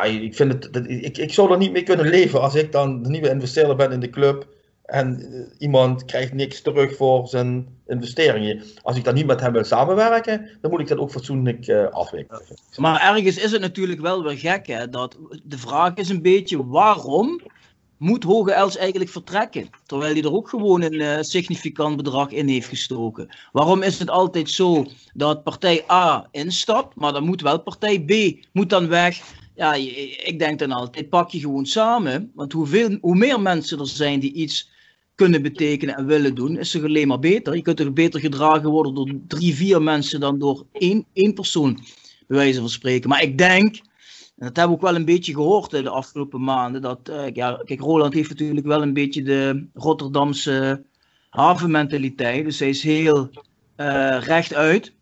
Ik, 0.00 0.34
vind 0.34 0.52
het, 0.52 0.72
dat, 0.72 0.88
ik, 0.88 1.18
ik 1.18 1.32
zou 1.32 1.52
er 1.52 1.58
niet 1.58 1.72
mee 1.72 1.82
kunnen 1.82 2.08
leven 2.08 2.40
als 2.40 2.54
ik 2.54 2.72
dan 2.72 3.02
de 3.02 3.08
nieuwe 3.08 3.30
investeerder 3.30 3.76
ben 3.76 3.92
in 3.92 4.00
de 4.00 4.10
club 4.10 4.46
en 4.92 5.32
eh, 5.32 5.40
iemand 5.58 6.04
krijgt 6.04 6.32
niks 6.32 6.62
terug 6.62 6.96
voor 6.96 7.28
zijn 7.28 7.66
investeringen. 7.86 8.62
Als 8.82 8.96
ik 8.96 9.04
dan 9.04 9.14
niet 9.14 9.26
met 9.26 9.40
hem 9.40 9.52
wil 9.52 9.64
samenwerken, 9.64 10.48
dan 10.60 10.70
moet 10.70 10.80
ik 10.80 10.88
dat 10.88 10.98
ook 10.98 11.10
fatsoenlijk 11.10 11.66
uh, 11.66 11.88
afwikkelen. 11.88 12.42
Maar 12.76 13.00
ergens 13.00 13.38
is 13.38 13.52
het 13.52 13.60
natuurlijk 13.60 14.00
wel 14.00 14.22
weer 14.22 14.38
gek, 14.38 14.66
hè, 14.66 14.88
dat 14.88 15.18
de 15.42 15.58
vraag 15.58 15.94
is 15.94 16.08
een 16.08 16.22
beetje 16.22 16.66
waarom 16.66 17.40
moet 17.96 18.24
Hoge 18.24 18.52
Els 18.52 18.76
eigenlijk 18.76 19.10
vertrekken? 19.10 19.70
Terwijl 19.86 20.12
hij 20.12 20.22
er 20.22 20.32
ook 20.32 20.48
gewoon 20.48 20.82
een 20.82 21.00
uh, 21.00 21.16
significant 21.20 21.96
bedrag 21.96 22.30
in 22.30 22.48
heeft 22.48 22.68
gestoken. 22.68 23.28
Waarom 23.52 23.82
is 23.82 23.98
het 23.98 24.10
altijd 24.10 24.50
zo 24.50 24.86
dat 25.14 25.42
partij 25.42 25.84
A 25.90 26.28
instapt, 26.30 26.96
maar 26.96 27.12
dan 27.12 27.24
moet 27.24 27.40
wel 27.40 27.60
partij 27.60 28.00
B 28.00 28.12
moet 28.52 28.70
dan 28.70 28.88
weg? 28.88 29.40
Ja, 29.54 29.74
ik 29.74 30.38
denk 30.38 30.58
dan 30.58 30.72
altijd, 30.72 31.08
pak 31.08 31.30
je 31.30 31.40
gewoon 31.40 31.66
samen. 31.66 32.30
Want 32.34 32.52
hoeveel, 32.52 32.98
hoe 33.00 33.16
meer 33.16 33.40
mensen 33.40 33.78
er 33.78 33.88
zijn 33.88 34.20
die 34.20 34.32
iets 34.32 34.70
kunnen 35.14 35.42
betekenen 35.42 35.96
en 35.96 36.06
willen 36.06 36.34
doen, 36.34 36.58
is 36.58 36.74
er 36.74 36.84
alleen 36.84 37.08
maar 37.08 37.18
beter. 37.18 37.56
Je 37.56 37.62
kunt 37.62 37.80
er 37.80 37.92
beter 37.92 38.20
gedragen 38.20 38.70
worden 38.70 38.94
door 38.94 39.10
drie, 39.26 39.54
vier 39.54 39.82
mensen 39.82 40.20
dan 40.20 40.38
door 40.38 40.66
één, 40.72 41.06
één 41.12 41.34
persoon, 41.34 41.78
bij 42.26 42.54
van 42.54 42.68
spreken. 42.68 43.08
Maar 43.08 43.22
ik 43.22 43.38
denk, 43.38 43.76
En 44.36 44.48
dat 44.48 44.56
hebben 44.56 44.76
we 44.76 44.82
ook 44.82 44.90
wel 44.90 44.98
een 45.00 45.04
beetje 45.04 45.32
gehoord 45.32 45.70
de 45.70 45.88
afgelopen 45.88 46.44
maanden. 46.44 46.82
Dat, 46.82 47.10
ja, 47.32 47.62
kijk, 47.64 47.80
Roland 47.80 48.14
heeft 48.14 48.28
natuurlijk 48.28 48.66
wel 48.66 48.82
een 48.82 48.92
beetje 48.92 49.22
de 49.22 49.66
Rotterdamse 49.74 50.84
havenmentaliteit. 51.30 52.44
Dus 52.44 52.58
hij 52.58 52.68
is 52.68 52.82
heel 52.82 53.30
rechtuit. 54.20 54.94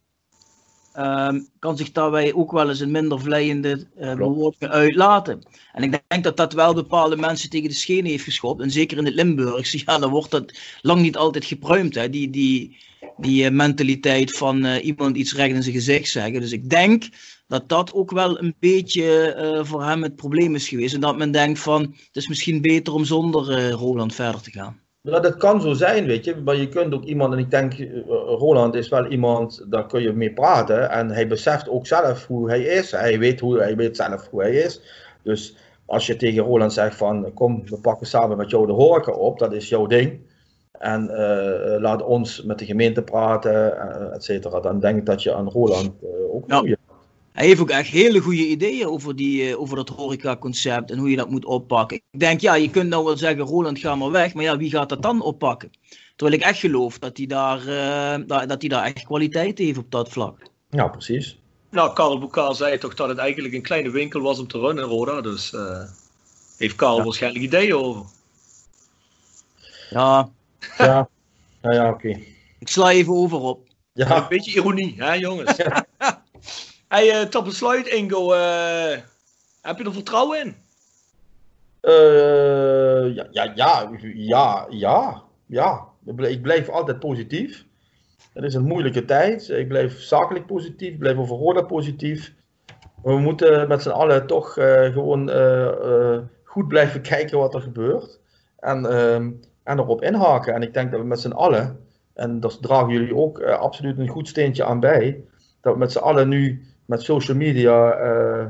Um, 0.99 1.49
kan 1.59 1.77
zich 1.77 1.93
daarbij 1.93 2.35
ook 2.35 2.53
wel 2.53 2.69
eens 2.69 2.81
een 2.81 2.91
minder 2.91 3.21
vleiende 3.21 3.87
uh, 4.01 4.15
bewoordingen 4.15 4.75
uitlaten. 4.75 5.43
En 5.73 5.83
ik 5.83 6.01
denk 6.09 6.25
dat 6.25 6.37
dat 6.37 6.53
wel 6.53 6.75
bepaalde 6.75 7.17
mensen 7.17 7.51
tegen 7.51 7.69
de 7.69 7.75
schenen 7.75 8.11
heeft 8.11 8.25
geschopt. 8.25 8.61
En 8.61 8.71
zeker 8.71 8.99
in 8.99 9.05
het 9.05 9.15
Limburgse, 9.15 9.83
ja, 9.87 9.99
dan 9.99 10.11
wordt 10.11 10.31
dat 10.31 10.53
lang 10.81 11.01
niet 11.01 11.17
altijd 11.17 11.45
gepruimd. 11.45 11.95
Hè? 11.95 12.11
Die, 12.11 12.31
die, 12.31 12.77
die 13.17 13.45
uh, 13.45 13.51
mentaliteit 13.51 14.37
van 14.37 14.67
uh, 14.67 14.85
iemand 14.85 15.17
iets 15.17 15.35
recht 15.35 15.55
in 15.55 15.63
zijn 15.63 15.75
gezicht 15.75 16.11
zeggen. 16.11 16.41
Dus 16.41 16.53
ik 16.53 16.71
denk 16.71 17.09
dat 17.47 17.69
dat 17.69 17.93
ook 17.93 18.11
wel 18.11 18.43
een 18.43 18.55
beetje 18.59 19.63
voor 19.65 19.85
hem 19.85 20.03
het 20.03 20.17
probleem 20.17 20.55
is 20.55 20.69
geweest. 20.69 20.95
En 20.95 21.01
dat 21.01 21.17
men 21.17 21.31
denkt 21.31 21.59
van, 21.59 21.83
het 21.83 22.17
is 22.17 22.29
misschien 22.29 22.61
beter 22.61 22.93
om 22.93 23.05
zonder 23.05 23.71
Roland 23.71 24.15
verder 24.15 24.41
te 24.41 24.51
gaan. 24.51 24.81
Nou, 25.03 25.23
dat 25.23 25.37
kan 25.37 25.61
zo 25.61 25.73
zijn, 25.73 26.07
weet 26.07 26.25
je. 26.25 26.37
Maar 26.37 26.57
je 26.57 26.69
kunt 26.69 26.95
ook 26.95 27.05
iemand, 27.05 27.33
en 27.33 27.39
ik 27.39 27.51
denk, 27.51 27.79
uh, 27.79 27.89
Roland 28.27 28.75
is 28.75 28.89
wel 28.89 29.07
iemand, 29.07 29.65
daar 29.69 29.87
kun 29.87 30.03
je 30.03 30.13
mee 30.13 30.33
praten. 30.33 30.91
En 30.91 31.11
hij 31.11 31.27
beseft 31.27 31.69
ook 31.69 31.87
zelf 31.87 32.27
hoe 32.27 32.49
hij 32.49 32.63
is. 32.63 32.91
Hij 32.91 33.19
weet, 33.19 33.41
hoe, 33.41 33.59
hij 33.59 33.77
weet 33.77 33.97
zelf 33.97 34.29
hoe 34.31 34.41
hij 34.41 34.55
is. 34.55 34.81
Dus 35.23 35.57
als 35.87 36.07
je 36.07 36.17
tegen 36.17 36.43
Roland 36.43 36.73
zegt 36.73 36.97
van, 36.97 37.33
kom, 37.35 37.63
we 37.65 37.81
pakken 37.81 38.07
samen 38.07 38.37
met 38.37 38.51
jou 38.51 38.67
de 38.67 38.73
horeca 38.73 39.13
op, 39.13 39.39
dat 39.39 39.53
is 39.53 39.69
jouw 39.69 39.87
ding. 39.87 40.21
En 40.73 41.11
uh, 41.11 41.81
laat 41.81 42.03
ons 42.03 42.43
met 42.43 42.59
de 42.59 42.65
gemeente 42.65 43.03
praten, 43.03 43.53
uh, 43.53 44.15
et 44.15 44.25
cetera. 44.25 44.61
Dan 44.61 44.81
denk 44.81 44.99
ik 44.99 45.07
dat 45.07 45.23
je 45.23 45.35
aan 45.35 45.49
Roland 45.49 45.93
ook 46.31 46.53
goede 46.53 46.79
hij 47.33 47.47
heeft 47.47 47.61
ook 47.61 47.71
echt 47.71 47.89
hele 47.89 48.21
goede 48.21 48.47
ideeën 48.47 48.87
over, 48.87 49.17
die, 49.17 49.49
uh, 49.49 49.61
over 49.61 49.77
dat 49.77 49.89
horeca-concept 49.89 50.91
en 50.91 50.99
hoe 50.99 51.11
je 51.11 51.17
dat 51.17 51.31
moet 51.31 51.45
oppakken. 51.45 52.01
Ik 52.11 52.21
denk, 52.21 52.41
ja, 52.41 52.55
je 52.55 52.71
kunt 52.71 52.89
nou 52.89 53.05
wel 53.05 53.17
zeggen, 53.17 53.45
Roland, 53.45 53.79
ga 53.79 53.95
maar 53.95 54.11
weg. 54.11 54.35
Maar 54.35 54.45
ja, 54.45 54.57
wie 54.57 54.71
gaat 54.71 54.89
dat 54.89 55.03
dan 55.03 55.23
oppakken? 55.23 55.71
Terwijl 56.17 56.41
ik 56.41 56.47
echt 56.47 56.59
geloof 56.59 56.99
dat 56.99 57.17
hij 57.17 57.27
daar, 57.27 57.59
uh, 57.59 58.47
dat 58.47 58.61
hij 58.61 58.69
daar 58.69 58.85
echt 58.85 59.05
kwaliteit 59.05 59.59
heeft 59.59 59.79
op 59.79 59.91
dat 59.91 60.09
vlak. 60.09 60.39
Ja, 60.71 60.89
precies. 60.89 61.39
Nou, 61.71 61.93
Karel 61.93 62.19
Boekaal 62.19 62.55
zei 62.55 62.79
toch 62.79 62.95
dat 62.95 63.09
het 63.09 63.19
eigenlijk 63.19 63.55
een 63.55 63.63
kleine 63.63 63.91
winkel 63.91 64.21
was 64.21 64.39
om 64.39 64.47
te 64.47 64.59
runnen, 64.59 64.85
Roda. 64.85 65.21
Dus 65.21 65.53
uh, 65.53 65.83
heeft 66.57 66.75
Karel 66.75 66.97
ja. 66.97 67.05
waarschijnlijk 67.05 67.45
ideeën 67.45 67.75
over. 67.75 68.05
Ja. 69.91 70.31
Ja, 70.79 71.09
ja, 71.63 71.73
ja 71.73 71.89
oké. 71.89 72.09
Okay. 72.09 72.27
Ik 72.59 72.69
sla 72.69 72.91
even 72.91 73.13
over 73.13 73.39
op. 73.39 73.69
Ja. 73.93 74.17
Een 74.17 74.29
beetje 74.29 74.53
ironie, 74.53 74.95
hè 74.97 75.13
jongens? 75.13 75.57
Hey, 76.91 77.25
uh, 77.35 77.43
besluit, 77.45 77.87
Ingo. 77.87 78.35
Uh, 78.35 78.97
heb 79.63 79.79
je 79.79 79.85
er 79.85 79.93
vertrouwen 79.93 80.41
in? 80.41 80.55
Uh, 81.83 83.15
ja, 83.15 83.27
ja, 83.31 83.53
ja, 83.55 83.91
ja, 84.15 84.67
ja, 84.71 85.23
ja. 85.47 85.85
Ik 86.05 86.43
blijf 86.43 86.69
altijd 86.69 86.99
positief. 86.99 87.65
Het 88.33 88.45
is 88.45 88.55
een 88.55 88.65
moeilijke 88.65 89.05
tijd. 89.05 89.49
Ik 89.49 89.69
blijf 89.69 90.01
zakelijk 90.01 90.47
positief. 90.47 90.93
Ik 90.93 90.99
blijf 90.99 91.17
over 91.17 91.37
Roda 91.37 91.63
positief. 91.63 92.33
We 93.03 93.19
moeten 93.19 93.69
met 93.69 93.83
z'n 93.83 93.91
allen 93.91 94.27
toch 94.27 94.53
gewoon 94.93 95.31
goed 96.45 96.69
blijven 96.69 97.03
kijken 97.13 97.39
wat 97.39 97.55
er 97.55 97.63
gebeurt. 97.63 98.21
En, 98.59 98.87
ehm, 98.87 99.31
en 99.63 99.79
erop 99.79 100.03
inhaken. 100.03 100.55
En 100.55 100.63
ik 100.63 100.75
denk 100.75 100.91
dat 100.91 101.01
we 101.01 101.07
met 101.07 101.21
z'n 101.21 101.31
allen, 101.31 101.87
en 102.15 102.41
daar 102.41 102.59
dragen 102.61 102.93
jullie 102.93 103.17
ook 103.17 103.43
absoluut 103.43 103.99
een 103.99 104.09
goed 104.09 104.29
steentje 104.29 104.65
aan 104.65 104.81
bij, 104.81 105.25
dat 105.61 105.73
we 105.73 105.79
met 105.79 105.93
z'n 105.93 105.99
allen 105.99 106.29
nu 106.29 106.69
met 106.91 107.03
social 107.03 107.37
media 107.37 108.03
uh, 108.03 108.47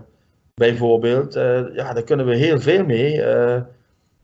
bijvoorbeeld, 0.55 1.37
uh, 1.37 1.75
ja, 1.75 1.93
daar 1.93 2.03
kunnen 2.03 2.27
we 2.27 2.37
heel 2.37 2.61
veel 2.61 2.85
mee. 2.85 3.17
Uh, 3.17 3.61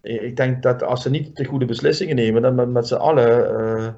ik 0.02 0.36
denk 0.36 0.62
dat 0.62 0.82
als 0.82 1.02
ze 1.02 1.10
niet 1.10 1.36
de 1.36 1.44
goede 1.44 1.64
beslissingen 1.64 2.16
nemen, 2.16 2.42
dan 2.42 2.56
we 2.56 2.64
met 2.64 2.86
z'n 2.86 2.94
allen 2.94 3.96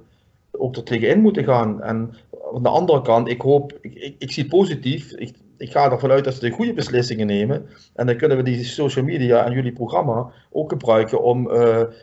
ook 0.50 0.76
er 0.76 0.82
tegenin 0.82 1.20
moeten 1.20 1.44
gaan. 1.44 1.82
En 1.82 2.14
aan 2.54 2.62
de 2.62 2.68
andere 2.68 3.02
kant, 3.02 3.28
ik 3.28 3.40
hoop, 3.40 3.78
ik, 3.80 3.94
ik, 3.94 4.14
ik 4.18 4.32
zie 4.32 4.46
positief, 4.46 5.12
ik, 5.12 5.36
ik 5.56 5.70
ga 5.70 5.90
ervan 5.90 6.10
uit 6.10 6.24
dat 6.24 6.34
ze 6.34 6.40
de 6.40 6.50
goede 6.50 6.72
beslissingen 6.72 7.26
nemen. 7.26 7.66
En 7.94 8.06
dan 8.06 8.16
kunnen 8.16 8.36
we 8.36 8.42
die 8.42 8.64
social 8.64 9.04
media 9.04 9.44
en 9.44 9.52
jullie 9.52 9.72
programma 9.72 10.32
ook 10.50 10.70
gebruiken 10.70 11.22
om, 11.22 11.50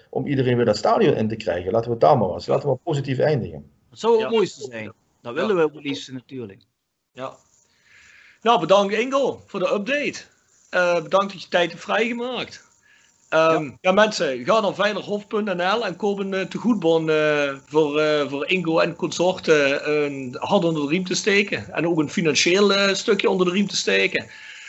om 0.10 0.28
iedereen 0.28 0.56
weer 0.56 0.66
dat 0.66 0.78
stadion 0.78 1.16
in 1.16 1.28
te 1.28 1.36
krijgen. 1.36 1.72
Laten 1.72 1.88
we 1.88 1.92
het 1.92 2.02
daar 2.02 2.18
maar 2.18 2.30
eens, 2.30 2.48
laten 2.48 2.64
we 2.64 2.70
maar 2.70 2.94
positief 2.94 3.20
eindigen. 3.20 3.66
Dat 3.90 4.00
zou 4.00 4.14
het 4.14 4.22
ja. 4.22 4.30
mooiste 4.30 4.62
zijn. 4.62 4.94
Dat 5.22 5.34
willen 5.34 5.56
we 5.56 5.62
ook 5.62 5.84
liefst 5.84 6.12
natuurlijk. 6.12 6.62
Ja, 7.12 7.36
nou, 8.46 8.60
bedankt 8.60 8.94
Ingo 8.94 9.42
voor 9.48 9.60
de 9.60 9.74
update. 9.74 10.22
Uh, 10.72 11.02
bedankt 11.02 11.34
dat 11.34 11.42
je 11.42 11.48
tijd 11.48 11.70
hebt 11.70 11.84
vrijgemaakt. 11.84 12.64
Um, 13.30 13.64
ja. 13.64 13.78
ja. 13.82 13.92
mensen, 13.92 14.46
ga 14.46 14.60
naar 14.60 14.74
veilighof.nl 14.74 15.86
en 15.86 15.96
koop 15.96 16.20
een 16.20 16.34
uh, 16.34 16.42
tegoedbon 16.42 17.08
uh, 17.08 17.54
voor, 17.66 18.02
voor 18.30 18.48
Ingo 18.48 18.80
en 18.80 18.96
consorten 18.96 19.92
een 19.92 20.36
hand 20.40 20.64
onder 20.64 20.84
de 20.84 20.90
riem 20.90 21.06
te 21.06 21.16
steken. 21.16 21.74
En 21.74 21.88
ook 21.88 22.00
een 22.00 22.10
financieel 22.10 22.96
stukje 22.96 23.30
onder 23.30 23.46
de 23.46 23.52
riem 23.52 23.68
te 23.68 23.76
steken. 23.76 24.26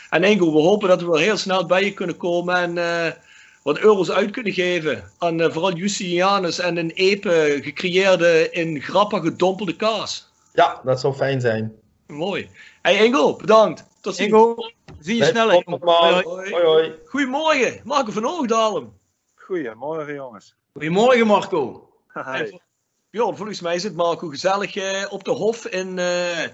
En 0.09 0.23
Ingo, 0.23 0.53
we 0.53 0.59
hopen 0.59 0.89
dat 0.89 1.01
we 1.01 1.07
wel 1.07 1.17
heel 1.17 1.37
snel 1.37 1.65
bij 1.65 1.83
je 1.83 1.93
kunnen 1.93 2.17
komen 2.17 2.77
en 2.77 3.15
wat 3.61 3.77
euro's 3.77 4.11
uit 4.11 4.31
kunnen 4.31 4.53
geven 4.53 5.11
aan 5.17 5.51
vooral 5.51 5.73
Justinianus 5.73 6.59
en 6.59 6.77
een 6.77 6.91
epe 6.91 7.59
gecreëerde 7.61 8.49
in 8.51 8.81
grappa 8.81 9.19
gedompelde 9.19 9.75
kaas. 9.75 10.29
Ja, 10.53 10.81
dat 10.83 10.99
zou 10.99 11.13
fijn 11.13 11.41
zijn. 11.41 11.73
Mooi. 12.07 12.49
Hey 12.81 12.97
Engel, 12.99 13.35
bedankt. 13.35 13.85
Tot 14.01 14.15
ziens. 14.15 14.31
Engel, 14.31 14.71
zie 14.99 15.17
je 15.17 15.25
snel. 15.25 15.49
Hoi, 15.49 16.23
hoi. 16.23 16.51
hoi, 16.51 16.95
Goedemorgen, 17.05 17.81
Marco 17.83 18.11
van 18.11 18.25
Oogdalen. 18.25 18.93
Goedemorgen 19.35 20.13
jongens. 20.13 20.55
Goedemorgen 20.71 21.27
Marco. 21.27 21.89
Hey. 22.07 22.61
Bjorn, 23.09 23.37
volgens 23.37 23.61
mij 23.61 23.79
zit 23.79 23.95
Marco 23.95 24.27
gezellig 24.27 24.75
uh, 24.75 25.05
op 25.09 25.23
de 25.23 25.31
hof 25.31 25.65
in 25.65 25.97
uh, 25.97 26.45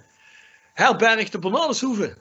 Herberg 0.73 1.29
de 1.29 1.39
Bananenshoeven. 1.39 2.17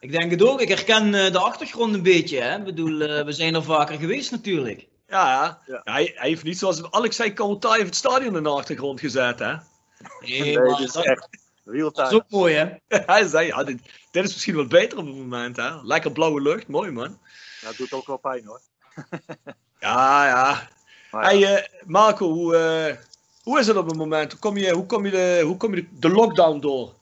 Ik 0.00 0.12
denk 0.12 0.30
het 0.30 0.42
ook. 0.42 0.60
Ik 0.60 0.68
herken 0.68 1.06
uh, 1.06 1.30
de 1.30 1.38
achtergrond 1.38 1.94
een 1.94 2.02
beetje. 2.02 2.40
Hè? 2.40 2.56
Ik 2.56 2.64
bedoel, 2.64 2.98
we 2.98 3.32
zijn 3.32 3.54
er 3.54 3.62
vaker 3.62 3.98
geweest 3.98 4.30
natuurlijk. 4.30 4.86
Ja, 5.08 5.60
ja. 5.66 5.80
Hij, 5.84 6.12
hij, 6.14 6.28
heeft 6.28 6.44
niet 6.44 6.58
zoals 6.58 6.90
Alex 6.90 7.16
zei, 7.16 7.32
heeft 7.36 7.84
het 7.84 7.94
stadion 7.94 8.36
in 8.36 8.42
de 8.42 8.48
achtergrond 8.48 9.00
gezet. 9.00 9.38
Hè? 9.38 9.54
Nee, 10.20 10.40
nee 10.40 10.58
maar, 10.58 10.82
is 10.82 10.94
echt 10.94 11.41
dat 11.64 11.98
is 11.98 12.12
ook 12.12 12.30
mooi, 12.30 12.54
hè? 12.54 12.74
Hij 13.12 13.26
zei, 13.26 13.46
ja, 13.46 13.64
dit, 13.64 13.82
dit, 14.10 14.24
is 14.24 14.32
misschien 14.32 14.56
wel 14.56 14.66
beter 14.66 14.98
op 14.98 15.06
het 15.06 15.16
moment, 15.16 15.56
hè? 15.56 15.82
Lekker 15.82 16.12
blauwe 16.12 16.40
lucht, 16.40 16.68
mooi, 16.68 16.90
man. 16.90 17.18
Ja, 17.60 17.68
het 17.68 17.76
doet 17.76 17.92
ook 17.92 18.06
wel 18.06 18.16
pijn, 18.16 18.44
hoor. 18.44 18.60
ja, 19.78 20.26
ja. 20.26 20.68
ja. 21.10 21.20
Hey, 21.20 21.38
uh, 21.38 21.66
Marco, 21.86 22.28
hoe, 22.28 22.54
uh, 22.54 22.96
hoe 23.42 23.58
is 23.58 23.66
het 23.66 23.76
op 23.76 23.86
het 23.86 23.96
moment? 23.96 24.32
Hoe 24.32 24.40
kom 24.40 24.56
je, 24.56 24.72
hoe 24.72 24.86
kom 24.86 25.04
je, 25.04 25.10
de, 25.10 25.42
hoe 25.44 25.56
kom 25.56 25.74
je 25.74 25.82
de, 25.82 25.98
de 25.98 26.10
lockdown 26.10 26.60
door? 26.60 26.94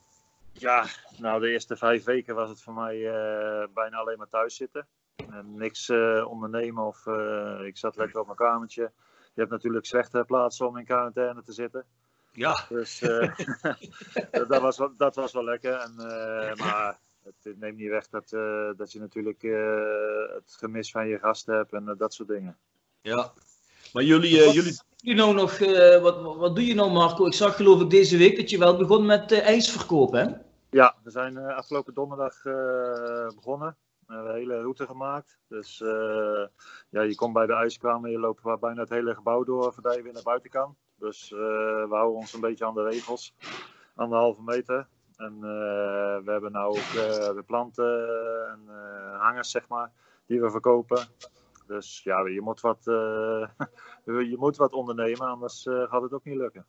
Ja, 0.52 0.86
nou, 1.16 1.40
de 1.40 1.50
eerste 1.50 1.76
vijf 1.76 2.04
weken 2.04 2.34
was 2.34 2.48
het 2.48 2.62
voor 2.62 2.74
mij 2.74 2.96
uh, 2.96 3.66
bijna 3.74 3.96
alleen 3.96 4.18
maar 4.18 4.28
thuis 4.28 4.56
zitten. 4.56 4.86
En 5.16 5.56
niks 5.56 5.90
ondernemen 6.24 6.84
of 6.84 7.06
ik 7.64 7.76
zat 7.76 7.96
lekker 7.96 8.20
op 8.20 8.26
mijn 8.26 8.38
kamertje. 8.38 8.92
Je 9.34 9.40
hebt 9.40 9.50
natuurlijk 9.50 9.86
slechte 9.86 10.24
plaatsen 10.26 10.66
om 10.66 10.76
in 10.76 10.84
quarantaine 10.84 11.42
te 11.42 11.52
zitten. 11.52 11.84
Ja. 12.32 12.66
Dus 12.68 13.02
uh, 13.02 13.34
dat, 14.48 14.60
was 14.60 14.78
wel, 14.78 14.92
dat 14.96 15.14
was 15.14 15.32
wel 15.32 15.44
lekker. 15.44 15.72
En, 15.72 15.94
uh, 15.98 16.54
maar 16.54 16.98
het 17.22 17.58
neemt 17.58 17.76
niet 17.76 17.88
weg 17.88 18.08
dat, 18.08 18.32
uh, 18.32 18.70
dat 18.76 18.92
je 18.92 18.98
natuurlijk 18.98 19.42
het 20.34 20.56
gemis 20.58 20.90
van 20.90 21.08
je 21.08 21.18
gasten 21.18 21.54
hebt 21.54 21.72
en 21.72 21.94
dat 21.98 22.14
soort 22.14 22.28
dingen. 22.28 22.58
Ja. 23.00 23.32
Maar 23.92 24.02
jullie... 24.02 24.44
Wat, 24.44 24.54
jullie... 24.54 24.80
Je 24.96 25.14
nou 25.14 25.34
nog, 25.34 25.58
wat, 26.02 26.36
wat 26.36 26.56
doe 26.56 26.66
je 26.66 26.74
nou 26.74 26.90
Marco? 26.90 27.26
Ik 27.26 27.32
zag 27.32 27.56
geloof 27.56 27.80
ik 27.80 27.90
deze 27.90 28.16
week 28.16 28.36
dat 28.36 28.50
je 28.50 28.58
wel 28.58 28.76
begon 28.76 29.06
met 29.06 29.32
ijsverkoop 29.32 30.12
hè? 30.12 30.26
Ja, 30.70 30.96
we 31.02 31.10
zijn 31.10 31.38
afgelopen 31.38 31.94
donderdag 31.94 32.42
begonnen. 33.34 33.76
We 34.10 34.16
hebben 34.16 34.34
een 34.34 34.40
hele 34.40 34.60
route 34.60 34.86
gemaakt. 34.86 35.38
Dus 35.48 35.78
ja, 36.88 37.02
je 37.02 37.14
komt 37.14 37.32
bij 37.32 37.46
de 37.46 37.52
ijskraam 37.52 38.04
en 38.04 38.10
je 38.10 38.18
loopt 38.18 38.60
bijna 38.60 38.80
het 38.80 38.88
hele 38.88 39.14
gebouw 39.14 39.44
door 39.44 39.72
voordat 39.72 39.94
je 39.94 40.02
weer 40.02 40.12
naar 40.12 40.22
buiten 40.22 40.50
kan. 40.50 40.76
Dus 40.98 41.30
uh, 41.30 41.38
we 41.38 41.88
houden 41.90 42.16
ons 42.16 42.32
een 42.32 42.40
beetje 42.40 42.66
aan 42.66 42.74
de 42.74 42.82
regels. 42.82 43.34
Anderhalve 43.94 44.42
meter. 44.42 44.88
En 45.16 45.34
uh, 45.34 45.40
we 46.24 46.30
hebben 46.30 46.52
nou 46.52 46.68
ook 46.68 46.92
de 47.36 47.42
planten 47.46 48.08
en 48.50 48.74
hangers, 49.18 49.50
zeg 49.50 49.68
maar, 49.68 49.90
die 50.26 50.40
we 50.40 50.50
verkopen. 50.50 51.06
Dus 51.66 52.00
ja, 52.02 52.26
je 52.26 52.40
moet 52.40 52.60
wat, 52.60 52.80
je 54.30 54.36
moet 54.38 54.56
wat 54.56 54.72
ondernemen, 54.72 55.26
anders 55.26 55.62
gaat 55.62 56.02
het 56.02 56.12
ook 56.12 56.24
niet 56.24 56.36
lukken. 56.36 56.66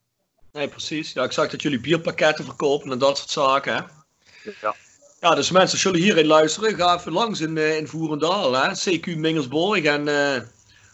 Nee, 0.51 0.67
precies. 0.67 1.13
Ja, 1.13 1.23
ik 1.23 1.31
zag 1.31 1.49
dat 1.49 1.61
jullie 1.61 1.79
bierpakketten 1.79 2.45
verkopen 2.45 2.91
en 2.91 2.99
dat 2.99 3.17
soort 3.17 3.29
zaken. 3.29 3.73
Hè? 3.73 3.81
Ja. 4.61 4.75
Ja, 5.22 5.36
dus 5.36 5.51
mensen 5.51 5.80
zullen 5.80 5.99
hierin 5.99 6.26
luisteren. 6.26 6.76
Ga 6.76 6.97
even 6.97 7.11
langs 7.11 7.39
in, 7.39 7.57
in 7.57 7.88
Voerendaal. 7.88 8.53
Hè? 8.53 8.69
CQ 8.69 9.17
Mingelsborg. 9.17 9.84
En 9.84 10.07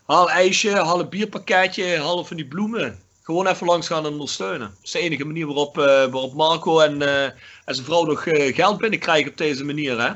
haal 0.05 0.29
ijsje, 0.29 0.71
haal 0.71 0.99
een 0.99 1.09
bierpakketje, 1.09 1.97
haal 1.97 2.25
van 2.25 2.37
die 2.37 2.47
bloemen 2.47 3.05
gewoon 3.27 3.47
even 3.47 3.67
langs 3.67 3.87
gaan 3.87 4.05
en 4.05 4.11
ondersteunen. 4.11 4.67
Dat 4.67 4.83
is 4.83 4.91
de 4.91 4.99
enige 4.99 5.25
manier 5.25 5.45
waarop, 5.45 5.77
uh, 5.77 5.83
waarop 5.85 6.33
Marco 6.33 6.79
en, 6.79 7.01
uh, 7.01 7.23
en 7.23 7.75
zijn 7.75 7.85
vrouw 7.85 8.03
nog 8.03 8.25
uh, 8.25 8.55
geld 8.55 8.77
binnenkrijgen 8.77 9.31
op 9.31 9.37
deze 9.37 9.65
manier. 9.65 9.99
Hè? 9.99 10.13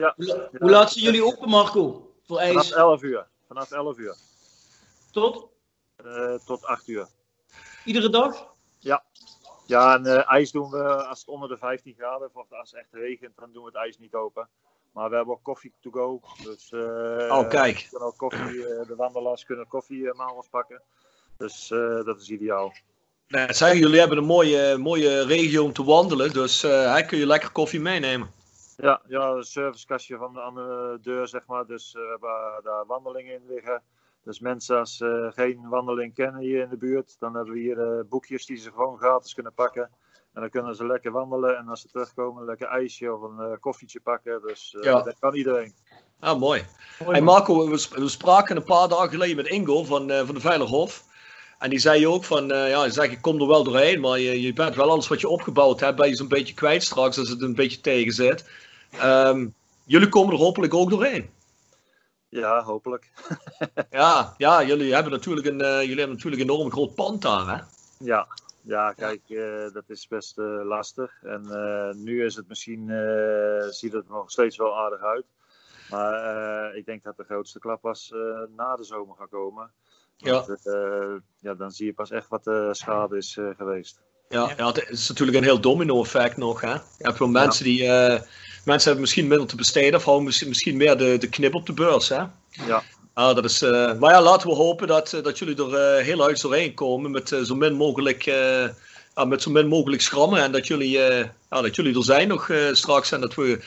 Ja. 0.00 0.14
Hoe, 0.16 0.48
hoe 0.58 0.70
laat 0.70 0.92
zijn 0.92 1.04
jullie 1.04 1.24
open, 1.24 1.48
Marco? 1.48 2.12
Voor 2.26 2.38
ijs? 2.38 2.52
Vanaf 2.52 2.70
11 2.70 3.02
uur. 3.02 3.26
Vanaf 3.48 3.70
11 3.70 3.98
uur. 3.98 4.16
Tot? 5.10 5.46
Uh, 6.04 6.34
tot 6.46 6.64
8 6.64 6.88
uur. 6.88 7.06
Iedere 7.84 8.10
dag? 8.10 8.46
Ja. 8.78 9.02
Ja, 9.66 9.94
en 9.94 10.06
uh, 10.06 10.30
ijs 10.30 10.50
doen 10.50 10.70
we 10.70 11.06
als 11.06 11.18
het 11.18 11.28
onder 11.28 11.48
de 11.48 11.56
15 11.56 11.94
graden, 11.98 12.30
of 12.32 12.52
als 12.52 12.70
het 12.70 12.80
echt 12.80 12.92
regent, 12.92 13.36
dan 13.36 13.52
doen 13.52 13.62
we 13.62 13.68
het 13.68 13.78
ijs 13.78 13.98
niet 13.98 14.14
open. 14.14 14.48
Maar 14.92 15.10
we 15.10 15.16
hebben 15.16 15.34
ook 15.34 15.42
koffie 15.42 15.72
to 15.80 15.90
go. 15.90 16.20
Dus, 16.42 16.70
uh, 16.72 16.80
oh, 17.38 17.48
kijk. 17.48 17.86
Kunnen 17.90 18.08
ook 18.08 18.16
koffie, 18.16 18.52
de 18.86 18.94
wandelaars 18.96 19.44
kunnen 19.44 19.66
koffie 19.66 19.98
uh, 19.98 20.38
pakken. 20.50 20.82
Dus 21.36 21.68
dat 22.04 22.20
is 22.20 22.30
ideaal. 22.30 22.72
Zeggen, 23.28 23.78
jullie 23.78 23.98
hebben 23.98 24.18
een 24.18 24.24
mooie, 24.24 24.76
mooie 24.76 25.24
regio 25.24 25.64
om 25.64 25.72
te 25.72 25.84
wandelen, 25.84 26.32
dus 26.32 26.64
uh, 26.64 27.06
kun 27.06 27.18
je 27.18 27.26
lekker 27.26 27.50
koffie 27.50 27.80
meenemen. 27.80 28.30
Ja, 28.76 29.00
ja 29.08 29.28
een 29.28 29.44
servicekastje 29.44 30.16
van 30.16 30.32
de 30.32 30.40
andere 30.40 30.98
deur, 31.02 31.28
zeg 31.28 31.46
maar. 31.46 31.66
Dus 31.66 31.92
we 31.92 32.06
hebben 32.10 32.64
daar 32.64 32.86
wandelingen 32.86 33.34
in 33.34 33.46
liggen. 33.48 33.82
Dus 34.24 34.40
mensen 34.40 34.78
als 34.78 35.00
uh, 35.00 35.26
geen 35.32 35.68
wandeling 35.68 36.14
kennen 36.14 36.40
hier 36.40 36.62
in 36.62 36.68
de 36.68 36.76
buurt, 36.76 37.16
dan 37.18 37.34
hebben 37.34 37.54
we 37.54 37.60
hier 37.60 38.06
boekjes 38.08 38.46
die 38.46 38.56
ze 38.56 38.70
gewoon 38.70 38.98
gratis 38.98 39.34
kunnen 39.34 39.54
pakken. 39.54 39.90
En 40.32 40.40
dan 40.40 40.50
kunnen 40.50 40.74
ze 40.74 40.86
lekker 40.86 41.12
wandelen 41.12 41.56
en 41.56 41.68
als 41.68 41.80
ze 41.80 41.88
terugkomen, 41.88 42.40
een 42.40 42.48
lekker 42.48 42.68
ijsje 42.68 43.14
of 43.14 43.22
een 43.22 43.60
koffietje 43.60 44.00
pakken. 44.00 44.42
Dus 44.42 44.76
ja. 44.80 45.02
dat 45.02 45.18
kan 45.18 45.34
iedereen. 45.34 45.74
Ah, 46.20 46.38
mooi. 46.40 46.64
mooi 46.98 47.12
hey 47.12 47.20
Marco, 47.20 47.68
we, 47.68 47.88
we, 47.94 48.08
spraken 48.08 48.56
een 48.56 48.64
paar 48.64 48.88
dagen 48.88 49.08
geleden 49.08 49.36
met 49.36 49.46
Ingo 49.46 49.84
van, 49.84 50.10
van 50.10 50.34
de 50.34 50.40
Veilighof. 50.40 51.04
En 51.58 51.70
die 51.70 51.78
zei 51.78 52.06
ook 52.06 52.24
van, 52.24 52.52
uh, 52.52 52.68
ja, 52.68 52.88
zeg, 52.88 53.10
ik 53.10 53.20
kom 53.20 53.40
er 53.40 53.46
wel 53.46 53.64
doorheen, 53.64 54.00
maar 54.00 54.18
je, 54.18 54.40
je 54.40 54.52
bent 54.52 54.74
wel 54.74 54.90
alles 54.90 55.08
wat 55.08 55.20
je 55.20 55.28
opgebouwd 55.28 55.80
hebt, 55.80 55.96
ben 55.96 56.08
je 56.08 56.16
zo'n 56.16 56.28
beetje 56.28 56.54
kwijt 56.54 56.82
straks 56.82 57.18
als 57.18 57.28
het 57.28 57.42
een 57.42 57.54
beetje 57.54 57.80
tegen 57.80 58.12
zit. 58.12 58.44
Um, 59.04 59.54
jullie 59.84 60.08
komen 60.08 60.34
er 60.34 60.40
hopelijk 60.40 60.74
ook 60.74 60.90
doorheen. 60.90 61.30
Ja, 62.34 62.62
hopelijk. 62.62 63.10
ja, 63.90 64.34
ja, 64.36 64.62
jullie 64.64 64.94
hebben 64.94 65.12
natuurlijk 65.12 65.46
een, 65.46 65.60
uh, 65.60 65.80
jullie 65.80 65.98
hebben 65.98 66.16
natuurlijk 66.16 66.42
een 66.42 66.48
enorm 66.50 66.70
groot 66.70 66.94
pand 66.94 67.22
daar, 67.22 67.46
hè? 67.46 67.62
Ja, 67.98 68.26
ja 68.62 68.92
kijk, 68.92 69.20
uh, 69.28 69.72
dat 69.72 69.84
is 69.86 70.08
best 70.08 70.36
lastig. 70.62 71.22
En 71.22 71.42
nu 72.02 72.24
is 72.24 72.36
het 72.36 72.48
misschien, 72.48 72.86
ziet 73.70 73.92
het 73.92 74.04
er 74.04 74.12
nog 74.12 74.30
steeds 74.30 74.56
wel 74.56 74.76
aardig 74.76 75.00
uit. 75.00 75.24
Maar 75.90 76.76
ik 76.76 76.86
denk 76.86 77.02
dat 77.02 77.16
de 77.16 77.24
grootste 77.24 77.58
klap 77.58 77.82
was 77.82 78.12
na 78.56 78.76
de 78.76 78.84
zomer 78.84 79.16
gaan 79.16 79.28
komen. 79.28 79.70
Ja. 80.16 80.44
ja, 81.40 81.54
dan 81.54 81.70
zie 81.70 81.86
je 81.86 81.94
pas 81.94 82.10
echt 82.10 82.28
wat 82.28 82.44
de 82.44 82.68
schade 82.72 83.16
is 83.16 83.38
geweest. 83.56 84.00
Ja, 84.28 84.52
ja, 84.56 84.66
het 84.66 84.90
is 84.90 85.08
natuurlijk 85.08 85.38
een 85.38 85.44
heel 85.44 85.60
domino-effect 85.60 86.36
nog. 86.36 86.60
Hè? 86.60 86.72
Je 86.72 86.80
hebt 86.98 87.18
wel 87.18 87.28
mensen 87.28 87.64
die. 87.64 87.88
Mensen 88.64 88.84
hebben 88.84 89.00
misschien 89.00 89.26
middel 89.26 89.46
te 89.46 89.56
besteden, 89.56 89.94
of 89.94 90.04
houden 90.04 90.24
misschien, 90.24 90.48
misschien 90.48 90.76
meer 90.76 90.96
de, 90.96 91.18
de 91.18 91.28
knip 91.28 91.54
op 91.54 91.66
de 91.66 91.72
beurs. 91.72 92.08
Hè? 92.08 92.22
Ja. 92.66 92.82
Ah, 93.12 93.34
dat 93.34 93.44
is, 93.44 93.60
maar 93.60 94.10
ja, 94.10 94.22
laten 94.22 94.48
we 94.48 94.54
hopen 94.54 94.86
dat, 94.86 95.18
dat 95.22 95.38
jullie 95.38 95.56
er 95.56 96.02
heel 96.02 96.24
uit 96.24 96.40
doorheen 96.40 96.74
komen 96.74 97.10
met 97.10 97.28
zo 97.44 97.54
min 97.54 97.74
mogelijk. 97.74 98.32
Met 99.26 99.42
zo 99.42 99.50
min 99.50 99.66
mogelijk 99.66 100.02
schrammen 100.02 100.42
en 100.42 100.52
dat 100.52 100.66
jullie, 100.66 100.90
ja, 100.90 101.32
dat 101.48 101.74
jullie 101.74 101.96
er 101.96 102.04
zijn 102.04 102.28
nog 102.28 102.50
straks 102.72 103.12
en 103.12 103.20
dat 103.20 103.34
we 103.34 103.60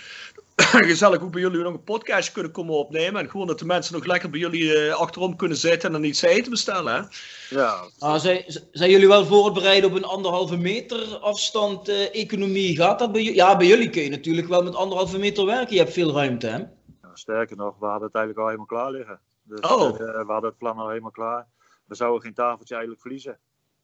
gezellig 0.92 1.22
ook 1.22 1.32
bij 1.32 1.42
jullie 1.42 1.64
nog 1.64 1.74
een 1.74 1.84
podcast 1.84 2.32
kunnen 2.32 2.52
komen 2.52 2.74
opnemen. 2.74 3.22
En 3.22 3.30
gewoon 3.30 3.48
dat 3.48 3.60
de 3.60 3.66
mensen 3.66 3.94
nog 3.94 4.06
lekker 4.06 4.30
bij 4.30 4.40
jullie 4.40 4.88
uh, 4.88 4.94
achterom 4.94 5.36
kunnen 5.36 5.58
zitten 5.58 5.88
en 5.88 5.92
dan 5.92 6.04
iets 6.04 6.22
eten 6.22 6.52
bestellen. 6.52 6.94
Hè? 6.94 7.02
Ja. 7.56 7.84
Ah, 8.00 8.20
zijn, 8.20 8.44
zijn 8.72 8.90
jullie 8.90 9.08
wel 9.08 9.26
voorbereid 9.26 9.86
op 9.86 9.94
een 9.94 10.04
anderhalve 10.04 10.58
meter 10.58 11.18
afstand 11.18 11.90
uh, 11.90 12.16
economie? 12.16 12.76
Gaat 12.76 13.00
dat 13.00 13.12
bij 13.12 13.22
jullie? 13.22 13.38
Ja, 13.38 13.58
bij 13.58 13.68
jullie 13.68 13.90
kun 13.90 14.02
je 14.02 14.10
natuurlijk 14.10 14.48
wel 14.48 14.64
met 14.64 14.76
anderhalve 14.76 15.18
meter 15.18 15.46
werken. 15.46 15.76
Je 15.76 15.82
hebt 15.82 15.94
veel 15.94 16.12
ruimte, 16.12 16.48
hè? 16.48 16.58
Ja, 17.02 17.10
sterker 17.14 17.58
nog, 17.58 17.80
we 17.80 17.86
hadden 17.86 18.08
het 18.08 18.16
eigenlijk 18.16 18.46
al 18.46 18.54
helemaal 18.54 18.66
klaar 18.66 18.92
liggen. 18.92 19.20
Dus 19.44 19.60
oh. 19.60 19.92
uh, 19.92 19.98
we 19.98 20.32
hadden 20.32 20.50
het 20.50 20.58
plan 20.58 20.78
al 20.78 20.90
helemaal 20.90 21.12
klaar. 21.12 21.48
We 21.86 21.96
zouden 21.96 22.22
geen 22.22 22.34
tafeltje 22.34 22.74
eigenlijk 22.74 23.02
verliezen. 23.02 23.40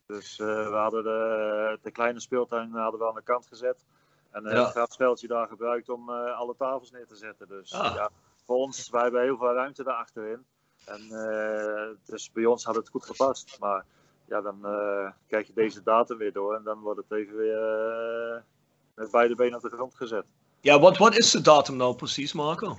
Dus 0.08 0.38
we 0.38 0.70
hadden 0.72 1.04
de, 1.04 1.80
de 1.82 1.92
kleine 1.92 2.20
speeltuin 2.20 2.72
hadden 2.72 3.00
we 3.00 3.08
aan 3.08 3.16
de 3.16 3.24
kant 3.24 3.48
gezet. 3.48 3.86
En 4.34 4.46
uh, 4.46 4.52
ja. 4.52 4.64
het 4.64 4.72
grafsveldje 4.72 5.28
daar 5.28 5.48
gebruikt 5.48 5.90
om 5.90 6.10
uh, 6.10 6.38
alle 6.38 6.56
tafels 6.58 6.92
neer 6.92 7.08
te 7.08 7.16
zetten. 7.16 7.48
Dus 7.48 7.74
ah. 7.74 7.96
ja, 7.96 8.10
voor 8.46 8.56
ons, 8.56 8.90
wij 8.90 9.02
hebben 9.02 9.22
heel 9.22 9.38
veel 9.38 9.54
ruimte 9.54 9.84
daarachterin. 9.84 10.46
En 10.86 11.02
uh, 11.10 11.88
dus 12.06 12.32
bij 12.32 12.46
ons 12.46 12.64
had 12.64 12.76
het 12.76 12.90
goed 12.90 13.06
gepast. 13.06 13.60
Maar 13.60 13.86
ja, 14.26 14.42
dan 14.42 14.60
krijg 15.28 15.48
je 15.48 15.54
deze 15.54 15.84
datum 15.84 16.18
weer 16.18 16.34
door 16.34 16.56
en 16.56 16.64
dan 16.64 16.80
wordt 16.80 17.00
het 17.00 17.20
even 17.20 17.36
weer 17.36 18.44
met 18.96 19.12
beide 19.12 19.36
benen 19.36 19.56
op 19.56 19.62
de 19.62 19.70
grond 19.70 19.96
gezet. 19.96 20.26
Ja, 20.60 20.80
wat, 20.80 20.98
wat 20.98 21.18
is 21.18 21.32
de 21.32 21.42
datum 21.42 21.76
nou 21.76 21.96
precies, 21.96 22.34
Marco? 22.34 22.76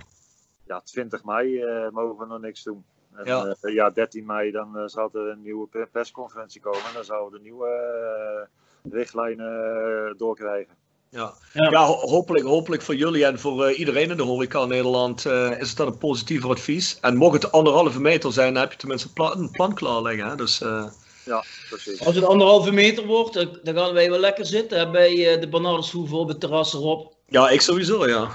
Ja, 0.66 0.80
20 0.80 1.24
mei 1.24 1.64
mogen 1.90 2.18
we 2.18 2.26
nog 2.26 2.40
niks 2.40 2.62
doen. 2.62 2.84
En, 3.12 3.24
ja. 3.24 3.54
ja, 3.60 3.90
13 3.90 4.26
mei 4.26 4.50
dan 4.50 4.88
zou 4.88 5.10
er 5.12 5.28
een 5.28 5.42
nieuwe 5.42 5.88
persconferentie 5.92 6.60
komen. 6.60 6.84
En 6.86 6.94
dan 6.94 7.04
zouden 7.04 7.32
we 7.32 7.36
de 7.36 7.42
nieuwe 7.42 8.48
richtlijnen 8.82 10.16
doorkrijgen. 10.16 10.83
Ja, 11.14 11.34
ja. 11.52 11.70
ja 11.70 11.84
hopelijk, 11.84 12.46
hopelijk 12.46 12.82
voor 12.82 12.94
jullie 12.94 13.24
en 13.24 13.38
voor 13.38 13.70
uh, 13.70 13.78
iedereen 13.78 14.10
in 14.10 14.16
de 14.16 14.22
horeca 14.22 14.62
in 14.62 14.68
Nederland 14.68 15.24
uh, 15.24 15.60
is 15.60 15.68
het 15.68 15.76
dan 15.76 15.86
een 15.86 15.98
positiever 15.98 16.50
advies. 16.50 16.98
En 17.00 17.16
mocht 17.16 17.42
het 17.42 17.52
anderhalve 17.52 18.00
meter 18.00 18.32
zijn, 18.32 18.52
dan 18.52 18.62
heb 18.62 18.72
je 18.72 18.78
tenminste 18.78 19.08
een 19.08 19.14
plan, 19.14 19.38
een 19.38 19.50
plan 19.50 19.74
klaar 19.74 20.02
liggen. 20.02 20.28
Hè? 20.28 20.36
Dus, 20.36 20.60
uh... 20.60 20.86
Ja, 21.24 21.44
precies. 21.68 22.04
Als 22.04 22.14
het 22.14 22.24
anderhalve 22.24 22.72
meter 22.72 23.06
wordt, 23.06 23.34
dan, 23.62 23.74
gaan 23.74 23.92
wij 23.92 24.10
wel 24.10 24.18
lekker 24.18 24.46
zitten 24.46 24.78
hè, 24.78 24.90
bij 24.90 25.38
de 25.38 25.48
Bernardeshoeve 25.48 26.16
op 26.16 26.28
het 26.28 26.40
terras 26.40 26.74
erop. 26.74 27.14
Ja, 27.28 27.50
ik 27.50 27.60
sowieso, 27.60 28.06
ja. 28.06 28.28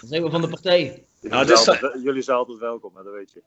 dan 0.00 0.08
zijn 0.08 0.22
we 0.22 0.30
van 0.30 0.40
de 0.40 0.48
partij. 0.48 1.04
Ja, 1.20 1.44
dus, 1.44 1.68
altijd, 1.68 2.02
jullie 2.02 2.22
zijn 2.22 2.36
altijd 2.36 2.58
welkom, 2.58 2.92
dat 2.94 3.12
weet 3.12 3.32
je. 3.32 3.42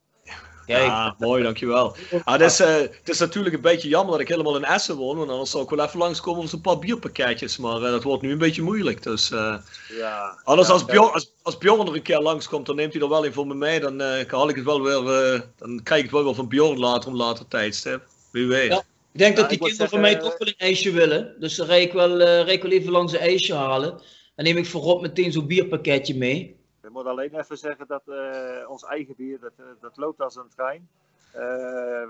Kijk. 0.65 0.85
Ja, 0.85 1.15
mooi, 1.19 1.43
dankjewel. 1.43 1.95
Ah, 2.23 2.33
het, 2.33 2.41
is, 2.41 2.61
uh, 2.61 2.67
het 2.75 3.09
is 3.09 3.19
natuurlijk 3.19 3.55
een 3.55 3.61
beetje 3.61 3.87
jammer 3.87 4.11
dat 4.11 4.21
ik 4.21 4.27
helemaal 4.27 4.55
in 4.55 4.63
Essen 4.63 4.95
woon, 4.95 5.17
want 5.17 5.29
anders 5.29 5.51
zou 5.51 5.63
ik 5.63 5.69
wel 5.69 5.85
even 5.85 5.99
langskomen 5.99 6.39
voor 6.39 6.49
zo'n 6.49 6.61
paar 6.61 6.79
bierpakketjes, 6.79 7.57
maar 7.57 7.75
uh, 7.75 7.81
dat 7.81 8.03
wordt 8.03 8.21
nu 8.21 8.31
een 8.31 8.37
beetje 8.37 8.61
moeilijk. 8.61 9.03
Dus, 9.03 9.31
uh, 9.31 9.55
ja, 9.97 10.41
anders 10.43 10.67
ja, 10.67 10.73
als, 10.73 10.85
Bjorn, 10.85 11.11
als, 11.11 11.31
als 11.41 11.57
Bjorn 11.57 11.87
er 11.87 11.95
een 11.95 12.01
keer 12.01 12.19
langskomt, 12.19 12.65
dan 12.65 12.75
neemt 12.75 12.93
hij 12.93 13.01
er 13.01 13.09
wel 13.09 13.25
een 13.25 13.33
voor 13.33 13.47
me 13.47 13.55
mee, 13.55 13.79
dan 13.79 14.01
haal 14.27 14.49
ik 14.49 14.55
het 14.55 14.65
wel 14.65 14.81
weer, 14.81 15.45
dan 15.57 15.83
krijg 15.83 16.03
ik 16.03 16.05
het 16.05 16.15
wel 16.15 16.25
weer 16.25 16.35
van 16.35 16.47
Bjorn 16.47 16.79
later 16.79 17.09
om 17.09 17.15
later 17.15 17.47
tijdstip. 17.47 18.01
Wie 18.31 18.47
weet. 18.47 18.71
Ja, 18.71 18.83
ik 19.13 19.19
denk 19.19 19.35
dat 19.35 19.49
die 19.49 19.59
kinderen 19.59 19.89
van 19.89 20.01
mij 20.01 20.15
toch 20.15 20.37
wel 20.37 20.47
een 20.47 20.53
ijsje 20.57 20.91
willen, 20.91 21.35
dus 21.39 21.55
dan 21.55 21.67
rijd 21.67 21.87
ik 21.87 21.93
wel, 21.93 22.17
rijd 22.17 22.49
ik 22.49 22.61
wel 22.61 22.71
even 22.71 22.91
langs 22.91 23.13
een 23.13 23.19
ijsje 23.19 23.53
halen. 23.53 24.01
Dan 24.35 24.45
neem 24.45 24.57
ik 24.57 24.65
voorop 24.65 25.01
meteen 25.01 25.31
zo'n 25.31 25.47
bierpakketje 25.47 26.15
mee. 26.15 26.55
Ik 26.93 26.99
moet 26.99 27.07
alleen 27.07 27.39
even 27.39 27.57
zeggen 27.57 27.87
dat 27.87 28.01
uh, 28.05 28.69
ons 28.69 28.83
eigen 28.83 29.15
bier, 29.17 29.39
dat, 29.39 29.51
uh, 29.59 29.65
dat 29.81 29.97
loopt 29.97 30.21
als 30.21 30.35
een 30.35 30.49
trein. 30.55 30.89
Uh, 31.35 31.39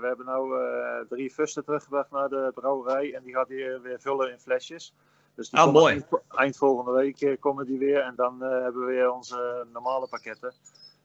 hebben 0.02 0.26
nu 0.26 1.06
drie 1.08 1.30
fusten 1.30 1.64
teruggebracht 1.64 2.10
naar 2.10 2.28
de 2.28 2.50
brouwerij 2.54 3.14
en 3.14 3.22
die 3.22 3.34
gaat 3.34 3.48
hier 3.48 3.82
weer 3.82 4.00
vullen 4.00 4.30
in 4.30 4.38
flesjes. 4.38 4.94
Dus 5.34 5.50
die 5.50 5.60
ah, 5.60 5.72
mooi. 5.72 5.92
Eind, 5.92 6.06
eind, 6.28 6.56
volgende 6.56 6.92
week 6.92 7.36
komen 7.40 7.66
die 7.66 7.78
weer 7.78 8.00
en 8.00 8.14
dan 8.16 8.40
hebben 8.40 8.80
we 8.80 8.92
weer 8.92 9.12
onze 9.12 9.66
normale 9.72 10.08
pakketten. 10.08 10.52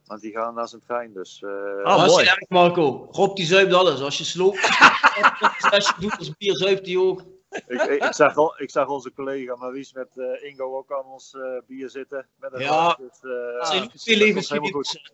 Want 0.05 0.21
die 0.21 0.31
gaan 0.31 0.57
als 0.57 0.73
een 0.73 0.83
trein, 0.87 1.13
dus... 1.13 1.43
ah, 1.83 2.07
mooi. 2.07 2.25
Erg, 2.25 2.49
Marco. 2.49 3.07
Rob 3.11 3.35
die 3.35 3.45
zuipt 3.45 3.73
alles. 3.73 4.01
Als 4.01 4.17
je 4.17 4.23
sloopt, 4.23 4.57
als 5.75 5.87
je 5.87 5.93
doet 5.99 6.17
als 6.17 6.37
bier, 6.37 6.55
zuipt 6.55 6.85
hij 6.85 6.97
ook. 6.97 7.21
Ik, 7.49 7.81
ik, 7.81 8.03
ik, 8.03 8.13
zag, 8.13 8.35
al, 8.35 8.61
ik 8.61 8.69
zag 8.69 8.87
onze 8.87 9.13
collega 9.13 9.55
Maurice 9.55 9.91
met 9.95 10.07
uh, 10.15 10.49
Ingo 10.49 10.77
ook 10.77 10.91
aan 10.91 11.05
ons 11.05 11.33
uh, 11.33 11.43
bier 11.67 11.89
zitten. 11.89 12.25
Met 12.39 12.53
een 12.53 12.61
ja, 12.61 12.99
dus, 12.99 13.19
uh, 13.21 14.19
helemaal 14.47 14.71
goed. 14.71 15.11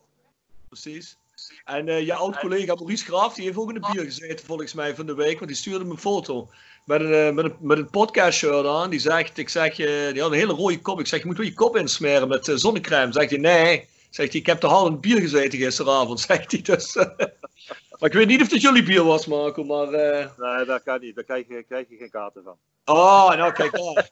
Precies. 0.67 1.17
En 1.65 1.85
je 2.05 2.13
oud-collega 2.13 2.75
Maurice 2.75 3.05
Graaf, 3.05 3.33
die 3.33 3.45
heeft 3.45 3.57
ook 3.57 3.69
in 3.69 3.75
een 3.75 3.91
bier 3.91 4.03
gezeten 4.03 4.45
volgens 4.45 4.73
mij 4.73 4.95
van 4.95 5.05
de 5.05 5.15
week. 5.15 5.35
Want 5.35 5.47
die 5.47 5.59
stuurde 5.59 5.85
me 5.85 5.91
een 5.91 5.97
foto 5.97 6.49
met 6.85 7.01
een, 7.01 7.35
met 7.35 7.45
een, 7.45 7.55
met 7.59 7.77
een 7.77 7.89
podcast 7.89 8.37
shirt 8.37 8.65
aan. 8.65 8.89
Die 8.89 8.99
zegt, 8.99 9.37
ik 9.37 9.49
zeg, 9.49 9.77
je, 9.77 10.09
die 10.13 10.21
had 10.21 10.31
een 10.31 10.37
hele 10.37 10.53
rode 10.53 10.81
kop. 10.81 10.99
Ik 10.99 11.07
zeg, 11.07 11.19
je 11.19 11.25
moet 11.25 11.37
wel 11.37 11.45
je 11.45 11.53
kop 11.53 11.77
insmeren 11.77 12.27
met 12.27 12.51
zonnecrème. 12.55 13.13
Zegt 13.13 13.29
hij, 13.29 13.39
nee. 13.39 13.87
Zegt 14.09 14.31
hij, 14.31 14.39
ik 14.39 14.45
heb 14.45 14.59
te 14.59 14.67
hard 14.67 14.87
een 14.87 14.99
bier 14.99 15.21
gezeten 15.21 15.59
gisteravond. 15.59 16.19
Zegt 16.27 16.51
hij 16.51 16.61
dus. 16.61 16.97
Maar 17.99 18.09
ik 18.09 18.15
weet 18.15 18.27
niet 18.27 18.41
of 18.41 18.51
het 18.51 18.61
jullie 18.61 18.83
bier 18.83 19.03
was, 19.03 19.25
Marco, 19.25 19.63
maar... 19.63 19.87
Uh... 19.87 20.27
Nee, 20.37 20.65
dat 20.65 20.83
kan 20.83 20.99
niet. 20.99 21.15
Daar 21.15 21.23
krijg 21.23 21.47
je, 21.47 21.63
krijg 21.63 21.89
je 21.89 21.97
geen 21.97 22.09
kaarten 22.09 22.43
van. 22.43 22.57
Oh, 22.85 23.35
nou 23.35 23.51
kijk 23.51 23.71
daar. 23.71 24.09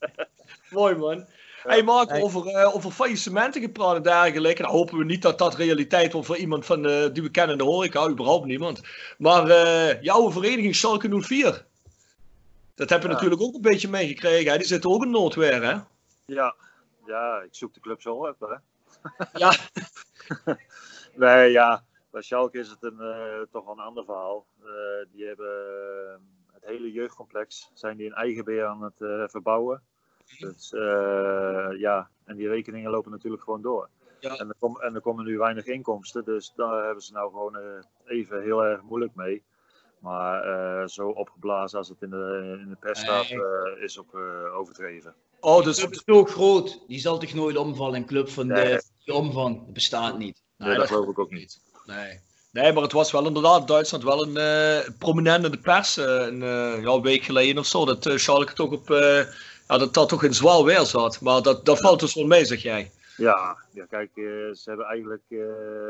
Mooi 0.70 0.94
man. 0.94 1.26
Hé 1.62 1.70
hey 1.70 1.82
Marco, 1.82 2.14
over, 2.14 2.46
uh, 2.46 2.74
over 2.74 2.90
faillissementen 2.90 3.60
gepraat 3.60 3.96
en 3.96 4.02
dergelijke. 4.02 4.62
Nou 4.62 4.74
hopen 4.74 4.98
we 4.98 5.04
niet 5.04 5.22
dat 5.22 5.38
dat 5.38 5.54
realiteit 5.54 6.12
wordt 6.12 6.26
voor 6.26 6.36
iemand 6.36 6.66
van, 6.66 6.86
uh, 6.86 7.06
die 7.12 7.22
we 7.22 7.30
kennen 7.30 7.52
in 7.52 7.64
de 7.64 7.70
horeca. 7.70 8.08
Überhaupt 8.08 8.46
niemand. 8.46 8.80
Maar 9.18 9.46
jouw 10.02 10.30
vereniging 10.30 10.76
Schalke 10.76 11.20
04. 11.20 11.64
Dat 12.74 12.90
heb 12.90 13.02
je 13.02 13.08
ja. 13.08 13.12
natuurlijk 13.14 13.42
ook 13.42 13.54
een 13.54 13.60
beetje 13.60 13.88
meegekregen. 13.88 14.58
Die 14.58 14.66
zitten 14.66 14.90
ook 14.90 15.02
in 15.02 15.10
Noordweer, 15.10 15.62
hè? 15.62 15.76
Ja. 16.26 16.54
Ja, 17.06 17.40
ik 17.40 17.54
zoek 17.54 17.74
de 17.74 17.80
club 17.80 18.00
zo 18.02 18.26
even, 18.26 18.48
hè. 18.48 19.24
ja. 19.32 19.54
nee, 21.14 21.50
ja. 21.50 21.84
Bij 22.12 22.22
Schalke 22.22 22.58
is 22.58 22.68
het 22.68 22.82
een, 22.82 22.98
uh, 23.00 23.40
toch 23.50 23.64
wel 23.64 23.74
een 23.74 23.84
ander 23.84 24.04
verhaal. 24.04 24.46
Uh, 24.60 24.66
die 25.12 25.26
hebben 25.26 25.48
het 26.52 26.64
hele 26.64 26.92
jeugdcomplex, 26.92 27.70
zijn 27.74 27.96
die 27.96 28.06
een 28.06 28.14
eigen 28.14 28.44
beheer 28.44 28.64
aan 28.64 28.82
het 28.82 29.00
uh, 29.00 29.28
verbouwen. 29.28 29.82
Dus 30.38 30.72
uh, 30.72 31.68
ja, 31.78 32.10
en 32.24 32.36
die 32.36 32.48
rekeningen 32.48 32.90
lopen 32.90 33.10
natuurlijk 33.10 33.42
gewoon 33.42 33.62
door. 33.62 33.88
Ja. 34.20 34.36
En, 34.36 34.48
er 34.48 34.54
kom, 34.58 34.80
en 34.80 34.94
er 34.94 35.00
komen 35.00 35.24
nu 35.24 35.38
weinig 35.38 35.66
inkomsten, 35.66 36.24
dus 36.24 36.52
daar 36.56 36.84
hebben 36.84 37.02
ze 37.02 37.12
nou 37.12 37.30
gewoon 37.30 37.56
uh, 37.56 37.62
even 38.04 38.42
heel 38.42 38.64
erg 38.64 38.82
moeilijk 38.82 39.14
mee. 39.14 39.42
Maar 39.98 40.46
uh, 40.46 40.86
zo 40.86 41.08
opgeblazen 41.08 41.78
als 41.78 41.88
het 41.88 42.02
in 42.02 42.10
de, 42.10 42.58
in 42.60 42.68
de 42.68 42.76
pers 42.76 43.00
staat, 43.00 43.34
is 43.80 43.98
ook 43.98 44.14
overdreven. 44.54 45.14
Oh, 45.40 45.64
dus 45.64 45.82
het 45.82 45.90
is 45.90 46.02
zo 46.04 46.24
groot. 46.24 46.84
Die 46.86 46.98
zal 46.98 47.18
toch 47.18 47.34
nooit 47.34 47.56
omvallen. 47.56 47.94
Een 47.94 48.06
club 48.06 48.28
van 48.28 48.46
nee. 48.46 48.64
de, 48.64 48.82
die 49.04 49.14
omvang 49.14 49.64
dat 49.64 49.72
bestaat 49.72 50.18
niet. 50.18 50.42
Nee, 50.56 50.68
nee 50.68 50.78
dat, 50.78 50.88
dat 50.88 50.96
geloof 50.96 51.10
ik 51.10 51.18
ook 51.18 51.30
niet. 51.30 51.71
Nee. 51.84 52.20
Nee, 52.52 52.72
maar 52.72 52.82
het 52.82 52.92
was 52.92 53.12
wel 53.12 53.26
inderdaad 53.26 53.68
Duitsland 53.68 54.04
wel 54.04 54.22
een 54.22 54.36
uh, 54.36 54.88
prominent 54.98 55.44
in 55.44 55.50
de 55.50 55.58
pers 55.58 55.98
uh, 55.98 56.04
een, 56.04 56.40
uh, 56.40 56.82
ja, 56.82 57.00
week 57.00 57.22
geleden 57.22 57.58
of 57.58 57.66
zo. 57.66 57.84
Dat 57.84 58.10
Schalke 58.14 58.52
toch 58.52 58.70
op, 58.70 58.88
ja, 59.68 59.78
dat 59.78 59.94
dat 59.94 60.08
toch 60.08 60.24
in 60.24 60.34
zwaar 60.34 60.64
weer 60.64 60.84
zat. 60.84 61.20
Maar 61.20 61.42
dat, 61.42 61.64
dat 61.64 61.80
valt 61.80 62.00
dus 62.00 62.14
wel 62.14 62.26
mee, 62.26 62.44
zeg 62.44 62.62
jij. 62.62 62.90
Ja, 63.16 63.56
ja 63.70 63.86
kijk, 63.86 64.10
ze 64.14 64.62
hebben 64.64 64.86
eigenlijk 64.86 65.22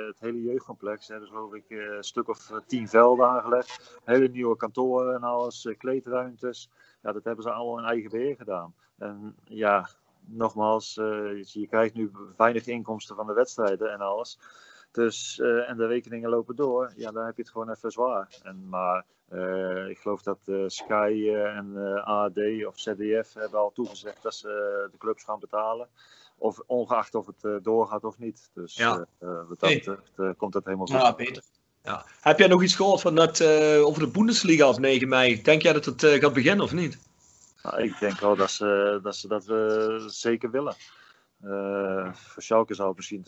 het 0.06 0.16
hele 0.18 0.42
jeugdcomplex, 0.42 1.08
hebben 1.08 1.28
ze 1.28 1.34
geloof 1.34 1.54
ik 1.54 1.64
een 1.68 2.04
stuk 2.04 2.28
of 2.28 2.50
tien 2.66 2.88
velden 2.88 3.28
aangelegd. 3.28 3.98
Hele 4.04 4.28
nieuwe 4.28 4.56
kantoren 4.56 5.14
en 5.14 5.22
alles, 5.22 5.68
kleedruimtes. 5.78 6.70
Ja, 7.02 7.12
dat 7.12 7.24
hebben 7.24 7.44
ze 7.44 7.50
allemaal 7.50 7.78
in 7.78 7.84
eigen 7.84 8.10
beheer 8.10 8.36
gedaan. 8.36 8.74
En 8.98 9.36
ja, 9.44 9.88
nogmaals, 10.24 10.94
je 10.94 11.66
krijgt 11.70 11.94
nu 11.94 12.10
weinig 12.36 12.66
inkomsten 12.66 13.16
van 13.16 13.26
de 13.26 13.32
wedstrijden 13.32 13.92
en 13.92 14.00
alles. 14.00 14.38
Dus, 14.92 15.38
uh, 15.42 15.70
en 15.70 15.76
de 15.76 15.86
rekeningen 15.86 16.30
lopen 16.30 16.56
door, 16.56 16.92
ja, 16.96 17.10
dan 17.10 17.24
heb 17.24 17.36
je 17.36 17.42
het 17.42 17.50
gewoon 17.50 17.70
even 17.70 17.90
zwaar. 17.90 18.28
En, 18.42 18.68
maar 18.68 19.04
uh, 19.32 19.88
ik 19.88 19.98
geloof 19.98 20.22
dat 20.22 20.38
uh, 20.44 20.64
Sky 20.66 21.30
en 21.34 21.76
AD 22.04 22.38
of 22.66 22.78
ZDF 22.78 23.34
hebben 23.34 23.58
al 23.58 23.72
toegezegd 23.72 24.22
dat 24.22 24.34
ze 24.34 24.48
de 24.92 24.98
clubs 24.98 25.24
gaan 25.24 25.40
betalen. 25.40 25.88
Of 26.38 26.60
ongeacht 26.66 27.14
of 27.14 27.26
het 27.26 27.64
doorgaat 27.64 28.04
of 28.04 28.18
niet. 28.18 28.50
Dus 28.54 28.76
ja. 28.76 29.06
wat 29.18 29.60
dat 29.60 29.74
betreft 29.74 30.36
komt 30.36 30.52
dat 30.52 30.64
helemaal 30.64 30.86
goed. 30.86 30.96
Ja, 30.96 31.14
beter. 31.14 31.42
Ja. 31.82 32.04
Heb 32.20 32.38
jij 32.38 32.48
nog 32.48 32.62
iets 32.62 32.74
gehoord 32.74 33.00
van 33.00 33.14
dat, 33.14 33.42
over 33.82 34.02
de 34.02 34.10
Bundesliga 34.10 34.68
op 34.68 34.78
9 34.78 35.08
mei? 35.08 35.42
Denk 35.42 35.62
jij 35.62 35.72
dat 35.72 35.84
het 35.84 36.04
gaat 36.04 36.32
beginnen 36.32 36.64
of 36.64 36.72
niet? 36.72 36.98
Nou, 37.62 37.82
ik 37.82 37.98
denk 37.98 38.20
wel 38.20 38.36
dat 38.36 38.50
ze 38.50 39.00
dat, 39.02 39.16
ze 39.16 39.28
dat 39.28 39.44
zeker 40.12 40.50
willen. 40.50 40.74
voor 42.12 42.42
Schalke 42.42 42.74
zou 42.74 42.88
het 42.88 42.96
misschien 42.96 43.22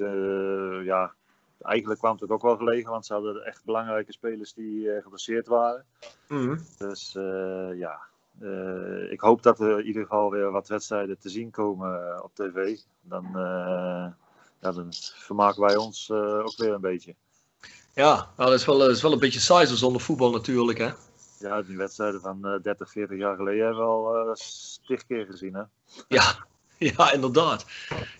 ja, 0.84 1.14
eigenlijk 1.60 2.00
kwam 2.00 2.16
het 2.20 2.30
ook 2.30 2.42
wel 2.42 2.56
gelegen, 2.56 2.90
want 2.90 3.06
ze 3.06 3.12
hadden 3.12 3.44
echt 3.44 3.64
belangrijke 3.64 4.12
spelers 4.12 4.54
die 4.54 4.84
uh, 4.84 5.02
geblesseerd 5.02 5.46
waren. 5.46 5.84
Mhm. 6.28 6.58
Dus 6.78 7.14
uh, 7.14 7.78
ja, 7.78 8.00
uh, 8.40 9.12
ik 9.12 9.20
hoop 9.20 9.42
dat 9.42 9.60
er 9.60 9.78
in 9.78 9.86
ieder 9.86 10.02
geval 10.02 10.30
weer 10.30 10.50
wat 10.50 10.68
wedstrijden 10.68 11.18
te 11.18 11.28
zien 11.28 11.50
komen 11.50 12.22
op 12.24 12.34
tv. 12.34 12.78
Dan, 13.02 13.28
ja, 14.60 14.72
dan 14.72 14.86
vermaken 15.14 15.60
wij 15.60 15.76
ons 15.76 16.10
ook 16.10 16.56
weer 16.56 16.72
een 16.72 16.80
beetje. 16.80 17.14
Ja, 17.94 18.14
nou, 18.36 18.50
dat, 18.50 18.58
is 18.58 18.64
wel, 18.64 18.78
dat 18.78 18.90
is 18.90 19.02
wel 19.02 19.12
een 19.12 19.18
beetje 19.18 19.40
saai 19.40 19.66
zonder 19.66 20.00
voetbal 20.00 20.30
natuurlijk, 20.30 20.78
hè? 20.78 20.90
Ja, 21.38 21.62
die 21.62 21.76
wedstrijden 21.76 22.20
van 22.20 22.60
30, 22.62 22.90
40 22.90 23.18
jaar 23.18 23.36
geleden 23.36 23.64
hebben 23.64 23.84
we 23.84 23.90
al 23.90 24.30
stig 24.36 25.06
keer 25.06 25.26
gezien, 25.26 25.54
hè? 25.54 25.62
Ja, 26.08 26.46
ja 26.94 27.12
inderdaad. 27.12 27.66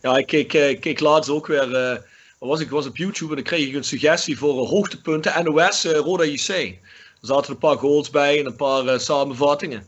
Ja, 0.01 0.16
ik 0.16 0.26
keek, 0.26 0.80
keek 0.80 1.01
laatst 1.01 1.30
ook 1.30 1.47
weer 1.47 2.03
was 2.47 2.61
ik 2.61 2.70
was 2.70 2.86
op 2.86 2.97
YouTube 2.97 3.30
en 3.30 3.36
dan 3.36 3.45
kreeg 3.45 3.68
ik 3.68 3.74
een 3.74 3.84
suggestie 3.84 4.38
voor 4.38 4.66
hoogtepunten 4.66 5.45
NOS 5.45 5.84
uh, 5.84 5.92
Roda 5.92 6.24
JC. 6.24 6.49
Er 6.49 6.78
zaten 7.20 7.53
een 7.53 7.59
paar 7.59 7.76
goals 7.76 8.11
bij 8.11 8.38
en 8.38 8.47
een 8.47 8.57
paar 8.57 8.84
uh, 8.84 8.99
samenvattingen. 8.99 9.86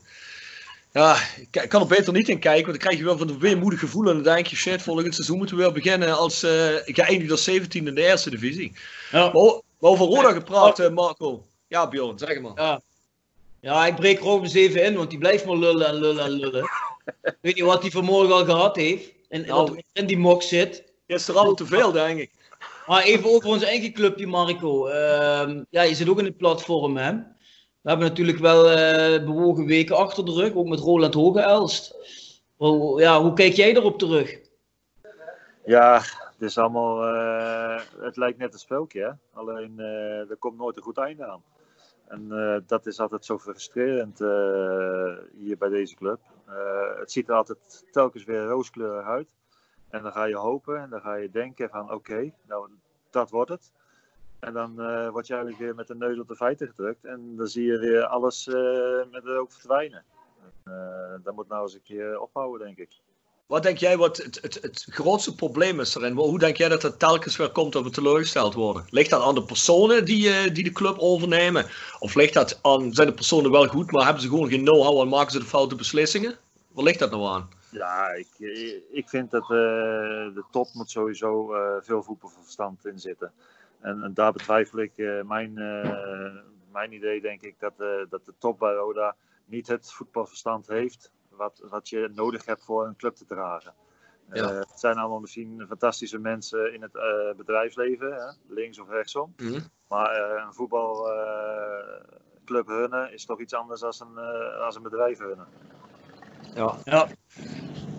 Ja, 0.93 1.17
ik, 1.51 1.69
kan 1.69 1.81
er 1.81 1.87
beter 1.87 2.13
niet 2.13 2.29
in 2.29 2.39
kijken, 2.39 2.67
want 2.67 2.79
dan 2.79 2.89
krijg 2.89 2.99
je 2.99 3.05
wel 3.05 3.19
van 3.19 3.29
een 3.29 3.39
weemoedig 3.39 3.81
gevoel. 3.81 4.09
En 4.09 4.15
dan 4.15 4.35
denk 4.35 4.47
je, 4.47 4.57
shit, 4.57 4.83
volgend 4.83 5.15
seizoen 5.15 5.39
moeten 5.39 5.57
we 5.57 5.63
weer 5.63 5.73
beginnen 5.73 6.17
als 6.17 6.45
uh, 6.45 6.51
geëindigd 6.85 7.31
als 7.31 7.45
17 7.45 7.87
in 7.87 7.95
de 7.95 8.07
eerste 8.07 8.31
divisie. 8.31 8.73
Ja. 9.13 9.19
Maar, 9.19 9.33
maar 9.33 9.91
over 9.91 10.07
Roda 10.07 10.33
gepraat, 10.33 10.91
Marco. 10.93 11.47
Ja, 11.69 11.89
Bjorn, 11.89 12.19
zeg 12.19 12.41
maar. 12.41 12.53
Ja, 12.55 12.81
ja 13.61 13.87
ik 13.87 13.95
breek 13.95 14.19
Robins 14.19 14.55
even 14.55 14.85
in, 14.85 14.95
want 14.95 15.11
die 15.11 15.19
blijft 15.19 15.45
maar 15.45 15.57
lullen 15.57 15.87
en 15.87 15.95
lullen 15.95 16.25
en 16.25 16.31
lullen. 16.31 16.71
Weet 17.41 17.57
je 17.57 17.65
wat 17.65 17.83
hij 17.83 17.91
vanmorgen 17.91 18.35
al 18.35 18.45
gehad 18.45 18.77
heeft? 18.77 19.11
En 19.29 19.47
nou, 19.47 19.83
in 19.93 20.07
die 20.07 20.19
mok 20.19 20.43
zit. 20.43 20.85
Gisteravond 21.07 21.57
te 21.57 21.67
veel, 21.67 21.93
denk 21.93 22.19
ik. 22.19 22.31
Maar 22.87 23.03
even 23.03 23.31
over 23.31 23.49
ons 23.49 23.63
eigen 23.63 23.93
clubje, 23.93 24.27
Marco. 24.27 24.89
Uh, 24.89 25.61
ja, 25.71 25.83
je 25.83 25.95
zit 25.95 26.09
ook 26.09 26.19
in 26.19 26.25
het 26.25 26.37
platform, 26.37 26.97
hè? 26.97 27.13
We 27.81 27.93
hebben 27.93 28.09
natuurlijk 28.09 28.39
wel 28.39 28.71
uh, 28.71 29.25
bewogen 29.25 29.67
weken 29.67 29.97
achter 29.97 30.25
de 30.25 30.33
rug, 30.33 30.55
ook 30.55 30.69
met 30.69 30.81
Roland 30.81 31.15
Hoge-Elst. 31.15 31.97
Hoe, 32.57 33.01
ja, 33.01 33.23
hoe 33.23 33.33
kijk 33.33 33.53
jij 33.53 33.75
erop 33.75 33.99
terug? 33.99 34.39
Ja, 35.65 35.97
het 36.33 36.43
is 36.43 36.59
allemaal, 36.59 37.15
uh, 37.15 37.81
het 37.99 38.17
lijkt 38.17 38.39
net 38.39 38.53
een 38.53 38.59
spelkje, 38.59 39.01
hè? 39.01 39.39
alleen 39.41 39.75
uh, 39.77 40.31
er 40.31 40.37
komt 40.39 40.59
nooit 40.59 40.77
een 40.77 40.83
goed 40.83 40.99
einde 40.99 41.27
aan. 41.27 41.43
En 42.09 42.65
dat 42.67 42.87
is 42.87 43.01
altijd 43.01 43.25
zo 43.25 43.39
frustrerend 43.39 44.19
hier 45.39 45.57
bij 45.59 45.69
deze 45.69 45.95
club. 45.95 46.19
het 46.99 47.13
ziet 47.13 47.29
er 47.29 47.35
altijd 47.35 47.85
telkens 47.91 48.25
weer 48.25 48.45
rooskleurig 48.45 49.07
uit. 49.07 49.27
En 49.91 50.03
dan 50.03 50.13
ga 50.13 50.25
je 50.25 50.37
hopen 50.37 50.81
en 50.83 50.91
dan 50.91 51.01
ga 51.01 51.15
je 51.15 51.31
denken 51.31 51.69
van 51.69 51.93
oké, 51.93 52.33
nou 52.47 52.69
dat 53.11 53.31
wordt 53.31 53.51
het. 53.51 53.73
En 54.39 54.53
dan 54.53 54.75
uh, 54.79 55.09
word 55.09 55.27
je 55.27 55.35
eigenlijk 55.35 55.63
weer 55.63 55.75
met 55.75 55.87
de 55.87 55.95
neus 55.95 56.19
op 56.19 56.29
de 56.29 56.37
feiten 56.37 56.67
gedrukt. 56.69 57.05
En 57.05 57.37
dan 57.37 57.47
zie 57.47 57.65
je 57.65 57.79
weer 57.79 58.05
alles 58.05 58.47
uh, 58.47 58.55
met 59.11 59.23
verdwijnen. 59.49 60.05
Uh, 60.69 60.75
dat 61.23 61.35
moet 61.35 61.49
nou 61.49 61.63
eens 61.63 61.75
een 61.75 61.83
keer 61.83 62.21
ophouden, 62.21 62.67
denk 62.67 62.79
ik. 62.79 62.89
Wat 63.47 63.63
denk 63.63 63.79
jij 63.79 63.97
wat 63.97 64.17
het, 64.17 64.39
het, 64.43 64.59
het 64.63 64.87
grootste 64.91 65.35
probleem 65.35 65.81
is 65.81 65.95
erin? 65.95 66.17
Hoe 66.17 66.39
denk 66.39 66.57
jij 66.57 66.69
dat 66.69 66.83
het 66.83 66.99
telkens 66.99 67.37
weer 67.37 67.51
komt 67.51 67.73
dat 67.73 67.83
we 67.83 67.91
teleurgesteld 67.91 68.55
worden? 68.55 68.85
Ligt 68.91 69.11
dat 69.11 69.23
aan 69.23 69.35
de 69.35 69.43
personen 69.43 70.05
die, 70.05 70.53
die 70.53 70.65
de 70.65 70.73
club 70.73 70.99
overnemen? 70.99 71.67
Of 71.99 72.15
ligt 72.15 72.35
dat 72.35 72.59
aan, 72.63 72.95
zijn 72.95 73.07
de 73.07 73.15
personen 73.15 73.51
wel 73.51 73.67
goed, 73.67 73.91
maar 73.91 74.05
hebben 74.05 74.23
ze 74.23 74.29
gewoon 74.29 74.49
geen 74.49 74.65
know-how 74.65 75.01
en 75.01 75.09
maken 75.09 75.33
ze 75.33 75.39
de 75.39 75.45
foute 75.45 75.75
beslissingen? 75.75 76.39
Waar 76.73 76.85
ligt 76.85 76.99
dat 76.99 77.11
nou 77.11 77.25
aan? 77.25 77.49
Ja, 77.77 78.11
ik, 78.11 78.29
ik 78.91 79.09
vind 79.09 79.31
dat 79.31 79.43
uh, 79.43 79.49
de 79.49 80.45
top 80.51 80.69
moet 80.73 80.91
sowieso 80.91 81.55
uh, 81.55 81.77
veel 81.81 82.03
voetbalverstand 82.03 82.87
in 82.87 82.99
zitten. 82.99 83.33
En, 83.81 84.03
en 84.03 84.15
daar 84.15 84.33
betwijfel 84.33 84.79
ik 84.79 84.93
uh, 84.97 85.23
mijn, 85.23 85.53
mijn 86.73 86.93
idee, 86.93 87.21
denk 87.21 87.43
ik, 87.43 87.55
dat, 87.59 87.79
dat 88.09 88.25
de 88.25 88.35
top 88.39 88.59
bij 88.59 88.75
Roda 88.75 89.17
niet 89.45 89.67
het 89.67 89.93
voetbalverstand 89.93 90.67
heeft 90.67 91.13
wat, 91.29 91.63
wat 91.69 91.89
je 91.89 92.11
nodig 92.15 92.45
hebt 92.45 92.65
voor 92.65 92.87
een 92.87 92.97
club 92.97 93.15
te 93.15 93.25
dragen. 93.25 93.75
Ja. 94.33 94.53
het 94.53 94.81
zijn 94.81 94.97
allemaal 94.97 95.21
misschien 95.21 95.65
fantastische 95.69 96.19
mensen 96.19 96.73
in 96.73 96.83
het 96.83 96.93
bedrijfsleven, 97.37 98.13
hè, 98.13 98.31
links 98.55 98.79
of 98.79 98.89
rechtsom. 98.89 99.35
Mm 99.37 99.59
Maar 99.89 100.41
een 100.47 100.55
voetbalclub 100.55 102.67
runnen 102.67 103.13
is 103.13 103.25
toch 103.25 103.41
iets 103.41 103.55
anders 103.55 103.81
dan 103.81 103.93
een, 104.01 104.19
als 104.59 104.77
een 104.77 104.83
bedrijf 104.83 105.19
runnen. 105.19 105.47
Ja, 106.57 106.79
ja. 106.85 107.09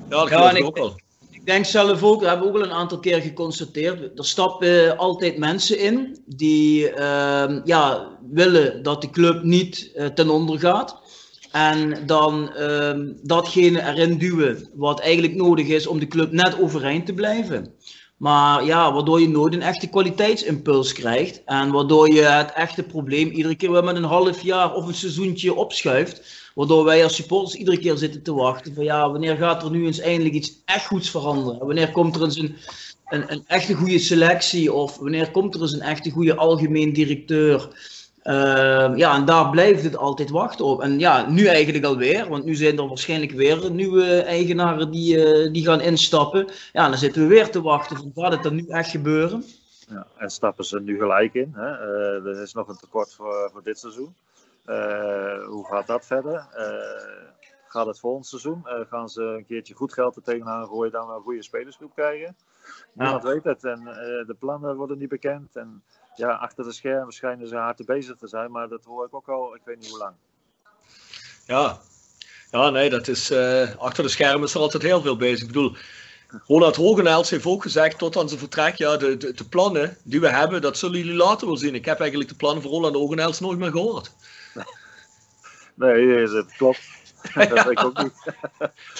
ja 0.09 0.19
dat 0.19 0.29
ja, 0.29 0.51
ik, 0.51 0.65
ook 0.65 0.77
wel. 0.77 0.95
Ik 1.31 1.45
denk 1.45 1.65
zelf 1.65 2.03
ook, 2.03 2.19
dat 2.19 2.29
hebben 2.29 2.47
we 2.47 2.53
ook 2.53 2.59
al 2.59 2.69
een 2.69 2.75
aantal 2.75 2.99
keer 2.99 3.21
geconstateerd. 3.21 4.19
Er 4.19 4.25
stappen 4.25 4.97
altijd 4.97 5.37
mensen 5.37 5.79
in 5.79 6.23
die 6.25 6.89
uh, 6.89 7.59
ja, 7.63 8.09
willen 8.31 8.83
dat 8.83 9.01
de 9.01 9.09
club 9.09 9.43
niet 9.43 9.91
uh, 9.95 10.05
ten 10.05 10.29
onder 10.29 10.59
gaat. 10.59 10.99
En 11.51 12.05
dan 12.05 12.51
uh, 12.57 12.93
datgene 13.23 13.81
erin 13.81 14.17
duwen 14.17 14.69
wat 14.73 14.99
eigenlijk 14.99 15.35
nodig 15.35 15.67
is 15.67 15.87
om 15.87 15.99
de 15.99 16.07
club 16.07 16.31
net 16.31 16.61
overeind 16.61 17.05
te 17.05 17.13
blijven. 17.13 17.73
Maar 18.17 18.65
ja, 18.65 18.93
waardoor 18.93 19.21
je 19.21 19.29
nooit 19.29 19.53
een 19.53 19.61
echte 19.61 19.87
kwaliteitsimpuls 19.87 20.93
krijgt. 20.93 21.43
En 21.45 21.71
waardoor 21.71 22.13
je 22.13 22.21
het 22.21 22.51
echte 22.51 22.83
probleem 22.83 23.29
iedere 23.29 23.55
keer 23.55 23.71
weer 23.71 23.83
met 23.83 23.95
een 23.95 24.03
half 24.03 24.41
jaar 24.41 24.73
of 24.73 24.87
een 24.87 24.93
seizoentje 24.93 25.53
opschuift. 25.53 26.21
Waardoor 26.55 26.83
wij 26.83 27.03
als 27.03 27.15
supporters 27.15 27.55
iedere 27.55 27.79
keer 27.79 27.97
zitten 27.97 28.23
te 28.23 28.33
wachten 28.33 28.73
van 28.73 28.83
ja, 28.83 29.11
wanneer 29.11 29.35
gaat 29.35 29.63
er 29.63 29.71
nu 29.71 29.85
eens 29.85 29.99
eindelijk 29.99 30.35
iets 30.35 30.61
echt 30.65 30.85
goeds 30.85 31.09
veranderen? 31.09 31.65
Wanneer 31.65 31.91
komt 31.91 32.15
er 32.15 32.23
eens 32.23 32.37
een, 32.37 32.55
een, 33.07 33.31
een 33.31 33.43
echte 33.47 33.73
goede 33.73 33.99
selectie 33.99 34.73
of 34.73 34.97
wanneer 34.97 35.31
komt 35.31 35.55
er 35.55 35.61
eens 35.61 35.73
een 35.73 35.81
echte 35.81 36.09
goede 36.09 36.35
algemeen 36.35 36.93
directeur? 36.93 37.69
Uh, 38.27 38.97
ja, 38.97 39.15
en 39.15 39.25
daar 39.25 39.49
blijft 39.49 39.83
het 39.83 39.97
altijd 39.97 40.29
wachten 40.29 40.65
op. 40.65 40.81
En 40.81 40.99
ja, 40.99 41.29
nu 41.29 41.45
eigenlijk 41.45 41.85
alweer, 41.85 42.29
want 42.29 42.45
nu 42.45 42.55
zijn 42.55 42.77
er 42.77 42.87
waarschijnlijk 42.87 43.31
weer 43.31 43.71
nieuwe 43.71 44.21
eigenaren 44.21 44.91
die, 44.91 45.17
uh, 45.17 45.53
die 45.53 45.65
gaan 45.65 45.81
instappen. 45.81 46.47
Ja, 46.73 46.89
dan 46.89 46.97
zitten 46.97 47.21
we 47.21 47.27
weer 47.27 47.49
te 47.49 47.61
wachten 47.61 47.97
van 47.97 48.11
gaat 48.15 48.31
het 48.31 48.43
dan 48.43 48.55
nu 48.55 48.65
echt 48.67 48.89
gebeuren? 48.89 49.43
Ja, 49.89 50.07
en 50.17 50.29
stappen 50.29 50.65
ze 50.65 50.79
nu 50.79 50.97
gelijk 50.97 51.33
in. 51.33 51.51
Hè? 51.55 51.71
Uh, 51.71 52.25
er 52.25 52.41
is 52.41 52.53
nog 52.53 52.67
een 52.67 52.77
tekort 52.77 53.13
voor, 53.13 53.49
voor 53.53 53.63
dit 53.63 53.79
seizoen. 53.79 54.15
Eh, 54.67 55.45
hoe 55.45 55.65
gaat 55.65 55.87
dat 55.87 56.05
verder? 56.05 56.47
Eh, 56.51 57.33
gaat 57.67 57.85
het 57.85 57.99
volgend 57.99 58.25
seizoen? 58.25 58.63
Uh, 58.65 58.79
gaan 58.89 59.09
ze 59.09 59.21
een 59.21 59.45
keertje 59.45 59.73
goed 59.73 59.93
geld 59.93 60.15
er 60.15 60.23
tegenaan 60.23 60.67
gooien, 60.67 60.91
dan 60.91 61.09
een 61.09 61.21
goede 61.21 61.43
spelersgroep 61.43 61.93
krijgen? 61.93 62.35
Niemand 62.93 63.23
weet 63.23 63.43
het 63.43 63.63
en 63.63 63.83
de 64.27 64.35
plannen 64.39 64.75
worden 64.75 64.97
niet 64.97 65.09
bekend. 65.09 65.55
En 65.55 65.83
ja, 66.17 66.29
achter 66.29 66.63
de 66.63 66.71
schermen 66.71 67.13
schijnen 67.13 67.47
ze 67.47 67.55
hard 67.55 67.85
bezig 67.85 68.15
te 68.15 68.27
zijn, 68.27 68.51
maar 68.51 68.67
dat 68.67 68.85
hoor 68.85 69.05
ik 69.05 69.15
ook 69.15 69.29
al, 69.29 69.55
ik 69.55 69.61
weet 69.65 69.79
niet 69.79 69.89
hoe 69.89 69.97
lang. 69.97 70.15
Ja, 71.45 71.79
Ja, 72.51 72.69
nee, 72.69 72.89
dat 72.89 73.07
is, 73.07 73.31
uh, 73.31 73.75
achter 73.75 74.03
de 74.03 74.09
schermen 74.09 74.47
is 74.47 74.53
er 74.53 74.59
altijd 74.59 74.83
heel 74.83 75.01
veel 75.01 75.17
bezig. 75.17 75.41
Ik 75.41 75.47
bedoel, 75.47 75.75
Ronald 76.47 76.75
Hogenels 76.75 77.29
heeft 77.29 77.45
ook 77.45 77.61
gezegd 77.61 77.97
tot 77.97 78.17
aan 78.17 78.27
zijn 78.27 78.39
vertrek, 78.39 78.75
ja, 78.75 78.97
de, 78.97 79.17
de, 79.17 79.33
de, 79.33 79.45
plannen 79.45 79.97
die 80.03 80.19
we 80.19 80.29
hebben, 80.29 80.61
dat 80.61 80.77
zullen 80.77 80.97
jullie 80.97 81.13
later 81.13 81.47
wel 81.47 81.57
zien. 81.57 81.75
Ik 81.75 81.85
heb 81.85 81.99
eigenlijk 81.99 82.29
de 82.29 82.35
plannen 82.35 82.61
van 82.63 82.71
Roland 82.71 82.95
Hogenels 82.95 83.39
nooit 83.39 83.59
meer 83.59 83.71
gehoord. 83.71 84.11
Nee, 85.75 86.27
dat 86.27 86.55
klopt. 86.55 86.79
dat 87.33 87.63
weet 87.63 87.71
ik 87.71 87.83
ook 87.83 88.03
niet. 88.03 88.13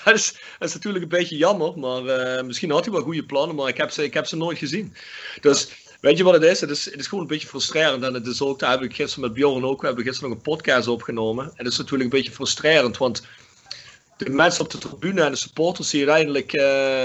dat, 0.04 0.14
is, 0.14 0.34
dat 0.60 0.68
is 0.68 0.74
natuurlijk 0.74 1.04
een 1.04 1.10
beetje 1.10 1.38
jammer, 1.38 1.80
maar 1.80 2.04
uh, 2.04 2.44
misschien 2.44 2.72
had 2.72 2.86
hij 2.86 2.94
wel 2.94 3.04
goede 3.04 3.26
plannen, 3.26 3.56
maar 3.56 3.68
ik 3.68 3.78
heb 3.78 3.90
ze, 3.90 4.04
ik 4.04 4.14
heb 4.14 4.26
ze 4.26 4.36
nooit 4.36 4.58
gezien. 4.58 4.96
Dus 5.42 5.87
weet 6.02 6.18
je 6.18 6.24
wat 6.24 6.34
het 6.34 6.44
is? 6.44 6.62
Het 6.62 6.70
is, 6.70 6.86
het 6.86 7.00
is 7.00 7.08
gewoon 7.08 7.24
een 7.24 7.30
beetje 7.30 7.48
frustrerend. 7.48 8.04
En 8.04 8.14
het 8.14 8.28
is 8.28 8.42
ook, 8.42 8.60
daar 8.60 8.72
heb 8.72 8.82
ik 8.82 8.96
gisteren 8.96 9.24
met 9.24 9.34
Bjorn 9.34 9.66
ook, 9.66 9.82
we 9.82 9.88
hebben 9.88 10.06
gisteren 10.06 10.30
nog 10.30 10.38
een 10.38 10.44
podcast 10.44 10.88
opgenomen. 10.88 11.46
En 11.46 11.64
het 11.64 11.72
is 11.72 11.78
natuurlijk 11.78 12.04
een 12.04 12.18
beetje 12.18 12.34
frustrerend, 12.34 12.98
want 12.98 13.28
de 14.18 14.30
mensen 14.30 14.64
op 14.64 14.72
de 14.72 14.78
tribune 14.78 15.22
en 15.22 15.32
de 15.32 15.38
supporters 15.38 15.90
die 15.90 16.00
uiteindelijk, 16.00 16.54
uh, 16.54 17.04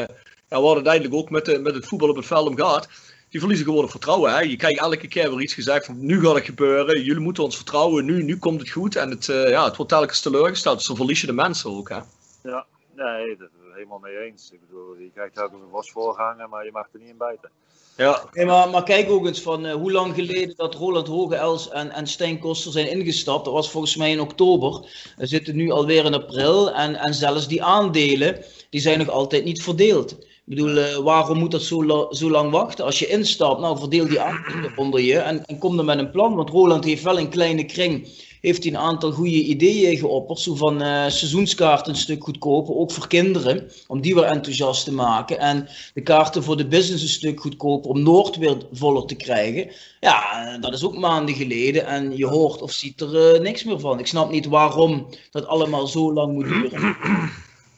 ja, 0.49 0.61
waar 0.61 0.63
het 0.63 0.75
uiteindelijk 0.75 1.15
ook 1.15 1.31
met, 1.31 1.45
de, 1.45 1.59
met 1.59 1.75
het 1.75 1.87
voetbal 1.87 2.09
op 2.09 2.17
het 2.17 2.27
veld 2.27 2.49
om 2.49 2.59
gaat, 2.59 2.89
die 3.29 3.41
verliezen 3.41 3.67
gewoon 3.67 3.91
vertrouwen. 3.91 4.33
Hè? 4.33 4.41
Je 4.41 4.57
krijgt 4.57 4.81
elke 4.81 5.09
keer 5.09 5.31
weer 5.31 5.41
iets 5.41 5.55
gezegd 5.55 5.87
van 5.87 6.07
nu 6.07 6.21
gaat 6.21 6.35
het 6.35 6.45
gebeuren, 6.45 7.03
jullie 7.03 7.23
moeten 7.23 7.45
ons 7.45 7.57
vertrouwen, 7.57 8.05
nu, 8.05 8.23
nu 8.23 8.39
komt 8.39 8.61
het 8.61 8.71
goed. 8.71 8.97
En 8.97 9.11
het, 9.11 9.29
uh, 9.29 9.49
ja, 9.49 9.65
het 9.65 9.77
wordt 9.77 9.93
telkens 9.93 10.21
teleurgesteld, 10.21 10.79
dus 10.79 10.87
dan 10.87 10.97
verlies 10.97 11.21
je 11.21 11.27
de 11.27 11.33
mensen 11.33 11.71
ook. 11.71 11.89
Hè? 11.89 11.99
Ja, 12.43 12.67
nee, 12.97 13.37
helemaal 13.75 13.99
mee 13.99 14.19
eens. 14.19 14.51
Ik 14.53 14.61
bedoel, 14.67 14.97
je 14.99 15.11
krijgt 15.15 15.41
ook 15.41 15.53
een 15.53 15.83
voorgangen, 15.93 16.49
maar 16.49 16.65
je 16.65 16.73
mag 16.73 16.89
er 16.93 16.99
niet 16.99 17.09
in 17.09 17.17
bijten. 17.17 17.51
Ja. 17.97 18.29
Hey, 18.31 18.45
maar, 18.45 18.71
maar, 18.71 18.83
kijk 18.83 19.11
ook 19.11 19.27
eens 19.27 19.41
van 19.41 19.67
uh, 19.67 19.73
hoe 19.73 19.93
lang 19.93 20.15
geleden 20.15 20.57
dat 20.57 20.75
Roland 20.75 21.07
Hogeels 21.07 21.71
en, 21.71 21.91
en 21.91 22.07
Stijn 22.07 22.39
Koster 22.39 22.73
zijn 22.73 22.91
ingestapt. 22.91 23.45
Dat 23.45 23.55
was 23.55 23.71
volgens 23.71 23.97
mij 23.97 24.11
in 24.11 24.21
oktober. 24.21 24.73
We 25.17 25.27
zitten 25.27 25.57
nu 25.57 25.71
alweer 25.71 26.05
in 26.05 26.15
april. 26.15 26.73
En, 26.73 26.95
en 26.95 27.15
zelfs 27.15 27.49
die 27.49 27.63
aandelen, 27.63 28.45
die 28.71 28.81
zijn 28.81 28.99
nog 28.99 29.09
altijd 29.09 29.45
niet 29.45 29.63
verdeeld. 29.63 30.13
Ik 30.13 30.19
bedoel, 30.45 30.77
uh, 30.77 30.97
waarom 30.97 31.39
moet 31.39 31.51
dat 31.51 31.63
zo, 31.63 32.09
zo, 32.11 32.31
lang 32.31 32.51
wachten? 32.51 32.85
Als 32.85 32.99
je 32.99 33.07
instapt, 33.07 33.61
nou 33.61 33.79
verdeel 33.79 34.09
die 34.09 34.21
aandelen 34.21 34.73
onder 34.77 35.01
je 35.01 35.19
en, 35.19 35.45
en 35.45 35.59
kom 35.59 35.77
dan 35.77 35.85
met 35.85 35.99
een 35.99 36.11
plan. 36.11 36.35
Want 36.35 36.51
Roland 36.51 36.85
heeft 36.85 37.03
wel 37.03 37.19
een 37.19 37.31
kleine 37.31 37.65
kring 37.65 38.09
heeft 38.43 38.63
hij 38.63 38.73
een 38.73 38.79
aantal 38.79 39.13
goede 39.13 39.43
ideeën 39.43 39.97
geopperd. 39.97 40.39
Zo 40.39 40.55
van 40.55 40.83
uh, 40.83 41.09
seizoenskaarten 41.09 41.93
een 41.93 41.99
stuk 41.99 42.25
goedkoper, 42.25 42.75
ook 42.75 42.93
voor 42.93 43.09
kinderen, 43.09 43.71
om 43.87 44.01
die 44.01 44.15
weer 44.15 44.25
enthousiast 44.25 44.85
te 44.85 44.93
maken. 44.93 45.39
En 45.39 45.69
de 45.95 46.03
kaarten 46.03 46.43
voor 46.43 46.57
de 46.57 46.67
business 46.67 47.03
een 47.03 47.09
stuk 47.09 47.41
goedkoper, 47.41 47.91
om 47.91 48.03
Noord 48.03 48.37
weer 48.37 48.57
voller 48.73 49.05
te 49.07 49.15
krijgen. 49.15 49.71
Ja, 50.01 50.59
dat 50.61 50.73
is 50.73 50.85
ook 50.85 50.97
maanden 50.99 51.35
geleden 51.35 51.87
en 51.87 52.17
je 52.17 52.27
hoort 52.27 52.63
of 52.63 52.73
ziet 52.73 53.01
er 53.01 53.35
uh, 53.35 53.41
niks 53.41 53.65
meer 53.65 53.81
van. 53.81 53.99
Ik 53.99 54.07
snap 54.07 54.31
niet 54.31 54.47
waarom 54.47 55.07
dat 55.31 55.47
allemaal 55.47 55.87
zo 55.87 56.13
lang 56.13 56.33
moet 56.33 56.49
duren. 56.49 56.97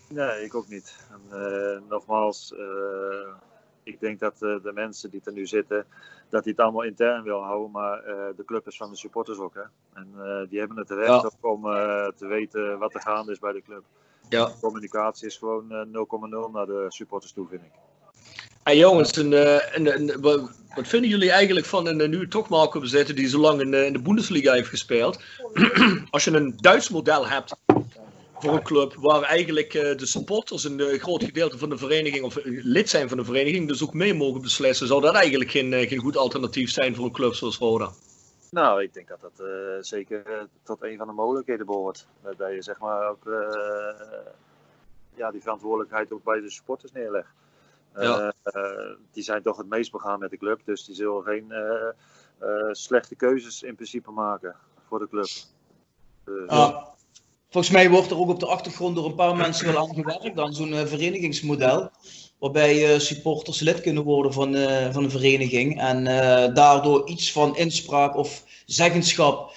Nee, 0.09 0.45
ik 0.45 0.55
ook 0.55 0.69
niet. 0.69 0.95
En, 1.31 1.83
nogmaals, 1.89 2.53
ik 3.85 4.01
denk 4.01 4.21
dat 4.21 4.39
de 4.39 4.71
mensen 4.75 5.11
die 5.11 5.21
er 5.25 5.33
nu 5.33 5.47
zitten, 5.47 5.87
dat 6.29 6.45
hij 6.45 6.53
het 6.53 6.61
allemaal 6.61 6.83
intern 6.83 7.23
wil 7.23 7.43
houden. 7.43 7.71
Maar 7.71 8.09
uh, 8.09 8.15
de 8.37 8.45
club 8.45 8.67
is 8.67 8.77
van 8.77 8.91
de 8.91 8.97
supporters 8.97 9.39
ook. 9.39 9.55
Hè? 9.55 9.63
En 10.01 10.09
uh, 10.17 10.49
die 10.49 10.59
hebben 10.59 10.77
het 10.77 10.91
recht 10.91 11.23
ja. 11.23 11.31
om 11.41 11.63
te 12.17 12.27
weten 12.27 12.79
wat 12.79 12.95
er 12.95 13.01
gaande 13.01 13.33
is 13.33 13.39
bij 13.39 13.53
de 13.53 13.63
club. 13.63 13.83
Ja. 14.29 14.45
De 14.45 14.53
communicatie 14.61 15.27
is 15.27 15.37
gewoon 15.37 15.87
0,0 16.49 16.53
naar 16.53 16.67
de 16.67 16.85
supporters 16.89 17.33
toe, 17.33 17.49
vind 17.49 17.63
ik. 17.63 17.73
Hey 18.63 18.77
jongens, 18.77 19.17
een, 19.17 19.33
een, 19.33 19.95
een, 19.95 20.21
wat 20.75 20.89
vinden 20.89 21.11
jullie 21.11 21.31
eigenlijk 21.31 21.67
van 21.67 21.87
een 21.87 22.11
nu 22.11 22.29
toch 22.29 22.49
Marco 22.49 22.81
bezetten 22.81 23.15
die 23.15 23.29
zo 23.29 23.39
lang 23.39 23.61
in, 23.61 23.75
in 23.75 23.93
de 23.93 24.03
Bundesliga 24.03 24.53
heeft 24.53 24.69
gespeeld? 24.69 25.23
Als 26.11 26.25
je 26.25 26.31
een 26.31 26.55
Duits 26.57 26.89
model 26.89 27.27
hebt, 27.27 27.57
voor 28.45 28.55
een 28.55 28.63
club 28.63 28.95
waar 28.95 29.23
eigenlijk 29.23 29.75
uh, 29.75 29.97
de 29.97 30.07
supporters 30.07 30.65
een 30.65 30.79
uh, 30.79 31.01
groot 31.01 31.25
gedeelte 31.25 31.59
van 31.59 31.69
de 31.69 31.79
vereniging 31.79 32.25
of 32.25 32.37
uh, 32.37 32.65
lid 32.65 32.89
zijn 32.89 33.09
van 33.09 33.17
de 33.17 33.25
vereniging, 33.25 33.69
dus 33.69 33.83
ook 33.83 33.95
mee 33.95 34.15
mogen 34.15 34.41
beslissen. 34.41 34.87
Zou 34.87 35.01
dat 35.01 35.15
eigenlijk 35.15 35.51
geen, 35.51 35.73
geen 35.73 35.99
goed 35.99 36.17
alternatief 36.17 36.71
zijn 36.71 36.95
voor 36.95 37.05
een 37.05 37.13
club 37.13 37.35
zoals 37.35 37.59
Roda? 37.59 37.91
Nou, 38.51 38.83
ik 38.83 38.95
denk 38.95 39.09
dat 39.09 39.21
dat 39.21 39.47
zeker 39.87 40.49
tot 40.63 40.83
een 40.83 40.97
van 40.97 41.07
de 41.07 41.13
mogelijkheden 41.13 41.67
behoort. 41.67 42.07
Dat 42.23 42.53
je 42.53 42.63
zeg 42.63 42.79
maar 42.79 43.09
ook 43.09 43.23
ja, 45.15 45.31
die 45.31 45.43
verantwoordelijkheid 45.43 46.13
ook 46.13 46.25
bij 46.25 46.41
de 46.41 46.51
supporters 46.51 46.93
neerlegt. 46.93 47.29
Ja. 47.95 48.33
die 49.13 49.23
zijn 49.23 49.43
toch 49.43 49.57
het 49.57 49.69
meest 49.69 49.93
begaan 49.93 50.19
met 50.19 50.31
de 50.31 50.37
club, 50.37 50.61
dus 50.65 50.85
die 50.85 50.95
zullen 50.95 51.23
geen 51.23 51.53
slechte 52.73 53.15
keuzes 53.15 53.63
in 53.63 53.75
principe 53.75 54.11
maken 54.11 54.57
voor 54.89 54.99
de 54.99 55.09
club. 55.09 55.29
ja. 56.49 56.94
Volgens 57.55 57.75
mij 57.75 57.91
wordt 57.91 58.11
er 58.11 58.19
ook 58.19 58.29
op 58.29 58.41
de 58.41 58.47
achtergrond 58.47 58.97
door 58.97 59.05
een 59.05 59.15
paar 59.15 59.37
mensen 59.37 59.73
wel 59.73 59.89
aan 59.89 59.95
gewerkt 59.95 60.39
aan 60.39 60.55
zo'n 60.55 60.73
uh, 60.73 60.81
verenigingsmodel. 60.85 61.91
Waarbij 62.39 62.95
uh, 62.95 62.99
supporters 62.99 63.61
lid 63.61 63.81
kunnen 63.81 64.03
worden 64.03 64.33
van, 64.33 64.55
uh, 64.55 64.93
van 64.93 65.05
een 65.05 65.11
vereniging. 65.11 65.81
En 65.81 66.05
daardoor 66.55 67.09
iets 67.09 67.33
van 67.33 67.57
inspraak 67.57 68.17
of 68.17 68.45
zeggenschap 68.67 69.53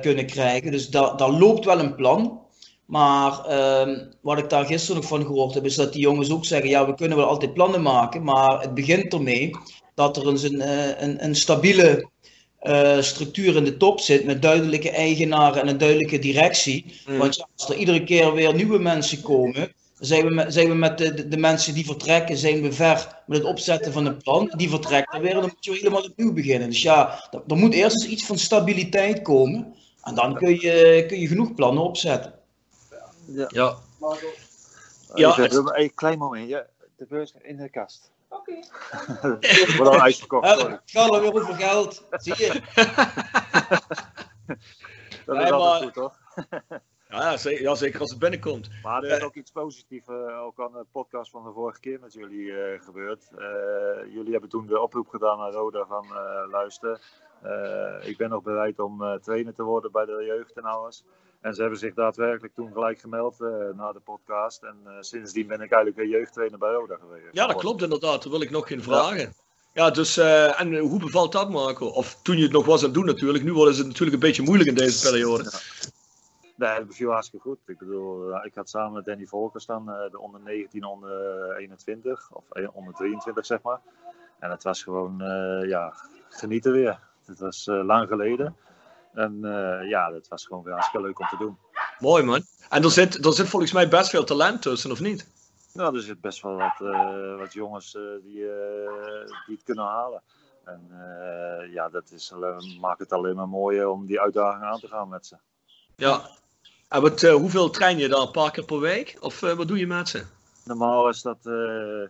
kunnen 0.00 0.26
krijgen. 0.26 0.70
Dus 0.70 0.88
daar, 0.88 1.16
daar 1.16 1.30
loopt 1.30 1.64
wel 1.64 1.78
een 1.78 1.94
plan. 1.94 2.40
Maar 2.84 3.44
ehm, 3.44 4.06
wat 4.20 4.38
ik 4.38 4.50
daar 4.50 4.64
gisteren 4.64 5.00
nog 5.00 5.10
van 5.10 5.26
gehoord 5.26 5.54
heb, 5.54 5.64
is 5.64 5.74
dat 5.74 5.92
die 5.92 6.02
jongens 6.02 6.30
ook 6.30 6.44
zeggen: 6.44 6.68
ja, 6.68 6.86
we 6.86 6.94
kunnen 6.94 7.16
wel 7.16 7.26
altijd 7.26 7.54
plannen 7.54 7.82
maken. 7.82 8.22
Maar 8.22 8.60
het 8.60 8.74
begint 8.74 9.12
ermee 9.12 9.50
dat 9.94 10.16
er 10.16 10.26
een, 10.26 10.62
een, 11.02 11.24
een 11.24 11.36
stabiele 11.36 12.12
uh, 12.64 13.00
structuur 13.00 13.56
in 13.56 13.64
de 13.64 13.76
top 13.76 14.00
zit 14.00 14.24
met 14.24 14.42
duidelijke 14.42 14.90
eigenaren 14.90 15.62
en 15.62 15.68
een 15.68 15.78
duidelijke 15.78 16.18
directie. 16.18 17.00
Mm. 17.06 17.18
Want 17.18 17.36
ja, 17.36 17.48
als 17.56 17.68
er 17.68 17.76
iedere 17.76 18.04
keer 18.04 18.32
weer 18.32 18.54
nieuwe 18.54 18.78
mensen 18.78 19.22
komen, 19.22 19.72
zijn 19.98 20.24
we 20.24 20.34
met, 20.34 20.52
zijn 20.52 20.68
we 20.68 20.74
met 20.74 20.98
de, 20.98 21.28
de, 21.28 21.36
mensen 21.36 21.74
die 21.74 21.84
vertrekken, 21.84 22.36
zijn 22.36 22.62
we 22.62 22.72
ver 22.72 23.22
met 23.26 23.38
het 23.38 23.46
opzetten 23.46 23.92
van 23.92 24.06
een 24.06 24.16
plan. 24.16 24.52
Die 24.56 24.68
vertrekt 24.68 25.14
er 25.14 25.20
weer 25.20 25.34
en 25.34 25.40
dan 25.40 25.50
moet 25.54 25.64
je 25.64 25.72
helemaal 25.72 26.02
opnieuw 26.02 26.32
beginnen. 26.32 26.68
Dus 26.68 26.82
ja, 26.82 27.28
er 27.48 27.56
moet 27.56 27.74
eerst 27.74 28.02
eens 28.02 28.12
iets 28.12 28.26
van 28.26 28.38
stabiliteit 28.38 29.22
komen. 29.22 29.74
En 30.02 30.14
dan 30.14 30.34
kun 30.34 30.60
je, 30.60 31.04
kun 31.08 31.20
je 31.20 31.26
genoeg 31.26 31.54
plannen 31.54 31.82
opzetten. 31.82 32.32
Ja. 33.24 33.48
Ja. 33.48 33.76
ja. 35.14 35.38
Even, 35.38 35.80
een 35.80 35.94
klein 35.94 36.18
momentje. 36.18 36.66
De 36.96 37.06
beurs 37.08 37.34
in 37.42 37.56
de 37.56 37.68
kast. 37.68 38.10
Oké. 38.34 38.50
Okay. 39.22 39.76
Wordt 39.76 39.90
al 39.90 40.00
uitverkocht. 40.00 40.48
Het 40.48 40.80
gaat 40.84 41.10
weer 41.10 41.34
over 41.34 41.54
geld. 41.54 42.06
Zie 42.10 42.36
je? 42.36 42.60
dat 45.26 45.42
is 45.42 45.50
altijd 45.50 45.82
goed, 45.82 45.94
toch? 45.94 46.18
Ja 47.08 47.36
zeker, 47.36 47.62
ja, 47.62 47.74
zeker 47.74 48.00
als 48.00 48.10
het 48.10 48.18
binnenkomt. 48.18 48.70
Maar 48.82 49.02
er 49.02 49.16
is 49.16 49.22
ook 49.22 49.34
iets 49.34 49.50
positiefs, 49.50 50.08
uh, 50.08 50.40
ook 50.40 50.60
aan 50.60 50.72
de 50.72 50.86
podcast 50.92 51.30
van 51.30 51.44
de 51.44 51.52
vorige 51.52 51.80
keer 51.80 52.00
met 52.00 52.12
jullie 52.12 52.44
uh, 52.44 52.80
gebeurd. 52.80 53.30
Uh, 53.38 54.12
jullie 54.12 54.32
hebben 54.32 54.50
toen 54.50 54.66
de 54.66 54.80
oproep 54.80 55.08
gedaan 55.08 55.38
naar 55.38 55.52
Roda 55.52 55.86
van 55.86 56.06
luister. 56.50 57.00
ik 58.02 58.16
ben 58.16 58.30
nog 58.30 58.42
bereid 58.42 58.78
om 58.78 59.20
trainer 59.20 59.54
te 59.54 59.62
worden 59.62 59.92
bij 59.92 60.04
de 60.04 60.24
jeugd 60.26 60.56
en 60.56 60.64
alles. 60.64 61.04
En 61.44 61.54
ze 61.54 61.60
hebben 61.60 61.78
zich 61.78 61.94
daadwerkelijk 61.94 62.54
toen 62.54 62.72
gelijk 62.72 63.00
gemeld 63.00 63.40
uh, 63.40 63.48
na 63.76 63.92
de 63.92 64.00
podcast. 64.00 64.62
En 64.62 64.76
uh, 64.86 64.92
sindsdien 65.00 65.46
ben 65.46 65.60
ik 65.60 65.72
eigenlijk 65.72 65.96
weer 65.96 66.18
jeugdtrainer 66.18 66.58
bij 66.58 66.72
Roda 66.72 66.96
geweest. 66.96 67.26
Ja, 67.32 67.46
dat 67.46 67.56
klopt 67.56 67.82
inderdaad. 67.82 68.22
Daar 68.22 68.32
wil 68.32 68.42
ik 68.42 68.50
nog 68.50 68.66
geen 68.66 68.82
vragen. 68.82 69.18
Ja, 69.18 69.30
ja 69.72 69.90
dus 69.90 70.18
uh, 70.18 70.60
en 70.60 70.78
hoe 70.78 70.98
bevalt 70.98 71.32
dat 71.32 71.50
Marco? 71.50 71.86
Of 71.86 72.22
toen 72.22 72.36
je 72.36 72.42
het 72.42 72.52
nog 72.52 72.66
was 72.66 72.78
aan 72.78 72.84
het 72.84 72.94
doen 72.94 73.04
natuurlijk. 73.04 73.44
Nu 73.44 73.52
wordt 73.52 73.76
het 73.76 73.86
natuurlijk 73.86 74.14
een 74.14 74.28
beetje 74.28 74.42
moeilijk 74.42 74.68
in 74.68 74.74
deze 74.74 75.10
periode. 75.10 75.44
Ja. 75.44 75.58
Nee, 76.56 76.78
dat 76.78 76.86
beviel 76.86 77.10
hartstikke 77.10 77.48
goed. 77.48 77.58
Ik 77.66 77.78
bedoel, 77.78 78.44
ik 78.44 78.54
had 78.54 78.68
samen 78.68 78.92
met 78.92 79.04
Danny 79.04 79.26
Volkers 79.26 79.66
dan 79.66 79.86
de 79.86 80.18
onder 80.18 80.40
19, 80.40 80.84
onder 80.84 81.56
21. 81.56 82.28
Of 82.32 82.44
onder 82.72 82.94
23 82.94 83.46
zeg 83.46 83.62
maar. 83.62 83.80
En 84.38 84.50
het 84.50 84.62
was 84.62 84.82
gewoon, 84.82 85.14
ja, 85.66 85.94
genieten 86.28 86.72
weer. 86.72 86.98
Het 87.24 87.38
was 87.38 87.66
lang 87.66 88.08
geleden. 88.08 88.56
En 89.14 89.38
uh, 89.42 89.88
ja, 89.88 90.10
dat 90.10 90.28
was 90.28 90.46
gewoon 90.46 90.62
weer 90.62 90.72
hartstikke 90.72 91.06
leuk 91.06 91.20
om 91.20 91.26
te 91.28 91.36
doen. 91.36 91.58
Mooi 91.98 92.22
man. 92.22 92.42
En 92.68 92.82
er 92.82 92.90
zit, 92.90 93.24
er 93.24 93.32
zit 93.32 93.48
volgens 93.48 93.72
mij 93.72 93.88
best 93.88 94.10
veel 94.10 94.24
talent 94.24 94.62
tussen, 94.62 94.90
of 94.90 95.00
niet? 95.00 95.28
Nou, 95.72 95.96
er 95.96 96.02
zit 96.02 96.20
best 96.20 96.42
wel 96.42 96.56
wat, 96.56 96.80
uh, 96.80 97.38
wat 97.38 97.52
jongens 97.52 97.94
uh, 97.94 98.02
die, 98.22 98.46
die 99.46 99.54
het 99.54 99.62
kunnen 99.64 99.84
halen. 99.84 100.22
En 100.64 100.88
ja, 101.72 101.88
dat 101.88 102.10
is, 102.10 102.32
maakt 102.80 102.98
het 102.98 103.12
alleen 103.12 103.36
maar 103.36 103.48
mooier 103.48 103.88
om 103.88 104.06
die 104.06 104.20
uitdaging 104.20 104.64
aan 104.64 104.80
te 104.80 104.88
gaan 104.88 105.08
met 105.08 105.26
ze. 105.26 105.36
Ja. 105.96 106.20
En 106.88 107.02
wat, 107.02 107.20
hoeveel 107.22 107.70
train 107.70 107.98
je 107.98 108.08
dan? 108.08 108.26
Een 108.26 108.30
paar 108.30 108.50
keer 108.50 108.64
per 108.64 108.80
week? 108.80 109.16
Of 109.20 109.40
wat 109.40 109.68
doe 109.68 109.78
je 109.78 109.86
met 109.86 110.08
ze? 110.08 110.24
Normaal 110.64 111.08
is 111.08 111.22
dat 111.22 111.38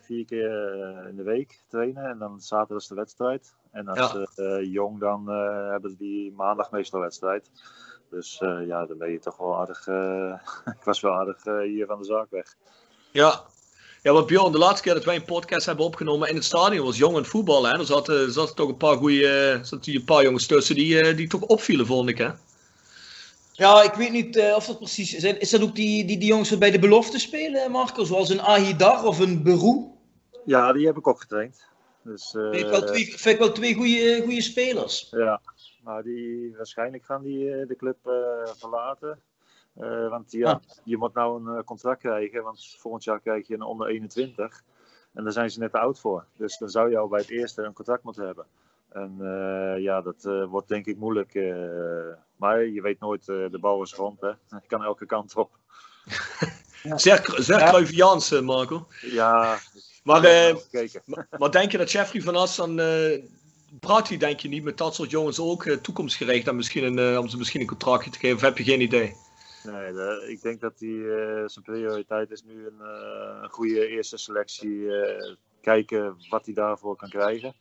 vier 0.01 0.25
keer 0.25 1.07
in 1.09 1.17
de 1.17 1.23
week 1.23 1.63
trainen 1.69 2.05
en 2.05 2.19
dan 2.19 2.41
zaterdag 2.41 2.83
is 2.83 2.89
de 2.89 2.95
wedstrijd. 2.95 3.55
En 3.71 3.89
als 3.89 4.13
ja. 4.13 4.27
uh, 4.37 4.73
jong, 4.73 5.01
dan 5.01 5.29
hebben 5.71 5.97
die 5.99 6.33
maandag 6.33 6.71
meestal 6.71 7.01
wedstrijd. 7.01 7.51
Dus 8.11 8.39
ja, 8.67 8.87
dan 8.87 8.99
ben 8.99 9.11
je 9.11 9.19
toch 9.19 9.37
wel 9.37 9.57
aardig. 9.57 9.87
ik 10.79 10.85
was 10.85 11.01
wel 11.01 11.13
aardig 11.13 11.45
hier 11.45 11.87
van 11.87 11.99
de 11.99 12.05
zaak 12.05 12.31
weg. 12.31 12.55
Ja. 13.11 13.45
Ja, 14.05 14.13
wat 14.13 14.27
Bjorn, 14.27 14.53
de 14.53 14.59
laatste 14.59 14.83
keer 14.83 14.95
dat 14.95 15.05
wij 15.05 15.15
een 15.15 15.25
podcast 15.25 15.67
hebben 15.67 15.85
opgenomen 15.85 16.29
in 16.29 16.35
het 16.35 16.45
stadion 16.45 16.85
was 16.85 16.97
jong 16.97 17.17
en 17.17 17.25
voetbal. 17.25 17.65
Hè? 17.65 17.79
Er 17.79 17.85
zaten, 17.85 18.33
zaten 18.33 18.55
toch 18.55 18.69
een 18.69 18.77
paar 18.77 18.97
goede, 18.97 19.59
zaten 19.63 19.95
een 19.95 20.05
paar 20.05 20.23
jongens 20.23 20.47
tussen 20.47 20.75
die, 20.75 21.15
die 21.15 21.29
toch 21.29 21.41
opvielen, 21.41 21.87
vond 21.87 22.09
ik. 22.09 22.19
Hè? 22.19 22.29
Ja, 23.57 23.83
ik 23.83 23.95
weet 23.95 24.13
niet 24.13 24.37
uh, 24.37 24.55
of 24.57 24.67
dat 24.67 24.79
precies 24.79 25.15
is. 25.15 25.25
Is 25.25 25.51
dat 25.51 25.63
ook 25.63 25.75
die, 25.75 26.05
die, 26.05 26.19
die 26.19 26.29
jongens 26.29 26.49
die 26.49 26.59
bij 26.59 26.71
de 26.71 26.79
belofte 26.79 27.19
spelen, 27.19 27.71
Marco? 27.71 28.05
Zoals 28.05 28.29
een 28.29 28.41
Ahidar 28.41 29.05
of 29.05 29.19
een 29.19 29.43
Beroe? 29.43 29.93
Ja, 30.45 30.73
die 30.73 30.87
heb 30.87 30.97
ik 30.97 31.07
ook 31.07 31.21
getraind. 31.21 31.69
Dus, 32.03 32.35
uh, 32.35 32.51
vind, 32.51 32.65
ik 32.65 32.71
wel 32.71 32.83
twee, 32.83 33.05
vind 33.05 33.27
ik 33.27 33.39
wel 33.39 33.53
twee 33.53 33.75
goede 34.23 34.41
spelers. 34.41 35.09
Ja, 35.11 35.41
maar 35.83 36.03
die, 36.03 36.57
waarschijnlijk 36.57 37.05
gaan 37.05 37.23
die 37.23 37.67
de 37.67 37.77
club 37.77 37.97
verlaten. 38.57 39.21
want 40.09 40.33
ja, 40.33 40.51
ah. 40.51 40.61
je 40.85 40.97
moet 40.97 41.15
nou 41.15 41.49
een 41.49 41.65
contract 41.65 42.01
krijgen, 42.01 42.43
want 42.43 42.77
volgend 42.79 43.05
jaar 43.05 43.21
krijg 43.21 43.47
je 43.47 43.55
een 43.55 43.63
onder 43.63 43.87
21. 43.87 44.63
En 45.13 45.25
daar 45.25 45.33
zijn 45.33 45.51
ze 45.51 45.59
net 45.59 45.71
te 45.71 45.79
oud 45.79 46.01
voor. 46.01 46.25
Dus 46.37 46.59
dan 46.59 46.69
zou 46.69 46.91
je 46.91 46.99
al 46.99 47.09
bij 47.09 47.21
het 47.21 47.31
eerste 47.31 47.63
een 47.63 47.73
contract 47.73 48.03
moeten 48.03 48.27
hebben. 48.27 48.47
En 48.89 49.17
ja, 49.81 50.01
dat 50.01 50.49
wordt 50.49 50.69
denk 50.69 50.87
ik 50.87 50.97
moeilijk. 50.97 51.33
Maar 52.37 52.65
je 52.65 52.83
weet 52.83 53.01
nooit, 53.01 53.25
de 53.25 53.59
bal 53.61 53.83
is 53.83 53.95
rond. 53.95 54.21
Hè? 54.21 54.29
Je 54.29 54.67
kan 54.67 54.85
elke 54.85 55.07
kant 55.07 55.37
op. 55.37 55.51
ja. 56.83 56.99
Zeer, 56.99 57.35
zeer 57.37 57.95
ja. 57.95 58.41
Marco. 58.41 58.87
Ja. 59.01 59.59
Maar, 60.03 60.23
maar, 61.05 61.27
maar, 61.39 61.51
denk 61.51 61.73
je 61.73 61.79
dat 61.79 61.93
Jeffrey 61.93 62.23
van 62.23 62.37
As 62.37 62.57
dan... 62.57 62.77
praat 63.81 64.09
hij 64.09 64.17
denk 64.17 64.41
je 64.41 64.49
niet 64.49 64.65
met 64.65 64.79
dat 64.79 64.95
soort 64.95 65.11
jongens 65.11 65.41
ook 65.41 65.65
toekomstgericht 65.65 66.47
en 66.47 66.57
misschien 66.57 66.99
een, 66.99 67.19
om 67.19 67.29
ze 67.29 67.37
misschien 67.37 67.61
een 67.61 67.67
contractje 67.67 68.11
te 68.11 68.19
geven? 68.19 68.37
Of 68.37 68.43
heb 68.43 68.59
je 68.59 68.65
geen 68.65 68.81
idee? 68.81 69.17
Nee, 69.63 69.93
de, 69.93 70.27
ik 70.29 70.43
denk 70.43 70.61
dat 70.61 70.79
die, 70.79 71.03
zijn 71.47 71.65
prioriteit 71.65 72.31
is 72.31 72.43
nu 72.43 72.67
een, 72.67 72.81
een 73.43 73.51
goede 73.51 73.89
eerste 73.89 74.17
selectie. 74.17 74.87
kijken 75.61 76.17
wat 76.29 76.45
hij 76.45 76.55
daarvoor 76.55 76.97
kan 76.97 77.09
krijgen. 77.09 77.55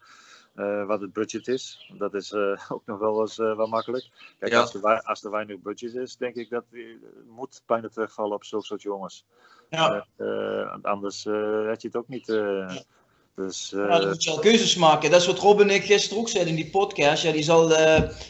Uh, 0.55 0.85
wat 0.85 1.01
het 1.01 1.13
budget 1.13 1.47
is. 1.47 1.91
Dat 1.97 2.13
is 2.13 2.31
uh, 2.31 2.61
ook 2.75 2.81
nog 2.85 2.99
wel 2.99 3.21
eens 3.21 3.37
uh, 3.37 3.55
wel 3.55 3.67
makkelijk. 3.67 4.09
Kijk, 4.39 4.51
ja. 4.51 4.59
als, 4.59 4.73
er, 4.73 5.01
als 5.01 5.23
er 5.23 5.31
weinig 5.31 5.59
budget 5.59 5.95
is, 5.95 6.17
denk 6.17 6.35
ik 6.35 6.49
dat 6.49 6.63
moet 7.27 7.61
bijna 7.65 7.89
terugvallen 7.89 8.35
op 8.35 8.43
zulke 8.43 8.65
soort 8.65 8.81
jongens. 8.81 9.25
Ja. 9.69 10.05
anders 10.81 11.23
red 11.25 11.81
je 11.81 11.87
het 11.87 11.95
ook 11.95 12.07
niet. 12.07 12.25
Dus, 13.35 13.69
ja, 13.75 13.99
dan 13.99 14.07
moet 14.07 14.23
je 14.23 14.29
al 14.29 14.39
keuzes 14.39 14.75
maken. 14.75 15.11
Dat 15.11 15.21
is 15.21 15.27
wat 15.27 15.39
Rob 15.39 15.59
en 15.59 15.69
ik 15.69 15.83
gisteren 15.83 16.19
ook 16.19 16.29
zeiden 16.29 16.55
in 16.55 16.61
die 16.61 16.71
podcast. 16.71 17.23
Ja, 17.23 17.31
die 17.31 17.43
zal 17.43 17.63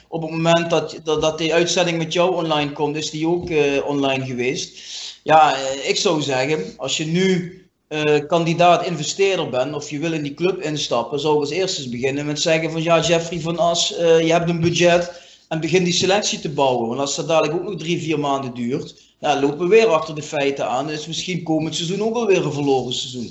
op 0.08 0.22
het 0.22 0.32
moment 0.32 0.70
dat, 0.70 1.00
dat, 1.04 1.22
dat 1.22 1.38
die 1.38 1.54
uitzending 1.54 1.98
met 1.98 2.14
jou 2.14 2.36
online 2.36 2.72
komt, 2.72 2.96
is 2.96 3.10
die 3.10 3.28
ook 3.28 3.50
online 3.86 4.26
geweest. 4.26 4.80
Ja, 5.24 5.56
ik 5.84 5.98
zou 5.98 6.22
zeggen, 6.22 6.78
als 6.78 6.98
je 6.98 7.06
nu 7.06 7.63
uh, 7.94 8.28
kandidaat 8.28 8.86
investeerder 8.86 9.50
bent 9.50 9.76
of 9.76 9.90
je 9.90 10.00
wil 10.00 10.14
in 10.14 10.24
die 10.24 10.34
club 10.34 10.62
instappen, 10.62 11.20
zou 11.20 11.34
ik 11.34 11.40
als 11.40 11.50
eerste 11.50 11.90
beginnen 11.90 12.26
met 12.26 12.40
zeggen 12.40 12.72
van 12.72 12.84
ja, 12.84 13.00
Jeffrey 13.00 13.40
van 13.40 13.58
As, 13.58 14.00
uh, 14.00 14.22
je 14.22 14.32
hebt 14.32 14.50
een 14.50 14.62
budget 14.62 15.22
en 15.48 15.60
begin 15.60 15.84
die 15.84 15.94
selectie 15.94 16.40
te 16.40 16.54
bouwen. 16.54 16.88
Want 16.88 17.00
als 17.00 17.16
dat 17.16 17.28
dadelijk 17.28 17.54
ook 17.54 17.64
nog 17.64 17.80
drie, 17.80 18.02
vier 18.02 18.20
maanden 18.20 18.54
duurt, 18.54 19.16
ja, 19.20 19.42
lopen 19.42 19.58
we 19.58 19.68
weer 19.68 19.88
achter 19.88 20.16
de 20.16 20.22
feiten 20.22 20.68
aan. 20.68 20.90
is 20.90 21.08
misschien 21.08 21.44
komend 21.44 21.76
seizoen 21.76 22.02
ook 22.02 22.16
alweer 22.16 22.46
een 22.46 22.54
verloren 22.54 22.94
seizoen. 22.94 23.30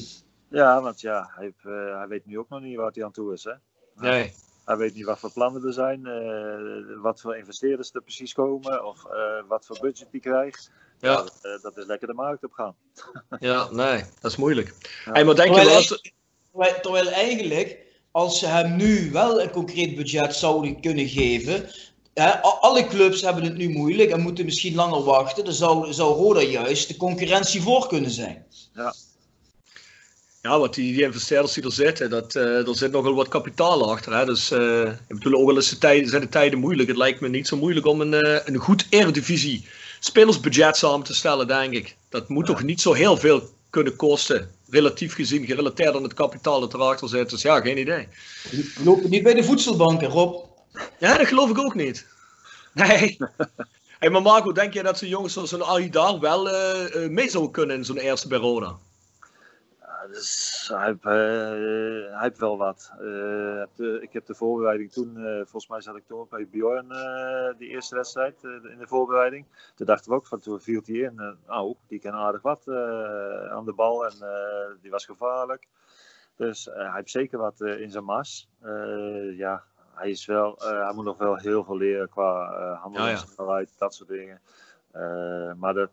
Ja, 0.49 0.83
want 0.83 1.01
ja, 1.01 1.31
hij, 1.35 1.53
uh, 1.65 1.99
hij 1.99 2.09
weet 2.09 2.27
nu 2.27 2.39
ook 2.39 2.49
nog 2.49 2.61
niet 2.61 2.77
wat 2.77 2.95
hij 2.95 3.05
aan 3.05 3.13
toe 3.13 3.33
is. 3.33 3.45
Hè? 3.45 3.53
Nee. 4.09 4.33
Hij 4.65 4.77
weet 4.77 4.95
niet 4.95 5.05
wat 5.05 5.19
voor 5.19 5.33
plannen 5.33 5.65
er 5.65 5.73
zijn, 5.73 6.03
wat 7.01 7.21
voor 7.21 7.37
investeerders 7.37 7.93
er 7.93 8.03
precies 8.03 8.33
komen 8.33 8.87
of 8.87 9.03
wat 9.49 9.67
voor 9.67 9.79
budget 9.81 10.09
hij 10.11 10.21
krijgt. 10.21 10.71
Ja. 11.03 11.17
Dat, 11.17 11.39
uh, 11.43 11.63
dat, 11.63 11.77
is 11.77 11.85
lekker 11.87 12.09
de 12.09 12.15
markt 12.15 12.45
op 12.45 12.53
gaan. 12.53 12.75
ja, 13.51 13.69
nee, 13.71 14.05
dat 14.21 14.31
is 14.31 14.37
moeilijk. 14.37 14.75
Ja. 15.05 15.13
Hey, 15.13 15.25
maar 15.25 15.35
denk 15.35 15.55
terwijl, 15.55 15.81
je 15.81 16.13
wel 16.53 16.81
terwijl, 16.83 17.09
eigenlijk, 17.09 17.79
als 18.11 18.39
ze 18.39 18.47
hem 18.47 18.77
nu 18.77 19.11
wel 19.11 19.43
een 19.43 19.51
concreet 19.51 19.97
budget 19.97 20.35
zouden 20.35 20.81
kunnen 20.81 21.09
geven, 21.09 21.71
Hè, 22.15 22.41
alle 22.43 22.87
clubs 22.87 23.21
hebben 23.21 23.45
het 23.45 23.57
nu 23.57 23.69
moeilijk 23.69 24.11
en 24.11 24.21
moeten 24.21 24.45
misschien 24.45 24.75
langer 24.75 25.03
wachten. 25.03 25.45
Dan 25.45 25.53
zou, 25.53 25.93
zou 25.93 26.15
Roda 26.15 26.41
juist 26.41 26.89
de 26.89 26.97
concurrentie 26.97 27.63
voor 27.63 27.89
kunnen 27.89 28.11
zijn. 28.11 28.47
Ja, 28.75 28.95
ja 30.43 30.59
wat 30.59 30.75
die, 30.75 30.93
die 30.93 31.03
investeerders 31.03 31.53
die 31.53 31.65
er 31.65 31.73
zitten, 31.73 32.11
dat, 32.11 32.35
uh, 32.35 32.69
er 32.69 32.77
zit 32.77 32.91
nogal 32.93 33.15
wat 33.15 33.29
kapitaal 33.29 33.91
achter. 33.91 34.17
Hè? 34.17 34.25
Dus 34.25 34.53
uh, 34.53 34.83
ik 34.83 35.19
bedoel, 35.19 35.41
ook 35.41 35.49
al 35.49 35.57
is 35.57 35.69
de 35.69 35.79
tijden, 35.79 36.09
zijn 36.09 36.23
de 36.23 36.29
tijden 36.29 36.59
moeilijk. 36.59 36.89
Het 36.89 36.97
lijkt 36.97 37.21
me 37.21 37.29
niet 37.29 37.49
zo 37.49 37.57
moeilijk 37.57 37.87
om 37.87 38.01
een, 38.01 38.13
uh, 38.13 38.39
een 38.45 38.57
goed 38.57 38.87
eredivisie 38.89 39.67
spelersbudget 40.05 40.77
samen 40.77 41.07
te 41.07 41.15
stellen, 41.15 41.47
denk 41.47 41.73
ik. 41.73 41.97
Dat 42.09 42.29
moet 42.29 42.47
toch 42.47 42.63
niet 42.63 42.81
zo 42.81 42.93
heel 42.93 43.17
veel 43.17 43.51
kunnen 43.71 43.97
kosten, 43.97 44.51
relatief 44.71 45.15
gezien, 45.15 45.47
gerelateerd 45.47 45.95
aan 45.95 46.03
het 46.03 46.15
kapitaal 46.15 46.61
dat 46.61 46.75
erachter 46.75 47.09
zit. 47.09 47.31
Dus 47.31 47.43
ja, 47.43 47.61
geen 47.61 47.79
idee. 47.79 48.09
Lopen 48.85 49.11
niet 49.11 49.23
bij 49.23 49.35
de 49.35 49.45
voedselbanken, 49.45 50.09
Rob? 50.09 50.45
Ja, 50.99 51.19
dat 51.19 51.27
geloof 51.27 51.51
ik 51.51 51.59
ook 51.59 51.75
niet. 51.75 52.07
Nee. 52.75 53.19
hey, 53.99 54.11
maar 54.11 54.23
Marco, 54.23 54.53
denk 54.53 54.73
je 54.73 54.83
dat 54.83 54.99
zo'n 54.99 55.09
jongens 55.09 55.33
zoals 55.33 55.53
een 55.53 55.63
Aidar 55.63 56.21
wel 56.21 56.49
uh, 56.49 57.09
mee 57.09 57.31
zou 57.31 57.51
kunnen 57.51 57.77
in 57.77 57.85
zo'n 57.85 57.99
eerste 57.99 58.29
bij 58.29 58.39
Dus 60.11 60.71
hij, 60.75 60.87
heeft, 60.87 61.05
uh, 61.05 61.13
hij 62.13 62.23
heeft 62.23 62.39
wel 62.39 62.57
wat. 62.57 62.93
Uh, 63.01 64.03
ik 64.03 64.13
heb 64.13 64.27
de 64.27 64.35
voorbereiding 64.35 64.93
toen, 64.93 65.17
uh, 65.17 65.35
volgens 65.35 65.69
mij 65.69 65.81
zat 65.81 65.97
ik 65.97 66.07
toen 66.07 66.21
ook 66.21 66.31
bij 66.31 66.49
Bjorn, 66.51 66.89
die 67.59 67.69
eerste 67.69 67.95
wedstrijd 67.95 68.43
in 68.43 68.79
de 68.79 68.87
voorbereiding. 68.87 69.47
Toen 69.75 69.87
dachten 69.87 70.11
we 70.11 70.17
ook 70.17 70.27
van 70.27 70.41
toen 70.41 70.61
viel 70.61 70.81
hij 70.85 70.97
in. 70.97 71.37
oh, 71.47 71.79
die 71.87 72.01
kan 72.01 72.13
aardig 72.13 72.43
wat 72.43 72.69
aan 73.51 73.65
de 73.65 73.73
bal 73.73 74.07
en 74.07 74.15
die 74.81 74.91
was 74.91 75.05
gevaarlijk. 75.05 75.69
Dus 76.37 76.65
hij 76.65 76.93
heeft 76.93 77.11
zeker 77.11 77.39
wat 77.39 77.61
in 77.61 77.91
zijn 77.91 78.05
mas. 78.05 78.49
ja, 79.37 79.65
hij, 79.95 80.11
is 80.11 80.27
wel, 80.27 80.55
hij 80.59 80.93
moet 80.95 81.05
nog 81.05 81.19
wel 81.19 81.37
heel 81.37 81.65
veel 81.65 81.77
leren 81.77 82.09
qua 82.09 82.55
handelsnelheid, 82.75 83.69
ja, 83.69 83.75
ja. 83.79 83.79
dat 83.79 83.95
soort 83.95 84.09
dingen. 84.09 84.41
maar 85.59 85.75
dat, 85.75 85.91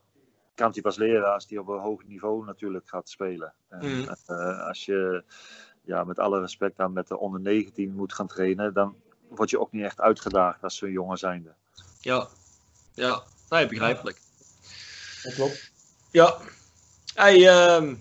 kan 0.59 0.71
hij 0.71 0.81
pas 0.81 0.97
leren 0.97 1.33
als 1.33 1.45
hij 1.49 1.57
op 1.57 1.67
een 1.67 1.79
hoog 1.79 2.03
niveau 2.05 2.45
natuurlijk 2.45 2.87
gaat 2.87 3.09
spelen. 3.09 3.53
En, 3.69 3.79
mm. 3.79 4.07
uh, 4.27 4.67
als 4.67 4.85
je 4.85 5.23
ja, 5.81 6.03
met 6.03 6.19
alle 6.19 6.39
respect 6.39 6.77
dan 6.77 6.93
met 6.93 7.07
de 7.07 7.17
onder 7.17 7.39
19 7.39 7.95
moet 7.95 8.13
gaan 8.13 8.27
trainen, 8.27 8.73
dan 8.73 8.95
word 9.27 9.49
je 9.49 9.59
ook 9.59 9.71
niet 9.71 9.83
echt 9.83 10.01
uitgedaagd 10.01 10.63
als 10.63 10.77
zo'n 10.77 10.91
jongen 10.91 11.17
zijnde. 11.17 11.53
Ja, 12.01 12.27
ja, 12.93 13.23
nee, 13.49 13.67
begrijpelijk. 13.67 14.21
Dat 15.23 15.33
klopt. 15.33 15.71
Ja. 16.11 16.37
Hey, 17.13 17.37
uh, 17.37 17.93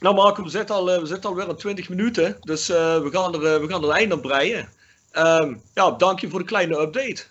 nou 0.00 0.14
Marco, 0.14 0.42
we 0.42 0.48
zitten, 0.48 0.74
al, 0.74 0.90
eh, 0.90 1.00
we 1.00 1.06
zitten 1.06 1.30
alweer 1.30 1.48
aan 1.48 1.56
20 1.56 1.88
minuten, 1.88 2.36
dus 2.40 2.70
uh, 2.70 2.76
we, 3.00 3.10
gaan 3.10 3.34
er, 3.34 3.60
we 3.60 3.68
gaan 3.68 3.84
er 3.84 3.90
eind 3.90 4.12
op 4.12 4.22
breien. 4.22 4.68
Um, 5.12 5.62
ja, 5.74 5.90
dank 5.90 6.20
je 6.20 6.28
voor 6.28 6.38
de 6.38 6.44
kleine 6.44 6.80
update. 6.80 7.24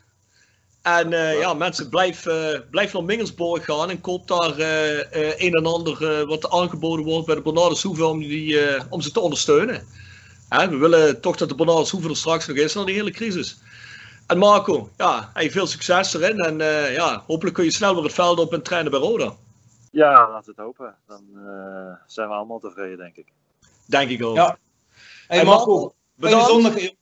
En 0.82 1.12
uh, 1.12 1.40
ja, 1.40 1.54
mensen, 1.54 1.90
blijf, 1.90 2.26
uh, 2.26 2.60
blijf 2.72 2.94
naar 2.94 3.04
Mingelsborg 3.04 3.66
gaan 3.66 3.90
en 3.90 4.02
koop 4.02 4.28
daar 4.28 4.60
uh, 4.60 4.98
een 5.38 5.54
en 5.54 5.66
ander 5.66 6.26
wat 6.26 6.50
aangeboden 6.50 7.06
wordt 7.06 7.26
bij 7.26 7.36
de 7.36 7.42
Bernardus 7.42 7.84
Hoeve 7.84 8.06
om, 8.06 8.20
die, 8.20 8.60
om 8.90 9.02
ze 9.02 9.12
te 9.12 9.20
ondersteunen. 9.20 9.88
Hè, 10.50 10.70
we 10.70 10.78
willen 10.78 11.22
toch 11.22 11.36
dat 11.36 11.50
de 11.50 11.56
Bernardus 11.56 11.90
Hoeve 11.90 12.10
er 12.10 12.18
straks 12.18 12.48
nog 12.48 12.58
is 12.58 12.74
na 12.74 12.84
die 12.84 12.96
hele 12.96 13.12
crisis. 13.12 13.60
En 14.28 14.38
Marco, 14.38 14.90
ja, 14.98 15.32
hey, 15.34 15.52
veel 15.52 15.68
succes 15.68 16.14
erin 16.14 16.40
en 16.40 16.58
ja, 16.92 17.24
hopelijk 17.28 17.56
kun 17.56 17.66
je 17.66 17.72
snel 17.72 17.94
weer 17.96 18.04
het 18.04 18.14
veld 18.14 18.40
op 18.40 18.54
en 18.54 18.62
trainen 18.62 18.92
bij 18.92 19.00
Roda. 19.00 19.36
Ja, 19.92 20.30
laten 20.30 20.46
we 20.56 20.62
het 20.62 20.66
hopen. 20.66 20.96
Dan 21.08 21.24
zijn 22.08 22.28
we 22.28 22.34
allemaal 22.34 22.60
tevreden, 22.60 22.98
denk 22.98 23.16
ik. 23.16 23.28
Denk 23.86 24.10
ik 24.10 24.24
ook. 24.24 24.36
Ja. 24.36 24.58
Hey, 25.28 25.46
Marco, 25.46 25.94
bedankt. 26.16 26.96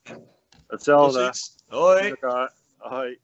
Hetzelfde. 0.68 1.34
Hoi. 1.68 2.16
Hoi. 2.78 3.20